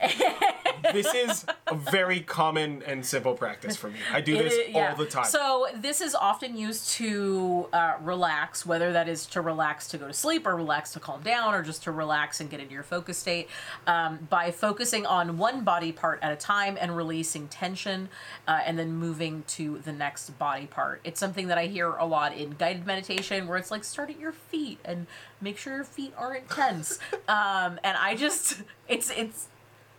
this 0.92 1.12
is 1.14 1.44
a 1.66 1.74
very 1.74 2.20
common 2.20 2.82
and 2.86 3.04
simple 3.04 3.34
practice 3.34 3.76
for 3.76 3.90
me. 3.90 3.98
I 4.12 4.20
do 4.20 4.36
this 4.36 4.52
is- 4.54 4.74
yeah. 4.74 4.90
all 4.90 4.96
the 4.96 5.06
time. 5.06 5.24
So 5.24 5.66
this 5.74 6.00
is 6.00 6.14
often 6.14 6.56
used 6.56 6.90
to 6.92 7.68
uh, 7.72 7.94
relax, 8.02 8.64
whether 8.66 8.92
that 8.92 9.08
is 9.08 9.26
to 9.26 9.40
relax 9.40 9.88
to 9.88 9.98
go 9.98 10.06
to 10.06 10.12
sleep, 10.12 10.46
or 10.46 10.56
relax 10.56 10.92
to 10.92 11.00
calm 11.00 11.22
down, 11.22 11.54
or 11.54 11.62
just 11.62 11.82
to 11.84 11.92
relax 11.92 12.40
and 12.40 12.50
get 12.50 12.60
into 12.60 12.74
your 12.74 12.82
focus 12.82 13.18
state, 13.18 13.48
um, 13.86 14.26
by 14.30 14.50
focusing 14.50 15.06
on 15.06 15.38
one 15.38 15.64
body 15.64 15.92
part 15.92 16.18
at 16.22 16.32
a 16.32 16.36
time 16.36 16.76
and 16.80 16.96
releasing 16.96 17.48
tension, 17.48 18.08
uh, 18.46 18.60
and 18.64 18.78
then 18.78 18.92
moving 18.92 19.42
to 19.48 19.78
the 19.78 19.92
next 19.92 20.30
body 20.38 20.66
part. 20.66 21.00
It's 21.04 21.20
something 21.20 21.48
that 21.48 21.58
I 21.58 21.66
hear 21.66 21.92
a 21.92 22.06
lot 22.06 22.36
in 22.36 22.52
guided 22.58 22.86
meditation, 22.86 23.46
where 23.46 23.58
it's 23.58 23.70
like 23.70 23.84
start 23.84 24.10
at 24.10 24.18
your 24.18 24.32
feet 24.32 24.78
and 24.84 25.06
make 25.40 25.58
sure 25.58 25.76
your 25.76 25.84
feet 25.84 26.12
aren't 26.16 26.48
tense. 26.50 26.98
um, 27.28 27.78
and 27.84 27.96
I 27.98 28.14
just, 28.16 28.62
it's 28.88 29.10
it's 29.10 29.48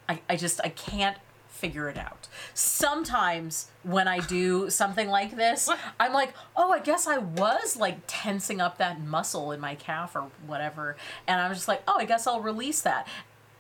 I, 0.08 0.22
I 0.30 0.36
just 0.36 0.60
I 0.64 0.70
can't 0.70 1.18
figure 1.48 1.90
it 1.90 1.98
out. 1.98 2.28
Sometimes 2.54 3.70
when 3.84 4.08
I 4.08 4.20
do 4.20 4.70
something 4.70 5.10
like 5.10 5.36
this, 5.36 5.70
I'm 6.00 6.14
like, 6.14 6.34
oh, 6.56 6.72
I 6.72 6.80
guess 6.80 7.06
I 7.06 7.18
was 7.18 7.76
like 7.76 7.98
tensing 8.08 8.62
up 8.62 8.78
that 8.78 9.02
muscle 9.02 9.52
in 9.52 9.60
my 9.60 9.76
calf 9.76 10.16
or 10.16 10.28
whatever, 10.48 10.96
and 11.28 11.42
I'm 11.42 11.54
just 11.54 11.68
like, 11.68 11.84
oh, 11.88 11.98
I 11.98 12.06
guess 12.06 12.28
I'll 12.28 12.42
release 12.42 12.82
that. 12.82 13.08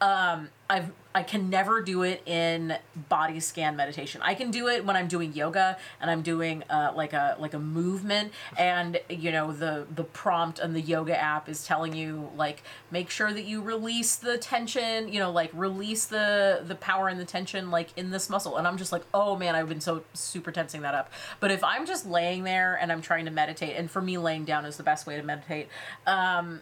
Um, 0.01 0.49
I've 0.69 0.91
I 1.13 1.23
can 1.23 1.49
never 1.49 1.81
do 1.81 2.03
it 2.03 2.21
in 2.27 2.77
body 3.09 3.39
scan 3.39 3.75
meditation. 3.75 4.21
I 4.23 4.35
can 4.35 4.51
do 4.51 4.67
it 4.67 4.85
when 4.85 4.95
I'm 4.95 5.07
doing 5.07 5.33
yoga 5.33 5.77
and 5.99 6.11
I'm 6.11 6.21
doing 6.21 6.63
uh, 6.69 6.93
like 6.95 7.13
a 7.13 7.35
like 7.39 7.55
a 7.55 7.59
movement, 7.59 8.31
and 8.57 8.99
you 9.09 9.31
know 9.31 9.51
the 9.51 9.87
the 9.93 10.03
prompt 10.03 10.59
on 10.59 10.73
the 10.73 10.81
yoga 10.81 11.19
app 11.19 11.49
is 11.49 11.65
telling 11.65 11.95
you 11.95 12.29
like 12.37 12.61
make 12.91 13.09
sure 13.09 13.33
that 13.33 13.45
you 13.45 13.61
release 13.61 14.15
the 14.17 14.37
tension, 14.37 15.11
you 15.11 15.19
know, 15.19 15.31
like 15.31 15.49
release 15.53 16.05
the 16.05 16.63
the 16.65 16.75
power 16.75 17.07
and 17.07 17.19
the 17.19 17.25
tension 17.25 17.71
like 17.71 17.89
in 17.97 18.11
this 18.11 18.29
muscle, 18.29 18.57
and 18.57 18.67
I'm 18.67 18.77
just 18.77 18.91
like, 18.91 19.03
oh 19.11 19.35
man, 19.35 19.55
I've 19.55 19.69
been 19.69 19.81
so 19.81 20.03
super 20.13 20.51
tensing 20.51 20.81
that 20.81 20.93
up. 20.93 21.11
But 21.39 21.49
if 21.49 21.63
I'm 21.63 21.87
just 21.87 22.05
laying 22.05 22.43
there 22.43 22.77
and 22.79 22.91
I'm 22.91 23.01
trying 23.01 23.25
to 23.25 23.31
meditate, 23.31 23.75
and 23.75 23.89
for 23.89 24.01
me, 24.01 24.19
laying 24.19 24.45
down 24.45 24.63
is 24.63 24.77
the 24.77 24.83
best 24.83 25.07
way 25.07 25.17
to 25.17 25.23
meditate. 25.23 25.69
Um, 26.05 26.61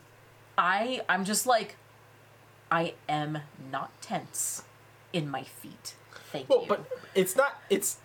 I 0.58 1.02
I'm 1.10 1.26
just 1.26 1.46
like 1.46 1.76
I 2.72 2.94
am 3.08 3.40
not 3.72 4.02
tense 4.02 4.64
in 5.14 5.30
my 5.30 5.44
feet. 5.44 5.96
Thank 6.32 6.50
you. 6.50 6.56
well, 6.56 6.62
you. 6.64 6.68
but 6.68 6.88
it's 7.16 7.36
not. 7.36 7.62
It's. 7.70 7.98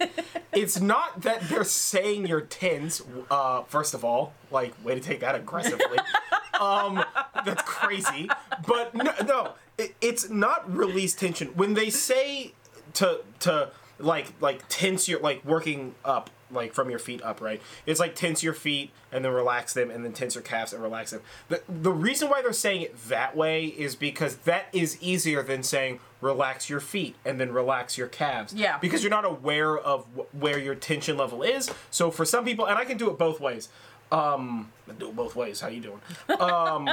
it's 0.52 0.80
not 0.80 1.22
that 1.22 1.48
they're 1.48 1.64
saying 1.64 2.26
you're 2.26 2.40
tense. 2.40 3.02
Uh, 3.30 3.62
first 3.64 3.94
of 3.94 4.04
all, 4.04 4.32
like 4.50 4.72
way 4.84 4.94
to 4.94 5.00
take 5.00 5.20
that 5.20 5.34
aggressively. 5.34 5.98
um, 6.60 7.04
that's 7.44 7.62
crazy. 7.62 8.28
But 8.66 8.94
no, 8.94 9.12
no, 9.26 9.54
it, 9.76 9.96
it's 10.00 10.30
not 10.30 10.72
release 10.72 11.14
tension 11.14 11.48
when 11.48 11.74
they 11.74 11.90
say 11.90 12.52
to 12.94 13.20
to 13.40 13.70
like 13.98 14.32
like 14.40 14.62
tense 14.68 15.08
your 15.08 15.20
like 15.20 15.44
working 15.44 15.94
up 16.04 16.30
like 16.50 16.72
from 16.74 16.90
your 16.90 16.98
feet 16.98 17.22
up 17.22 17.40
right? 17.40 17.60
It's 17.86 18.00
like 18.00 18.14
tense 18.14 18.42
your 18.42 18.54
feet 18.54 18.90
and 19.12 19.24
then 19.24 19.32
relax 19.32 19.74
them 19.74 19.90
and 19.90 20.04
then 20.04 20.12
tense 20.12 20.34
your 20.34 20.42
calves 20.42 20.72
and 20.72 20.82
relax 20.82 21.10
them. 21.10 21.20
The, 21.48 21.62
the 21.68 21.92
reason 21.92 22.28
why 22.28 22.42
they're 22.42 22.52
saying 22.52 22.82
it 22.82 23.08
that 23.08 23.36
way 23.36 23.66
is 23.66 23.96
because 23.96 24.36
that 24.38 24.66
is 24.72 25.00
easier 25.02 25.42
than 25.42 25.62
saying 25.62 26.00
relax 26.20 26.68
your 26.68 26.80
feet 26.80 27.14
and 27.24 27.38
then 27.40 27.52
relax 27.52 27.96
your 27.96 28.08
calves. 28.08 28.52
Yeah. 28.52 28.78
because 28.78 29.02
you're 29.02 29.10
not 29.10 29.24
aware 29.24 29.76
of 29.78 30.06
wh- 30.16 30.34
where 30.34 30.58
your 30.58 30.74
tension 30.74 31.16
level 31.16 31.42
is. 31.42 31.70
So 31.90 32.10
for 32.10 32.24
some 32.24 32.44
people 32.44 32.66
and 32.66 32.78
i 32.78 32.84
can 32.84 32.96
do 32.98 33.10
it 33.10 33.18
both 33.18 33.40
ways. 33.40 33.68
Um 34.10 34.72
I 34.88 34.92
do 34.94 35.08
it 35.08 35.16
both 35.16 35.36
ways. 35.36 35.60
How 35.60 35.68
you 35.68 35.80
doing? 35.80 36.00
Um 36.40 36.88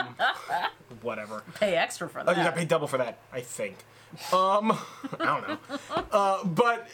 whatever. 1.01 1.43
Pay 1.55 1.75
extra 1.75 2.09
for 2.09 2.23
that. 2.23 2.27
Oh, 2.27 2.37
you 2.37 2.43
got 2.43 2.51
to 2.51 2.57
pay 2.57 2.65
double 2.65 2.87
for 2.87 2.97
that, 2.97 3.19
I 3.31 3.41
think. 3.41 3.77
Um, 4.33 4.71
I 5.19 5.25
don't 5.25 5.47
know. 5.47 5.57
Uh, 6.11 6.43
but 6.45 6.87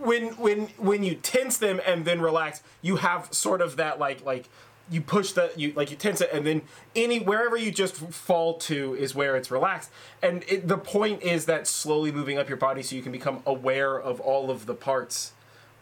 when 0.00 0.28
when 0.36 0.66
when 0.78 1.02
you 1.02 1.14
tense 1.14 1.58
them 1.58 1.80
and 1.86 2.04
then 2.04 2.20
relax, 2.20 2.62
you 2.82 2.96
have 2.96 3.32
sort 3.32 3.60
of 3.60 3.76
that 3.76 3.98
like 3.98 4.24
like 4.24 4.48
you 4.90 5.00
push 5.00 5.32
the 5.32 5.50
you 5.56 5.72
like 5.74 5.90
you 5.90 5.96
tense 5.96 6.20
it 6.20 6.30
and 6.32 6.46
then 6.46 6.62
any 6.94 7.18
wherever 7.18 7.56
you 7.56 7.72
just 7.72 7.96
fall 7.96 8.54
to 8.54 8.94
is 8.94 9.14
where 9.14 9.36
it's 9.36 9.50
relaxed. 9.50 9.90
And 10.22 10.44
it, 10.48 10.68
the 10.68 10.78
point 10.78 11.22
is 11.22 11.46
that 11.46 11.66
slowly 11.66 12.12
moving 12.12 12.38
up 12.38 12.48
your 12.48 12.58
body 12.58 12.82
so 12.82 12.94
you 12.94 13.02
can 13.02 13.12
become 13.12 13.42
aware 13.46 13.98
of 13.98 14.20
all 14.20 14.50
of 14.50 14.66
the 14.66 14.74
parts 14.74 15.32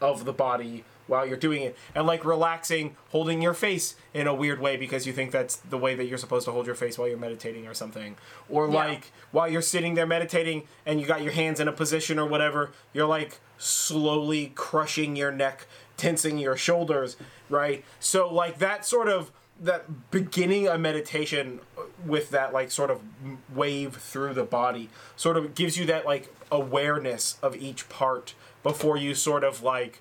of 0.01 0.25
the 0.25 0.33
body 0.33 0.85
while 1.07 1.27
you're 1.27 1.37
doing 1.37 1.63
it 1.63 1.77
and 1.95 2.07
like 2.07 2.25
relaxing 2.25 2.97
holding 3.11 3.43
your 3.43 3.55
face 3.55 3.97
in 4.15 4.27
a 4.27 4.35
weird 4.35 4.61
way 4.61 4.77
because 4.77 5.07
you 5.07 5.13
think 5.13 5.31
that's 5.31 5.57
the 5.57 5.77
way 5.79 5.95
that 5.95 6.05
you're 6.07 6.19
supposed 6.19 6.45
to 6.47 6.53
hold 6.53 6.67
your 6.67 6.75
face 6.75 6.97
while 6.99 7.07
you're 7.09 7.19
meditating 7.19 7.67
or 7.67 7.75
something 7.75 8.17
or 8.49 8.69
Yeah. 8.69 8.75
like 8.75 9.13
while 9.31 9.49
you're 9.49 9.63
sitting 9.63 9.95
there 9.95 10.07
meditating 10.07 10.63
and 10.87 11.01
you 11.01 11.07
got 11.07 11.23
your 11.23 11.33
hands 11.33 11.61
in 11.61 11.69
a 11.69 11.73
position 11.73 12.19
or 12.19 12.27
whatever 12.27 12.73
you're 12.93 13.07
like 13.07 13.39
slowly 13.59 14.53
crushing 14.55 15.17
your 15.17 15.31
neck 15.33 15.67
tensing 15.97 16.39
your 16.39 16.57
shoulders 16.57 17.17
right 17.51 17.85
so 18.01 18.33
like 18.33 18.59
that 18.59 18.85
sort 18.85 19.09
of 19.09 19.31
that 19.61 20.11
beginning 20.11 20.67
a 20.67 20.77
meditation 20.77 21.61
with 22.05 22.31
that 22.31 22.53
like 22.53 22.71
sort 22.71 22.91
of 22.91 23.01
wave 23.55 23.95
through 23.97 24.35
the 24.35 24.43
body 24.43 24.89
sort 25.17 25.37
of 25.37 25.55
gives 25.55 25.77
you 25.77 25.87
that 25.87 26.05
like 26.05 26.35
awareness 26.51 27.39
of 27.43 27.55
each 27.57 27.89
part 27.89 28.35
before 28.63 28.97
you 28.97 29.15
sort 29.15 29.45
of 29.45 29.63
like 29.63 30.01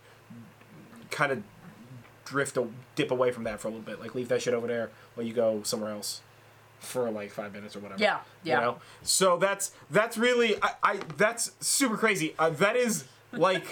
kind 1.14 1.32
of 1.32 1.44
drift 2.26 2.58
a, 2.58 2.68
dip 2.96 3.12
away 3.12 3.32
from 3.32 3.44
that 3.46 3.60
for 3.60 3.68
a 3.68 3.72
little 3.72 3.86
bit 3.86 4.00
like 4.00 4.16
leave 4.16 4.28
that 4.30 4.42
shit 4.42 4.54
over 4.54 4.68
there 4.68 4.90
while 5.16 5.26
you 5.26 5.34
go 5.34 5.62
somewhere 5.64 5.92
else 5.92 6.22
for 6.80 7.10
like 7.12 7.32
five 7.32 7.54
minutes 7.54 7.76
or 7.76 7.80
whatever 7.80 8.02
Yeah, 8.02 8.20
yeah. 8.44 8.56
you 8.60 8.62
know 8.66 8.78
so 9.04 9.38
that's 9.38 9.72
that's 9.90 10.18
really 10.18 10.56
i, 10.62 10.72
I 10.84 11.00
that's 11.18 11.52
super 11.60 11.96
crazy 11.98 12.34
uh, 12.40 12.50
that 12.52 12.76
is 12.76 13.06
like 13.32 13.66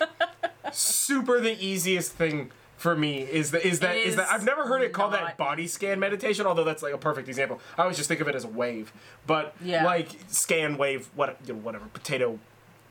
super 0.71 1.39
the 1.39 1.57
easiest 1.63 2.13
thing 2.13 2.51
for 2.77 2.95
me 2.95 3.19
is 3.21 3.51
that 3.51 3.65
is 3.65 3.79
that 3.81 3.95
It 3.95 4.07
is 4.07 4.15
that 4.15 4.23
is 4.23 4.29
I've 4.31 4.45
never 4.45 4.65
heard 4.67 4.81
it 4.81 4.91
called 4.93 5.13
that 5.13 5.37
body 5.37 5.67
scan 5.67 5.99
meditation 5.99 6.45
although 6.45 6.63
that's 6.63 6.81
like 6.83 6.93
a 6.93 6.97
perfect 6.97 7.27
example 7.27 7.59
I 7.77 7.83
always 7.83 7.97
just 7.97 8.07
think 8.07 8.21
of 8.21 8.27
it 8.27 8.35
as 8.35 8.43
a 8.43 8.47
wave 8.49 8.91
but 9.27 9.53
Yeah. 9.61 9.83
like 9.85 10.09
scan 10.27 10.77
wave 10.77 11.09
what 11.15 11.37
you 11.45 11.53
know, 11.53 11.59
whatever 11.59 11.85
potato 11.93 12.39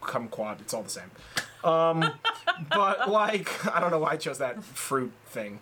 kumquat 0.01 0.61
it's 0.61 0.73
all 0.73 0.83
the 0.83 0.89
same 0.91 1.11
um 1.65 2.11
but 2.75 3.11
like 3.11 3.67
I 3.75 3.81
don't 3.81 3.91
know 3.91 3.99
why 3.99 4.13
I 4.13 4.17
chose 4.17 4.39
that 4.39 4.63
fruit 4.65 5.13
thing 5.27 5.61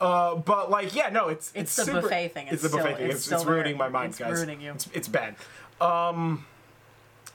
uh 0.00 0.36
but 0.36 0.70
like 0.70 0.94
yeah 0.94 1.08
no 1.08 1.28
it's 1.28 1.48
It's 1.54 1.56
it's, 1.56 1.76
the 1.76 1.84
super, 1.86 2.00
buffet 2.02 2.28
thing. 2.28 2.46
It's, 2.48 2.62
It's 2.64 2.72
the 2.72 2.78
buffet 2.78 2.96
thing 2.96 3.06
it's 3.06 3.16
it's, 3.26 3.32
it's 3.32 3.44
ruining 3.44 3.76
my 3.76 3.88
mind 3.88 4.10
It's 4.10 4.18
guys 4.18 4.32
ruining 4.32 4.60
you. 4.60 4.72
it's, 4.72 4.88
it's 4.92 5.08
bad 5.08 5.34
um 5.80 6.44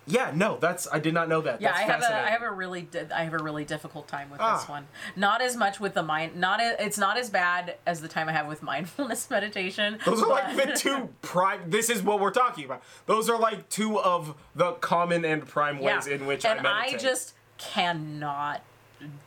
Yeah, 0.05 0.32
no, 0.36 0.57
that's 0.59 0.86
I 0.91 0.99
did 0.99 1.14
not 1.14 1.30
know 1.30 1.39
that. 1.41 1.61
Yeah, 1.61 1.72
that's 1.72 1.80
I 1.80 1.84
have 1.93 2.01
a. 2.01 2.28
I 2.28 2.30
have 2.32 2.41
a 2.41 2.51
really 2.51 2.82
di- 2.82 3.07
I 3.16 3.24
have 3.24 3.34
a 3.34 3.38
really 3.41 3.64
difficult 3.64 4.05
time 4.09 4.30
with 4.30 4.41
Ah. 4.41 4.57
this 4.57 4.68
one. 4.68 4.86
Not 5.16 5.41
as 5.41 5.55
much 5.55 5.80
with 5.80 5.93
the 5.93 6.03
mind. 6.03 6.36
Not 6.36 6.59
a, 6.59 6.76
it's 6.86 6.97
not 6.97 7.16
as 7.18 7.30
bad 7.30 7.76
as 7.88 8.01
the 8.01 8.09
time 8.09 8.28
I 8.28 8.34
have 8.34 8.45
with 8.45 8.61
mindfulness 8.61 9.30
meditation. 9.38 9.99
Those 10.05 10.22
are 10.22 10.28
like 10.28 10.57
but- 10.57 10.68
the 10.68 10.74
two 10.74 11.07
prime. 11.22 11.70
This 11.70 11.89
is 11.89 12.01
what 12.01 12.20
we're 12.20 12.32
talking 12.32 12.66
about. 12.66 12.84
Those 13.05 13.30
are 13.30 13.39
like 13.39 13.70
two 13.70 13.97
of 13.97 14.36
the 14.55 14.74
common 14.74 15.24
and 15.24 15.47
prime 15.47 15.80
ways 15.80 16.05
in 16.07 16.26
which 16.26 16.43
and 16.43 16.59
I 16.59 16.64
meditate. 16.64 16.99
just 16.99 17.34
cannot 17.72 18.61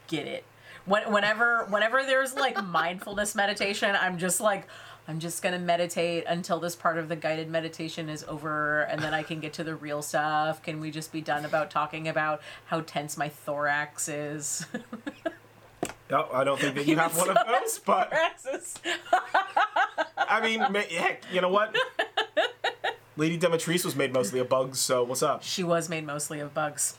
get 0.08 0.26
it. 0.26 0.44
When, 0.84 1.10
whenever 1.12 1.66
whenever 1.68 2.02
there's 2.04 2.34
like 2.34 2.62
mindfulness 2.64 3.34
meditation, 3.34 3.96
I'm 3.98 4.18
just 4.18 4.40
like 4.40 4.66
I'm 5.08 5.20
just 5.20 5.42
gonna 5.42 5.58
meditate 5.58 6.24
until 6.26 6.58
this 6.58 6.76
part 6.76 6.98
of 6.98 7.08
the 7.08 7.16
guided 7.16 7.48
meditation 7.48 8.08
is 8.08 8.24
over, 8.28 8.82
and 8.82 9.00
then 9.00 9.14
I 9.14 9.22
can 9.22 9.40
get 9.40 9.52
to 9.54 9.64
the 9.64 9.74
real 9.74 10.02
stuff. 10.02 10.62
Can 10.62 10.80
we 10.80 10.90
just 10.90 11.12
be 11.12 11.20
done 11.20 11.44
about 11.44 11.70
talking 11.70 12.08
about 12.08 12.40
how 12.66 12.80
tense 12.80 13.16
my 13.16 13.28
thorax 13.28 14.08
is? 14.08 14.66
No, 16.08 16.28
I 16.32 16.44
don't 16.44 16.60
think 16.60 16.76
that 16.76 16.86
you 16.86 16.96
have 16.96 17.16
one 17.16 17.30
of 17.30 17.36
those, 17.46 17.80
but 17.80 18.12
I 20.16 20.40
mean, 20.40 20.60
heck, 20.60 21.24
you 21.32 21.40
know 21.40 21.48
what? 21.48 21.74
Lady 23.16 23.38
Demetrice 23.38 23.84
was 23.84 23.96
made 23.96 24.12
mostly 24.12 24.38
of 24.38 24.48
bugs, 24.48 24.78
so 24.78 25.02
what's 25.02 25.22
up? 25.22 25.42
she 25.42 25.64
was 25.64 25.88
made 25.88 26.06
mostly 26.06 26.38
of 26.38 26.54
bugs. 26.54 26.96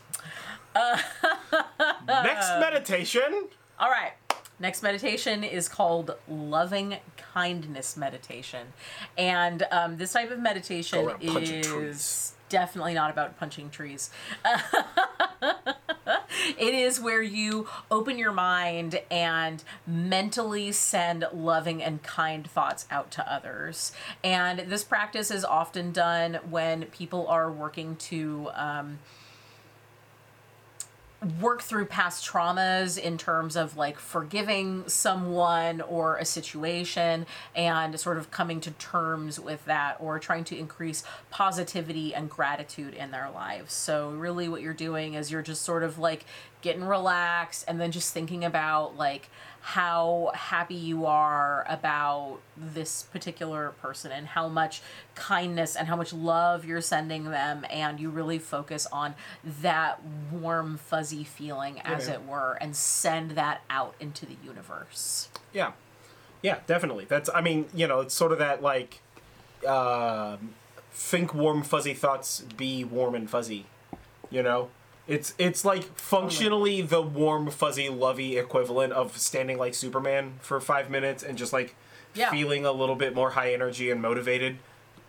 Next 2.07 2.49
meditation. 2.59 3.47
All 3.80 3.89
right. 3.89 4.13
Next 4.59 4.82
meditation 4.82 5.43
is 5.43 5.69
called 5.69 6.15
loving 6.28 6.97
kindness 7.34 7.95
meditation. 7.95 8.67
And 9.17 9.63
um, 9.71 9.97
this 9.97 10.13
type 10.13 10.32
of 10.32 10.39
meditation 10.39 11.03
Go 11.03 11.09
around 11.09 11.21
punching 11.21 11.63
is 11.63 12.34
definitely 12.49 12.95
not 12.95 13.11
about 13.11 13.38
punching 13.38 13.69
trees. 13.69 14.09
it 16.57 16.73
is 16.73 16.99
where 16.99 17.21
you 17.21 17.67
open 17.91 18.17
your 18.17 18.32
mind 18.32 19.01
and 19.11 19.63
mentally 19.86 20.71
send 20.71 21.25
loving 21.32 21.84
and 21.84 22.01
kind 22.01 22.49
thoughts 22.49 22.88
out 22.89 23.11
to 23.11 23.32
others. 23.32 23.91
And 24.23 24.59
this 24.61 24.84
practice 24.84 25.30
is 25.30 25.45
often 25.45 25.91
done 25.91 26.39
when 26.49 26.86
people 26.86 27.28
are 27.28 27.51
working 27.51 27.95
to. 27.97 28.49
Um, 28.55 28.99
work 31.41 31.63
through 31.63 31.86
past 31.86 32.30
traumas 32.30 32.97
in 32.97 33.18
terms 33.18 33.55
of 33.55 33.76
like 33.76 33.97
forgiving 33.97 34.88
someone 34.88 35.82
or 35.82 36.18
a 36.18 36.26
situation 36.26 37.26
and 37.55 37.99
sort 37.99 38.18
of 38.18 38.30
coming 38.30 38.59
to 38.61 38.72
terms 38.72 39.39
with 39.39 39.63
that 39.65 39.97
or 39.99 40.20
trying 40.20 40.43
to 40.43 40.55
increase 40.57 41.03
positivity 41.32 42.13
and 42.13 42.30
gratitude 42.30 42.93
in 42.93 43.09
their 43.09 43.30
lives. 43.32 43.74
So 43.74 44.11
really 44.11 44.47
what 44.47 44.61
you're 44.61 44.74
doing 44.74 45.15
is 45.15 45.32
you're 45.32 45.41
just 45.41 45.63
sort 45.63 45.84
of 45.84 45.97
like 45.97 46.26
getting 46.61 46.84
relaxed 46.84 47.65
and 47.68 47.82
then 47.82 47.91
just 47.91 48.13
thinking 48.13 48.43
about 48.43 48.95
like 48.95 49.30
how 49.72 50.32
happy 50.34 50.76
you 50.76 51.05
are 51.05 51.65
about 51.68 52.38
this 52.55 53.03
particular 53.03 53.72
person 53.82 54.13
and 54.13 54.26
how 54.28 54.47
much 54.47 54.82
kindness 55.13 55.76
and 55.76 55.89
how 55.89 55.95
much 55.97 56.13
love 56.13 56.63
you're 56.63 56.80
sending 56.80 57.26
them 57.32 57.65
and 57.70 57.99
you 57.99 58.09
really 58.09 58.39
focus 58.39 58.88
on 58.93 59.13
that 59.43 59.99
warm 60.32 60.78
fuzzy 60.78 61.26
feeling 61.26 61.82
as 61.82 62.07
Yeah. 62.07 62.13
it 62.13 62.26
were 62.26 62.53
and 62.61 62.78
send 62.78 63.32
that 63.32 63.59
out 63.70 63.93
into 63.99 64.26
the 64.26 64.38
universe 64.41 65.28
Yeah, 65.51 65.74
yeah, 66.41 66.59
definitely. 66.65 67.03
That's. 67.05 67.30
I 67.36 67.41
mean, 67.41 67.65
you 67.76 67.88
know, 67.88 67.99
it's 67.99 68.13
sort 68.13 68.32
of 68.32 68.38
that 68.39 68.61
like, 68.61 69.01
um 69.68 70.51
think 70.93 71.34
warm 71.34 71.61
fuzzy 71.61 71.93
thoughts, 71.93 72.41
be 72.55 72.86
warm 72.86 73.15
and 73.15 73.30
fuzzy. 73.30 73.65
You 74.30 74.43
know, 74.43 74.70
it's 75.08 75.34
it's 75.38 75.64
like 75.66 75.84
functionally 75.97 76.82
the 76.82 77.01
warm 77.01 77.49
fuzzy 77.49 77.89
lovey 77.89 78.38
equivalent 78.38 78.93
of 78.93 79.18
standing 79.18 79.58
like 79.58 79.74
Superman 79.74 80.34
for 80.41 80.60
five 80.60 80.89
minutes 80.89 81.24
and 81.24 81.38
just 81.38 81.53
like 81.53 81.76
Yeah. 82.14 82.30
feeling 82.32 82.66
a 82.66 82.72
little 82.72 82.95
bit 82.95 83.14
more 83.16 83.32
high 83.32 83.53
energy 83.53 83.89
and 83.91 84.01
motivated. 84.01 84.58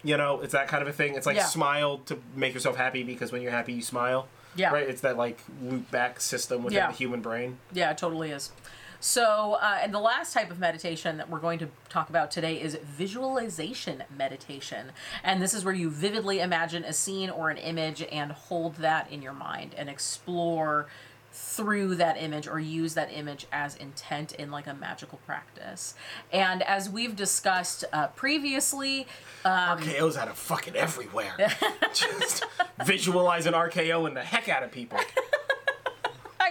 You 0.05 0.17
know, 0.17 0.41
it's 0.41 0.53
that 0.53 0.69
kind 0.69 0.83
of 0.83 0.89
a 0.89 0.93
thing. 0.93 1.15
It's 1.15 1.27
like 1.27 1.37
Yeah. 1.37 1.45
smile 1.47 1.99
to 2.07 2.19
make 2.37 2.55
yourself 2.55 2.77
happy 2.77 3.03
because 3.03 3.33
when 3.33 3.43
you're 3.43 3.51
happy, 3.51 3.73
you 3.73 3.83
smile. 3.83 4.29
Yeah. 4.55 4.71
Right. 4.71 4.89
It's 4.89 5.01
that 5.03 5.17
like 5.17 5.39
loop 5.63 5.91
back 5.91 6.21
system 6.21 6.63
within 6.63 6.77
Yeah. 6.79 6.87
the 6.89 6.93
human 6.97 7.21
brain. 7.21 7.59
Yeah, 7.73 7.91
it 7.91 7.99
totally 7.99 8.31
is. 8.31 8.51
So, 9.01 9.55
uh, 9.61 9.79
and 9.81 9.95
the 9.95 10.01
last 10.01 10.33
type 10.33 10.51
of 10.51 10.59
meditation 10.59 11.19
that 11.19 11.31
we're 11.31 11.39
going 11.39 11.59
to 11.61 11.69
talk 11.89 12.09
about 12.09 12.31
today 12.31 12.61
is 12.61 12.77
visualization 12.83 14.03
meditation. 14.17 14.93
And 15.23 15.41
this 15.41 15.55
is 15.55 15.65
where 15.65 15.75
you 15.75 15.89
vividly 15.91 16.41
imagine 16.41 16.85
a 16.85 16.93
scene 16.93 17.31
or 17.31 17.51
an 17.51 17.59
image 17.59 18.03
and 18.11 18.33
hold 18.33 18.77
that 18.77 19.11
in 19.11 19.23
your 19.23 19.33
mind 19.33 19.75
and 19.77 19.89
explore 19.89 20.89
through 21.31 21.95
that 21.95 22.21
image 22.21 22.49
or 22.49 22.59
use 22.59 22.95
that 22.95 23.13
image 23.13 23.47
as 23.53 23.77
intent 23.77 24.33
in 24.33 24.51
like 24.51 24.67
a 24.67 24.75
magical 24.75 25.19
practice. 25.27 25.95
And 26.33 26.63
as 26.63 26.89
we've 26.91 27.15
discussed 27.15 27.85
uh, 27.93 28.09
previously, 28.09 29.07
um, 29.45 29.79
RKO's 29.79 30.17
out 30.17 30.29
of 30.29 30.37
fucking 30.37 30.75
everywhere. 30.75 31.35
Just 31.95 32.45
visualizing 32.85 33.53
RKO 33.53 34.07
and 34.07 34.17
the 34.17 34.23
heck 34.23 34.49
out 34.49 34.63
of 34.63 34.73
people, 34.73 34.99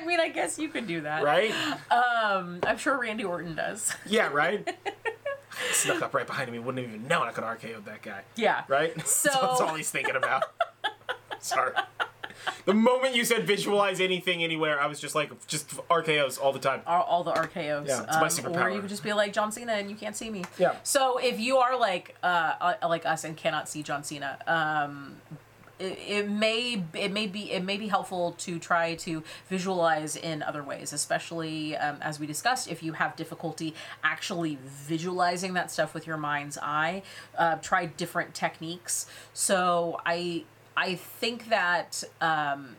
I 0.02 0.06
mean, 0.06 0.20
I 0.20 0.30
guess 0.30 0.58
you 0.60 0.70
could 0.70 0.88
do 0.88 1.02
that. 1.02 1.24
right? 1.24 1.52
Um, 1.92 2.60
I'm 2.64 2.78
sure 2.78 3.00
Randy 3.00 3.24
Orton 3.24 3.56
does. 3.56 3.94
Yeah, 4.06 4.30
right? 4.32 4.76
Snuck 5.72 6.02
up 6.02 6.14
right 6.14 6.28
behind 6.28 6.52
me, 6.52 6.60
wouldn't 6.60 6.86
even 6.88 7.08
know 7.08 7.24
I 7.24 7.32
could 7.32 7.44
RKO 7.44 7.84
that 7.86 8.02
guy. 8.02 8.22
yeah. 8.36 8.64
Right? 8.68 9.00
So- 9.08 9.30
That's 9.32 9.62
all 9.62 9.76
he's 9.76 9.90
thinking 9.92 10.16
about. 10.16 10.44
Sorry. 11.40 11.74
The 12.66 12.74
moment 12.74 13.16
you 13.16 13.26
said 13.26 13.46
visualize 13.48 14.00
anything 14.00 14.44
anywhere, 14.44 14.80
I 14.80 14.88
was 14.88 15.00
just 15.00 15.16
like, 15.16 15.32
just 15.48 15.70
RKOs 15.90 16.40
all 16.42 16.54
the 16.54 16.60
time. 16.60 16.82
all, 16.86 17.04
all 17.04 17.24
the 17.24 17.32
RKOs. 17.34 17.88
Yeah, 17.88 18.04
it's 18.04 18.16
my 18.16 18.26
or 18.28 18.30
superpower. 18.30 18.74
you 18.74 18.80
could 18.82 18.90
just 18.90 19.04
be 19.04 19.14
like 19.14 19.34
John 19.34 19.52
Cena 19.52 19.74
and 19.74 19.90
you 19.90 19.96
can't 19.96 20.16
see 20.16 20.30
me. 20.30 20.44
Yeah. 20.58 20.76
So 20.84 21.18
if 21.18 21.40
you 21.40 21.58
are 21.58 21.78
like 21.78 22.16
uh, 22.24 22.76
uh, 22.82 22.88
like 22.88 23.06
us 23.06 23.24
and 23.24 23.36
cannot 23.36 23.68
see 23.68 23.84
John 23.84 24.04
Cena, 24.04 24.38
um, 24.48 25.16
it, 25.80 26.00
it 26.08 26.30
may 26.30 26.84
it 26.94 27.12
may 27.12 27.28
be 27.28 27.52
it 27.52 27.64
may 27.64 27.78
be 27.78 27.88
helpful 27.88 28.34
to 28.40 28.60
try 28.60 28.96
to 28.96 29.24
visualize 29.48 30.16
in 30.16 30.42
other 30.44 30.64
ways, 30.64 30.94
especially 30.94 31.76
um, 31.78 31.98
as 32.02 32.20
we 32.20 32.28
discussed. 32.28 32.70
If 32.70 32.82
you 32.84 32.94
have 32.94 33.16
difficulty 33.16 33.74
actually 34.04 34.58
visualizing 34.64 35.54
that 35.54 35.72
stuff 35.72 35.94
with 35.94 36.08
your 36.08 36.18
mind's 36.18 36.58
eye, 36.58 37.04
uh, 37.38 37.56
try 37.58 37.86
different 37.86 38.34
techniques. 38.34 39.06
So 39.34 40.00
I 40.06 40.46
I 40.76 40.96
think 40.96 41.50
that. 41.50 42.04
Um, 42.22 42.78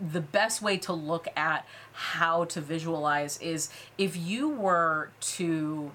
the 0.00 0.20
best 0.20 0.60
way 0.60 0.76
to 0.76 0.92
look 0.92 1.28
at 1.36 1.64
how 1.92 2.44
to 2.44 2.60
visualize 2.60 3.38
is 3.40 3.70
if 3.96 4.16
you 4.16 4.48
were 4.48 5.10
to 5.20 5.92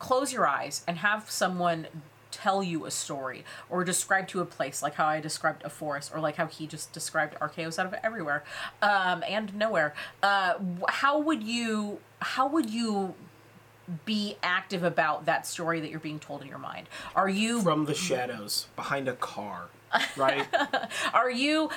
close 0.00 0.32
your 0.32 0.44
eyes 0.44 0.82
and 0.88 0.98
have 0.98 1.30
someone 1.30 1.86
tell 2.30 2.62
you 2.62 2.84
a 2.86 2.90
story 2.90 3.44
or 3.70 3.84
describe 3.84 4.28
to 4.28 4.40
a 4.40 4.44
place 4.44 4.82
like 4.82 4.94
how 4.94 5.06
I 5.06 5.20
described 5.20 5.64
a 5.64 5.70
forest 5.70 6.12
or 6.14 6.20
like 6.20 6.36
how 6.36 6.46
he 6.46 6.66
just 6.66 6.92
described 6.92 7.34
RKOs 7.40 7.78
out 7.78 7.86
of 7.86 7.94
everywhere 8.02 8.44
um, 8.82 9.22
and 9.28 9.54
nowhere 9.54 9.94
uh, 10.22 10.54
how 10.88 11.18
would 11.18 11.42
you 11.42 11.98
how 12.20 12.48
would 12.48 12.70
you 12.70 13.14
be 14.04 14.36
active 14.42 14.82
about 14.82 15.26
that 15.26 15.46
story 15.46 15.80
that 15.80 15.90
you're 15.90 16.00
being 16.00 16.18
told 16.18 16.42
in 16.42 16.48
your 16.48 16.58
mind 16.58 16.88
are 17.14 17.28
you 17.28 17.62
From 17.62 17.84
the 17.84 17.94
shadows, 17.94 18.66
behind 18.76 19.08
a 19.08 19.14
car, 19.14 19.68
right? 20.16 20.46
Are 21.14 21.30
you 21.30 21.70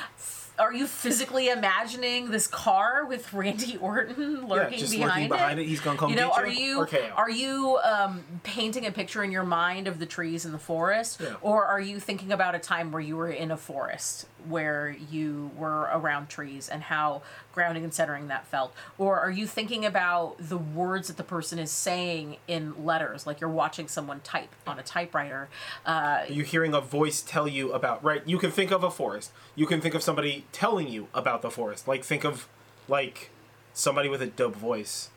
are 0.60 0.74
you 0.74 0.86
physically 0.88 1.50
imagining 1.50 2.32
this 2.32 2.46
car 2.48 3.06
with 3.06 3.34
Randy 3.34 3.78
Orton 3.82 4.48
lurking 4.48 4.74
yeah, 4.74 4.80
just 4.80 4.92
behind 4.92 5.10
lurking 5.10 5.24
it? 5.26 5.30
behind 5.30 5.60
it. 5.60 5.66
He's 5.68 5.80
gonna 5.80 5.98
come 5.98 6.10
You 6.10 6.16
know, 6.18 6.32
are 6.32 6.48
you. 6.48 6.86
you 6.92 7.10
are 7.16 7.30
you 7.30 7.80
um, 7.84 8.24
painting 8.44 8.86
a 8.86 8.92
picture 8.92 9.24
in 9.24 9.32
your 9.32 9.44
mind 9.44 9.88
of 9.88 10.00
the 10.00 10.06
trees 10.06 10.46
in 10.46 10.52
the 10.52 10.58
forest, 10.60 11.20
Yeah. 11.22 11.36
or 11.42 11.66
are 11.66 11.80
you 11.80 12.00
thinking 12.00 12.32
about 12.32 12.56
a 12.56 12.60
time 12.60 12.92
where 12.92 13.02
you 13.02 13.16
were 13.16 13.30
in 13.32 13.52
a 13.52 13.58
forest 13.58 14.26
where 14.48 14.96
you 15.12 15.52
were 15.58 15.90
around 15.92 16.30
trees 16.30 16.70
and 16.70 16.84
how 16.84 17.22
grounding 17.54 17.84
and 17.84 17.94
centering 17.94 18.28
that 18.28 18.48
felt, 18.48 18.74
or 18.98 19.20
are 19.20 19.32
you 19.32 19.46
thinking 19.48 19.86
about 19.86 20.36
the 20.40 20.58
words 20.58 21.08
that 21.08 21.18
the 21.18 21.24
person 21.24 21.60
is 21.60 21.72
saying 21.72 22.38
in 22.48 22.86
letters, 22.86 23.28
like 23.28 23.42
you're 23.42 23.50
watching 23.50 23.88
someone 23.88 24.20
type 24.22 24.50
on 24.66 24.80
a 24.80 24.84
typewriter? 24.84 25.50
Uh, 25.86 26.24
You're 26.30 26.46
hearing 26.46 26.74
a 26.74 26.82
voice 26.82 27.22
tell 27.22 27.48
you 27.48 27.74
about, 27.74 28.04
right? 28.04 28.22
You 28.26 28.38
can 28.38 28.52
think 28.52 28.72
of 28.72 28.84
a 28.84 28.92
forest. 28.92 29.32
You 29.56 29.66
can 29.66 29.82
think 29.82 29.96
of 29.96 30.04
somebody 30.04 30.46
telling 30.52 30.88
you 30.88 31.08
about 31.14 31.42
the 31.42 31.52
forest. 31.52 31.88
Like, 31.88 32.04
think 32.04 32.24
of, 32.24 32.48
like, 32.88 33.30
somebody 33.74 34.10
with 34.10 34.22
a 34.22 34.28
dope 34.28 34.56
voice. 34.56 35.10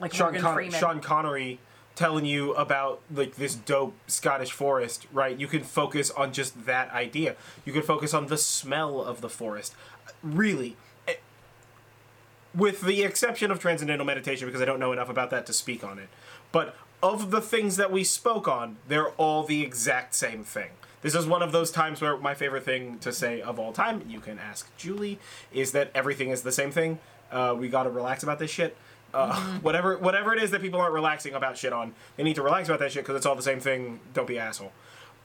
like 0.00 0.12
Sean, 0.12 0.34
Con- 0.38 0.70
Sean 0.70 1.00
Connery 1.00 1.58
telling 1.96 2.26
you 2.26 2.52
about 2.54 3.00
like 3.12 3.34
this 3.36 3.54
dope 3.56 3.94
Scottish 4.06 4.52
forest, 4.52 5.06
right? 5.12 5.36
You 5.36 5.48
can 5.48 5.64
focus 5.64 6.10
on 6.10 6.32
just 6.32 6.66
that 6.66 6.90
idea. 6.92 7.34
You 7.64 7.72
can 7.72 7.82
focus 7.82 8.14
on 8.14 8.26
the 8.26 8.38
smell 8.38 9.02
of 9.02 9.22
the 9.22 9.28
forest. 9.28 9.74
Really, 10.22 10.76
eh, 11.08 11.14
with 12.54 12.82
the 12.82 13.02
exception 13.02 13.50
of 13.50 13.58
transcendental 13.58 14.06
meditation, 14.06 14.46
because 14.46 14.62
I 14.62 14.66
don't 14.66 14.78
know 14.78 14.92
enough 14.92 15.08
about 15.08 15.30
that 15.30 15.46
to 15.46 15.52
speak 15.52 15.82
on 15.82 15.98
it. 15.98 16.08
But 16.52 16.76
of 17.02 17.30
the 17.30 17.40
things 17.40 17.76
that 17.76 17.90
we 17.90 18.04
spoke 18.04 18.46
on, 18.46 18.76
they're 18.86 19.10
all 19.10 19.42
the 19.42 19.62
exact 19.62 20.14
same 20.14 20.44
thing. 20.44 20.70
This 21.02 21.14
is 21.14 21.26
one 21.26 21.42
of 21.42 21.52
those 21.52 21.70
times 21.70 22.00
where 22.00 22.16
my 22.16 22.34
favorite 22.34 22.64
thing 22.64 22.98
to 23.00 23.12
say 23.12 23.40
of 23.40 23.58
all 23.58 23.72
time, 23.72 24.04
you 24.08 24.20
can 24.20 24.38
ask 24.38 24.74
Julie, 24.76 25.18
is 25.52 25.72
that 25.72 25.90
everything 25.94 26.30
is 26.30 26.42
the 26.42 26.52
same 26.52 26.70
thing. 26.70 26.98
Uh, 27.30 27.54
we 27.58 27.68
gotta 27.68 27.90
relax 27.90 28.22
about 28.22 28.38
this 28.38 28.50
shit. 28.50 28.76
Uh, 29.16 29.40
Whatever, 29.62 29.96
whatever 29.98 30.34
it 30.34 30.42
is 30.42 30.50
that 30.50 30.60
people 30.60 30.80
aren't 30.80 30.92
relaxing 30.92 31.34
about 31.34 31.56
shit 31.56 31.72
on, 31.72 31.94
they 32.16 32.22
need 32.22 32.36
to 32.36 32.42
relax 32.42 32.68
about 32.68 32.80
that 32.80 32.92
shit 32.92 33.02
because 33.02 33.16
it's 33.16 33.26
all 33.26 33.34
the 33.34 33.42
same 33.42 33.60
thing. 33.60 34.00
Don't 34.12 34.28
be 34.28 34.38
asshole. 34.38 34.72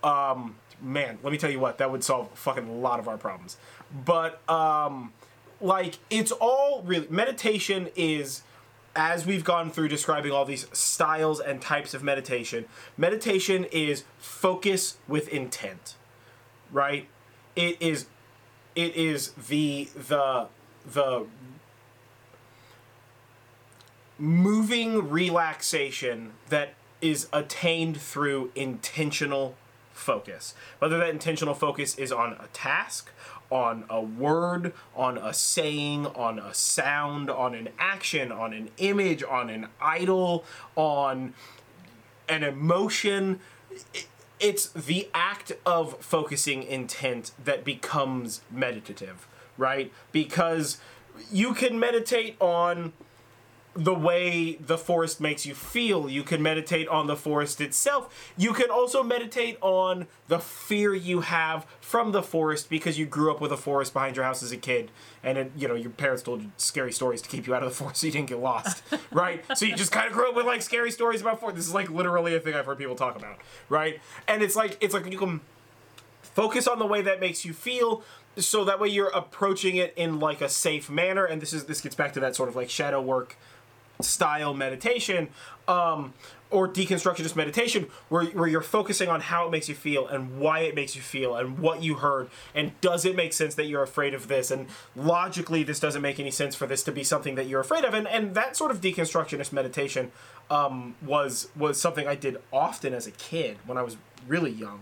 Um, 0.03 0.55
man, 0.81 1.19
let 1.23 1.31
me 1.31 1.37
tell 1.37 1.51
you 1.51 1.59
what, 1.59 1.77
that 1.79 1.91
would 1.91 2.03
solve 2.03 2.29
fucking 2.33 2.67
a 2.67 2.71
lot 2.71 2.99
of 2.99 3.07
our 3.07 3.17
problems. 3.17 3.57
But 4.05 4.47
um, 4.49 5.13
like, 5.59 5.99
it's 6.09 6.31
all 6.31 6.81
really 6.85 7.07
meditation 7.09 7.89
is 7.95 8.43
as 8.95 9.25
we've 9.25 9.43
gone 9.43 9.71
through 9.71 9.87
describing 9.87 10.31
all 10.31 10.45
these 10.45 10.67
styles 10.73 11.39
and 11.39 11.61
types 11.61 11.93
of 11.93 12.03
meditation, 12.03 12.65
meditation 12.97 13.65
is 13.71 14.03
focus 14.17 14.97
with 15.07 15.29
intent, 15.29 15.95
right? 16.71 17.07
It 17.55 17.77
is, 17.81 18.07
it 18.75 18.95
is 18.95 19.31
the 19.31 19.89
the 19.95 20.47
the 20.85 21.25
moving 24.21 25.09
relaxation 25.09 26.31
that 26.49 26.75
is 27.01 27.27
attained 27.33 27.99
through 27.99 28.51
intentional 28.53 29.55
focus. 29.93 30.53
Whether 30.77 30.99
that 30.99 31.09
intentional 31.09 31.55
focus 31.55 31.97
is 31.97 32.11
on 32.11 32.33
a 32.33 32.45
task, 32.53 33.09
on 33.49 33.83
a 33.89 33.99
word, 33.99 34.73
on 34.95 35.17
a 35.17 35.33
saying, 35.33 36.05
on 36.05 36.37
a 36.37 36.53
sound, 36.53 37.31
on 37.31 37.55
an 37.55 37.69
action, 37.79 38.31
on 38.31 38.53
an 38.53 38.69
image, 38.77 39.23
on 39.23 39.49
an 39.49 39.67
idol, 39.81 40.45
on 40.75 41.33
an 42.29 42.43
emotion. 42.43 43.39
It's 44.39 44.67
the 44.67 45.09
act 45.15 45.51
of 45.65 45.97
focusing 45.99 46.61
intent 46.61 47.31
that 47.43 47.65
becomes 47.65 48.41
meditative, 48.51 49.27
right? 49.57 49.91
Because 50.11 50.77
you 51.31 51.55
can 51.55 51.79
meditate 51.79 52.35
on 52.39 52.93
the 53.73 53.93
way 53.93 54.55
the 54.55 54.77
forest 54.77 55.21
makes 55.21 55.45
you 55.45 55.55
feel. 55.55 56.09
You 56.09 56.23
can 56.23 56.41
meditate 56.41 56.87
on 56.89 57.07
the 57.07 57.15
forest 57.15 57.61
itself. 57.61 58.33
You 58.37 58.53
can 58.53 58.69
also 58.69 59.01
meditate 59.01 59.57
on 59.61 60.07
the 60.27 60.39
fear 60.39 60.93
you 60.93 61.21
have 61.21 61.65
from 61.79 62.11
the 62.11 62.21
forest 62.21 62.69
because 62.69 62.99
you 62.99 63.05
grew 63.05 63.31
up 63.31 63.39
with 63.39 63.51
a 63.51 63.57
forest 63.57 63.93
behind 63.93 64.17
your 64.17 64.25
house 64.25 64.43
as 64.43 64.51
a 64.51 64.57
kid, 64.57 64.91
and 65.23 65.37
it, 65.37 65.51
you 65.55 65.67
know 65.67 65.75
your 65.75 65.91
parents 65.91 66.21
told 66.21 66.41
you 66.41 66.51
scary 66.57 66.91
stories 66.91 67.21
to 67.21 67.29
keep 67.29 67.47
you 67.47 67.55
out 67.55 67.63
of 67.63 67.69
the 67.69 67.75
forest 67.83 68.01
so 68.01 68.07
you 68.07 68.13
didn't 68.13 68.27
get 68.27 68.39
lost, 68.39 68.83
right? 69.11 69.43
So 69.57 69.65
you 69.65 69.75
just 69.75 69.91
kind 69.91 70.07
of 70.07 70.13
grew 70.13 70.29
up 70.29 70.35
with 70.35 70.45
like 70.45 70.61
scary 70.61 70.91
stories 70.91 71.21
about 71.21 71.39
forest. 71.39 71.55
This 71.55 71.67
is 71.67 71.73
like 71.73 71.89
literally 71.89 72.35
a 72.35 72.39
thing 72.39 72.55
I've 72.55 72.65
heard 72.65 72.77
people 72.77 72.95
talk 72.95 73.15
about, 73.15 73.37
right? 73.69 74.01
And 74.27 74.43
it's 74.43 74.55
like 74.55 74.77
it's 74.81 74.93
like 74.93 75.09
you 75.09 75.17
can 75.17 75.39
focus 76.21 76.67
on 76.67 76.79
the 76.79 76.85
way 76.85 77.01
that 77.01 77.19
makes 77.19 77.45
you 77.45 77.53
feel 77.53 78.03
so 78.37 78.63
that 78.63 78.79
way 78.79 78.87
you're 78.87 79.09
approaching 79.09 79.75
it 79.75 79.93
in 79.97 80.19
like 80.19 80.41
a 80.41 80.47
safe 80.47 80.89
manner 80.89 81.25
and 81.25 81.41
this 81.41 81.51
is 81.51 81.65
this 81.65 81.81
gets 81.81 81.95
back 81.95 82.13
to 82.13 82.19
that 82.19 82.35
sort 82.35 82.47
of 82.47 82.55
like 82.55 82.69
shadow 82.69 83.01
work 83.01 83.35
style 84.03 84.53
meditation 84.53 85.29
um 85.67 86.13
or 86.51 86.67
deconstructionist 86.67 87.35
meditation 87.35 87.87
where, 88.09 88.25
where 88.25 88.47
you're 88.47 88.61
focusing 88.61 89.07
on 89.09 89.21
how 89.21 89.47
it 89.47 89.51
makes 89.51 89.69
you 89.69 89.75
feel 89.75 90.05
and 90.07 90.37
why 90.37 90.59
it 90.59 90.75
makes 90.75 90.95
you 90.95 91.01
feel 91.01 91.35
and 91.35 91.57
what 91.57 91.81
you 91.81 91.95
heard 91.95 92.29
and 92.53 92.79
does 92.81 93.05
it 93.05 93.15
make 93.15 93.33
sense 93.33 93.55
that 93.55 93.65
you're 93.65 93.81
afraid 93.81 94.13
of 94.13 94.27
this? 94.27 94.51
And 94.51 94.67
logically 94.95 95.63
this 95.63 95.79
doesn't 95.79 96.01
make 96.01 96.19
any 96.19 96.31
sense 96.31 96.53
for 96.53 96.67
this 96.67 96.83
to 96.83 96.91
be 96.91 97.03
something 97.03 97.35
that 97.35 97.47
you're 97.47 97.61
afraid 97.61 97.85
of. 97.85 97.93
And 97.93 98.07
and 98.07 98.35
that 98.35 98.55
sort 98.55 98.71
of 98.71 98.81
deconstructionist 98.81 99.51
meditation 99.53 100.11
um 100.49 100.95
was 101.01 101.47
was 101.55 101.79
something 101.79 102.07
I 102.07 102.15
did 102.15 102.37
often 102.51 102.93
as 102.93 103.07
a 103.07 103.11
kid 103.11 103.57
when 103.65 103.77
I 103.77 103.81
was 103.81 103.97
really 104.27 104.51
young. 104.51 104.81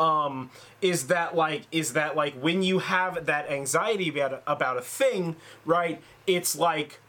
Um 0.00 0.50
is 0.80 1.08
that 1.08 1.36
like 1.36 1.66
is 1.70 1.92
that 1.92 2.16
like 2.16 2.34
when 2.34 2.62
you 2.62 2.78
have 2.78 3.26
that 3.26 3.50
anxiety 3.50 4.08
about 4.08 4.42
about 4.46 4.78
a 4.78 4.82
thing 4.82 5.36
right 5.66 6.00
it's 6.26 6.56
like 6.56 7.00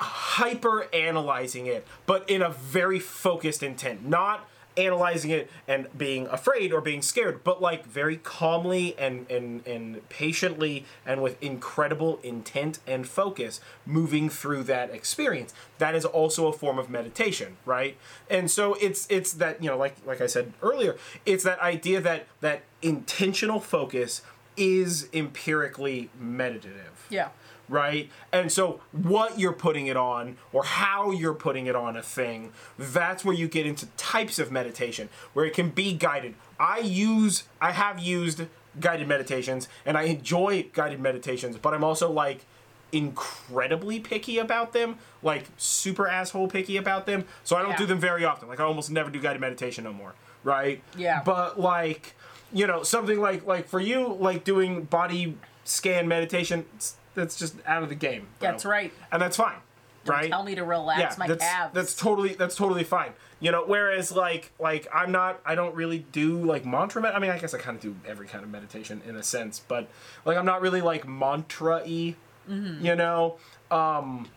hyper 0.00 0.92
analyzing 0.94 1.66
it 1.66 1.86
but 2.06 2.28
in 2.28 2.42
a 2.42 2.50
very 2.50 2.98
focused 2.98 3.62
intent. 3.62 4.06
Not 4.06 4.48
analyzing 4.76 5.30
it 5.32 5.50
and 5.66 5.86
being 5.96 6.26
afraid 6.28 6.72
or 6.72 6.80
being 6.80 7.02
scared 7.02 7.42
but 7.42 7.60
like 7.60 7.84
very 7.84 8.16
calmly 8.16 8.96
and 8.98 9.28
and 9.30 9.66
and 9.66 10.08
patiently 10.08 10.84
and 11.04 11.20
with 11.20 11.42
incredible 11.42 12.20
intent 12.22 12.78
and 12.86 13.06
focus 13.06 13.60
moving 13.84 14.28
through 14.28 14.62
that 14.62 14.90
experience. 14.90 15.52
That 15.78 15.94
is 15.94 16.04
also 16.04 16.46
a 16.46 16.52
form 16.52 16.78
of 16.78 16.88
meditation 16.88 17.56
right? 17.64 17.96
And 18.30 18.50
so 18.50 18.74
it's 18.74 19.06
it's 19.10 19.32
that 19.34 19.62
you 19.62 19.68
know 19.68 19.76
like 19.76 19.96
like 20.06 20.20
I 20.20 20.26
said 20.26 20.52
earlier 20.62 20.96
it's 21.26 21.44
that 21.44 21.60
idea 21.60 22.00
that 22.00 22.26
that 22.40 22.62
intentional 22.80 23.60
focus 23.60 24.22
is 24.56 25.08
empirically 25.12 26.10
meditative. 26.18 27.06
Yeah. 27.08 27.28
Right? 27.70 28.10
And 28.32 28.50
so 28.52 28.80
what 28.92 29.38
you're 29.38 29.54
putting 29.54 29.86
it 29.86 29.96
on 29.96 30.36
or 30.52 30.64
how 30.64 31.10
you're 31.12 31.32
putting 31.32 31.66
it 31.66 31.74
on 31.76 31.96
a 31.96 32.02
thing, 32.02 32.52
that's 32.78 33.24
where 33.24 33.34
you 33.34 33.48
get 33.48 33.64
into 33.64 33.86
types 33.96 34.38
of 34.38 34.50
meditation 34.52 35.08
where 35.32 35.46
it 35.46 35.54
can 35.54 35.70
be 35.70 35.94
guided. 35.94 36.34
I 36.58 36.80
use 36.80 37.44
I 37.60 37.70
have 37.72 37.98
used 38.00 38.42
guided 38.78 39.08
meditations 39.08 39.68
and 39.86 39.96
I 39.96 40.02
enjoy 40.02 40.66
guided 40.74 41.00
meditations, 41.00 41.56
but 41.56 41.72
I'm 41.72 41.84
also 41.84 42.10
like 42.10 42.44
incredibly 42.92 44.00
picky 44.00 44.38
about 44.38 44.72
them, 44.72 44.98
like 45.22 45.44
super 45.56 46.06
asshole 46.08 46.48
picky 46.48 46.76
about 46.76 47.06
them. 47.06 47.24
So 47.44 47.56
I 47.56 47.62
don't 47.62 47.70
Yeah. 47.72 47.76
do 47.78 47.86
them 47.86 48.00
very 48.00 48.24
often. 48.24 48.48
Like 48.48 48.60
I 48.60 48.64
almost 48.64 48.90
never 48.90 49.10
do 49.10 49.20
guided 49.20 49.40
meditation 49.40 49.84
no 49.84 49.92
more, 49.92 50.14
right? 50.44 50.82
Yeah. 50.96 51.22
But 51.24 51.58
like, 51.58 52.14
you 52.52 52.66
know, 52.66 52.82
something 52.82 53.20
like 53.20 53.46
like 53.46 53.68
for 53.68 53.80
you 53.80 54.16
like 54.20 54.44
doing 54.44 54.82
body 54.84 55.36
scan 55.64 56.08
meditation, 56.08 56.60
it's- 56.74 56.94
that's 57.14 57.36
just 57.38 57.56
out 57.66 57.82
of 57.82 57.88
the 57.88 57.94
game. 57.94 58.28
bro. 58.38 58.50
That's 58.50 58.64
right. 58.64 58.92
And 59.12 59.20
that's 59.20 59.36
fine. 59.36 59.58
right? 60.06 60.30
Tell 60.30 60.42
me 60.42 60.54
to 60.54 60.64
relax 60.64 61.00
yeah, 61.00 61.14
my 61.18 61.26
that's 61.26 61.44
calves. 61.44 61.74
that's 61.74 61.94
totally 61.94 62.34
that's 62.34 62.54
totally 62.56 62.84
fine. 62.84 63.12
You 63.40 63.52
know, 63.52 63.64
whereas 63.66 64.12
like 64.12 64.52
like 64.58 64.86
I'm 64.92 65.12
not 65.12 65.40
I 65.44 65.54
don't 65.54 65.74
really 65.74 66.00
do 66.12 66.44
like 66.44 66.64
mantra. 66.64 67.02
Med- 67.02 67.14
I 67.14 67.18
mean, 67.18 67.30
I 67.30 67.38
guess 67.38 67.54
I 67.54 67.58
kind 67.58 67.76
of 67.76 67.82
do 67.82 67.96
every 68.06 68.26
kind 68.26 68.44
of 68.44 68.50
meditation 68.50 69.02
in 69.06 69.16
a 69.16 69.22
sense, 69.22 69.60
but 69.66 69.88
like 70.24 70.36
I'm 70.36 70.46
not 70.46 70.60
really 70.60 70.80
like 70.80 71.06
mantra 71.06 71.82
y. 71.84 72.16
Mm-hmm. 72.48 72.84
You 72.84 72.96
know, 72.96 73.36
um, 73.70 74.28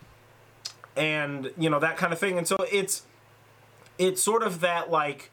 and 0.96 1.52
you 1.58 1.70
know 1.70 1.80
that 1.80 1.98
kind 1.98 2.14
of 2.14 2.20
thing. 2.20 2.38
And 2.38 2.48
so 2.48 2.58
it's 2.72 3.04
it's 3.98 4.22
sort 4.22 4.44
of 4.44 4.60
that 4.62 4.92
like 4.92 5.32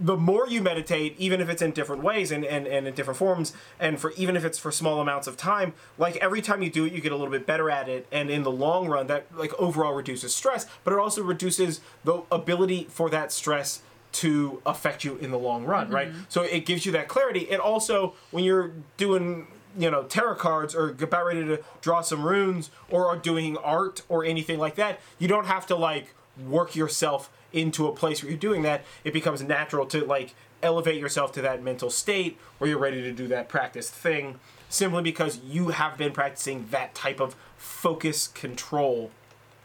the 0.00 0.16
more 0.16 0.48
you 0.48 0.62
meditate, 0.62 1.14
even 1.18 1.40
if 1.40 1.48
it's 1.48 1.60
in 1.60 1.72
different 1.72 2.02
ways 2.02 2.32
and, 2.32 2.44
and, 2.44 2.66
and 2.66 2.88
in 2.88 2.94
different 2.94 3.18
forms, 3.18 3.52
and 3.78 4.00
for 4.00 4.12
even 4.12 4.34
if 4.34 4.44
it's 4.44 4.58
for 4.58 4.72
small 4.72 5.00
amounts 5.00 5.26
of 5.26 5.36
time, 5.36 5.74
like 5.98 6.16
every 6.16 6.40
time 6.40 6.62
you 6.62 6.70
do 6.70 6.86
it, 6.86 6.92
you 6.92 7.00
get 7.00 7.12
a 7.12 7.16
little 7.16 7.30
bit 7.30 7.46
better 7.46 7.70
at 7.70 7.88
it, 7.88 8.06
and 8.10 8.30
in 8.30 8.42
the 8.42 8.50
long 8.50 8.88
run, 8.88 9.06
that 9.08 9.26
like 9.36 9.52
overall 9.58 9.92
reduces 9.92 10.34
stress, 10.34 10.66
but 10.84 10.92
it 10.92 10.98
also 10.98 11.22
reduces 11.22 11.80
the 12.04 12.22
ability 12.32 12.86
for 12.88 13.10
that 13.10 13.30
stress 13.30 13.82
to 14.12 14.60
affect 14.66 15.04
you 15.04 15.16
in 15.18 15.30
the 15.30 15.38
long 15.38 15.64
run, 15.64 15.88
right? 15.88 16.08
Mm-hmm. 16.08 16.22
So 16.28 16.42
it 16.42 16.66
gives 16.66 16.84
you 16.84 16.92
that 16.92 17.06
clarity. 17.06 17.40
It 17.40 17.60
also, 17.60 18.14
when 18.30 18.42
you're 18.42 18.72
doing 18.96 19.46
you 19.78 19.88
know 19.88 20.02
tarot 20.02 20.34
cards 20.34 20.74
or 20.74 20.90
about 21.00 21.26
ready 21.26 21.44
to 21.44 21.62
draw 21.80 22.00
some 22.00 22.24
runes 22.24 22.70
or 22.90 23.06
are 23.06 23.16
doing 23.16 23.56
art 23.58 24.02
or 24.08 24.24
anything 24.24 24.58
like 24.58 24.74
that, 24.76 25.00
you 25.18 25.28
don't 25.28 25.46
have 25.46 25.66
to 25.66 25.76
like 25.76 26.14
work 26.48 26.74
yourself 26.74 27.30
into 27.52 27.86
a 27.86 27.92
place 27.92 28.22
where 28.22 28.30
you're 28.30 28.38
doing 28.38 28.62
that, 28.62 28.84
it 29.04 29.12
becomes 29.12 29.42
natural 29.42 29.86
to 29.86 30.04
like 30.04 30.34
elevate 30.62 31.00
yourself 31.00 31.32
to 31.32 31.40
that 31.42 31.62
mental 31.62 31.90
state 31.90 32.38
where 32.58 32.68
you're 32.68 32.78
ready 32.78 33.00
to 33.02 33.12
do 33.12 33.26
that 33.28 33.48
practiced 33.48 33.92
thing 33.94 34.38
simply 34.68 35.02
because 35.02 35.40
you 35.44 35.68
have 35.68 35.96
been 35.96 36.12
practicing 36.12 36.66
that 36.70 36.94
type 36.94 37.18
of 37.20 37.34
focus 37.56 38.28
control 38.28 39.10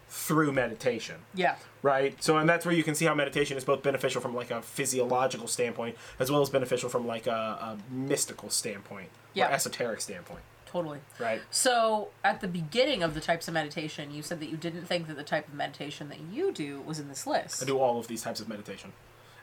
through 0.07 0.51
meditation 0.53 1.15
yeah. 1.33 1.55
right 1.81 2.23
so 2.23 2.37
and 2.37 2.47
that's 2.47 2.65
where 2.65 2.73
you 2.73 2.83
can 2.83 2.95
see 2.95 3.03
how 3.03 3.13
meditation 3.13 3.57
is 3.57 3.65
both 3.65 3.83
beneficial 3.83 4.21
from 4.21 4.33
like 4.33 4.49
a 4.51 4.61
physiological 4.61 5.47
standpoint 5.47 5.97
as 6.19 6.31
well 6.31 6.41
as 6.41 6.49
beneficial 6.49 6.87
from 6.89 7.05
like 7.05 7.27
a, 7.27 7.31
a 7.31 7.77
mystical 7.93 8.49
standpoint 8.49 9.09
Yeah. 9.33 9.49
or 9.49 9.51
esoteric 9.51 9.99
standpoint 9.99 10.39
Totally. 10.75 10.99
right 11.19 11.41
So, 11.51 12.09
at 12.21 12.41
the 12.41 12.49
beginning 12.49 13.01
of 13.01 13.13
the 13.13 13.21
types 13.21 13.47
of 13.47 13.53
meditation, 13.53 14.11
you 14.11 14.21
said 14.21 14.41
that 14.41 14.49
you 14.49 14.57
didn't 14.57 14.85
think 14.87 15.07
that 15.07 15.15
the 15.15 15.23
type 15.23 15.47
of 15.47 15.53
meditation 15.53 16.09
that 16.09 16.19
you 16.33 16.51
do 16.51 16.81
was 16.81 16.99
in 16.99 17.07
this 17.07 17.25
list. 17.25 17.63
I 17.63 17.65
do 17.65 17.79
all 17.79 17.97
of 17.97 18.07
these 18.09 18.21
types 18.23 18.41
of 18.41 18.49
meditation, 18.49 18.91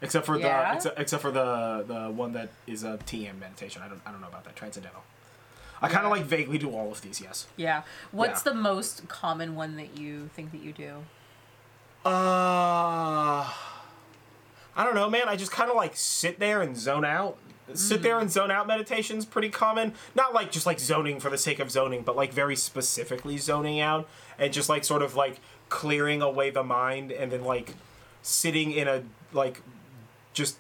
except 0.03 0.27
for 0.27 0.39
Yeah? 0.39 0.69
the 0.69 0.77
except, 0.77 0.99
except 1.01 1.23
for 1.23 1.31
the 1.31 1.85
the 1.89 2.11
one 2.11 2.33
that 2.35 2.51
is 2.67 2.85
a 2.85 2.99
TM 2.99 3.39
meditation. 3.41 3.81
I 3.83 3.89
don't 3.89 4.03
I 4.05 4.11
don't 4.13 4.21
know 4.21 4.29
about 4.29 4.45
that 4.45 4.57
transcendental. 4.57 5.05
I 5.81 5.89
kind 5.89 6.03
Yeah. 6.03 6.11
of 6.13 6.17
like 6.19 6.25
vaguely 6.27 6.59
do 6.59 6.71
all 6.71 6.93
of 6.93 7.01
these. 7.01 7.19
Yes. 7.23 7.47
Yeah. 7.57 7.83
What's 8.11 8.45
Yeah. 8.45 8.53
the 8.53 8.59
most 8.59 9.09
common 9.09 9.55
one 9.57 9.77
that 9.77 9.97
you 9.97 10.29
think 10.35 10.53
that 10.53 10.61
you 10.61 10.73
do? 10.75 11.05
Uh, 12.05 13.49
I 14.77 14.85
don't 14.85 14.95
know, 14.95 15.09
man. 15.09 15.29
I 15.31 15.37
just 15.37 15.51
kind 15.53 15.71
of 15.71 15.77
like 15.77 15.93
sit 15.97 16.39
there 16.39 16.61
and 16.61 16.77
zone 16.77 17.05
out. 17.07 17.39
Sit 17.75 18.03
there 18.03 18.19
and 18.19 18.31
zone 18.31 18.51
out 18.51 18.67
meditation's 18.67 19.25
pretty 19.25 19.49
common. 19.49 19.95
Not 20.15 20.35
like 20.35 20.51
just 20.51 20.67
like 20.67 20.81
zoning 20.81 21.21
for 21.21 21.31
the 21.31 21.39
sake 21.39 21.59
of 21.59 21.71
zoning, 21.71 22.03
but 22.03 22.17
like 22.17 22.33
very 22.33 22.57
specifically 22.57 23.39
zoning 23.39 23.81
out 23.81 24.09
and 24.39 24.53
just 24.53 24.69
like 24.69 24.85
sort 24.85 25.03
of 25.03 25.15
like 25.15 25.41
clearing 25.69 26.21
away 26.21 26.51
the 26.51 26.63
mind 26.63 27.13
and 27.13 27.33
then 27.33 27.45
like 27.45 27.75
sitting 28.23 28.73
in 28.73 28.89
a 28.89 29.03
like 29.33 29.63
just 30.35 30.59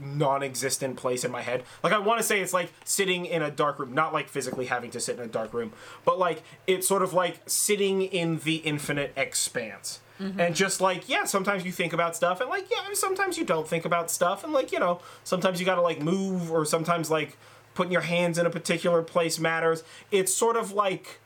non-existent 0.00 0.96
place 0.96 1.24
in 1.24 1.30
my 1.30 1.42
head. 1.42 1.64
Like 1.82 1.92
I 1.92 1.98
want 1.98 2.20
to 2.20 2.26
say 2.26 2.40
it's 2.40 2.52
like 2.52 2.72
sitting 2.84 3.26
in 3.26 3.42
a 3.42 3.50
dark 3.50 3.78
room, 3.78 3.92
not 3.92 4.12
like 4.12 4.28
physically 4.28 4.66
having 4.66 4.90
to 4.92 5.00
sit 5.00 5.18
in 5.18 5.24
a 5.24 5.28
dark 5.28 5.52
room, 5.52 5.72
but 6.04 6.18
like 6.18 6.42
it's 6.66 6.86
sort 6.86 7.02
of 7.02 7.12
like 7.12 7.40
sitting 7.46 8.02
in 8.02 8.38
the 8.38 8.56
infinite 8.56 9.12
expanse. 9.16 10.00
Mm-hmm. 10.22 10.40
And 10.40 10.54
just 10.54 10.80
like, 10.80 11.08
yeah, 11.08 11.24
sometimes 11.24 11.64
you 11.64 11.72
think 11.72 11.92
about 11.92 12.14
stuff 12.16 12.40
and 12.40 12.48
like, 12.48 12.70
yeah, 12.70 12.78
sometimes 12.94 13.36
you 13.36 13.44
don't 13.44 13.66
think 13.66 13.84
about 13.84 14.10
stuff 14.10 14.44
and 14.44 14.52
like, 14.52 14.72
you 14.72 14.78
know, 14.78 15.00
sometimes 15.24 15.58
you 15.60 15.66
got 15.66 15.74
to 15.76 15.82
like 15.82 16.00
move 16.00 16.50
or 16.50 16.64
sometimes 16.64 17.10
like 17.10 17.36
putting 17.74 17.92
your 17.92 18.02
hands 18.02 18.38
in 18.38 18.46
a 18.46 18.50
particular 18.50 19.02
place 19.02 19.38
matters. 19.38 19.82
It's 20.10 20.32
sort 20.34 20.56
of 20.56 20.72
like 20.72 21.20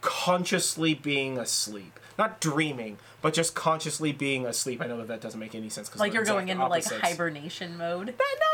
consciously 0.00 0.94
being 0.94 1.38
asleep. 1.38 1.98
Not 2.18 2.40
dreaming, 2.40 2.98
but 3.22 3.32
just 3.32 3.54
consciously 3.54 4.12
being 4.12 4.44
asleep. 4.44 4.82
I 4.82 4.86
know 4.86 4.98
that 4.98 5.08
that 5.08 5.20
doesn't 5.22 5.40
make 5.40 5.54
any 5.54 5.70
sense 5.70 5.88
because 5.88 6.00
Like 6.00 6.12
you're 6.12 6.24
going 6.24 6.48
into 6.48 6.66
like 6.66 6.84
hibernation 6.84 7.78
mode. 7.78 8.08
no, 8.08 8.12
no, 8.12 8.51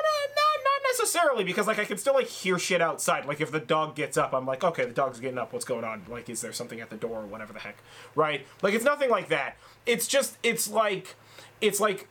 necessarily 0.98 1.44
because 1.44 1.66
like 1.66 1.78
I 1.78 1.84
can 1.84 1.98
still 1.98 2.14
like 2.14 2.26
hear 2.26 2.58
shit 2.58 2.80
outside. 2.80 3.26
Like 3.26 3.40
if 3.40 3.50
the 3.50 3.60
dog 3.60 3.94
gets 3.94 4.16
up, 4.16 4.32
I'm 4.32 4.46
like, 4.46 4.64
okay, 4.64 4.84
the 4.84 4.92
dog's 4.92 5.20
getting 5.20 5.38
up. 5.38 5.52
What's 5.52 5.64
going 5.64 5.84
on? 5.84 6.02
Like, 6.08 6.28
is 6.28 6.40
there 6.40 6.52
something 6.52 6.80
at 6.80 6.90
the 6.90 6.96
door 6.96 7.20
or 7.22 7.26
whatever 7.26 7.52
the 7.52 7.60
heck? 7.60 7.78
Right? 8.14 8.46
Like 8.62 8.74
it's 8.74 8.84
nothing 8.84 9.10
like 9.10 9.28
that. 9.28 9.56
It's 9.86 10.06
just 10.06 10.36
it's 10.42 10.68
like 10.68 11.16
it's 11.60 11.80
like 11.80 12.08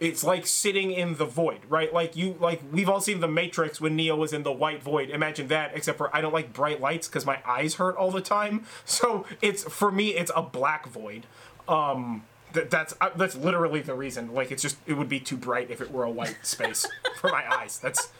it's 0.00 0.24
like 0.24 0.46
sitting 0.46 0.90
in 0.90 1.16
the 1.16 1.24
void, 1.24 1.60
right? 1.68 1.92
Like 1.92 2.16
you 2.16 2.36
like 2.40 2.60
we've 2.72 2.88
all 2.88 3.00
seen 3.00 3.20
the 3.20 3.28
Matrix 3.28 3.80
when 3.80 3.94
Neo 3.96 4.16
was 4.16 4.32
in 4.32 4.42
the 4.42 4.52
white 4.52 4.82
void. 4.82 5.10
Imagine 5.10 5.48
that, 5.48 5.72
except 5.74 5.98
for 5.98 6.14
I 6.14 6.20
don't 6.20 6.32
like 6.32 6.52
bright 6.52 6.80
lights 6.80 7.06
because 7.06 7.24
my 7.24 7.38
eyes 7.46 7.74
hurt 7.74 7.96
all 7.96 8.10
the 8.10 8.20
time. 8.20 8.64
So 8.84 9.24
it's 9.40 9.62
for 9.64 9.90
me, 9.90 10.14
it's 10.14 10.30
a 10.34 10.42
black 10.42 10.86
void. 10.86 11.26
Um, 11.68 12.24
th- 12.52 12.70
that's 12.70 12.94
uh, 13.00 13.10
that's 13.16 13.36
literally 13.36 13.80
the 13.80 13.94
reason. 13.94 14.32
Like 14.32 14.50
it's 14.50 14.62
just 14.62 14.76
it 14.86 14.94
would 14.94 15.08
be 15.08 15.20
too 15.20 15.36
bright 15.36 15.70
if 15.70 15.80
it 15.80 15.90
were 15.90 16.04
a 16.04 16.10
white 16.10 16.38
space 16.42 16.86
for 17.16 17.30
my 17.30 17.44
eyes. 17.52 17.78
That's 17.78 18.10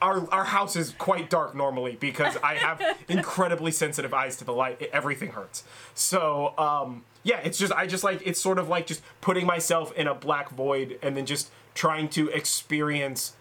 our 0.00 0.28
our 0.32 0.44
house 0.44 0.76
is 0.76 0.90
quite 0.98 1.30
dark 1.30 1.54
normally 1.54 1.96
because 1.98 2.36
I 2.42 2.54
have 2.54 2.80
incredibly 3.08 3.70
sensitive 3.70 4.14
eyes 4.14 4.36
to 4.36 4.44
the 4.44 4.52
light. 4.52 4.80
It, 4.80 4.90
everything 4.92 5.30
hurts. 5.30 5.64
So 5.94 6.54
um, 6.58 7.04
yeah, 7.22 7.40
it's 7.40 7.58
just 7.58 7.72
I 7.72 7.86
just 7.86 8.04
like 8.04 8.22
it's 8.24 8.40
sort 8.40 8.58
of 8.58 8.68
like 8.68 8.86
just 8.86 9.02
putting 9.20 9.46
myself 9.46 9.92
in 9.92 10.06
a 10.06 10.14
black 10.14 10.50
void 10.50 10.98
and 11.02 11.16
then 11.16 11.26
just 11.26 11.50
trying 11.74 12.08
to 12.10 12.28
experience 12.28 13.34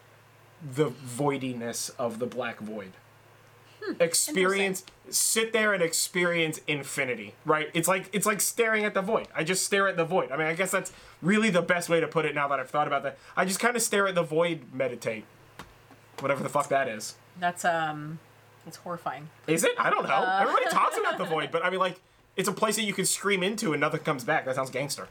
the 0.63 0.89
voidiness 0.89 1.91
of 1.99 2.19
the 2.19 2.25
black 2.25 2.59
void. 2.59 2.93
Experience 3.99 4.83
sit 5.09 5.53
there 5.53 5.73
and 5.73 5.83
experience 5.83 6.59
infinity 6.67 7.33
right? 7.45 7.69
It's 7.73 7.87
like 7.87 8.09
it's 8.13 8.25
like 8.25 8.41
staring 8.41 8.85
at 8.85 8.93
the 8.93 9.01
void. 9.01 9.27
I 9.35 9.43
just 9.43 9.65
stare 9.65 9.87
at 9.87 9.97
the 9.97 10.05
void. 10.05 10.31
I 10.31 10.37
mean 10.37 10.47
i 10.47 10.53
guess 10.53 10.71
that's 10.71 10.91
really 11.21 11.49
the 11.49 11.61
best 11.61 11.89
way 11.89 11.99
to 11.99 12.07
put 12.07 12.25
it 12.25 12.35
now 12.35 12.47
that 12.47 12.59
i've 12.59 12.69
thought 12.69 12.87
about 12.87 13.03
that. 13.03 13.17
I 13.35 13.45
just 13.45 13.59
kind 13.59 13.75
of 13.75 13.81
stare 13.81 14.07
at 14.07 14.15
the 14.15 14.23
void 14.23 14.61
meditate. 14.73 15.25
Whatever 16.19 16.43
the 16.43 16.49
fuck 16.49 16.69
that 16.69 16.87
is. 16.87 17.15
That's 17.39 17.65
um, 17.65 18.19
it's 18.65 18.77
horrifying. 18.77 19.29
is 19.47 19.63
it? 19.63 19.73
I 19.77 19.89
don't 19.89 20.07
know. 20.07 20.37
Everybody 20.41 20.65
talks 20.69 20.97
about 20.97 21.17
the 21.17 21.25
void 21.25 21.51
but 21.51 21.65
i 21.65 21.69
mean 21.69 21.79
like 21.79 21.99
it's 22.35 22.49
a 22.49 22.53
place 22.53 22.75
that 22.77 22.83
you 22.83 22.93
can 22.93 23.05
scream 23.05 23.43
into 23.43 23.73
and 23.73 23.81
nothing 23.81 23.99
comes 24.01 24.23
back. 24.23 24.45
That 24.45 24.55
sounds 24.55 24.69
gangster 24.71 25.07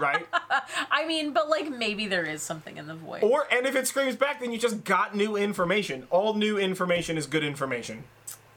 right 0.00 0.26
I 0.90 1.06
mean, 1.06 1.32
but 1.32 1.48
like 1.48 1.70
maybe 1.70 2.06
there 2.06 2.24
is 2.24 2.42
something 2.42 2.76
in 2.76 2.86
the 2.86 2.94
void. 2.94 3.22
or 3.22 3.46
and 3.52 3.66
if 3.66 3.74
it 3.76 3.86
screams 3.86 4.16
back 4.16 4.40
then 4.40 4.52
you 4.52 4.58
just 4.58 4.84
got 4.84 5.14
new 5.14 5.36
information 5.36 6.06
all 6.10 6.34
new 6.34 6.58
information 6.58 7.16
is 7.16 7.26
good 7.26 7.44
information 7.44 8.04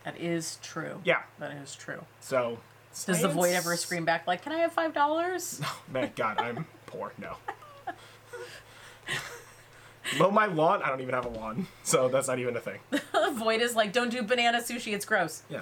that 0.03 0.19
is 0.19 0.57
true. 0.63 0.99
Yeah. 1.03 1.21
that 1.39 1.51
is 1.51 1.75
true. 1.75 2.03
so 2.21 2.57
Does 3.05 3.21
the 3.21 3.27
void 3.27 3.53
ever 3.53 3.77
scream 3.77 4.03
back 4.03 4.25
like, 4.25 4.41
"Can 4.41 4.51
I 4.51 4.59
have 4.59 4.71
five 4.73 4.93
dollars?" 4.93 5.61
No, 5.93 5.99
man, 6.01 6.11
God, 6.15 6.39
I'm 6.39 6.65
poor. 6.87 7.13
No. 7.17 7.35
Mow 10.17 10.31
my 10.31 10.47
lawn. 10.47 10.81
I 10.83 10.89
don't 10.89 11.01
even 11.01 11.13
have 11.13 11.25
a 11.25 11.29
lawn, 11.29 11.67
so 11.83 12.09
that's 12.09 12.27
not 12.27 12.39
even 12.39 12.57
a 12.57 12.59
thing. 12.59 12.79
the 12.89 13.31
void 13.35 13.61
is 13.61 13.75
like, 13.75 13.93
"Don't 13.93 14.09
do 14.09 14.23
banana 14.23 14.57
sushi. 14.59 14.93
It's 14.93 15.05
gross." 15.05 15.43
Yeah. 15.49 15.61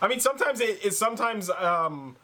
I 0.00 0.08
mean, 0.08 0.20
sometimes 0.20 0.60
it 0.60 0.82
is. 0.84 0.96
Sometimes 0.96 1.50
um, 1.50 2.16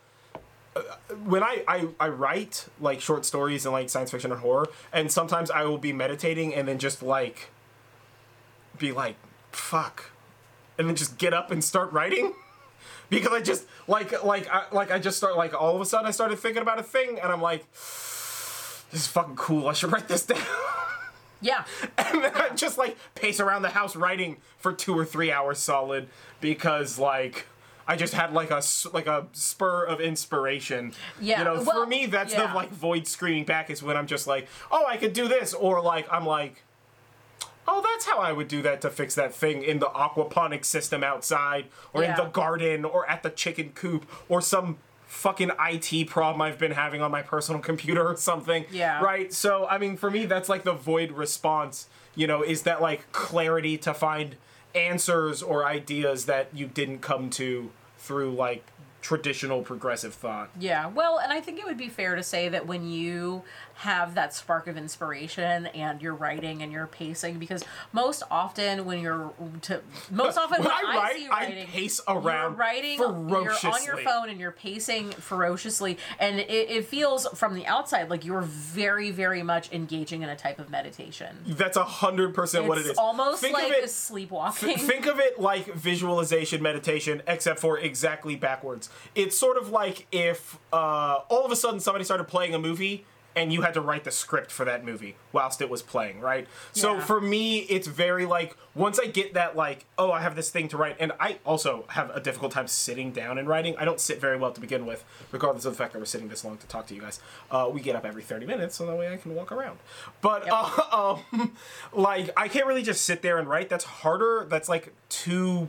when 1.27 1.43
I, 1.43 1.65
I 1.69 1.89
I 2.01 2.09
write 2.09 2.67
like 2.81 3.01
short 3.01 3.25
stories 3.25 3.65
and 3.65 3.73
like 3.73 3.89
science 3.91 4.11
fiction 4.11 4.33
and 4.33 4.41
horror, 4.41 4.69
and 4.93 5.11
sometimes 5.11 5.51
I 5.51 5.65
will 5.65 5.79
be 5.79 5.93
meditating 5.93 6.55
and 6.55 6.67
then 6.67 6.79
just 6.79 7.03
like 7.03 7.51
be 8.79 8.93
like, 8.93 9.17
"Fuck," 9.53 10.11
and 10.79 10.89
then 10.89 10.97
just 10.97 11.19
get 11.19 11.33
up 11.33 11.51
and 11.51 11.63
start 11.63 11.93
writing. 11.93 12.33
Because 13.11 13.33
I 13.35 13.43
just 13.43 13.67
like 13.87 14.25
like 14.25 14.49
I 14.49 14.65
like 14.73 14.91
I 14.91 14.99
just 14.99 15.19
start 15.19 15.37
like 15.37 15.53
all 15.53 15.75
of 15.75 15.81
a 15.81 15.85
sudden 15.85 16.07
I 16.07 16.11
started 16.11 16.39
thinking 16.39 16.63
about 16.63 16.79
a 16.79 16.83
thing 16.83 17.21
and 17.23 17.31
I'm 17.31 17.41
like, 17.43 17.71
this 18.91 19.03
is 19.03 19.07
fucking 19.07 19.37
cool. 19.37 19.69
I 19.69 19.75
should 19.75 19.93
write 19.93 20.09
this 20.09 20.25
down. 20.27 20.41
Yeah, 21.41 21.65
and 21.99 22.25
then 22.25 22.33
I 22.35 22.49
just 22.57 22.79
like 22.79 22.97
pace 23.15 23.41
around 23.41 23.61
the 23.63 23.69
house 23.69 23.95
writing 23.95 24.39
for 24.57 24.73
two 24.73 24.99
or 24.99 25.05
three 25.05 25.31
hours 25.31 25.59
solid 25.59 26.09
because 26.41 26.99
like 26.99 27.47
I 27.87 27.97
just 27.97 28.15
had 28.15 28.33
like 28.33 28.51
a 28.51 28.63
like 28.93 29.07
a 29.07 29.27
spur 29.33 29.85
of 29.85 30.01
inspiration. 30.01 30.93
Yeah, 31.21 31.39
You 31.39 31.45
know, 31.45 31.55
well, 31.63 31.83
for 31.83 31.87
me 31.87 32.07
that's 32.07 32.33
yeah. 32.33 32.47
the 32.47 32.55
like 32.55 32.71
void 32.71 33.07
screaming 33.07 33.45
back 33.45 33.71
is 33.71 33.83
when 33.83 33.97
I'm 33.97 34.07
just 34.07 34.27
like, 34.27 34.49
oh, 34.71 34.85
I 34.87 34.97
could 34.97 35.13
do 35.13 35.29
this, 35.29 35.55
or 35.55 35.81
like 35.83 36.11
I'm 36.13 36.27
like. 36.27 36.63
Oh, 37.67 37.81
that's 37.83 38.05
how 38.05 38.19
I 38.19 38.31
would 38.31 38.49
do 38.49 38.61
that 38.61 38.83
to 38.83 38.91
fix 38.91 39.15
that 39.15 39.35
thing 39.35 39.63
in 39.63 39.79
the 39.79 39.87
aquaponics 39.87 40.67
system 40.67 41.03
outside, 41.03 41.65
or 41.95 42.05
in 42.05 42.15
the 42.15 42.27
garden, 42.27 42.85
or 42.85 43.09
at 43.09 43.23
the 43.23 43.31
chicken 43.31 43.71
coop, 43.71 44.05
or 44.29 44.43
some 44.43 44.77
fucking 45.07 45.51
IT 45.59 46.09
problem 46.09 46.43
I've 46.43 46.59
been 46.59 46.73
having 46.73 47.01
on 47.01 47.11
my 47.11 47.23
personal 47.23 47.61
computer 47.61 48.07
or 48.07 48.17
something. 48.17 48.67
Yeah. 48.71 49.03
Right? 49.03 49.33
So, 49.33 49.67
I 49.67 49.79
mean, 49.79 49.97
for 49.97 50.11
me, 50.11 50.27
that's 50.27 50.49
like 50.49 50.65
the 50.65 50.75
void 50.75 51.13
response, 51.13 51.89
you 52.15 52.27
know, 52.27 52.43
is 52.43 52.63
that 52.63 52.83
like 52.83 53.11
clarity 53.13 53.79
to 53.79 53.95
find 53.95 54.37
answers 54.75 55.43
or 55.43 55.65
ideas 55.65 56.27
that 56.27 56.49
you 56.53 56.67
didn't 56.67 56.99
come 57.01 57.31
to 57.31 57.71
through 57.99 58.33
like 58.33 58.65
traditional 59.01 59.61
progressive 59.63 60.15
thought. 60.15 60.49
yeah. 60.59 60.87
Well, 60.87 61.19
and 61.19 61.31
I 61.31 61.41
think 61.41 61.59
it 61.59 61.67
would 61.67 61.77
be 61.77 61.91
fair 61.91 62.15
to 62.15 62.23
say 62.23 62.49
that 62.49 62.67
when 62.67 62.89
you 62.89 63.43
have 63.75 64.15
that 64.15 64.33
spark 64.35 64.67
of 64.67 64.77
inspiration 64.77 65.67
and 65.67 66.01
you're 66.01 66.15
writing 66.15 66.63
and 66.63 66.73
you're 66.73 66.87
pacing, 66.87 67.39
because 67.39 67.65
most 67.93 68.23
often 68.31 68.85
when 68.85 69.01
you're 69.01 69.33
to 69.63 69.81
most 70.11 70.39
often 70.39 70.63
When 70.63 70.69
when, 70.69 70.87
I 70.87 70.97
write, 70.97 71.17
see 71.17 71.27
I 71.27 71.45
writing, 71.45 71.67
pace 71.67 72.01
you're 72.07 72.19
around 72.19 72.57
writing 72.57 72.99
you're 72.99 73.51
on 73.65 73.85
your 73.85 73.99
phone 73.99 74.29
and 74.29 74.41
you're 74.41 74.53
pacing 74.53 75.11
ferociously 75.11 75.99
and 76.19 76.39
it, 76.41 76.51
it 76.51 76.87
feels 76.87 77.27
from 77.35 77.55
the 77.55 77.67
outside 77.67 78.11
like 78.11 78.25
you're 78.25 78.43
very 78.43 79.11
very 79.11 79.43
much 79.43 79.73
engaging 79.73 80.23
in 80.23 80.29
a 80.29 80.37
type 80.37 80.59
of 80.59 80.71
meditation. 80.71 81.37
That's 81.47 81.77
a 81.77 81.85
hundred 81.85 82.35
percent 82.35 82.67
what 82.67 82.79
it's 82.79 82.99
almost 82.99 83.41
Think 83.41 83.55
like 83.55 83.73
it, 83.73 83.91
sleepwalking. 83.91 84.79
Think 84.79 85.07
of 85.07 85.19
it 85.19 85.41
like 85.41 85.75
visualization 85.75 86.63
meditation, 86.63 87.23
except 87.27 87.59
for 87.59 87.79
exactly 87.79 88.37
backwards. 88.37 88.89
It's 89.15 89.37
sort 89.37 89.57
of 89.57 89.71
like 89.71 90.07
if 90.13 90.59
uh, 90.73 91.21
all 91.29 91.45
of 91.45 91.53
a 91.53 91.57
sudden 91.57 91.81
somebody 91.81 92.05
started 92.05 92.25
playing 92.25 92.55
a 92.55 92.59
movie 92.59 93.05
and 93.37 93.53
you 93.53 93.63
had 93.63 93.75
to 93.75 93.81
write 93.81 94.05
the 94.05 94.11
script 94.11 94.51
for 94.51 94.65
that 94.65 94.85
movie 94.85 95.17
whilst 95.33 95.61
it 95.61 95.69
was 95.69 95.83
playing, 95.83 96.21
right? 96.21 96.47
So 96.73 97.01
for 97.01 97.21
me, 97.21 97.61
it's 97.61 97.87
very 97.87 98.27
like 98.27 98.57
once 98.75 98.99
I 98.99 99.07
get 99.07 99.35
that 99.35 99.57
like, 99.57 99.87
oh, 99.99 100.13
I 100.13 100.21
have 100.21 100.37
this 100.37 100.51
thing 100.51 100.69
to 100.69 100.77
write, 100.77 100.97
and 100.99 101.13
I 101.19 101.39
also 101.45 101.85
have 101.89 102.11
a 102.11 102.21
difficult 102.21 102.53
time 102.53 102.67
sitting 102.67 103.13
down 103.13 103.39
and 103.39 103.49
writing. 103.49 103.77
I 103.77 103.85
don't 103.85 104.01
sit 104.01 104.21
very 104.21 104.37
well 104.37 104.53
to 104.53 104.61
begin 104.61 104.87
with, 104.87 105.05
regardless 105.33 105.65
of 105.65 105.73
the 105.73 105.79
fact 105.79 105.93
that 105.93 105.99
we're 105.99 106.05
sitting 106.05 106.29
this 106.29 106.45
long 106.45 106.59
to 106.59 106.67
talk 106.67 106.87
to 106.89 106.95
you 106.95 107.01
guys. 107.01 107.21
Uh, 107.51 107.69
we 107.73 107.81
get 107.81 107.97
up 107.97 108.05
every 108.05 108.23
thirty 108.23 108.47
minutes, 108.47 108.77
so 108.77 108.87
that 108.87 108.97
way 108.97 109.13
I 109.13 109.17
can 109.17 109.35
walk 109.35 109.53
around. 109.53 109.79
But 110.21 110.49
uh, 110.51 111.19
um, 111.33 111.53
like 111.93 112.31
I 112.37 112.49
can't 112.49 112.67
really 112.67 112.83
just 112.83 113.05
sit 113.05 113.23
there 113.23 113.39
and 113.39 113.49
write. 113.49 113.69
That's 113.69 113.85
harder. 113.85 114.47
That's 114.49 114.69
like 114.69 114.93
too 115.09 115.69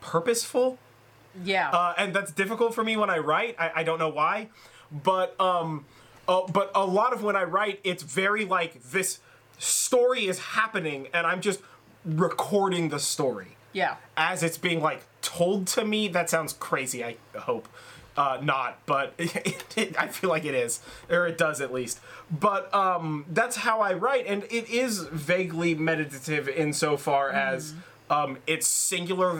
purposeful 0.00 0.78
yeah 1.44 1.70
uh, 1.70 1.94
and 1.96 2.14
that's 2.14 2.32
difficult 2.32 2.74
for 2.74 2.84
me 2.84 2.96
when 2.96 3.08
I 3.08 3.18
write. 3.18 3.56
I, 3.58 3.70
I 3.76 3.82
don't 3.84 3.98
know 3.98 4.08
why, 4.08 4.48
but 4.90 5.38
um, 5.40 5.86
uh, 6.32 6.46
but 6.46 6.70
a 6.74 6.84
lot 6.84 7.12
of 7.12 7.22
when 7.22 7.36
I 7.36 7.44
write, 7.44 7.80
it's 7.84 8.02
very 8.02 8.44
like 8.44 8.82
this 8.82 9.20
story 9.58 10.26
is 10.26 10.38
happening, 10.38 11.08
and 11.12 11.26
I'm 11.26 11.40
just 11.40 11.60
recording 12.04 12.88
the 12.88 12.98
story 12.98 13.56
yeah 13.72 13.94
as 14.16 14.42
it's 14.42 14.58
being 14.58 14.80
like 14.80 15.02
told 15.20 15.66
to 15.66 15.84
me. 15.84 16.08
That 16.08 16.30
sounds 16.30 16.52
crazy. 16.52 17.04
I 17.04 17.16
hope 17.38 17.68
uh, 18.16 18.38
not, 18.42 18.78
but 18.86 19.14
I 19.18 20.08
feel 20.08 20.30
like 20.30 20.44
it 20.44 20.54
is, 20.54 20.80
or 21.10 21.26
it 21.26 21.38
does 21.38 21.60
at 21.60 21.72
least. 21.72 22.00
But 22.30 22.72
um, 22.74 23.24
that's 23.28 23.56
how 23.56 23.80
I 23.80 23.92
write, 23.94 24.26
and 24.26 24.44
it 24.44 24.68
is 24.68 25.00
vaguely 25.00 25.74
meditative 25.74 26.48
insofar 26.48 27.30
as 27.30 27.74
um, 28.10 28.38
it's 28.46 28.66
singular, 28.66 29.38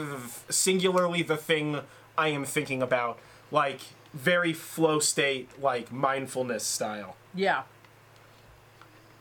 singularly 0.48 1.23
the 1.23 1.36
thing 1.36 1.81
I 2.16 2.28
am 2.28 2.44
thinking 2.44 2.82
about, 2.82 3.19
like 3.51 3.81
very 4.14 4.52
flow 4.52 4.98
state, 5.01 5.48
like 5.60 5.90
mindfulness 5.93 6.64
style. 6.64 7.16
yeah 7.34 7.62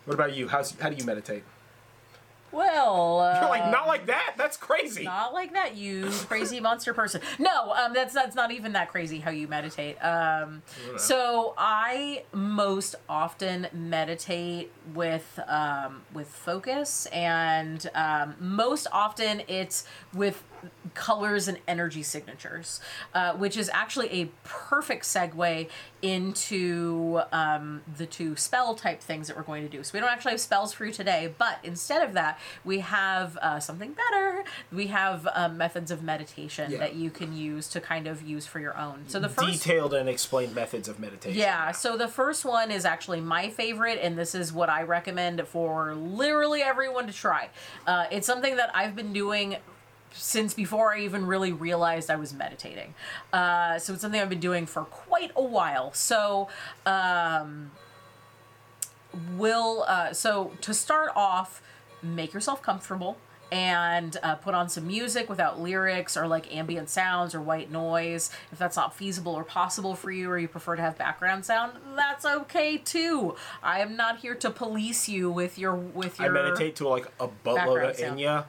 What 0.05 0.13
about 0.13 0.35
you? 0.35 0.47
How's 0.47 0.71
how 0.79 0.89
do 0.89 0.95
you 0.95 1.05
meditate? 1.05 1.43
Well, 2.51 3.21
uh, 3.21 3.39
You're 3.41 3.49
like, 3.49 3.71
not 3.71 3.87
like 3.87 4.07
that. 4.07 4.33
That's 4.37 4.57
crazy. 4.57 5.03
not 5.03 5.33
like 5.33 5.53
that, 5.53 5.75
you 5.75 6.09
crazy 6.27 6.59
monster 6.67 6.93
person. 6.93 7.21
No, 7.39 7.71
um, 7.71 7.93
that's 7.93 8.13
that's 8.13 8.35
not 8.35 8.51
even 8.51 8.73
that 8.73 8.89
crazy 8.89 9.19
how 9.19 9.31
you 9.31 9.47
meditate. 9.47 9.97
Um, 10.03 10.61
so 10.97 11.53
I 11.57 12.23
most 12.33 12.95
often 13.07 13.67
meditate 13.73 14.71
with 14.93 15.39
um, 15.47 16.01
with 16.13 16.27
focus, 16.27 17.05
and 17.13 17.89
um, 17.95 18.35
most 18.39 18.87
often 18.91 19.43
it's 19.47 19.85
with 20.13 20.43
colors 20.93 21.47
and 21.47 21.57
energy 21.67 22.03
signatures, 22.03 22.79
uh, 23.13 23.33
which 23.33 23.55
is 23.57 23.69
actually 23.73 24.09
a 24.21 24.25
perfect 24.43 25.05
segue 25.05 25.69
into 26.01 27.21
um, 27.31 27.81
the 27.97 28.05
two 28.05 28.35
spell 28.35 28.75
type 28.75 29.01
things 29.01 29.27
that 29.27 29.37
we're 29.37 29.43
going 29.43 29.63
to 29.63 29.69
do. 29.69 29.83
So 29.83 29.91
we 29.93 29.99
don't 29.99 30.09
actually 30.09 30.31
have 30.31 30.41
spells 30.41 30.73
for 30.73 30.85
you 30.85 30.91
today, 30.91 31.33
but 31.37 31.59
instead 31.63 32.05
of 32.07 32.13
that, 32.13 32.39
we 32.63 32.79
have 32.79 33.37
uh, 33.37 33.59
something 33.59 33.93
better. 33.93 34.43
We 34.71 34.87
have 34.87 35.27
uh, 35.33 35.49
methods 35.49 35.91
of 35.91 36.03
meditation 36.03 36.71
Yeah. 36.71 36.79
that 36.79 36.95
you 36.95 37.09
can 37.09 37.35
use 37.35 37.67
to 37.69 37.81
kind 37.81 38.07
of 38.07 38.21
use 38.21 38.45
for 38.45 38.59
your 38.59 38.77
own. 38.77 39.03
So 39.07 39.19
the 39.19 39.29
first 39.29 39.63
Detailed 39.63 39.93
and 39.93 40.09
explained 40.09 40.53
methods 40.55 40.87
of 40.87 40.99
meditation. 40.99 41.37
yeah, 41.39 41.71
so 41.71 41.97
the 41.97 42.07
first 42.07 42.45
one 42.45 42.71
is 42.71 42.85
actually 42.85 43.21
my 43.21 43.49
favorite, 43.49 43.99
and 44.01 44.17
this 44.17 44.35
is 44.35 44.51
what 44.51 44.69
I 44.69 44.83
recommend 44.83 45.47
for 45.47 45.95
literally 45.95 46.61
everyone 46.61 47.07
to 47.07 47.13
try. 47.13 47.49
Uh, 47.87 48.05
it's 48.11 48.27
something 48.27 48.55
that 48.57 48.75
I've 48.75 48.95
been 48.95 49.13
doing 49.13 49.57
since 50.13 50.53
before 50.53 50.93
I 50.93 51.01
even 51.01 51.25
really 51.25 51.51
realized 51.51 52.09
I 52.09 52.15
was 52.15 52.33
meditating. 52.33 52.93
Uh, 53.31 53.79
so 53.79 53.93
it's 53.93 54.01
something 54.01 54.19
I've 54.19 54.29
been 54.29 54.39
doing 54.39 54.65
for 54.65 54.83
quite 54.83 55.31
a 55.35 55.43
while. 55.43 55.93
So, 55.93 56.49
um, 56.85 57.71
will 59.37 59.85
uh, 59.87 60.13
so 60.13 60.51
to 60.61 60.73
start 60.73 61.11
off, 61.15 61.61
make 62.01 62.33
yourself 62.33 62.61
comfortable 62.61 63.17
and 63.51 64.15
uh, 64.23 64.35
put 64.35 64.53
on 64.53 64.69
some 64.69 64.87
music 64.87 65.29
without 65.29 65.59
lyrics 65.59 66.15
or 66.15 66.25
like 66.25 66.53
ambient 66.55 66.89
sounds 66.89 67.35
or 67.35 67.41
white 67.41 67.69
noise. 67.69 68.31
If 68.51 68.57
that's 68.57 68.77
not 68.77 68.95
feasible 68.95 69.33
or 69.33 69.43
possible 69.43 69.93
for 69.93 70.09
you, 70.09 70.29
or 70.29 70.39
you 70.39 70.47
prefer 70.47 70.77
to 70.77 70.81
have 70.81 70.97
background 70.97 71.45
sound, 71.45 71.73
that's 71.95 72.25
okay 72.25 72.77
too. 72.77 73.35
I 73.61 73.81
am 73.81 73.97
not 73.97 74.19
here 74.19 74.35
to 74.35 74.49
police 74.49 75.09
you 75.09 75.29
with 75.29 75.57
your 75.59 75.75
with 75.75 76.19
your. 76.19 76.29
I 76.29 76.43
meditate 76.43 76.77
to 76.77 76.87
like 76.87 77.07
a 77.19 77.27
buttload 77.27 77.89
of 77.89 77.97
sound. 77.97 78.19
Enya, 78.19 78.45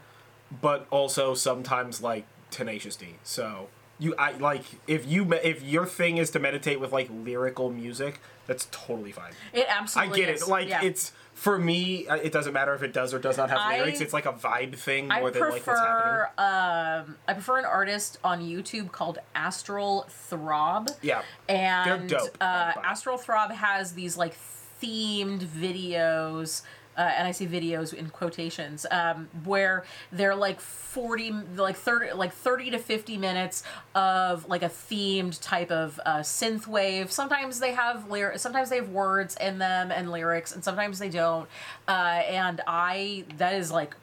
but 0.60 0.86
also 0.90 1.34
sometimes 1.34 2.02
like 2.02 2.26
Tenacious 2.50 2.96
D. 2.96 3.16
So 3.22 3.68
you, 3.98 4.14
I 4.18 4.32
like 4.32 4.64
if 4.86 5.06
you 5.06 5.32
if 5.32 5.62
your 5.62 5.86
thing 5.86 6.18
is 6.18 6.30
to 6.30 6.38
meditate 6.38 6.80
with 6.80 6.92
like 6.92 7.08
lyrical 7.10 7.70
music, 7.70 8.20
that's 8.46 8.66
totally 8.70 9.12
fine. 9.12 9.32
It 9.52 9.66
absolutely. 9.68 10.12
I 10.24 10.26
get 10.26 10.42
it. 10.42 10.48
Like 10.48 10.68
Yeah. 10.68 10.82
it's 10.82 11.12
for 11.34 11.58
me, 11.58 12.06
uh, 12.08 12.16
it 12.16 12.30
doesn't 12.30 12.52
matter 12.52 12.74
if 12.74 12.82
it 12.82 12.92
does 12.92 13.14
or 13.14 13.18
does 13.18 13.38
not 13.38 13.48
have 13.48 13.58
I- 13.58 13.78
lyrics. 13.78 14.00
It's 14.02 14.12
like 14.12 14.26
a 14.26 14.32
vibe 14.34 14.76
thing 14.76 15.10
I 15.10 15.20
more 15.20 15.30
than 15.30 15.42
like 15.42 15.52
what's 15.66 15.78
happening. 15.78 16.26
prefer 16.36 17.02
um, 17.08 17.16
I 17.26 17.32
prefer 17.32 17.58
an 17.58 17.64
artist 17.64 18.18
on 18.22 18.42
YouTube 18.42 18.92
called 18.92 19.18
Astral 19.34 20.06
Throb. 20.10 20.90
Yeah. 21.00 21.22
and 21.48 22.08
dope, 22.10 22.36
Uh. 22.40 22.72
Astral 22.84 23.16
Throb 23.16 23.50
has 23.52 23.92
these 23.92 24.16
like 24.18 24.36
themed 24.82 25.40
videos. 25.46 26.62
Uh, 26.96 27.10
and 27.16 27.26
I 27.26 27.30
say 27.30 27.46
videos 27.46 27.94
in 27.94 28.10
quotations, 28.10 28.84
um, 28.90 29.28
where 29.44 29.84
they're 30.10 30.34
like 30.34 30.60
forty, 30.60 31.32
like 31.56 31.76
thirty, 31.76 32.12
like 32.12 32.32
thirty 32.32 32.70
to 32.70 32.78
fifty 32.78 33.16
minutes 33.16 33.62
of 33.94 34.48
like 34.48 34.62
a 34.62 34.68
themed 34.68 35.40
type 35.40 35.70
of 35.70 35.98
uh, 36.04 36.18
synth 36.18 36.66
wave. 36.66 37.10
Sometimes 37.10 37.60
they 37.60 37.72
have 37.72 38.10
lyr- 38.10 38.36
sometimes 38.36 38.68
they 38.68 38.76
have 38.76 38.90
words 38.90 39.36
in 39.40 39.58
them 39.58 39.90
and 39.90 40.10
lyrics, 40.10 40.52
and 40.52 40.62
sometimes 40.62 40.98
they 40.98 41.08
don't. 41.08 41.48
Uh, 41.88 42.22
and 42.28 42.60
I 42.66 43.24
that 43.38 43.54
is 43.54 43.72
like 43.72 43.96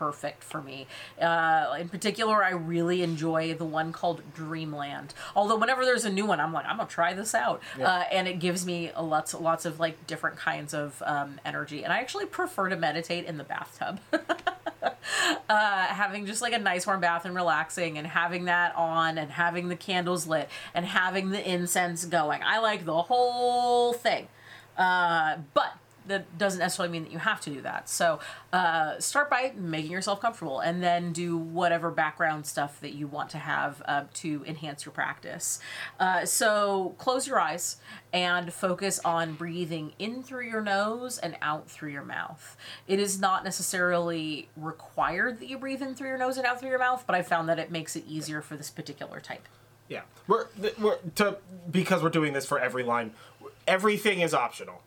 perfect 0.00 0.42
for 0.42 0.62
me. 0.62 0.86
Uh, 1.20 1.76
in 1.78 1.90
particular, 1.90 2.42
I 2.42 2.52
really 2.52 3.02
enjoy 3.02 3.52
the 3.52 3.66
one 3.66 3.92
called 3.92 4.22
Dreamland. 4.34 5.12
Although 5.36 5.58
whenever 5.58 5.84
there's 5.84 6.06
a 6.06 6.10
new 6.10 6.24
one, 6.24 6.40
I'm 6.40 6.54
like, 6.54 6.64
I'm 6.64 6.78
gonna 6.78 6.88
try 6.88 7.12
this 7.12 7.34
out, 7.34 7.60
uh, 7.78 8.04
and 8.10 8.26
it 8.26 8.38
gives 8.38 8.64
me 8.64 8.90
a 8.94 9.02
lots, 9.02 9.34
lots 9.34 9.66
of 9.66 9.78
like 9.78 10.06
different 10.06 10.38
kinds 10.38 10.72
of 10.72 11.02
um, 11.04 11.38
energy. 11.44 11.84
And 11.84 11.92
I 11.92 11.98
actually 11.98 12.24
prefer 12.24 12.70
to 12.70 12.76
meditate 12.76 13.26
in 13.26 13.36
the 13.36 13.44
bathtub. 13.44 14.00
uh, 15.50 15.86
having 15.86 16.24
just 16.24 16.40
like 16.40 16.54
a 16.54 16.58
nice 16.58 16.86
warm 16.86 17.02
bath 17.02 17.26
and 17.26 17.34
relaxing 17.34 17.98
and 17.98 18.06
having 18.06 18.46
that 18.46 18.74
on 18.76 19.18
and 19.18 19.30
having 19.30 19.68
the 19.68 19.76
candles 19.76 20.26
lit 20.26 20.48
and 20.72 20.86
having 20.86 21.28
the 21.28 21.46
incense 21.46 22.06
going. 22.06 22.40
I 22.42 22.60
like 22.60 22.86
the 22.86 23.02
whole 23.02 23.92
thing. 23.92 24.28
Uh, 24.78 25.36
but 25.52 25.74
that 26.10 26.38
doesn't 26.38 26.58
necessarily 26.58 26.92
mean 26.92 27.04
that 27.04 27.12
you 27.12 27.18
have 27.18 27.40
to 27.40 27.50
do 27.50 27.60
that. 27.62 27.88
So 27.88 28.20
uh, 28.52 28.98
start 28.98 29.30
by 29.30 29.52
making 29.56 29.90
yourself 29.90 30.20
comfortable 30.20 30.60
and 30.60 30.82
then 30.82 31.12
do 31.12 31.36
whatever 31.36 31.90
background 31.90 32.46
stuff 32.46 32.80
that 32.80 32.94
you 32.94 33.06
want 33.06 33.30
to 33.30 33.38
have 33.38 33.82
uh, 33.86 34.04
to 34.14 34.44
enhance 34.46 34.84
your 34.84 34.92
practice. 34.92 35.60
Uh, 35.98 36.24
so 36.24 36.94
close 36.98 37.26
your 37.26 37.40
eyes 37.40 37.76
and 38.12 38.52
focus 38.52 39.00
on 39.04 39.34
breathing 39.34 39.92
in 39.98 40.22
through 40.22 40.46
your 40.46 40.60
nose 40.60 41.18
and 41.18 41.36
out 41.40 41.70
through 41.70 41.90
your 41.90 42.04
mouth. 42.04 42.56
It 42.86 42.98
is 42.98 43.20
not 43.20 43.44
necessarily 43.44 44.48
required 44.56 45.40
that 45.40 45.48
you 45.48 45.58
breathe 45.58 45.82
in 45.82 45.94
through 45.94 46.08
your 46.08 46.18
nose 46.18 46.36
and 46.36 46.46
out 46.46 46.60
through 46.60 46.70
your 46.70 46.78
mouth, 46.78 47.04
but 47.06 47.14
I 47.14 47.22
found 47.22 47.48
that 47.48 47.58
it 47.58 47.70
makes 47.70 47.96
it 47.96 48.04
easier 48.06 48.42
for 48.42 48.56
this 48.56 48.70
particular 48.70 49.20
type. 49.20 49.46
Yeah, 49.88 50.02
we're 50.28 50.46
we're 50.78 50.98
to 51.16 51.38
because 51.68 52.02
we're 52.02 52.10
doing 52.10 52.32
this 52.32 52.46
for 52.46 52.60
every 52.60 52.84
line. 52.84 53.12
Everything 53.66 54.20
is 54.20 54.32
optional. 54.32 54.82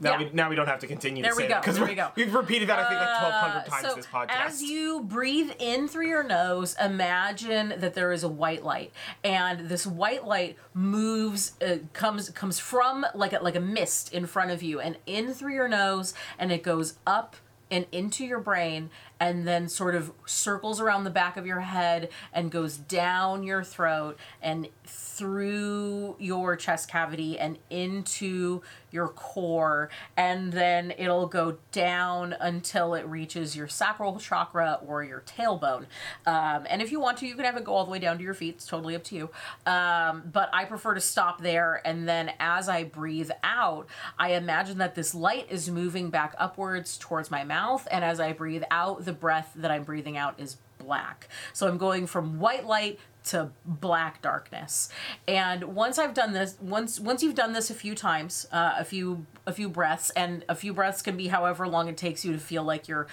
Now 0.00 0.12
Yeah. 0.12 0.18
we 0.18 0.30
now 0.32 0.48
we 0.48 0.54
don't 0.56 0.68
have 0.68 0.78
to 0.80 0.86
continue 0.86 1.22
There 1.22 1.32
to 1.32 1.36
we 1.36 1.42
say 1.44 1.48
go, 1.48 1.60
that 1.60 1.74
there 1.74 1.84
we 1.84 1.94
go. 1.94 2.12
we've 2.14 2.32
repeated 2.34 2.68
that 2.68 2.78
I 2.78 2.88
think 2.88 3.00
like 3.00 3.18
twelve 3.18 3.34
hundred 3.34 3.66
times 3.70 3.86
so 3.88 3.94
this 3.96 4.06
podcast. 4.06 4.46
as 4.46 4.62
you 4.62 5.00
breathe 5.02 5.50
in 5.58 5.88
through 5.88 6.06
your 6.08 6.22
nose, 6.22 6.76
imagine 6.80 7.74
that 7.78 7.94
there 7.94 8.12
is 8.12 8.22
a 8.22 8.28
white 8.28 8.64
light, 8.64 8.92
and 9.24 9.68
this 9.68 9.86
white 9.86 10.24
light 10.24 10.56
moves, 10.74 11.52
uh, 11.60 11.78
comes 11.92 12.30
comes 12.30 12.58
from 12.60 13.04
like 13.14 13.32
a, 13.32 13.38
like 13.40 13.56
a 13.56 13.60
mist 13.60 14.12
in 14.12 14.26
front 14.26 14.50
of 14.50 14.62
you, 14.62 14.78
and 14.80 14.96
in 15.06 15.34
through 15.34 15.54
your 15.54 15.68
nose, 15.68 16.14
and 16.38 16.52
it 16.52 16.62
goes 16.62 16.94
up 17.06 17.36
and 17.70 17.84
into 17.92 18.24
your 18.24 18.38
brain, 18.40 18.88
and 19.20 19.46
then 19.46 19.68
sort 19.68 19.94
of 19.94 20.12
circles 20.26 20.80
around 20.80 21.04
the 21.04 21.10
back 21.10 21.36
of 21.36 21.46
your 21.46 21.60
head 21.60 22.08
and 22.32 22.50
goes 22.50 22.76
down 22.76 23.42
your 23.42 23.64
throat 23.64 24.18
and 24.42 24.68
through 24.84 26.14
your 26.20 26.54
chest 26.54 26.88
cavity 26.88 27.38
and 27.38 27.58
into 27.70 28.62
your 28.90 29.08
core. 29.08 29.90
And 30.16 30.52
then 30.52 30.92
it'll 30.96 31.26
go 31.26 31.58
down 31.72 32.34
until 32.40 32.94
it 32.94 33.04
reaches 33.06 33.56
your 33.56 33.66
sacral 33.68 34.18
chakra 34.18 34.78
or 34.86 35.02
your 35.02 35.20
tailbone. 35.20 35.86
Um, 36.24 36.66
and 36.70 36.80
if 36.80 36.92
you 36.92 37.00
want 37.00 37.18
to 37.18 37.26
you 37.26 37.34
can 37.34 37.44
have 37.44 37.56
it 37.56 37.64
go 37.64 37.74
all 37.74 37.84
the 37.84 37.90
way 37.90 37.98
down 37.98 38.18
to 38.18 38.24
your 38.24 38.34
feet. 38.34 38.54
It's 38.56 38.66
totally 38.66 38.94
up 38.94 39.04
to 39.04 39.14
you. 39.14 39.30
Um, 39.66 40.22
but 40.32 40.48
i 40.52 40.64
prefer 40.64 40.94
to 40.94 41.00
stop 41.00 41.42
there. 41.42 41.82
And 41.84 42.08
then 42.08 42.32
as 42.38 42.68
i 42.68 42.84
breathe 42.84 43.30
out 43.42 43.88
i 44.18 44.32
imagine 44.32 44.78
that 44.78 44.94
this 44.94 45.14
light 45.14 45.46
is 45.50 45.68
moving 45.68 46.10
back 46.10 46.34
upwards 46.38 46.96
towards 46.96 47.30
my 47.30 47.44
mouth. 47.44 47.86
And 47.90 48.04
as 48.04 48.20
i 48.20 48.32
breathe 48.32 48.62
out 48.70 49.04
the 49.08 49.12
breath 49.14 49.52
that 49.56 49.70
i'm 49.70 49.84
breathing 49.84 50.18
out 50.18 50.38
is 50.38 50.58
black. 50.78 51.28
So 51.54 51.66
i'm 51.66 51.78
going 51.78 52.06
from 52.06 52.38
white 52.38 52.66
light 52.66 53.00
to 53.24 53.50
black 53.64 54.22
darkness. 54.22 54.90
And 55.26 55.64
once 55.74 55.98
i've 55.98 56.12
done 56.12 56.34
this 56.34 56.58
once 56.60 57.00
once 57.00 57.22
you've 57.22 57.34
done 57.34 57.54
this 57.54 57.70
a 57.70 57.74
few 57.74 57.94
times 57.94 58.46
uh, 58.52 58.74
a 58.78 58.84
few 58.84 59.26
a 59.46 59.52
few 59.52 59.70
breaths 59.70 60.10
and 60.10 60.44
a 60.48 60.54
few 60.54 60.74
breaths 60.74 61.00
can 61.00 61.16
be 61.16 61.28
however 61.28 61.66
long 61.66 61.88
it 61.88 61.96
takes 61.96 62.22
you 62.22 62.32
to 62.32 62.38
feel 62.38 62.62
like 62.62 62.86
you're 62.86 63.06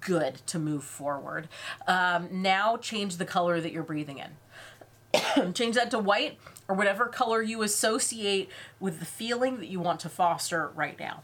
good 0.00 0.42
to 0.48 0.58
move 0.58 0.82
forward. 0.82 1.48
Um, 1.86 2.28
now 2.32 2.76
change 2.76 3.16
the 3.16 3.24
color 3.24 3.60
that 3.60 3.72
you're 3.72 3.84
breathing 3.84 4.18
in. 4.18 5.52
Change 5.54 5.76
that 5.76 5.90
to 5.92 6.00
white 6.00 6.38
or 6.68 6.74
whatever 6.74 7.06
color 7.06 7.40
you 7.40 7.62
associate 7.62 8.50
with 8.80 8.98
the 8.98 9.06
feeling 9.06 9.58
that 9.58 9.68
you 9.68 9.78
want 9.78 10.00
to 10.00 10.08
foster 10.08 10.68
right 10.74 10.98
now 10.98 11.22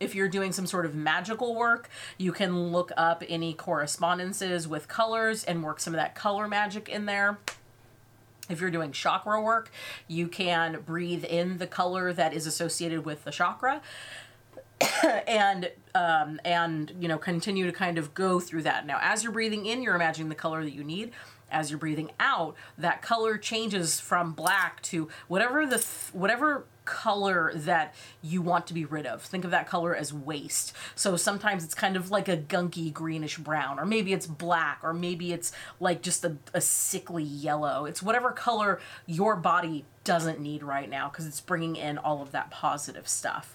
if 0.00 0.14
you're 0.14 0.28
doing 0.28 0.52
some 0.52 0.66
sort 0.66 0.86
of 0.86 0.94
magical 0.94 1.54
work, 1.54 1.88
you 2.16 2.32
can 2.32 2.70
look 2.72 2.92
up 2.96 3.22
any 3.28 3.52
correspondences 3.52 4.68
with 4.68 4.88
colors 4.88 5.44
and 5.44 5.62
work 5.62 5.80
some 5.80 5.94
of 5.94 5.98
that 5.98 6.14
color 6.14 6.48
magic 6.48 6.88
in 6.88 7.06
there. 7.06 7.38
If 8.48 8.60
you're 8.60 8.70
doing 8.70 8.92
chakra 8.92 9.40
work, 9.40 9.70
you 10.06 10.28
can 10.28 10.80
breathe 10.86 11.24
in 11.24 11.58
the 11.58 11.66
color 11.66 12.12
that 12.12 12.32
is 12.32 12.46
associated 12.46 13.04
with 13.04 13.24
the 13.24 13.30
chakra 13.30 13.82
and 15.26 15.70
um, 15.94 16.40
and 16.44 16.92
you 17.00 17.08
know 17.08 17.18
continue 17.18 17.66
to 17.66 17.72
kind 17.72 17.98
of 17.98 18.14
go 18.14 18.40
through 18.40 18.62
that. 18.62 18.86
Now, 18.86 18.98
as 19.02 19.22
you're 19.22 19.32
breathing 19.32 19.66
in, 19.66 19.82
you're 19.82 19.96
imagining 19.96 20.28
the 20.28 20.34
color 20.34 20.64
that 20.64 20.72
you 20.72 20.84
need. 20.84 21.12
As 21.50 21.70
you're 21.70 21.78
breathing 21.78 22.10
out, 22.20 22.56
that 22.76 23.00
color 23.00 23.38
changes 23.38 24.00
from 24.00 24.32
black 24.32 24.82
to 24.82 25.08
whatever 25.28 25.66
the 25.66 25.84
whatever 26.12 26.66
color 26.88 27.52
that 27.54 27.94
you 28.22 28.40
want 28.40 28.66
to 28.66 28.74
be 28.74 28.86
rid 28.86 29.04
of. 29.04 29.20
Think 29.20 29.44
of 29.44 29.50
that 29.50 29.68
color 29.68 29.94
as 29.94 30.10
waste. 30.10 30.72
So 30.94 31.16
sometimes 31.16 31.62
it's 31.62 31.74
kind 31.74 31.96
of 31.96 32.10
like 32.10 32.28
a 32.28 32.36
gunky 32.36 32.90
greenish 32.90 33.36
brown, 33.36 33.78
or 33.78 33.84
maybe 33.84 34.14
it's 34.14 34.26
black, 34.26 34.80
or 34.82 34.94
maybe 34.94 35.32
it's 35.34 35.52
like 35.78 36.00
just 36.00 36.24
a, 36.24 36.36
a 36.54 36.62
sickly 36.62 37.22
yellow. 37.22 37.84
It's 37.84 38.02
whatever 38.02 38.32
color 38.32 38.80
your 39.04 39.36
body 39.36 39.84
doesn't 40.02 40.40
need 40.40 40.62
right 40.62 40.88
now 40.88 41.10
because 41.10 41.26
it's 41.26 41.42
bringing 41.42 41.76
in 41.76 41.98
all 41.98 42.22
of 42.22 42.32
that 42.32 42.50
positive 42.50 43.06
stuff. 43.06 43.54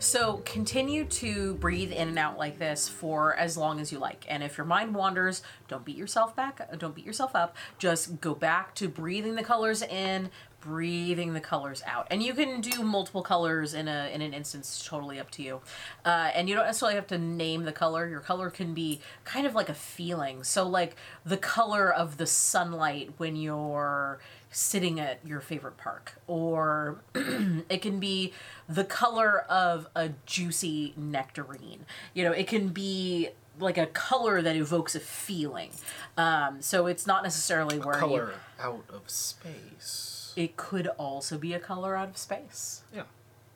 So 0.00 0.42
continue 0.44 1.04
to 1.06 1.54
breathe 1.54 1.90
in 1.90 2.08
and 2.08 2.18
out 2.18 2.38
like 2.38 2.60
this 2.60 2.88
for 2.88 3.34
as 3.34 3.56
long 3.56 3.80
as 3.80 3.90
you 3.90 3.98
like. 3.98 4.24
And 4.28 4.44
if 4.44 4.56
your 4.56 4.64
mind 4.64 4.94
wanders, 4.94 5.42
don't 5.66 5.84
beat 5.84 5.96
yourself 5.96 6.36
back, 6.36 6.60
don't 6.78 6.94
beat 6.94 7.04
yourself 7.04 7.34
up. 7.34 7.56
Just 7.78 8.20
go 8.20 8.34
back 8.34 8.76
to 8.76 8.88
breathing 8.88 9.34
the 9.34 9.42
colors 9.42 9.82
in, 9.82 10.30
breathing 10.60 11.34
the 11.34 11.40
colors 11.40 11.82
out. 11.86 12.06
And 12.10 12.22
you 12.22 12.34
can 12.34 12.60
do 12.60 12.82
multiple 12.82 13.22
colors 13.22 13.74
in 13.74 13.88
a 13.88 14.10
in 14.12 14.22
an 14.22 14.32
instance, 14.34 14.84
totally 14.86 15.20
up 15.20 15.30
to 15.32 15.42
you. 15.42 15.60
Uh, 16.04 16.30
and 16.34 16.48
you 16.48 16.54
don't 16.54 16.66
necessarily 16.66 16.96
have 16.96 17.06
to 17.08 17.18
name 17.18 17.64
the 17.64 17.72
color. 17.72 18.08
Your 18.08 18.20
color 18.20 18.50
can 18.50 18.74
be 18.74 19.00
kind 19.24 19.46
of 19.46 19.54
like 19.54 19.68
a 19.68 19.74
feeling. 19.74 20.44
So 20.44 20.66
like 20.66 20.96
the 21.24 21.36
color 21.36 21.92
of 21.92 22.16
the 22.16 22.26
sunlight 22.26 23.12
when 23.18 23.36
you're 23.36 24.20
sitting 24.50 24.98
at 24.98 25.20
your 25.26 25.40
favorite 25.40 25.76
park 25.76 26.14
or 26.26 27.02
it 27.14 27.82
can 27.82 28.00
be 28.00 28.32
the 28.66 28.84
color 28.84 29.40
of 29.40 29.86
a 29.94 30.10
juicy 30.24 30.94
nectarine 30.96 31.84
you 32.14 32.24
know 32.24 32.32
it 32.32 32.46
can 32.46 32.68
be 32.68 33.28
like 33.60 33.76
a 33.76 33.84
color 33.84 34.40
that 34.40 34.56
evokes 34.56 34.94
a 34.94 35.00
feeling 35.00 35.70
um, 36.16 36.60
so 36.60 36.86
it's 36.86 37.06
not 37.06 37.22
necessarily 37.22 37.78
where 37.78 37.94
Color 37.94 38.34
out 38.60 38.84
of 38.88 39.08
space. 39.08 40.07
You, 40.38 40.44
it 40.44 40.56
could 40.56 40.86
also 40.98 41.36
be 41.38 41.52
a 41.54 41.58
color 41.58 41.96
out 41.96 42.08
of 42.08 42.16
space 42.16 42.82
Yeah. 42.94 43.02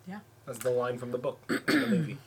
yeah 0.07 0.21
That's 0.47 0.59
the 0.59 0.71
line 0.71 0.99
from 0.99 1.13
the 1.13 1.19
book, 1.19 1.39
the 1.47 1.87
movie. 1.89 2.19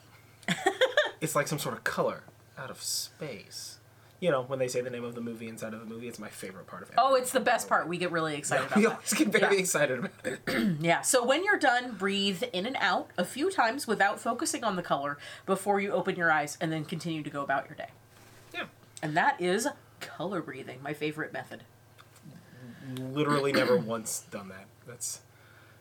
it's 1.21 1.35
like 1.35 1.47
some 1.47 1.59
sort 1.59 1.75
of 1.75 1.83
color 1.83 2.23
out 2.57 2.69
of 2.69 2.81
space. 2.81 3.77
You 4.21 4.31
know, 4.31 4.43
when 4.43 4.59
they 4.59 4.69
say 4.69 4.79
the 4.81 4.89
name 4.89 5.03
of 5.03 5.13
the 5.13 5.21
movie 5.21 5.49
inside 5.49 5.73
of 5.73 5.81
the 5.81 5.85
movie, 5.85 6.07
it's 6.07 6.17
my 6.19 6.29
favorite 6.29 6.67
part 6.67 6.81
of 6.83 6.89
it. 6.89 6.95
oh 6.97 7.15
it's 7.15 7.31
the 7.31 7.39
best 7.39 7.67
part 7.67 7.87
we 7.87 7.97
get 7.97 8.11
really 8.11 8.35
excited 8.35 8.65
about 8.65 8.77
it. 8.77 8.79
we 8.79 8.85
about 8.85 8.95
always 8.97 9.13
get 9.13 9.27
very 9.27 9.55
Yeah. 9.55 9.59
excited 9.59 9.99
about 9.99 10.11
it. 10.25 10.77
Yeah. 10.79 11.01
So 11.01 11.23
when 11.25 11.43
you're 11.43 11.59
done, 11.59 11.91
breathe 11.95 12.41
in 12.53 12.65
and 12.65 12.77
out 12.79 13.09
a 13.17 13.25
few 13.25 13.51
times 13.51 13.87
without 13.87 14.19
focusing 14.19 14.63
on 14.63 14.77
the 14.77 14.81
color 14.83 15.17
before 15.45 15.79
you 15.81 15.91
open 15.91 16.15
your 16.15 16.31
eyes 16.31 16.57
and 16.61 16.71
then 16.71 16.85
continue 16.85 17.23
to 17.23 17.29
go 17.29 17.41
about 17.43 17.67
your 17.67 17.75
day. 17.75 17.89
Yeah. 18.53 18.65
And 19.03 19.15
that 19.17 19.39
is 19.41 19.67
color 19.99 20.41
breathing, 20.41 20.79
my 20.81 20.93
favorite 20.93 21.33
method. 21.33 21.63
Literally 22.99 23.51
never 23.51 23.77
once 23.77 24.25
done 24.31 24.49
that. 24.49 24.65
That's 24.87 25.21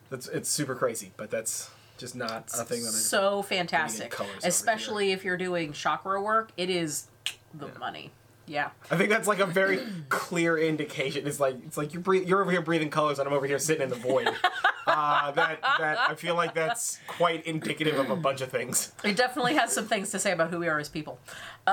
that's 0.09 0.27
it's 0.27 0.49
super 0.49 0.75
crazy, 0.75 1.11
but 1.17 1.29
that's 1.29 1.69
just 1.97 2.15
not 2.15 2.51
a 2.53 2.63
thing 2.63 2.81
that 2.83 2.89
I 2.89 2.91
So 2.91 3.41
fantastic. 3.41 4.15
Especially 4.43 5.11
if 5.11 5.23
you're 5.23 5.37
doing 5.37 5.71
chakra 5.73 6.21
work, 6.21 6.51
it 6.57 6.69
is 6.69 7.07
the 7.53 7.67
money. 7.79 8.11
Yeah. 8.47 8.69
I 8.91 8.97
think 8.97 9.09
that's 9.09 9.27
like 9.27 9.39
a 9.39 9.45
very 9.45 9.79
clear 10.09 10.57
indication. 10.57 11.27
It's 11.27 11.39
like 11.39 11.55
it's 11.65 11.77
like 11.77 11.93
you 11.93 11.99
breathe, 11.99 12.27
you're 12.27 12.41
over 12.41 12.51
here 12.51 12.61
breathing 12.61 12.89
colors, 12.89 13.19
and 13.19 13.27
I'm 13.27 13.33
over 13.33 13.47
here 13.47 13.59
sitting 13.59 13.83
in 13.83 13.89
the 13.89 13.95
void. 13.95 14.29
Uh, 14.87 15.31
that 15.31 15.59
that 15.79 15.97
I 15.99 16.13
feel 16.13 16.35
like 16.35 16.53
that's 16.53 16.99
quite 17.07 17.45
indicative 17.47 17.97
of 17.97 18.11
a 18.11 18.15
bunch 18.15 18.41
of 18.41 18.51
things. 18.51 18.91
It 19.03 19.15
definitely 19.15 19.55
has 19.55 19.73
some 19.73 19.87
things 19.87 20.11
to 20.11 20.19
say 20.19 20.31
about 20.31 20.51
who 20.51 20.59
we 20.59 20.67
are 20.67 20.77
as 20.77 20.89
people. 20.89 21.19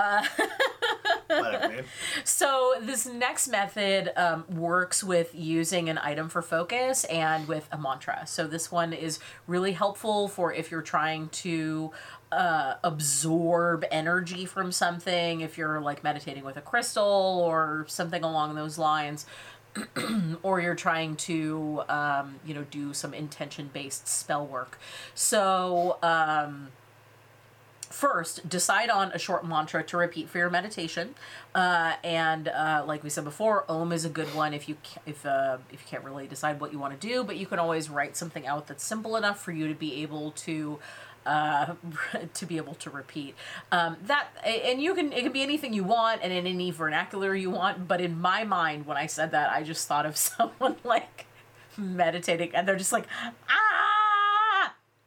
Whatever. 1.29 1.85
So 2.25 2.75
this 2.81 3.07
next 3.07 3.49
method 3.49 4.13
um, 4.17 4.45
works 4.49 5.05
with 5.05 5.35
using 5.35 5.89
an 5.89 5.99
item 5.99 6.29
for 6.29 6.43
focus 6.43 7.05
and 7.05 7.47
with 7.49 7.69
a 7.71 7.79
mantra. 7.79 8.27
So 8.27 8.47
this 8.47 8.73
one 8.73 8.93
is 8.93 9.19
really 9.47 9.73
helpful 9.73 10.29
for 10.29 10.53
if 10.53 10.71
you're 10.71 10.83
trying 10.83 11.29
to 11.29 11.93
uh, 12.33 12.77
absorb 12.83 13.85
energy 13.91 14.47
from 14.47 14.73
something, 14.73 15.43
if 15.43 15.59
you're 15.59 15.81
like 15.81 16.03
meditating 16.03 16.45
with 16.45 16.57
a 16.57 16.63
crystal 16.63 17.05
or 17.47 17.85
something 17.89 18.25
along 18.25 18.55
those 18.55 18.79
lines. 18.79 19.27
or 20.43 20.61
you're 20.61 20.75
trying 20.75 21.17
to 21.17 21.83
um, 21.89 22.39
you 22.45 22.53
know 22.53 22.65
do 22.71 22.93
some 22.93 23.15
intention 23.15 23.71
based 23.73 24.07
spell 24.07 24.47
work 24.47 24.79
so 25.15 25.97
um, 26.03 26.69
first 27.89 28.47
decide 28.49 28.91
on 28.91 29.11
a 29.13 29.19
short 29.19 29.47
mantra 29.47 29.83
to 29.83 29.97
repeat 29.97 30.29
for 30.29 30.37
your 30.37 30.51
meditation 30.51 31.15
uh, 31.55 31.95
and 32.05 32.49
uh, 32.49 32.85
like 32.87 33.03
we 33.03 33.09
said 33.09 33.25
before 33.25 33.65
om 33.67 33.93
is 33.93 34.05
a 34.05 34.11
good 34.11 34.35
one 34.35 34.53
if 34.53 34.69
you 34.69 34.77
if 35.07 35.25
uh, 35.25 35.57
if 35.71 35.81
you 35.81 35.87
can't 35.89 36.05
really 36.05 36.27
decide 36.27 36.61
what 36.61 36.71
you 36.71 36.79
want 36.79 36.99
to 36.99 37.07
do 37.07 37.25
but 37.25 37.39
you 37.39 37.47
can 37.47 37.59
always 37.59 37.89
write 37.89 38.15
something 38.15 38.47
out 38.47 38.67
that's 38.67 38.85
simple 38.85 39.17
enough 39.17 39.43
for 39.43 39.53
you 39.53 39.69
to 39.69 39.75
be 39.75 40.03
able 40.03 40.33
to 40.33 40.79
uh, 41.27 41.75
to 42.35 42.47
be 42.47 42.57
able 42.57 42.75
to 42.75 42.91
repeat 42.91 43.35
um, 43.71 43.97
that 44.07 44.29
and 44.45 44.83
you 44.83 44.95
can 44.95 45.13
it 45.13 45.23
can 45.23 45.33
be 45.33 45.43
anything 45.43 45.73
you 45.73 45.85
want 45.85 46.21
and 46.23 46.33
in 46.33 46.47
any 46.47 46.71
vernacular 46.71 47.35
you 47.35 47.51
want 47.51 47.87
but 47.87 48.01
in 48.01 48.21
my 48.21 48.45
mind 48.45 48.87
when 48.87 48.97
i 48.97 49.07
said 49.07 49.31
that 49.31 49.51
i 49.51 49.63
just 49.63 49.87
thought 49.87 50.07
of 50.07 50.17
someone 50.29 50.77
like 50.85 51.27
meditating 51.77 52.55
and 52.55 52.67
they're 52.67 52.77
just 52.77 52.93
like 52.93 53.07
ah 53.49 53.63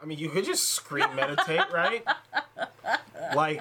I 0.05 0.07
mean, 0.07 0.19
you 0.19 0.29
could 0.29 0.45
just 0.45 0.69
scream 0.69 1.15
meditate, 1.15 1.61
right? 1.73 2.03
Like, 3.35 3.59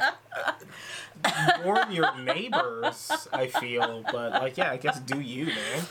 warn 1.64 1.90
your 1.90 2.14
neighbors. 2.18 3.26
I 3.32 3.46
feel, 3.46 4.04
but 4.12 4.32
like, 4.32 4.58
yeah, 4.58 4.70
I 4.70 4.76
guess 4.76 5.00
do 5.00 5.20
you, 5.20 5.46
man? 5.46 5.84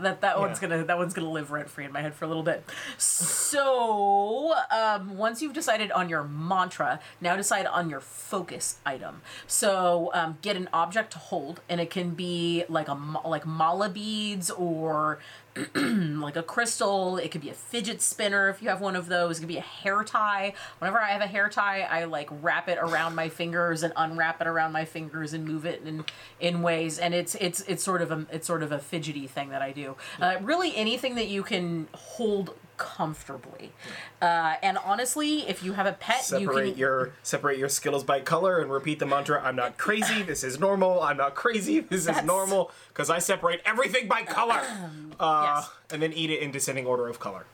That 0.00 0.20
that 0.20 0.38
one's 0.38 0.58
gonna 0.58 0.84
that 0.84 0.98
one's 0.98 1.14
gonna 1.14 1.30
live 1.30 1.50
rent 1.50 1.68
free 1.68 1.84
in 1.84 1.92
my 1.92 2.02
head 2.02 2.14
for 2.14 2.24
a 2.24 2.28
little 2.28 2.42
bit. 2.42 2.64
So 2.98 4.54
um, 4.70 5.16
once 5.16 5.42
you've 5.42 5.54
decided 5.54 5.90
on 5.92 6.08
your 6.08 6.24
mantra, 6.24 7.00
now 7.20 7.36
decide 7.36 7.66
on 7.66 7.88
your 7.88 8.00
focus 8.00 8.78
item. 8.84 9.22
So 9.46 10.10
um, 10.14 10.38
get 10.42 10.56
an 10.56 10.68
object 10.72 11.12
to 11.12 11.18
hold, 11.18 11.60
and 11.68 11.80
it 11.80 11.90
can 11.90 12.10
be 12.10 12.64
like 12.68 12.88
a 12.88 12.98
like 13.24 13.46
mala 13.46 13.88
beads 13.88 14.50
or 14.50 15.18
like 15.74 16.36
a 16.36 16.42
crystal. 16.42 17.16
It 17.16 17.30
could 17.30 17.40
be 17.40 17.50
a 17.50 17.54
fidget 17.54 18.02
spinner 18.02 18.48
if 18.48 18.62
you 18.62 18.68
have 18.68 18.80
one 18.80 18.96
of 18.96 19.08
those. 19.08 19.38
It 19.38 19.40
could 19.40 19.48
be 19.48 19.56
a 19.56 19.62
hair 19.62 20.04
tie. 20.04 20.54
Whenever 20.78 21.00
I 21.00 21.08
have 21.08 21.20
a 21.20 21.26
hair 21.26 21.48
tie, 21.48 21.82
I 21.82 22.04
like 22.04 22.28
wrap 22.42 22.68
it 22.68 22.78
around 22.80 23.14
my 23.14 23.28
fingers 23.28 23.82
and 23.82 23.92
unwrap 23.96 24.40
it 24.40 24.46
around 24.46 24.72
my 24.72 24.84
fingers 24.84 25.32
and 25.32 25.44
move 25.44 25.64
it 25.64 25.82
in 25.84 26.04
in 26.40 26.62
ways. 26.62 26.98
And 26.98 27.14
it's 27.14 27.34
it's 27.36 27.60
it's 27.62 27.82
sort 27.82 28.02
of 28.02 28.10
a 28.10 28.26
it's 28.30 28.46
sort 28.46 28.62
of 28.62 28.72
a 28.72 28.78
fidgety 28.78 29.26
thing 29.26 29.50
that 29.50 29.62
I 29.62 29.72
do. 29.72 29.96
Uh, 30.20 30.36
really, 30.42 30.74
anything 30.76 31.14
that 31.16 31.28
you 31.28 31.42
can 31.42 31.88
hold 31.94 32.54
comfortably. 32.76 33.72
Uh, 34.20 34.54
and 34.62 34.78
honestly, 34.78 35.48
if 35.48 35.62
you 35.62 35.72
have 35.72 35.86
a 35.86 35.92
pet, 35.92 36.28
you 36.30 36.46
Separate 36.46 36.70
can 36.70 36.78
your 36.78 37.12
separate 37.22 37.58
your 37.58 37.68
Skittles 37.68 38.04
by 38.04 38.20
color 38.20 38.60
and 38.60 38.70
repeat 38.70 38.98
the 38.98 39.06
mantra. 39.06 39.40
I'm 39.42 39.56
not 39.56 39.76
crazy. 39.78 40.22
This 40.22 40.42
is 40.44 40.58
normal. 40.60 41.02
I'm 41.02 41.16
not 41.16 41.34
crazy. 41.34 41.80
This 41.80 42.08
is 42.08 42.22
normal 42.24 42.70
because 42.88 43.10
I 43.10 43.18
separate 43.18 43.60
everything 43.64 44.08
by 44.08 44.22
color. 44.22 44.60
Uh, 45.18 45.60
Yes. 45.62 45.70
and 45.92 46.02
then 46.02 46.12
eat 46.12 46.28
it 46.28 46.40
in 46.40 46.50
descending 46.50 46.84
order 46.86 47.08
of 47.08 47.18
color. 47.18 47.46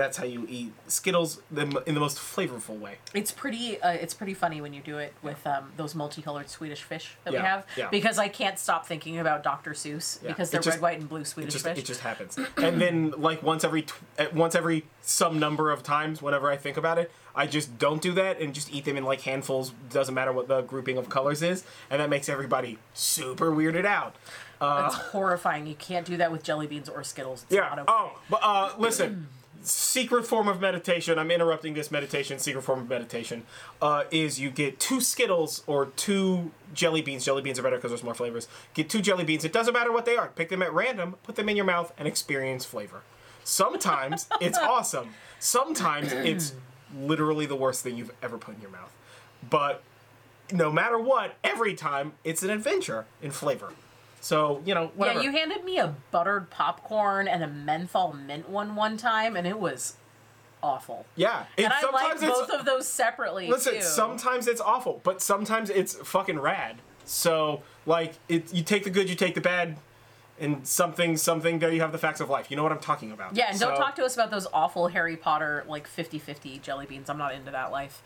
That's 0.00 0.16
how 0.16 0.24
you 0.24 0.46
eat 0.48 0.72
Skittles 0.86 1.42
in 1.54 1.68
the 1.94 2.00
most 2.00 2.16
flavorful 2.16 2.78
way. 2.80 2.96
It's 3.12 3.30
pretty. 3.30 3.78
Uh, 3.82 3.90
it's 3.90 4.14
pretty 4.14 4.32
funny 4.32 4.62
when 4.62 4.72
you 4.72 4.80
do 4.80 4.96
it 4.96 5.12
with 5.22 5.46
um, 5.46 5.72
those 5.76 5.94
multicolored 5.94 6.48
Swedish 6.48 6.82
fish 6.82 7.16
that 7.24 7.34
Yeah, 7.34 7.40
we 7.42 7.46
have. 7.46 7.66
yeah. 7.76 7.88
Because 7.90 8.18
I 8.18 8.28
can't 8.28 8.58
stop 8.58 8.86
thinking 8.86 9.18
about 9.18 9.42
Dr. 9.42 9.72
Seuss 9.72 10.22
Yeah, 10.22 10.28
because 10.28 10.48
it 10.48 10.52
they're 10.52 10.60
just- 10.62 10.76
red, 10.76 10.82
white, 10.82 11.00
and 11.00 11.06
blue 11.06 11.20
It 11.20 11.26
Swedish 11.26 11.52
just 11.52 11.66
fish. 11.66 11.76
it 11.76 11.84
just 11.84 12.00
happens. 12.00 12.38
and 12.56 12.80
then 12.80 13.10
like 13.18 13.42
once 13.42 13.62
every 13.62 13.82
tw- 13.82 14.32
once 14.32 14.54
every 14.54 14.86
some 15.02 15.38
number 15.38 15.70
of 15.70 15.82
times 15.82 16.22
whenever 16.22 16.50
I 16.50 16.56
think 16.56 16.78
about 16.78 16.96
it, 16.96 17.12
I 17.36 17.46
just 17.46 17.76
don't 17.78 18.00
do 18.00 18.12
that 18.12 18.40
and 18.40 18.54
just 18.54 18.72
eat 18.72 18.86
them 18.86 18.96
in 18.96 19.04
like 19.04 19.20
handfuls. 19.20 19.74
Doesn't 19.90 20.14
matter 20.14 20.32
what 20.32 20.48
the 20.48 20.62
grouping 20.62 20.96
of 20.96 21.10
colors 21.10 21.42
is, 21.42 21.62
and 21.90 22.00
that 22.00 22.08
makes 22.08 22.30
everybody 22.30 22.78
super 22.94 23.50
weirded 23.52 23.84
out. 23.84 24.16
That's 24.60 24.94
horrifying. 24.94 25.66
You 25.66 25.74
can't 25.74 26.06
do 26.06 26.16
that 26.16 26.32
with 26.32 26.42
jelly 26.42 26.66
beans 26.66 26.88
or 26.88 27.04
Skittles. 27.04 27.42
It's 27.44 27.52
not 27.54 27.76
Yeah. 27.76 27.82
okay. 27.82 27.84
Oh, 27.86 28.18
but 28.30 28.40
uh, 28.42 28.72
listen. 28.78 29.28
Secret 29.62 30.26
form 30.26 30.48
of 30.48 30.60
meditation. 30.60 31.18
I'm 31.18 31.30
interrupting 31.30 31.74
this 31.74 31.90
meditation. 31.90 32.38
Secret 32.38 32.62
form 32.62 32.80
of 32.80 32.88
meditation 32.88 33.44
uh, 33.82 34.04
is 34.10 34.40
you 34.40 34.50
get 34.50 34.80
two 34.80 35.00
Skittles 35.00 35.62
or 35.66 35.86
two 35.86 36.50
jelly 36.72 37.02
beans. 37.02 37.24
Jelly 37.24 37.42
beans 37.42 37.58
are 37.58 37.62
better 37.62 37.76
because 37.76 37.90
there's 37.90 38.02
more 38.02 38.14
flavors. 38.14 38.48
Get 38.74 38.88
two 38.88 39.02
jelly 39.02 39.24
beans. 39.24 39.44
It 39.44 39.52
doesn't 39.52 39.74
matter 39.74 39.92
what 39.92 40.06
they 40.06 40.16
are. 40.16 40.28
Pick 40.28 40.48
them 40.48 40.62
at 40.62 40.72
random. 40.72 41.16
Put 41.24 41.36
them 41.36 41.48
in 41.48 41.56
your 41.56 41.66
mouth 41.66 41.92
and 41.98 42.08
experience 42.08 42.64
flavor. 42.64 43.02
Sometimes 43.44 44.28
it's 44.40 44.58
awesome. 44.58 45.14
Sometimes 45.38 46.12
it's 46.12 46.54
literally 46.96 47.46
the 47.46 47.56
worst 47.56 47.82
thing 47.82 47.96
you've 47.96 48.12
ever 48.22 48.38
put 48.38 48.56
in 48.56 48.60
your 48.62 48.70
mouth. 48.70 48.94
But 49.48 49.82
no 50.52 50.70
matter 50.72 50.98
what, 50.98 51.36
every 51.44 51.74
time 51.74 52.12
it's 52.24 52.42
an 52.42 52.50
adventure 52.50 53.06
in 53.22 53.30
flavor. 53.30 53.72
So 54.20 54.62
you 54.64 54.74
know, 54.74 54.92
whatever. 54.94 55.20
Yeah, 55.20 55.24
you 55.24 55.32
handed 55.32 55.64
me 55.64 55.78
a 55.78 55.94
buttered 56.10 56.50
popcorn 56.50 57.26
and 57.26 57.42
a 57.42 57.48
menthol 57.48 58.12
mint 58.12 58.48
one 58.48 58.76
one 58.76 58.96
time, 58.96 59.36
and 59.36 59.46
it 59.46 59.58
was 59.58 59.94
awful. 60.62 61.06
Yeah, 61.16 61.44
it, 61.56 61.64
And 61.64 61.72
I 61.72 61.90
like 61.90 62.20
both 62.20 62.50
of 62.50 62.64
those 62.64 62.86
separately 62.86 63.48
listen. 63.48 63.74
too. 63.74 63.82
Sometimes 63.82 64.46
it's 64.46 64.60
awful, 64.60 65.00
but 65.02 65.22
sometimes 65.22 65.70
it's 65.70 65.94
fucking 65.94 66.38
rad. 66.38 66.76
So 67.04 67.62
like, 67.86 68.14
it 68.28 68.52
you 68.52 68.62
take 68.62 68.84
the 68.84 68.90
good, 68.90 69.08
you 69.08 69.16
take 69.16 69.34
the 69.34 69.40
bad, 69.40 69.78
and 70.38 70.66
something 70.66 71.16
something. 71.16 71.58
There 71.58 71.72
you 71.72 71.80
have 71.80 71.92
the 71.92 71.98
facts 71.98 72.20
of 72.20 72.30
life. 72.30 72.50
You 72.50 72.56
know 72.56 72.62
what 72.62 72.72
I'm 72.72 72.78
talking 72.78 73.12
about. 73.12 73.36
yeah, 73.36 73.46
and 73.50 73.58
don't 73.58 73.76
talk 73.76 73.96
to 73.96 74.04
us 74.04 74.14
about 74.14 74.30
those 74.30 74.46
awful 74.52 74.88
Harry 74.88 75.16
Potter 75.16 75.64
like 75.66 75.88
50-50 75.88 76.60
jelly 76.62 76.86
beans. 76.86 77.08
I'm 77.08 77.18
not 77.18 77.34
into 77.34 77.50
that 77.50 77.70
life. 77.72 78.02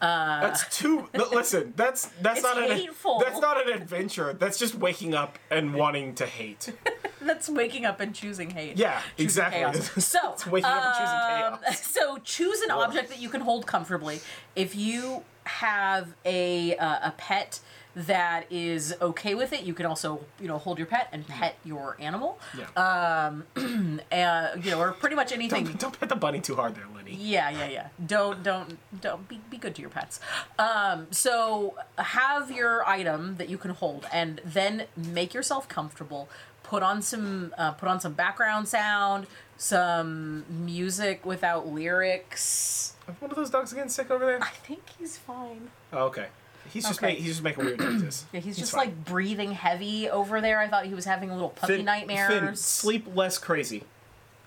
That's 0.00 0.76
too. 0.76 1.08
no, 1.14 1.26
listen, 1.32 1.72
that's 1.76 2.06
that's 2.20 2.42
not 2.42 2.58
an 2.58 2.88
that's 3.20 3.40
not 3.40 3.66
an 3.66 3.72
adventure. 3.72 4.32
That's 4.32 4.58
just 4.58 4.74
waking 4.74 5.14
up 5.14 5.38
and 5.50 5.74
wanting 5.74 6.14
to 6.16 6.26
hate. 6.26 6.72
That's 7.26 7.48
waking 7.48 7.84
up 7.84 8.00
and 8.00 8.14
choosing 8.14 8.50
hate. 8.50 8.76
Yeah, 8.76 9.00
Choosing 9.16 9.24
exactly. 9.24 9.80
So, 10.00 10.18
It's 10.34 10.46
waking 10.46 10.70
up 10.70 10.84
and 10.84 10.94
choosing 10.94 11.54
um, 11.54 11.58
chaos. 11.64 11.86
So 11.86 12.18
choose 12.18 12.60
an 12.60 12.70
object 12.70 13.08
that 13.08 13.20
you 13.20 13.28
can 13.28 13.40
hold 13.40 13.66
comfortably. 13.66 14.20
If 14.54 14.76
you 14.76 15.24
have 15.44 16.14
a 16.24 16.76
uh, 16.76 17.08
a 17.08 17.14
pet 17.16 17.60
that 17.96 18.46
is 18.50 18.94
okay 19.00 19.34
with 19.34 19.52
it, 19.52 19.62
you 19.62 19.74
can 19.74 19.86
also 19.86 20.20
you 20.40 20.46
know 20.46 20.58
hold 20.58 20.78
your 20.78 20.86
pet 20.86 21.08
and 21.12 21.26
pet 21.26 21.56
your 21.64 21.96
animal. 21.98 22.38
Yeah. 22.56 23.32
Uh, 24.12 24.50
you 24.62 24.70
know, 24.70 24.78
or 24.80 24.92
pretty 24.92 25.16
much 25.16 25.32
anything. 25.32 25.64
don't, 25.64 25.78
don't 25.78 26.00
pet 26.00 26.08
the 26.08 26.16
bunny 26.16 26.40
too 26.40 26.54
hard 26.54 26.74
there, 26.74 26.86
Lenny. 27.06 27.22
Yeah, 27.22 27.50
yeah, 27.50 27.68
yeah. 27.68 27.88
Don't 28.04 28.42
don't 28.42 28.78
don't 29.00 29.28
be, 29.28 29.40
be 29.50 29.56
good 29.56 29.74
to 29.76 29.80
your 29.80 29.90
pets. 29.90 30.20
Um, 30.58 31.06
so 31.10 31.74
have 31.98 32.50
your 32.50 32.86
item 32.86 33.36
that 33.36 33.48
you 33.48 33.58
can 33.58 33.72
hold, 33.72 34.06
and 34.12 34.40
then 34.44 34.84
make 34.96 35.34
yourself 35.34 35.68
comfortable. 35.68 36.28
Put 36.62 36.82
on 36.82 37.00
some 37.02 37.54
uh, 37.56 37.72
put 37.72 37.88
on 37.88 38.00
some 38.00 38.12
background 38.14 38.66
sound, 38.68 39.26
some 39.56 40.44
music 40.48 41.24
without 41.24 41.68
lyrics. 41.68 42.94
Is 43.08 43.14
one 43.20 43.30
of 43.30 43.36
those 43.36 43.50
dogs 43.50 43.72
getting 43.72 43.88
sick 43.88 44.10
over 44.10 44.26
there? 44.26 44.42
I 44.42 44.50
think 44.50 44.82
he's 44.98 45.16
fine. 45.16 45.70
Oh, 45.92 46.06
okay. 46.06 46.26
He's 46.68 46.84
just 46.84 46.98
Okay. 46.98 47.12
make, 47.12 47.18
he's 47.18 47.28
just 47.28 47.42
making 47.44 47.64
weird 47.64 47.78
noises. 47.78 48.24
Yeah, 48.32 48.40
he's, 48.40 48.56
just 48.56 48.72
fine. 48.72 48.86
like 48.86 49.04
breathing 49.04 49.52
heavy 49.52 50.10
over 50.10 50.40
there. 50.40 50.58
I 50.58 50.66
thought 50.66 50.86
he 50.86 50.94
was 50.94 51.04
having 51.04 51.30
a 51.30 51.34
little 51.34 51.50
puppy 51.50 51.76
Finn, 51.76 51.84
nightmares. 51.84 52.28
Finn, 52.28 52.56
sleep 52.56 53.06
less 53.14 53.38
crazy, 53.38 53.84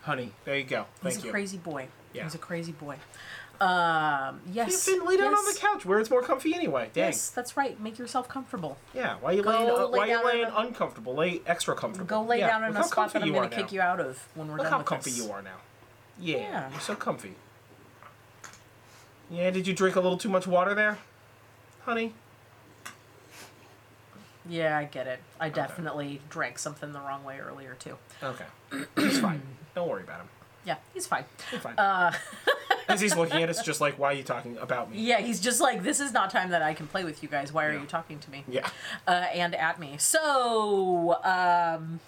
honey. 0.02 0.34
There 0.44 0.57
you 0.57 0.65
go. 0.65 0.86
Thank 1.02 1.15
he's 1.15 1.23
a 1.23 1.27
you. 1.27 1.31
crazy 1.31 1.57
boy. 1.57 1.88
Yeah. 2.14 2.23
He's 2.23 2.36
a 2.36 2.40
crazy 2.40 2.72
boy. 2.72 2.98
Um, 3.61 4.40
yes. 4.52 4.86
Finn, 4.86 5.06
lay 5.06 5.18
down 5.18 5.34
on 5.34 5.45
the 5.45 5.57
couch 5.60 5.86
where 5.86 5.99
it's 5.99 6.10
more 6.10 6.22
comfy 6.23 6.56
anyway. 6.56 6.90
Dang. 6.94 7.07
Yes, 7.07 7.30
that's 7.30 7.57
right. 7.57 7.80
Make 7.80 7.99
yourself 7.99 8.30
comfortable. 8.30 8.77
Yeah. 8.94 9.15
Why 9.19 9.31
are 9.31 9.34
you 9.34 9.44
Go 9.44 9.49
laying? 9.49 9.69
Uh, 9.69 9.86
lay 9.88 9.98
why 9.99 10.06
you 10.07 10.26
laying 10.26 10.45
a- 10.45 10.56
uncomfortable? 10.57 11.14
Lay 11.15 11.41
extra 11.45 11.76
comfortable. 11.76 12.07
Go 12.07 12.22
lay 12.23 12.40
Yeah, 12.40 12.48
down 12.48 12.64
in 12.64 12.73
look 12.73 12.86
a 12.86 12.88
spot 12.88 13.11
that 13.14 13.22
I'm 13.22 13.34
going 13.34 13.49
to 13.49 13.56
kick 13.56 13.72
you 13.73 13.81
out 13.81 13.99
of 13.99 14.18
when 14.36 14.48
we're 14.48 14.56
Look 14.56 14.64
done 14.64 14.72
how 14.72 14.81
comfy 14.84 15.10
this. 15.11 15.19
you 15.26 15.31
are 15.31 15.41
now. 15.41 15.57
Yeah, 16.19 16.38
Yeah. 16.38 16.72
You're 16.72 16.80
so 16.80 16.95
comfy. 16.95 17.36
Yeah. 19.30 19.49
Did 19.52 19.68
you 19.68 19.73
drink 19.73 19.95
a 19.98 19.99
little 19.99 20.18
too 20.18 20.30
much 20.30 20.48
water 20.48 20.73
there, 20.73 20.98
honey? 21.84 22.14
Yeah, 24.48 24.77
I 24.77 24.86
get 24.86 25.06
it. 25.06 25.19
I 25.40 25.49
definitely 25.49 26.22
drank 26.30 26.57
something 26.60 26.91
the 26.94 26.99
wrong 26.99 27.23
way 27.23 27.40
earlier 27.40 27.76
too. 27.77 27.98
Okay. 28.23 28.45
He's 28.95 29.19
fine. 29.19 29.41
Don't 29.76 29.88
worry 29.88 30.03
about 30.03 30.22
him. 30.22 30.30
Yeah, 30.65 30.76
he's 30.94 31.07
fine. 31.07 31.26
He's 31.52 31.61
fine. 31.61 31.76
Uh, 31.77 32.11
As 32.88 32.99
he's 33.02 33.15
looking 33.15 33.44
at 33.44 33.49
us, 33.49 33.61
just 33.64 33.80
like, 33.81 33.99
why 33.99 34.11
are 34.11 34.15
you 34.15 34.23
talking 34.23 34.57
about 34.57 34.91
me? 34.91 34.99
Yeah, 34.99 35.19
he's 35.19 35.40
just 35.40 35.61
like, 35.61 35.84
this 35.84 35.99
is 35.99 36.11
not 36.11 36.31
time 36.31 36.49
that 36.49 36.64
I 36.64 36.73
can 36.73 36.88
play 36.88 37.03
with 37.03 37.22
you 37.22 37.30
guys. 37.30 37.53
Why 37.53 37.65
are 37.65 37.73
Yeah. 37.73 37.81
you 37.81 37.86
talking 37.88 38.18
to 38.19 38.31
me? 38.31 38.44
Yeah. 38.48 38.68
Uh, 39.07 39.11
and 39.11 39.53
at 39.56 39.80
me. 39.80 39.95
So, 39.99 41.23
um, 41.23 41.99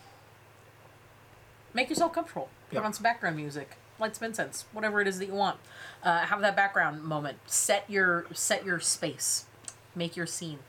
make 1.74 1.88
yourself 1.90 2.14
comfortable. 2.14 2.50
Put 2.70 2.80
Yeah. 2.80 2.82
on 2.86 2.94
some 2.94 3.04
background 3.04 3.36
music, 3.36 3.78
light 4.00 4.16
some 4.16 4.26
incense, 4.28 4.66
whatever 4.72 5.02
it 5.02 5.08
is 5.08 5.20
that 5.20 5.28
you 5.28 5.34
want. 5.36 5.60
Uh, 6.04 6.20
have 6.22 6.42
that 6.42 6.56
background 6.56 7.04
moment. 7.04 7.38
Set 7.46 7.88
your 7.90 8.26
set 8.34 8.66
your 8.66 8.80
space. 8.80 9.46
Make 9.96 10.16
your 10.16 10.26
scene. 10.26 10.60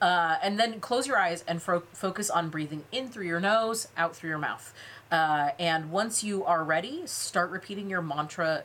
Uh, 0.00 0.36
and 0.42 0.58
then 0.58 0.80
close 0.80 1.06
your 1.06 1.18
eyes 1.18 1.44
and 1.48 1.60
fo- 1.60 1.82
focus 1.92 2.30
on 2.30 2.48
breathing 2.48 2.84
in 2.92 3.08
through 3.08 3.26
your 3.26 3.40
nose, 3.40 3.88
out 3.96 4.14
through 4.14 4.30
your 4.30 4.38
mouth. 4.38 4.72
Uh, 5.10 5.50
and 5.58 5.90
once 5.90 6.22
you 6.22 6.44
are 6.44 6.62
ready, 6.62 7.02
start 7.06 7.50
repeating 7.50 7.90
your 7.90 8.02
mantra 8.02 8.64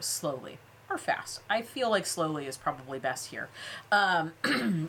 slowly 0.00 0.58
or 0.90 0.98
fast. 0.98 1.40
I 1.50 1.62
feel 1.62 1.90
like 1.90 2.06
slowly 2.06 2.46
is 2.46 2.56
probably 2.56 2.98
best 2.98 3.28
here. 3.28 3.48
Um, 3.92 4.32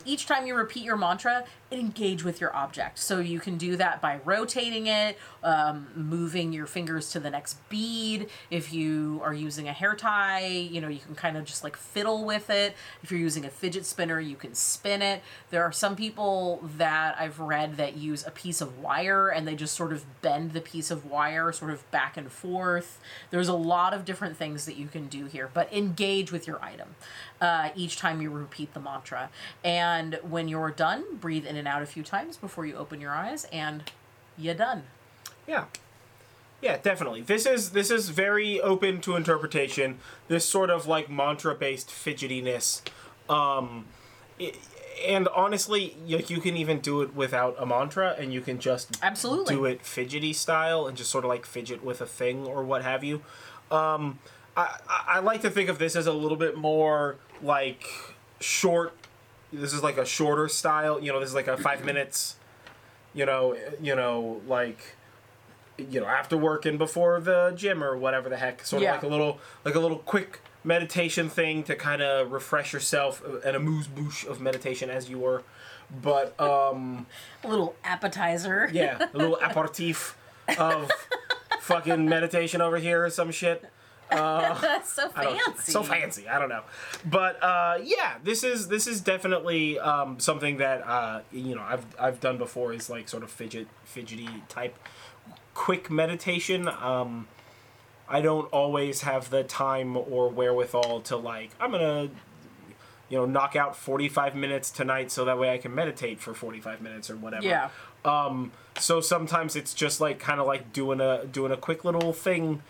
each 0.04 0.26
time 0.26 0.46
you 0.46 0.54
repeat 0.54 0.84
your 0.84 0.96
mantra, 0.96 1.44
engage 1.70 2.24
with 2.24 2.40
your 2.40 2.54
object. 2.56 2.98
So 2.98 3.20
you 3.20 3.38
can 3.38 3.56
do 3.56 3.76
that 3.76 4.00
by 4.00 4.20
rotating 4.24 4.86
it, 4.86 5.18
um, 5.44 5.88
moving 5.94 6.52
your 6.52 6.66
fingers 6.66 7.10
to 7.12 7.20
the 7.20 7.30
next 7.30 7.56
bead. 7.68 8.28
If 8.50 8.72
you 8.72 9.20
are 9.22 9.34
using 9.34 9.68
a 9.68 9.72
hair 9.72 9.94
tie, 9.94 10.46
you 10.46 10.80
know, 10.80 10.88
you 10.88 10.98
can 10.98 11.14
kind 11.14 11.36
of 11.36 11.44
just 11.44 11.62
like 11.62 11.76
fiddle 11.76 12.24
with 12.24 12.50
it. 12.50 12.74
If 13.02 13.10
you're 13.10 13.20
using 13.20 13.44
a 13.44 13.50
fidget 13.50 13.84
spinner, 13.84 14.18
you 14.18 14.36
can 14.36 14.54
spin 14.54 15.02
it. 15.02 15.22
There 15.50 15.62
are 15.62 15.72
some 15.72 15.96
people 15.96 16.68
that 16.76 17.16
I've 17.18 17.38
read 17.38 17.76
that 17.76 17.96
use 17.96 18.26
a 18.26 18.30
piece 18.30 18.60
of 18.60 18.78
wire 18.78 19.28
and 19.28 19.46
they 19.46 19.54
just 19.54 19.74
sort 19.76 19.92
of 19.92 20.04
bend 20.22 20.52
the 20.52 20.60
piece 20.60 20.90
of 20.90 21.04
wire 21.04 21.52
sort 21.52 21.70
of 21.70 21.88
back 21.90 22.16
and 22.16 22.32
forth. 22.32 23.00
There's 23.30 23.48
a 23.48 23.54
lot 23.54 23.94
of 23.94 24.04
different 24.04 24.36
things 24.36 24.64
that 24.64 24.76
you 24.76 24.88
can 24.88 25.06
do 25.06 25.26
here, 25.26 25.50
but 25.52 25.70
engage 25.90 26.30
with 26.32 26.46
your 26.46 26.62
item 26.62 26.94
uh, 27.40 27.70
each 27.74 27.96
time 27.96 28.20
you 28.20 28.30
repeat 28.30 28.74
the 28.74 28.80
mantra. 28.80 29.30
And 29.64 30.18
when 30.22 30.48
you're 30.48 30.70
done, 30.70 31.16
breathe 31.16 31.46
in 31.46 31.56
and 31.56 31.66
out 31.66 31.82
a 31.82 31.86
few 31.86 32.02
times 32.02 32.36
before 32.36 32.66
you 32.66 32.76
open 32.76 33.00
your 33.00 33.12
eyes, 33.12 33.46
and 33.52 33.90
you're 34.38 34.54
done. 34.54 34.84
Yeah. 35.46 35.64
Yeah, 36.62 36.76
definitely. 36.76 37.22
This 37.22 37.46
is 37.46 37.70
this 37.70 37.90
is 37.90 38.10
very 38.10 38.60
open 38.60 39.00
to 39.02 39.16
interpretation. 39.16 39.98
This 40.28 40.44
sort 40.44 40.68
of 40.68 40.86
like 40.86 41.08
mantra 41.10 41.54
based 41.54 41.88
fidgetiness. 41.88 42.82
Um 43.28 43.86
i 44.40 44.52
and 45.08 45.28
honestly, 45.28 45.96
you, 46.04 46.22
you 46.28 46.42
can 46.42 46.58
even 46.58 46.78
do 46.80 47.00
it 47.00 47.14
without 47.14 47.56
a 47.58 47.64
mantra 47.64 48.14
and 48.18 48.34
you 48.34 48.42
can 48.42 48.58
just 48.58 48.98
Absolutely. 49.02 49.54
do 49.54 49.64
it 49.64 49.80
fidgety 49.80 50.34
style 50.34 50.86
and 50.86 50.94
just 50.94 51.10
sort 51.10 51.24
of 51.24 51.30
like 51.30 51.46
fidget 51.46 51.82
with 51.82 52.02
a 52.02 52.06
thing 52.06 52.46
or 52.46 52.62
what 52.62 52.82
have 52.82 53.02
you. 53.02 53.22
Um 53.70 54.18
I, 54.56 54.78
I, 54.88 55.18
like 55.20 55.42
to 55.42 55.50
think 55.50 55.68
of 55.68 55.78
this 55.78 55.94
as 55.96 56.06
a 56.06 56.12
little 56.12 56.36
bit 56.36 56.56
more 56.56 57.16
like 57.42 57.86
short 58.40 58.94
this 59.52 59.72
is 59.72 59.82
like 59.82 59.96
a 59.98 60.04
shorter 60.04 60.48
style, 60.48 61.00
you 61.00 61.12
know, 61.12 61.18
this 61.20 61.28
is 61.30 61.34
like 61.34 61.48
a 61.48 61.56
5 61.56 61.84
minutes 61.84 62.36
you 63.14 63.26
know, 63.26 63.56
you 63.80 63.96
know, 63.96 64.40
like 64.46 64.96
you 65.78 65.98
know, 66.00 66.06
after 66.06 66.36
work 66.36 66.66
and 66.66 66.78
before 66.78 67.20
the 67.20 67.52
gym 67.56 67.82
or 67.82 67.96
whatever 67.96 68.28
the 68.28 68.36
heck, 68.36 68.64
sort 68.64 68.82
Yeah. 68.82 68.90
of 68.96 69.02
like 69.02 69.10
a 69.10 69.14
little 69.14 69.38
like 69.64 69.74
a 69.74 69.80
little 69.80 69.98
quick 69.98 70.40
meditation 70.62 71.28
thing 71.30 71.62
to 71.64 71.74
kind 71.74 72.02
of 72.02 72.32
refresh 72.32 72.72
yourself 72.72 73.22
uh, 73.26 73.38
and 73.46 73.56
a 73.56 73.60
moose 73.60 73.86
boosh 73.88 74.26
of 74.26 74.40
meditation 74.40 74.90
as 74.90 75.08
you 75.08 75.18
were. 75.18 75.42
But 76.02 76.38
um 76.40 77.06
A 77.42 77.48
little 77.48 77.74
appetizer. 77.82 78.68
yeah, 78.72 79.06
a 79.12 79.16
little 79.16 79.36
aperitif 79.42 80.16
of 80.58 80.90
fucking 81.60 82.08
meditation 82.08 82.60
over 82.60 82.76
here 82.78 83.04
or 83.04 83.10
some 83.10 83.30
shit. 83.30 83.64
That's 84.60 84.92
so 84.92 85.08
fancy. 85.08 85.72
So 85.72 85.82
fancy. 85.82 86.28
I 86.28 86.38
don't 86.38 86.48
know, 86.48 86.62
but 87.04 87.42
uh, 87.42 87.78
yeah, 87.82 88.18
this 88.24 88.44
is 88.44 88.68
this 88.68 88.86
is 88.86 89.00
definitely 89.00 89.78
um, 89.78 90.18
something 90.18 90.56
that 90.58 90.86
uh, 90.86 91.20
you 91.32 91.54
know 91.54 91.62
I've 91.62 91.86
I've 91.98 92.20
done 92.20 92.38
before. 92.38 92.72
Is 92.72 92.90
like 92.90 93.08
sort 93.08 93.22
of 93.22 93.30
fidget 93.30 93.68
fidgety 93.84 94.28
type 94.48 94.76
quick 95.54 95.90
meditation. 95.90 96.68
Um, 96.68 97.28
I 98.08 98.20
don't 98.20 98.46
always 98.46 99.02
have 99.02 99.30
the 99.30 99.44
time 99.44 99.96
or 99.96 100.28
wherewithal 100.28 101.00
to 101.02 101.16
like 101.16 101.50
I'm 101.60 101.70
gonna 101.70 102.10
you 103.08 103.18
know 103.18 103.26
knock 103.26 103.56
out 103.56 103.76
45 103.76 104.34
minutes 104.34 104.70
tonight 104.70 105.10
so 105.10 105.24
that 105.24 105.38
way 105.38 105.52
I 105.52 105.58
can 105.58 105.74
meditate 105.74 106.20
for 106.20 106.34
45 106.34 106.80
minutes 106.80 107.10
or 107.10 107.16
whatever. 107.16 107.44
Yeah. 107.44 107.68
Um, 108.04 108.52
so 108.78 109.00
sometimes 109.00 109.56
it's 109.56 109.74
just 109.74 110.00
like 110.00 110.18
kind 110.18 110.40
of 110.40 110.46
like 110.46 110.72
doing 110.72 111.00
a 111.00 111.26
doing 111.26 111.52
a 111.52 111.56
quick 111.56 111.84
little 111.84 112.12
thing, 112.12 112.62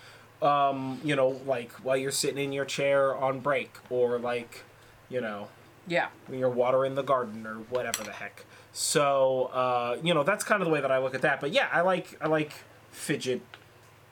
um, 0.43 1.01
you 1.05 1.15
know, 1.17 1.41
like 1.47 1.73
while 1.85 1.97
you're 1.97 2.11
sitting 2.11 2.43
in 2.43 2.53
your 2.53 2.65
chair 2.65 3.15
on 3.17 3.41
break, 3.41 3.73
or 3.91 4.19
like, 4.19 4.63
you 5.09 5.21
know, 5.21 5.49
Yeah. 5.87 6.09
when 6.27 6.39
you're 6.39 6.49
watering 6.49 6.95
the 6.95 7.03
garden 7.03 7.47
or 7.47 7.55
whatever 7.71 8.03
the 8.05 8.13
heck. 8.13 8.45
So 8.73 9.51
uh, 9.53 9.99
you 10.03 10.15
know, 10.15 10.23
that's 10.23 10.45
kind 10.45 10.63
of 10.63 10.67
the 10.69 10.73
way 10.73 10.81
that 10.81 10.91
I 10.93 10.99
look 10.99 11.15
at 11.15 11.23
that. 11.23 11.41
But 11.41 11.53
yeah, 11.53 11.69
I 11.73 11.81
like 11.81 12.17
I 12.21 12.29
like 12.29 12.53
fidget 12.91 13.43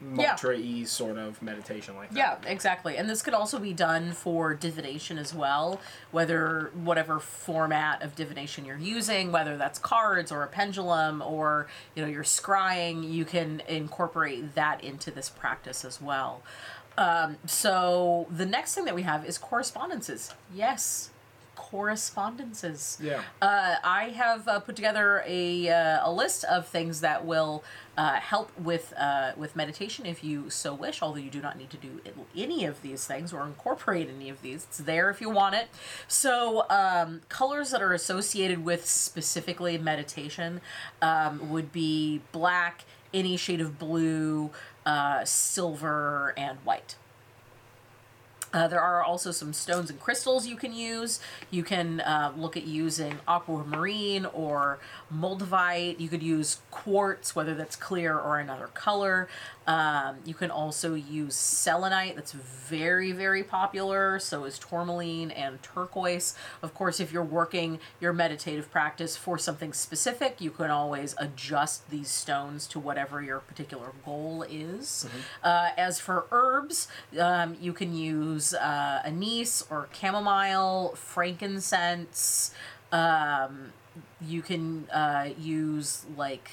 mantra 0.01 0.57
y 0.57 0.85
sort 0.85 1.19
of 1.19 1.41
meditation 1.43 1.97
like 1.97 2.11
that. 2.11 2.17
Yeah, 2.45 2.51
exactly. 2.51 2.97
And 2.97 3.09
this 3.09 3.23
could 3.23 3.35
also 3.35 3.59
be 3.59 3.73
done 3.73 4.13
for 4.13 4.55
divination 4.55 5.19
as 5.19 5.35
well, 5.35 5.81
whether 6.11 6.71
whatever 6.75 7.19
format 7.19 8.03
of 8.03 8.15
divination 8.15 8.65
you're 8.65 8.79
using, 8.79 9.33
whether 9.33 9.57
that's 9.57 9.79
cards 9.79 10.31
or 10.31 10.43
a 10.43 10.49
pendulum 10.49 11.23
or, 11.23 11.67
you 11.95 12.03
know, 12.03 12.09
you're 12.09 12.23
scrying, 12.23 13.11
you 13.11 13.25
can 13.25 13.63
incorporate 13.69 14.55
that 14.55 14.83
into 14.85 15.11
this 15.11 15.29
practice 15.29 15.85
as 15.85 16.01
well. 16.01 16.43
Um, 16.97 17.37
so 17.47 18.27
the 18.31 18.47
next 18.47 18.75
thing 18.75 18.85
that 18.87 18.95
we 18.95 19.03
have 19.03 19.25
is 19.25 19.39
correspondences. 19.39 20.35
Yes, 20.53 21.11
correspondences. 21.71 22.99
Yeah. 23.01 23.23
Uh, 23.43 23.77
I 23.85 24.05
have 24.11 24.49
uh, 24.49 24.61
put 24.61 24.75
together 24.75 25.23
a, 25.27 25.69
uh, 25.69 26.09
a 26.09 26.13
list 26.13 26.45
of 26.45 26.67
things 26.67 27.01
that 27.03 27.27
will 27.27 27.63
uh, 27.99 28.15
help 28.15 28.57
with 28.59 28.95
uh, 28.97 29.33
with 29.37 29.55
meditation 29.57 30.07
if 30.07 30.25
you 30.25 30.49
so 30.51 30.73
wish. 30.73 31.03
Although 31.03 31.19
you 31.19 31.31
do 31.31 31.43
not 31.43 31.59
need 31.59 31.71
to 31.71 31.77
do 31.77 32.01
any 32.37 32.65
of 32.65 32.81
these 32.81 33.07
things 33.07 33.33
or 33.33 33.45
incorporate 33.45 34.09
any 34.09 34.31
of 34.31 34.41
these, 34.41 34.65
it's 34.65 34.79
there 34.79 35.11
if 35.11 35.21
you 35.21 35.29
want 35.29 35.57
it. 35.57 35.69
So 36.07 36.65
um, 36.71 37.23
colors 37.29 37.71
that 37.73 37.83
are 37.83 37.93
associated 37.93 38.65
with 38.65 38.87
specifically 38.87 39.77
meditation 39.77 40.61
um, 41.03 41.51
would 41.51 41.73
be 41.73 42.23
black, 42.33 42.85
any 43.13 43.37
shade 43.37 43.61
of 43.61 43.79
blue, 43.79 44.51
uh, 44.87 45.25
silver, 45.25 46.33
and 46.37 46.59
white. 46.65 46.97
Uh, 48.53 48.67
there 48.67 48.81
are 48.81 49.03
also 49.03 49.31
some 49.31 49.53
stones 49.53 49.91
and 49.91 50.01
crystals 50.01 50.47
you 50.47 50.57
can 50.57 50.73
use. 50.73 51.21
You 51.51 51.63
can 51.63 52.01
uh, 52.01 52.33
look 52.37 52.57
at 52.57 52.67
using 52.67 53.19
aquamarine 53.29 54.25
or 54.27 54.79
moldavite. 55.15 56.01
You 56.01 56.09
could 56.09 56.23
use 56.23 56.61
quartz, 56.71 57.37
whether 57.37 57.55
that's 57.55 57.77
clear 57.77 58.19
or 58.19 58.39
another 58.39 58.69
color. 58.69 59.29
Um, 59.69 60.17
you 60.25 60.33
can 60.33 60.51
also 60.51 60.95
use 60.95 61.35
selenite, 61.35 62.17
that's 62.17 62.33
very, 62.33 63.13
very 63.13 63.45
popular. 63.45 64.19
So 64.19 64.45
is 64.45 64.59
tourmaline 64.59 65.31
and 65.31 65.63
turquoise. 65.63 66.35
Of 66.63 66.73
course, 66.73 67.01
if 67.01 67.13
you're 67.13 67.23
working 67.23 67.79
your 68.01 68.15
meditative 68.15 68.71
practice 68.71 69.15
for 69.15 69.37
something 69.37 69.75
specific, 69.75 70.41
you 70.41 70.51
can 70.51 70.71
always 70.71 71.15
adjust 71.19 71.91
these 71.91 72.09
stones 72.09 72.67
to 72.69 72.81
whatever 72.81 73.21
your 73.21 73.41
particular 73.41 73.93
goal 74.07 74.43
is. 74.49 75.07
Uh, 75.45 75.69
as 75.77 76.01
for 76.01 76.25
herbs, 76.33 76.89
um, 77.21 77.55
you 77.61 77.75
can 77.75 77.95
use 77.95 78.55
uh, 78.55 79.03
anise 79.05 79.63
or 79.69 79.91
chamomile, 79.93 80.95
frankincense. 80.97 82.55
Um, 82.91 83.75
you 84.19 84.41
can 84.41 84.89
uh, 84.91 85.29
use 85.39 86.07
like 86.17 86.51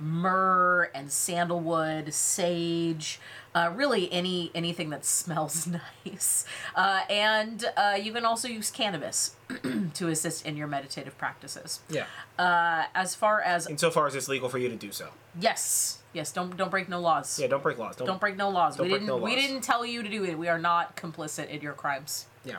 myrrh 0.00 0.90
and 0.94 1.10
sandalwood, 1.10 2.12
sage, 2.14 3.20
uh, 3.54 3.72
really 3.74 4.10
any 4.12 4.50
anything 4.54 4.90
that 4.90 5.04
smells 5.04 5.66
nice. 5.66 6.44
Uh, 6.74 7.00
and 7.10 7.64
uh, 7.76 7.98
you 8.00 8.12
can 8.12 8.24
also 8.24 8.48
use 8.48 8.70
cannabis 8.70 9.34
to 9.94 10.08
assist 10.08 10.46
in 10.46 10.56
your 10.56 10.66
meditative 10.66 11.16
practices. 11.18 11.80
Yeah. 11.88 12.06
Uh, 12.38 12.84
as 12.94 13.14
far 13.14 13.40
as 13.40 13.66
Insofar 13.68 14.06
as 14.06 14.14
it's 14.14 14.28
legal 14.28 14.48
for 14.48 14.58
you 14.58 14.68
to 14.68 14.76
do 14.76 14.92
so. 14.92 15.08
yes, 15.40 15.98
yes, 16.12 16.32
don't 16.32 16.56
don't 16.56 16.70
break 16.70 16.88
no 16.88 17.00
laws. 17.00 17.38
Yeah, 17.40 17.48
don't 17.48 17.62
break 17.62 17.78
laws. 17.78 17.96
Don't, 17.96 18.06
Don't 18.06 18.20
break 18.20 18.36
no 18.36 18.50
laws. 18.50 18.76
Don't 18.76 18.86
we 18.86 18.90
break 18.90 19.00
didn't 19.02 19.08
no 19.08 19.24
we 19.24 19.34
didn't 19.36 19.62
tell 19.62 19.84
you 19.84 20.02
to 20.02 20.08
do 20.08 20.24
it. 20.24 20.38
We 20.38 20.48
are 20.48 20.58
not 20.58 20.96
complicit 20.96 21.48
in 21.48 21.60
your 21.60 21.72
crimes 21.74 22.26
Yeah. 22.44 22.56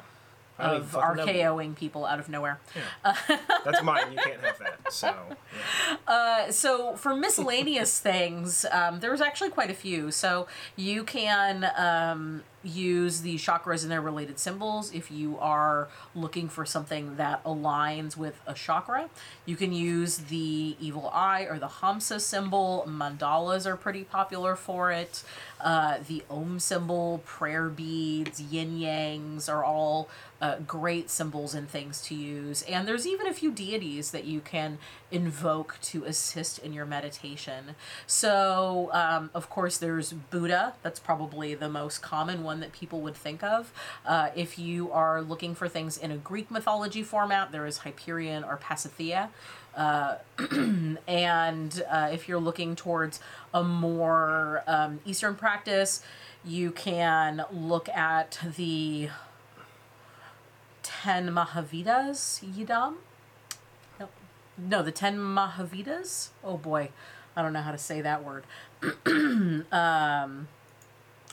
Of. 0.60 0.92
RKOing 0.92 1.76
people 1.76 2.06
out 2.06 2.20
of 2.20 2.30
nowhere. 2.30 2.60
That's 3.66 3.84
mine. 3.84 4.12
You 4.12 4.18
can't 4.18 4.42
have 4.42 4.60
that. 4.60 4.94
So. 4.94 5.08
yeah. 5.08 5.36
Uh, 6.08 6.52
so 6.52 6.96
for 6.96 7.16
miscellaneous 7.16 8.00
things, 8.10 8.66
um, 8.72 9.00
there's 9.00 9.22
actually 9.22 9.50
quite 9.50 9.70
a 9.70 9.76
few. 9.76 10.10
So 10.10 10.48
you 10.76 11.04
can 11.04 11.70
um, 11.78 12.44
use 12.64 13.22
the 13.22 13.36
chakras 13.36 13.84
and 13.84 13.92
their 13.92 14.02
related 14.02 14.40
symbols 14.40 14.94
if 14.94 15.12
you 15.12 15.38
are 15.40 15.88
looking 16.16 16.50
for 16.50 16.66
something 16.66 17.16
that 17.18 17.44
aligns 17.44 18.18
with 18.18 18.42
a 18.48 18.54
chakra. 18.54 19.10
You 19.46 19.56
can 19.56 19.72
use 19.72 20.18
the 20.18 20.76
evil 20.80 21.10
eye 21.14 21.44
or 21.50 21.60
the 21.60 21.68
Hamsa 21.68 22.20
symbol. 22.20 22.86
Mandalas 22.88 23.66
are 23.66 23.78
pretty 23.78 24.04
popular 24.04 24.56
for 24.56 24.92
it. 24.92 25.24
Uh, 25.60 25.98
the 26.08 26.24
Om 26.30 26.60
symbol, 26.60 27.22
prayer 27.26 27.70
beads, 27.70 28.42
yin 28.42 28.80
yangs 28.80 29.50
are 29.50 29.64
all 29.64 30.10
uh, 30.42 30.58
great 30.60 31.10
symbols 31.10 31.54
and 31.54 31.70
things 31.70 32.02
to 32.02 32.16
use. 32.16 32.62
And 32.64 32.88
there's 32.88 33.06
even 33.06 33.28
a 33.28 33.34
few 33.34 33.52
deities 33.52 34.12
that 34.12 34.26
you 34.26 34.40
can 34.40 34.78
invoke 35.12 35.78
to 35.82 36.06
assist 36.06 36.60
in 36.60 36.72
your 36.72 36.86
meditation. 36.86 37.76
So, 38.08 38.90
um, 38.94 39.30
of 39.34 39.50
course, 39.50 39.78
there's 39.78 40.14
Buddha. 40.14 40.76
That's 40.82 41.00
probably 41.00 41.56
the 41.56 41.70
most 41.70 42.02
common 42.02 42.44
one 42.44 42.60
that 42.62 42.72
people 42.72 43.02
would 43.02 43.16
think 43.16 43.44
of. 43.44 43.74
Uh, 44.06 44.30
if 44.36 44.58
you 44.58 44.92
are 44.92 45.22
looking 45.22 45.56
for 45.56 45.68
things 45.68 45.98
in 45.98 46.12
a 46.12 46.18
Greek 46.18 46.50
mythology 46.50 47.04
format, 47.04 47.52
there 47.52 47.66
is 47.66 47.80
Hyperion 47.80 48.44
or 48.44 48.58
Pasithea. 48.58 49.30
Uh, 49.76 50.16
and 51.08 51.84
uh, 51.90 52.10
if 52.12 52.28
you're 52.28 52.40
looking 52.40 52.76
towards 52.76 53.20
a 53.54 53.64
more 53.64 54.64
um, 54.68 55.00
Eastern 55.06 55.36
practice, 55.36 56.02
you 56.44 56.72
can 56.72 57.46
look 57.52 57.90
at 57.90 58.40
the 58.58 59.10
Ten 60.84 61.30
Mahavidas 61.30 62.44
Yidam. 62.44 62.96
No, 64.00 64.10
no, 64.58 64.84
the 64.84 64.92
Ten 64.92 65.18
Mahavidas. 65.18 66.30
Oh 66.44 66.58
boy, 66.58 66.90
I 67.36 67.42
don't 67.42 67.54
know 67.54 67.62
how 67.62 67.72
to 67.72 67.78
say 67.78 68.02
that 68.02 68.24
word. 68.24 68.44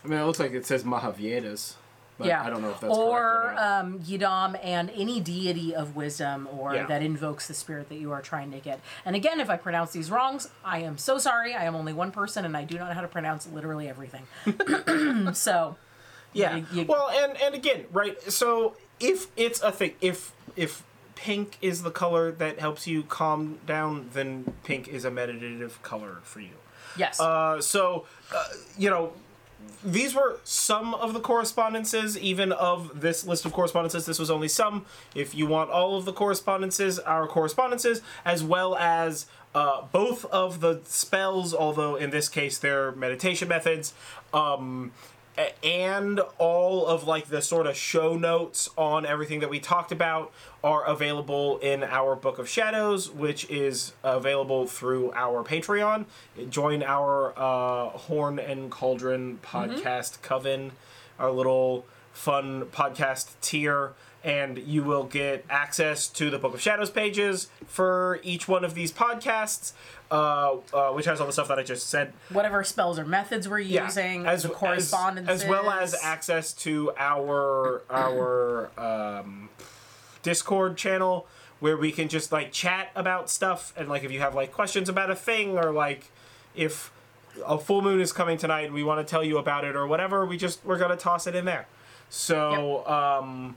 I 0.07 0.09
mean, 0.09 0.21
it 0.21 0.25
looks 0.25 0.39
like 0.39 0.53
it 0.53 0.65
says 0.67 0.85
Mahaviedas, 0.85 1.75
but 2.19 2.27
yeah, 2.27 2.43
I 2.43 2.51
don't 2.51 2.63
know 2.63 2.71
if 2.71 2.81
that's 2.81 2.95
or 2.97 3.21
or 3.53 3.55
um, 3.59 3.99
Yidam 4.01 4.59
and 4.63 4.91
any 4.95 5.21
deity 5.21 5.75
of 5.75 5.97
wisdom 5.97 6.49
or 6.57 6.75
Yeah. 6.75 6.87
that 6.87 7.03
invokes 7.03 7.47
the 7.49 7.55
spirit 7.55 7.89
that 7.91 7.97
you 7.99 8.13
are 8.13 8.23
trying 8.23 8.51
to 8.53 8.59
get. 8.59 8.81
And 9.05 9.15
again, 9.17 9.39
if 9.41 9.51
I 9.51 9.57
pronounce 9.57 9.93
these 9.93 10.11
wrongs, 10.11 10.49
I 10.65 10.79
am 10.79 10.97
so 10.99 11.19
sorry. 11.19 11.55
I 11.55 11.65
am 11.65 11.75
only 11.77 11.93
one 11.93 12.11
person, 12.11 12.45
and 12.45 12.57
I 12.57 12.65
do 12.65 12.79
not 12.79 12.89
know 12.89 12.95
how 12.95 13.01
to 13.03 13.09
pronounce 13.09 13.47
literally 13.47 13.89
everything. 13.89 14.23
so 15.35 15.77
Yeah. 16.33 16.57
you- 16.57 16.67
you- 16.73 16.85
well, 16.87 17.09
and 17.11 17.37
and 17.41 17.55
again, 17.55 17.87
right? 17.93 18.21
So 18.31 18.77
if 19.01 19.27
it's 19.37 19.61
a 19.63 19.73
thing, 19.73 19.95
if 20.01 20.33
if 20.57 20.83
pink 21.15 21.57
is 21.63 21.83
the 21.83 21.91
color 21.91 22.31
that 22.33 22.59
helps 22.61 22.87
you 22.87 23.03
calm 23.03 23.59
down, 23.67 24.11
then 24.13 24.55
pink 24.65 24.87
is 24.89 25.05
a 25.05 25.11
meditative 25.11 25.83
color 25.83 26.19
for 26.23 26.41
you. 26.41 26.51
yes, 26.97 27.19
Uh, 27.21 27.61
so 27.61 28.07
uh, 28.35 28.45
you 28.79 28.89
know. 28.91 29.13
These 29.85 30.15
were 30.15 30.39
some 30.45 30.95
of 30.95 31.15
the 31.15 31.21
correspondences, 31.21 32.19
even 32.19 32.53
of 32.53 33.01
this 33.01 33.27
list 33.27 33.45
of 33.45 33.53
correspondences. 33.53 34.07
This 34.07 34.19
was 34.19 34.31
only 34.31 34.49
some. 34.49 34.85
If 35.15 35.35
you 35.35 35.47
want 35.47 35.71
all 35.71 35.97
of 35.97 36.05
the 36.05 36.13
correspondences, 36.13 36.99
our 36.99 37.27
correspondences, 37.27 38.03
as 38.25 38.43
well 38.43 38.77
as 38.77 39.27
uh, 39.55 39.83
both 39.93 40.25
of 40.27 40.61
the 40.61 40.81
spells, 40.85 41.55
although 41.55 41.97
in 41.97 42.11
this 42.11 42.29
case 42.29 42.59
they're 42.59 42.93
meditation 42.93 43.49
methods, 43.49 43.95
um, 44.35 44.93
and 45.63 46.21
all 46.39 46.87
of 46.87 47.07
like 47.07 47.27
the 47.27 47.43
sort 47.43 47.67
of 47.67 47.77
show 47.77 48.17
notes 48.17 48.71
on 48.77 49.05
everything 49.05 49.41
that 49.41 49.51
we 49.51 49.61
talked 49.61 49.93
about 49.93 50.33
are 50.65 50.85
available 50.85 51.59
in 51.59 51.85
our 51.85 52.17
book 52.17 52.39
of 52.39 52.49
shadows 52.49 53.11
which 53.11 53.49
is 53.51 53.93
available 54.03 54.67
through 54.67 55.13
our 55.15 55.45
patreon. 55.45 56.07
Join 56.49 56.83
our 56.83 57.33
uh, 57.37 57.91
horn 57.91 58.39
and 58.39 58.71
cauldron 58.71 59.39
podcast 59.43 60.23
coven 60.23 60.73
our 61.19 61.31
little 61.31 61.85
fun 62.13 62.65
podcast 62.67 63.33
tier 63.41 63.93
and 64.27 64.59
you 64.59 64.83
will 64.83 65.05
get 65.05 65.45
access 65.49 66.09
to 66.09 66.29
the 66.29 66.39
book 66.39 66.53
of 66.53 66.61
shadows 66.61 66.91
pages 66.91 67.49
for 67.67 68.19
each 68.23 68.49
one 68.49 68.65
of 68.65 68.75
these 68.75 68.93
podcasts 68.93 69.73
uh, 70.11 70.57
uh, 70.73 70.91
which 70.91 71.07
has 71.07 71.21
all 71.21 71.27
the 71.27 71.33
stuff 71.33 71.49
that 71.49 71.59
i 71.59 71.63
just 71.63 71.89
said. 71.89 72.13
Whatever 72.31 72.63
spells 72.63 72.99
or 72.99 73.05
methods 73.05 73.49
we're 73.49 73.59
using, 73.59 74.27
as 74.27 74.43
the 74.45 74.51
correspondence, 74.51 75.29
as, 75.29 75.43
as 75.43 75.49
well 75.49 75.71
as 75.71 75.97
access 76.03 76.53
to 76.53 76.93
our 76.99 77.83
our 77.91 78.71
um, 78.79 79.49
Discord 80.23 80.77
channel 80.77 81.27
where 81.59 81.77
we 81.77 81.91
can 81.91 82.09
just 82.09 82.31
like 82.33 82.53
chat 82.53 82.91
about 82.95 83.31
stuff 83.31 83.73
and 83.77 83.89
like 83.89 84.05
if 84.05 84.13
you 84.13 84.21
have 84.21 84.35
like 84.35 84.53
questions 84.53 84.89
about 84.89 85.11
a 85.11 85.17
thing 85.17 85.57
or 85.57 85.73
like 85.73 86.11
if 86.55 86.93
a 87.47 87.59
full 87.59 87.81
moon 87.83 88.01
is 88.01 88.13
coming 88.13 88.37
tonight 88.37 88.67
and 88.67 88.75
we 88.75 88.85
want 88.85 89.05
to 89.05 89.11
tell 89.11 89.25
you 89.25 89.39
about 89.39 89.65
it 89.65 89.75
or 89.75 89.87
whatever 89.87 90.27
we 90.27 90.37
just 90.37 90.65
we're 90.65 90.79
gonna 90.79 90.97
toss 90.97 91.27
it 91.27 91.35
in 91.35 91.45
there. 91.47 91.67
So 92.11 92.87
um 92.87 93.57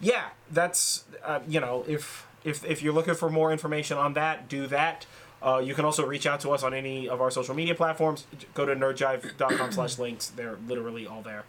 yeah 0.00 0.24
that's 0.50 1.04
uh, 1.24 1.40
you 1.48 1.60
know 1.60 1.84
if 1.88 2.26
if 2.44 2.64
if 2.64 2.82
you're 2.82 2.92
looking 2.92 3.14
for 3.14 3.30
more 3.30 3.50
information 3.52 3.96
on 3.96 4.14
that 4.14 4.48
do 4.48 4.66
that 4.66 5.06
uh, 5.42 5.58
you 5.58 5.74
can 5.74 5.84
also 5.84 6.04
reach 6.04 6.26
out 6.26 6.40
to 6.40 6.50
us 6.50 6.62
on 6.62 6.72
any 6.74 7.08
of 7.08 7.20
our 7.20 7.30
social 7.30 7.54
media 7.54 7.74
platforms 7.74 8.26
go 8.54 8.64
to 8.64 8.74
nerdjive.com 8.74 9.72
slash 9.72 9.98
links 10.04 10.28
they're 10.28 10.58
literally 10.66 11.06
all 11.06 11.22
there 11.22 11.44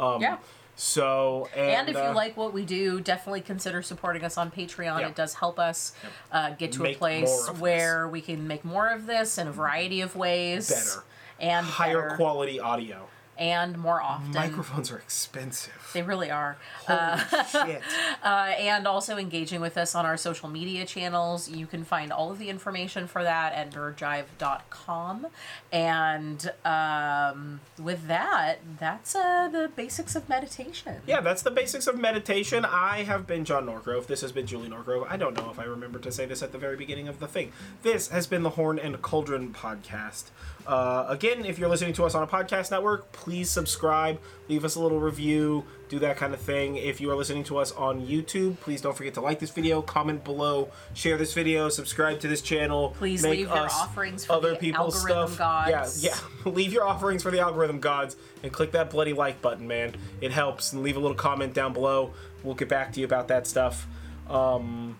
um, 0.00 0.20
Yeah. 0.22 0.38
so 0.74 1.48
and, 1.54 1.70
And 1.70 1.88
if 1.88 1.96
you 1.96 2.02
uh, 2.02 2.14
like 2.14 2.36
what 2.36 2.52
we 2.52 2.64
do, 2.64 3.00
definitely 3.00 3.42
consider 3.42 3.82
supporting 3.82 4.24
us 4.24 4.38
on 4.38 4.50
Patreon. 4.50 5.00
Yeah. 5.00 5.08
It 5.08 5.14
does 5.14 5.34
help 5.34 5.58
us 5.58 5.92
uh, 6.32 6.50
get 6.50 6.72
to 6.72 6.86
a 6.86 6.94
place 6.94 7.48
where 7.58 8.08
we 8.08 8.20
can 8.20 8.46
make 8.48 8.64
more 8.64 8.88
of 8.88 9.06
this 9.06 9.38
in 9.38 9.46
a 9.48 9.52
variety 9.52 10.00
of 10.00 10.16
ways. 10.16 10.70
Better. 10.70 11.04
And 11.38 11.66
higher 11.66 12.02
better, 12.02 12.16
quality 12.16 12.58
audio 12.58 13.06
and 13.42 13.76
more 13.76 14.00
often. 14.00 14.30
microphones 14.30 14.88
are 14.92 14.98
expensive 14.98 15.90
They 15.92 16.02
really 16.02 16.30
are. 16.30 16.56
Holy 16.86 17.18
shit 17.50 17.82
Uh, 18.22 18.52
and 18.56 18.86
also 18.86 19.16
engaging 19.16 19.60
with 19.60 19.76
us 19.76 19.96
on 19.96 20.06
our 20.06 20.16
social 20.16 20.48
media 20.48 20.86
channels. 20.86 21.48
You 21.48 21.66
can 21.66 21.82
find 21.84 22.12
all 22.12 22.30
of 22.30 22.38
the 22.38 22.48
information 22.48 23.08
for 23.08 23.24
that 23.24 23.52
at 23.52 23.72
nerdjive.com. 23.72 25.26
And 25.72 26.52
um, 26.64 27.60
with 27.80 28.06
that, 28.06 28.60
that's 28.78 29.16
uh, 29.16 29.48
the 29.48 29.72
basics 29.74 30.14
of 30.14 30.28
meditation. 30.28 30.98
Yeah, 31.04 31.20
that's 31.20 31.42
the 31.42 31.50
basics 31.50 31.88
of 31.88 31.98
meditation. 31.98 32.64
I 32.64 33.02
have 33.02 33.26
been 33.26 33.44
John 33.44 33.66
Norgrove. 33.66 34.06
This 34.06 34.20
has 34.20 34.30
been 34.30 34.46
Julie 34.46 34.68
Norgrove. 34.68 35.06
I 35.08 35.16
don't 35.16 35.36
know 35.36 35.50
if 35.50 35.58
I 35.58 35.64
remember 35.64 35.98
to 35.98 36.12
say 36.12 36.24
this 36.26 36.42
at 36.44 36.52
the 36.52 36.58
very 36.58 36.76
beginning 36.76 37.08
of 37.08 37.18
the 37.18 37.26
thing. 37.26 37.50
This 37.82 38.08
has 38.08 38.28
been 38.28 38.44
the 38.44 38.50
Horn 38.50 38.78
and 38.78 39.02
Cauldron 39.02 39.52
podcast. 39.52 40.26
Uh, 40.66 41.06
again, 41.08 41.44
if 41.44 41.58
you're 41.58 41.68
listening 41.68 41.92
to 41.94 42.04
us 42.04 42.14
on 42.14 42.22
a 42.22 42.26
podcast 42.26 42.70
network, 42.70 43.10
please 43.12 43.50
subscribe, 43.50 44.20
leave 44.48 44.64
us 44.64 44.76
a 44.76 44.80
little 44.80 45.00
review, 45.00 45.64
do 45.88 45.98
that 45.98 46.16
kind 46.16 46.32
of 46.32 46.40
thing. 46.40 46.76
If 46.76 47.00
you 47.00 47.10
are 47.10 47.16
listening 47.16 47.44
to 47.44 47.58
us 47.58 47.72
on 47.72 48.06
YouTube, 48.06 48.58
please 48.60 48.80
don't 48.80 48.96
forget 48.96 49.14
to 49.14 49.20
like 49.20 49.40
this 49.40 49.50
video, 49.50 49.82
comment 49.82 50.24
below, 50.24 50.70
share 50.94 51.16
this 51.16 51.34
video, 51.34 51.68
subscribe 51.68 52.20
to 52.20 52.28
this 52.28 52.40
channel. 52.40 52.94
Please 52.96 53.22
make 53.22 53.32
leave 53.32 53.48
your 53.48 53.68
offerings 53.70 54.24
for 54.24 54.34
other 54.34 54.50
the 54.50 54.56
people's 54.56 54.96
algorithm 54.96 55.34
stuff. 55.34 55.38
gods. 55.38 56.04
Yeah, 56.04 56.14
yeah. 56.44 56.50
leave 56.50 56.72
your 56.72 56.84
offerings 56.84 57.22
for 57.22 57.30
the 57.30 57.40
algorithm 57.40 57.80
gods 57.80 58.16
and 58.42 58.52
click 58.52 58.72
that 58.72 58.90
bloody 58.90 59.12
like 59.12 59.42
button, 59.42 59.66
man. 59.66 59.94
It 60.20 60.30
helps. 60.30 60.72
And 60.72 60.82
leave 60.82 60.96
a 60.96 61.00
little 61.00 61.16
comment 61.16 61.54
down 61.54 61.72
below. 61.72 62.14
We'll 62.42 62.54
get 62.54 62.68
back 62.68 62.92
to 62.92 63.00
you 63.00 63.06
about 63.06 63.28
that 63.28 63.46
stuff. 63.46 63.86
Um, 64.28 64.96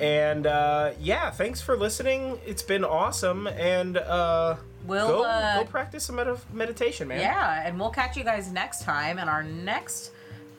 and 0.00 0.46
uh, 0.46 0.92
yeah, 1.00 1.30
thanks 1.30 1.60
for 1.60 1.76
listening. 1.76 2.38
It's 2.46 2.62
been 2.62 2.84
awesome. 2.84 3.46
And 3.46 3.96
uh, 3.96 4.56
We'll, 4.86 5.08
go, 5.08 5.24
uh, 5.24 5.58
go 5.58 5.64
practice 5.64 6.04
some 6.04 6.16
med- 6.16 6.38
meditation, 6.52 7.08
man. 7.08 7.20
Yeah, 7.20 7.66
and 7.66 7.78
we'll 7.78 7.90
catch 7.90 8.16
you 8.16 8.24
guys 8.24 8.50
next 8.50 8.82
time. 8.82 9.18
And 9.18 9.30
our 9.30 9.42
next 9.42 10.12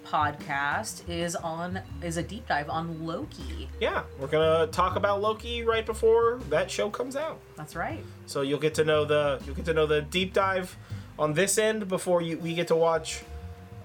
podcast 0.05 1.07
is 1.09 1.35
on 1.35 1.79
is 2.01 2.17
a 2.17 2.23
deep 2.23 2.47
dive 2.47 2.69
on 2.69 3.05
Loki. 3.05 3.67
Yeah, 3.79 4.03
we're 4.19 4.27
gonna 4.27 4.67
talk 4.67 4.95
about 4.95 5.21
Loki 5.21 5.63
right 5.63 5.85
before 5.85 6.39
that 6.49 6.69
show 6.69 6.89
comes 6.89 7.15
out. 7.15 7.39
That's 7.55 7.75
right. 7.75 8.03
So 8.25 8.41
you'll 8.41 8.59
get 8.59 8.75
to 8.75 8.83
know 8.83 9.05
the 9.05 9.41
you'll 9.45 9.55
get 9.55 9.65
to 9.65 9.73
know 9.73 9.85
the 9.85 10.01
deep 10.01 10.33
dive 10.33 10.75
on 11.17 11.33
this 11.33 11.57
end 11.57 11.87
before 11.87 12.21
you 12.21 12.37
we 12.37 12.53
get 12.53 12.67
to 12.67 12.75
watch. 12.75 13.23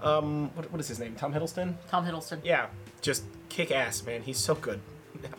Um, 0.03 0.55
what, 0.55 0.71
what 0.71 0.81
is 0.81 0.87
his 0.89 1.01
name? 1.01 1.17
Tom 1.17 1.33
Hiddleston. 1.35 1.75
Tom 1.89 2.07
Hiddleston. 2.07 2.41
Yeah, 2.45 2.67
just 3.01 3.25
kick 3.49 3.73
ass, 3.73 4.05
man. 4.05 4.23
He's 4.23 4.39
so 4.39 4.55
good. 4.55 4.81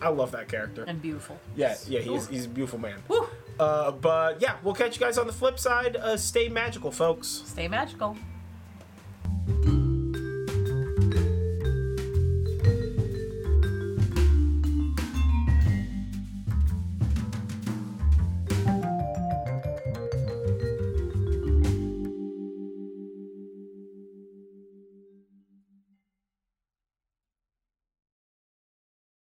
I 0.01 0.09
love 0.09 0.31
that 0.31 0.49
character. 0.49 0.83
And 0.85 1.01
beautiful. 1.01 1.39
Yeah, 1.55 1.75
yeah, 1.87 2.01
he's 2.01 2.27
he's 2.27 2.45
a 2.45 2.49
beautiful 2.49 2.79
man. 2.79 3.01
Woo. 3.07 3.27
Uh, 3.59 3.91
but 3.91 4.41
yeah, 4.41 4.55
we'll 4.63 4.73
catch 4.73 4.95
you 4.95 5.05
guys 5.05 5.17
on 5.17 5.27
the 5.27 5.33
flip 5.33 5.59
side. 5.59 5.95
Uh, 5.97 6.15
stay 6.15 6.47
magical, 6.47 6.91
folks. 6.91 7.43
Stay 7.45 7.67
magical. 7.67 8.15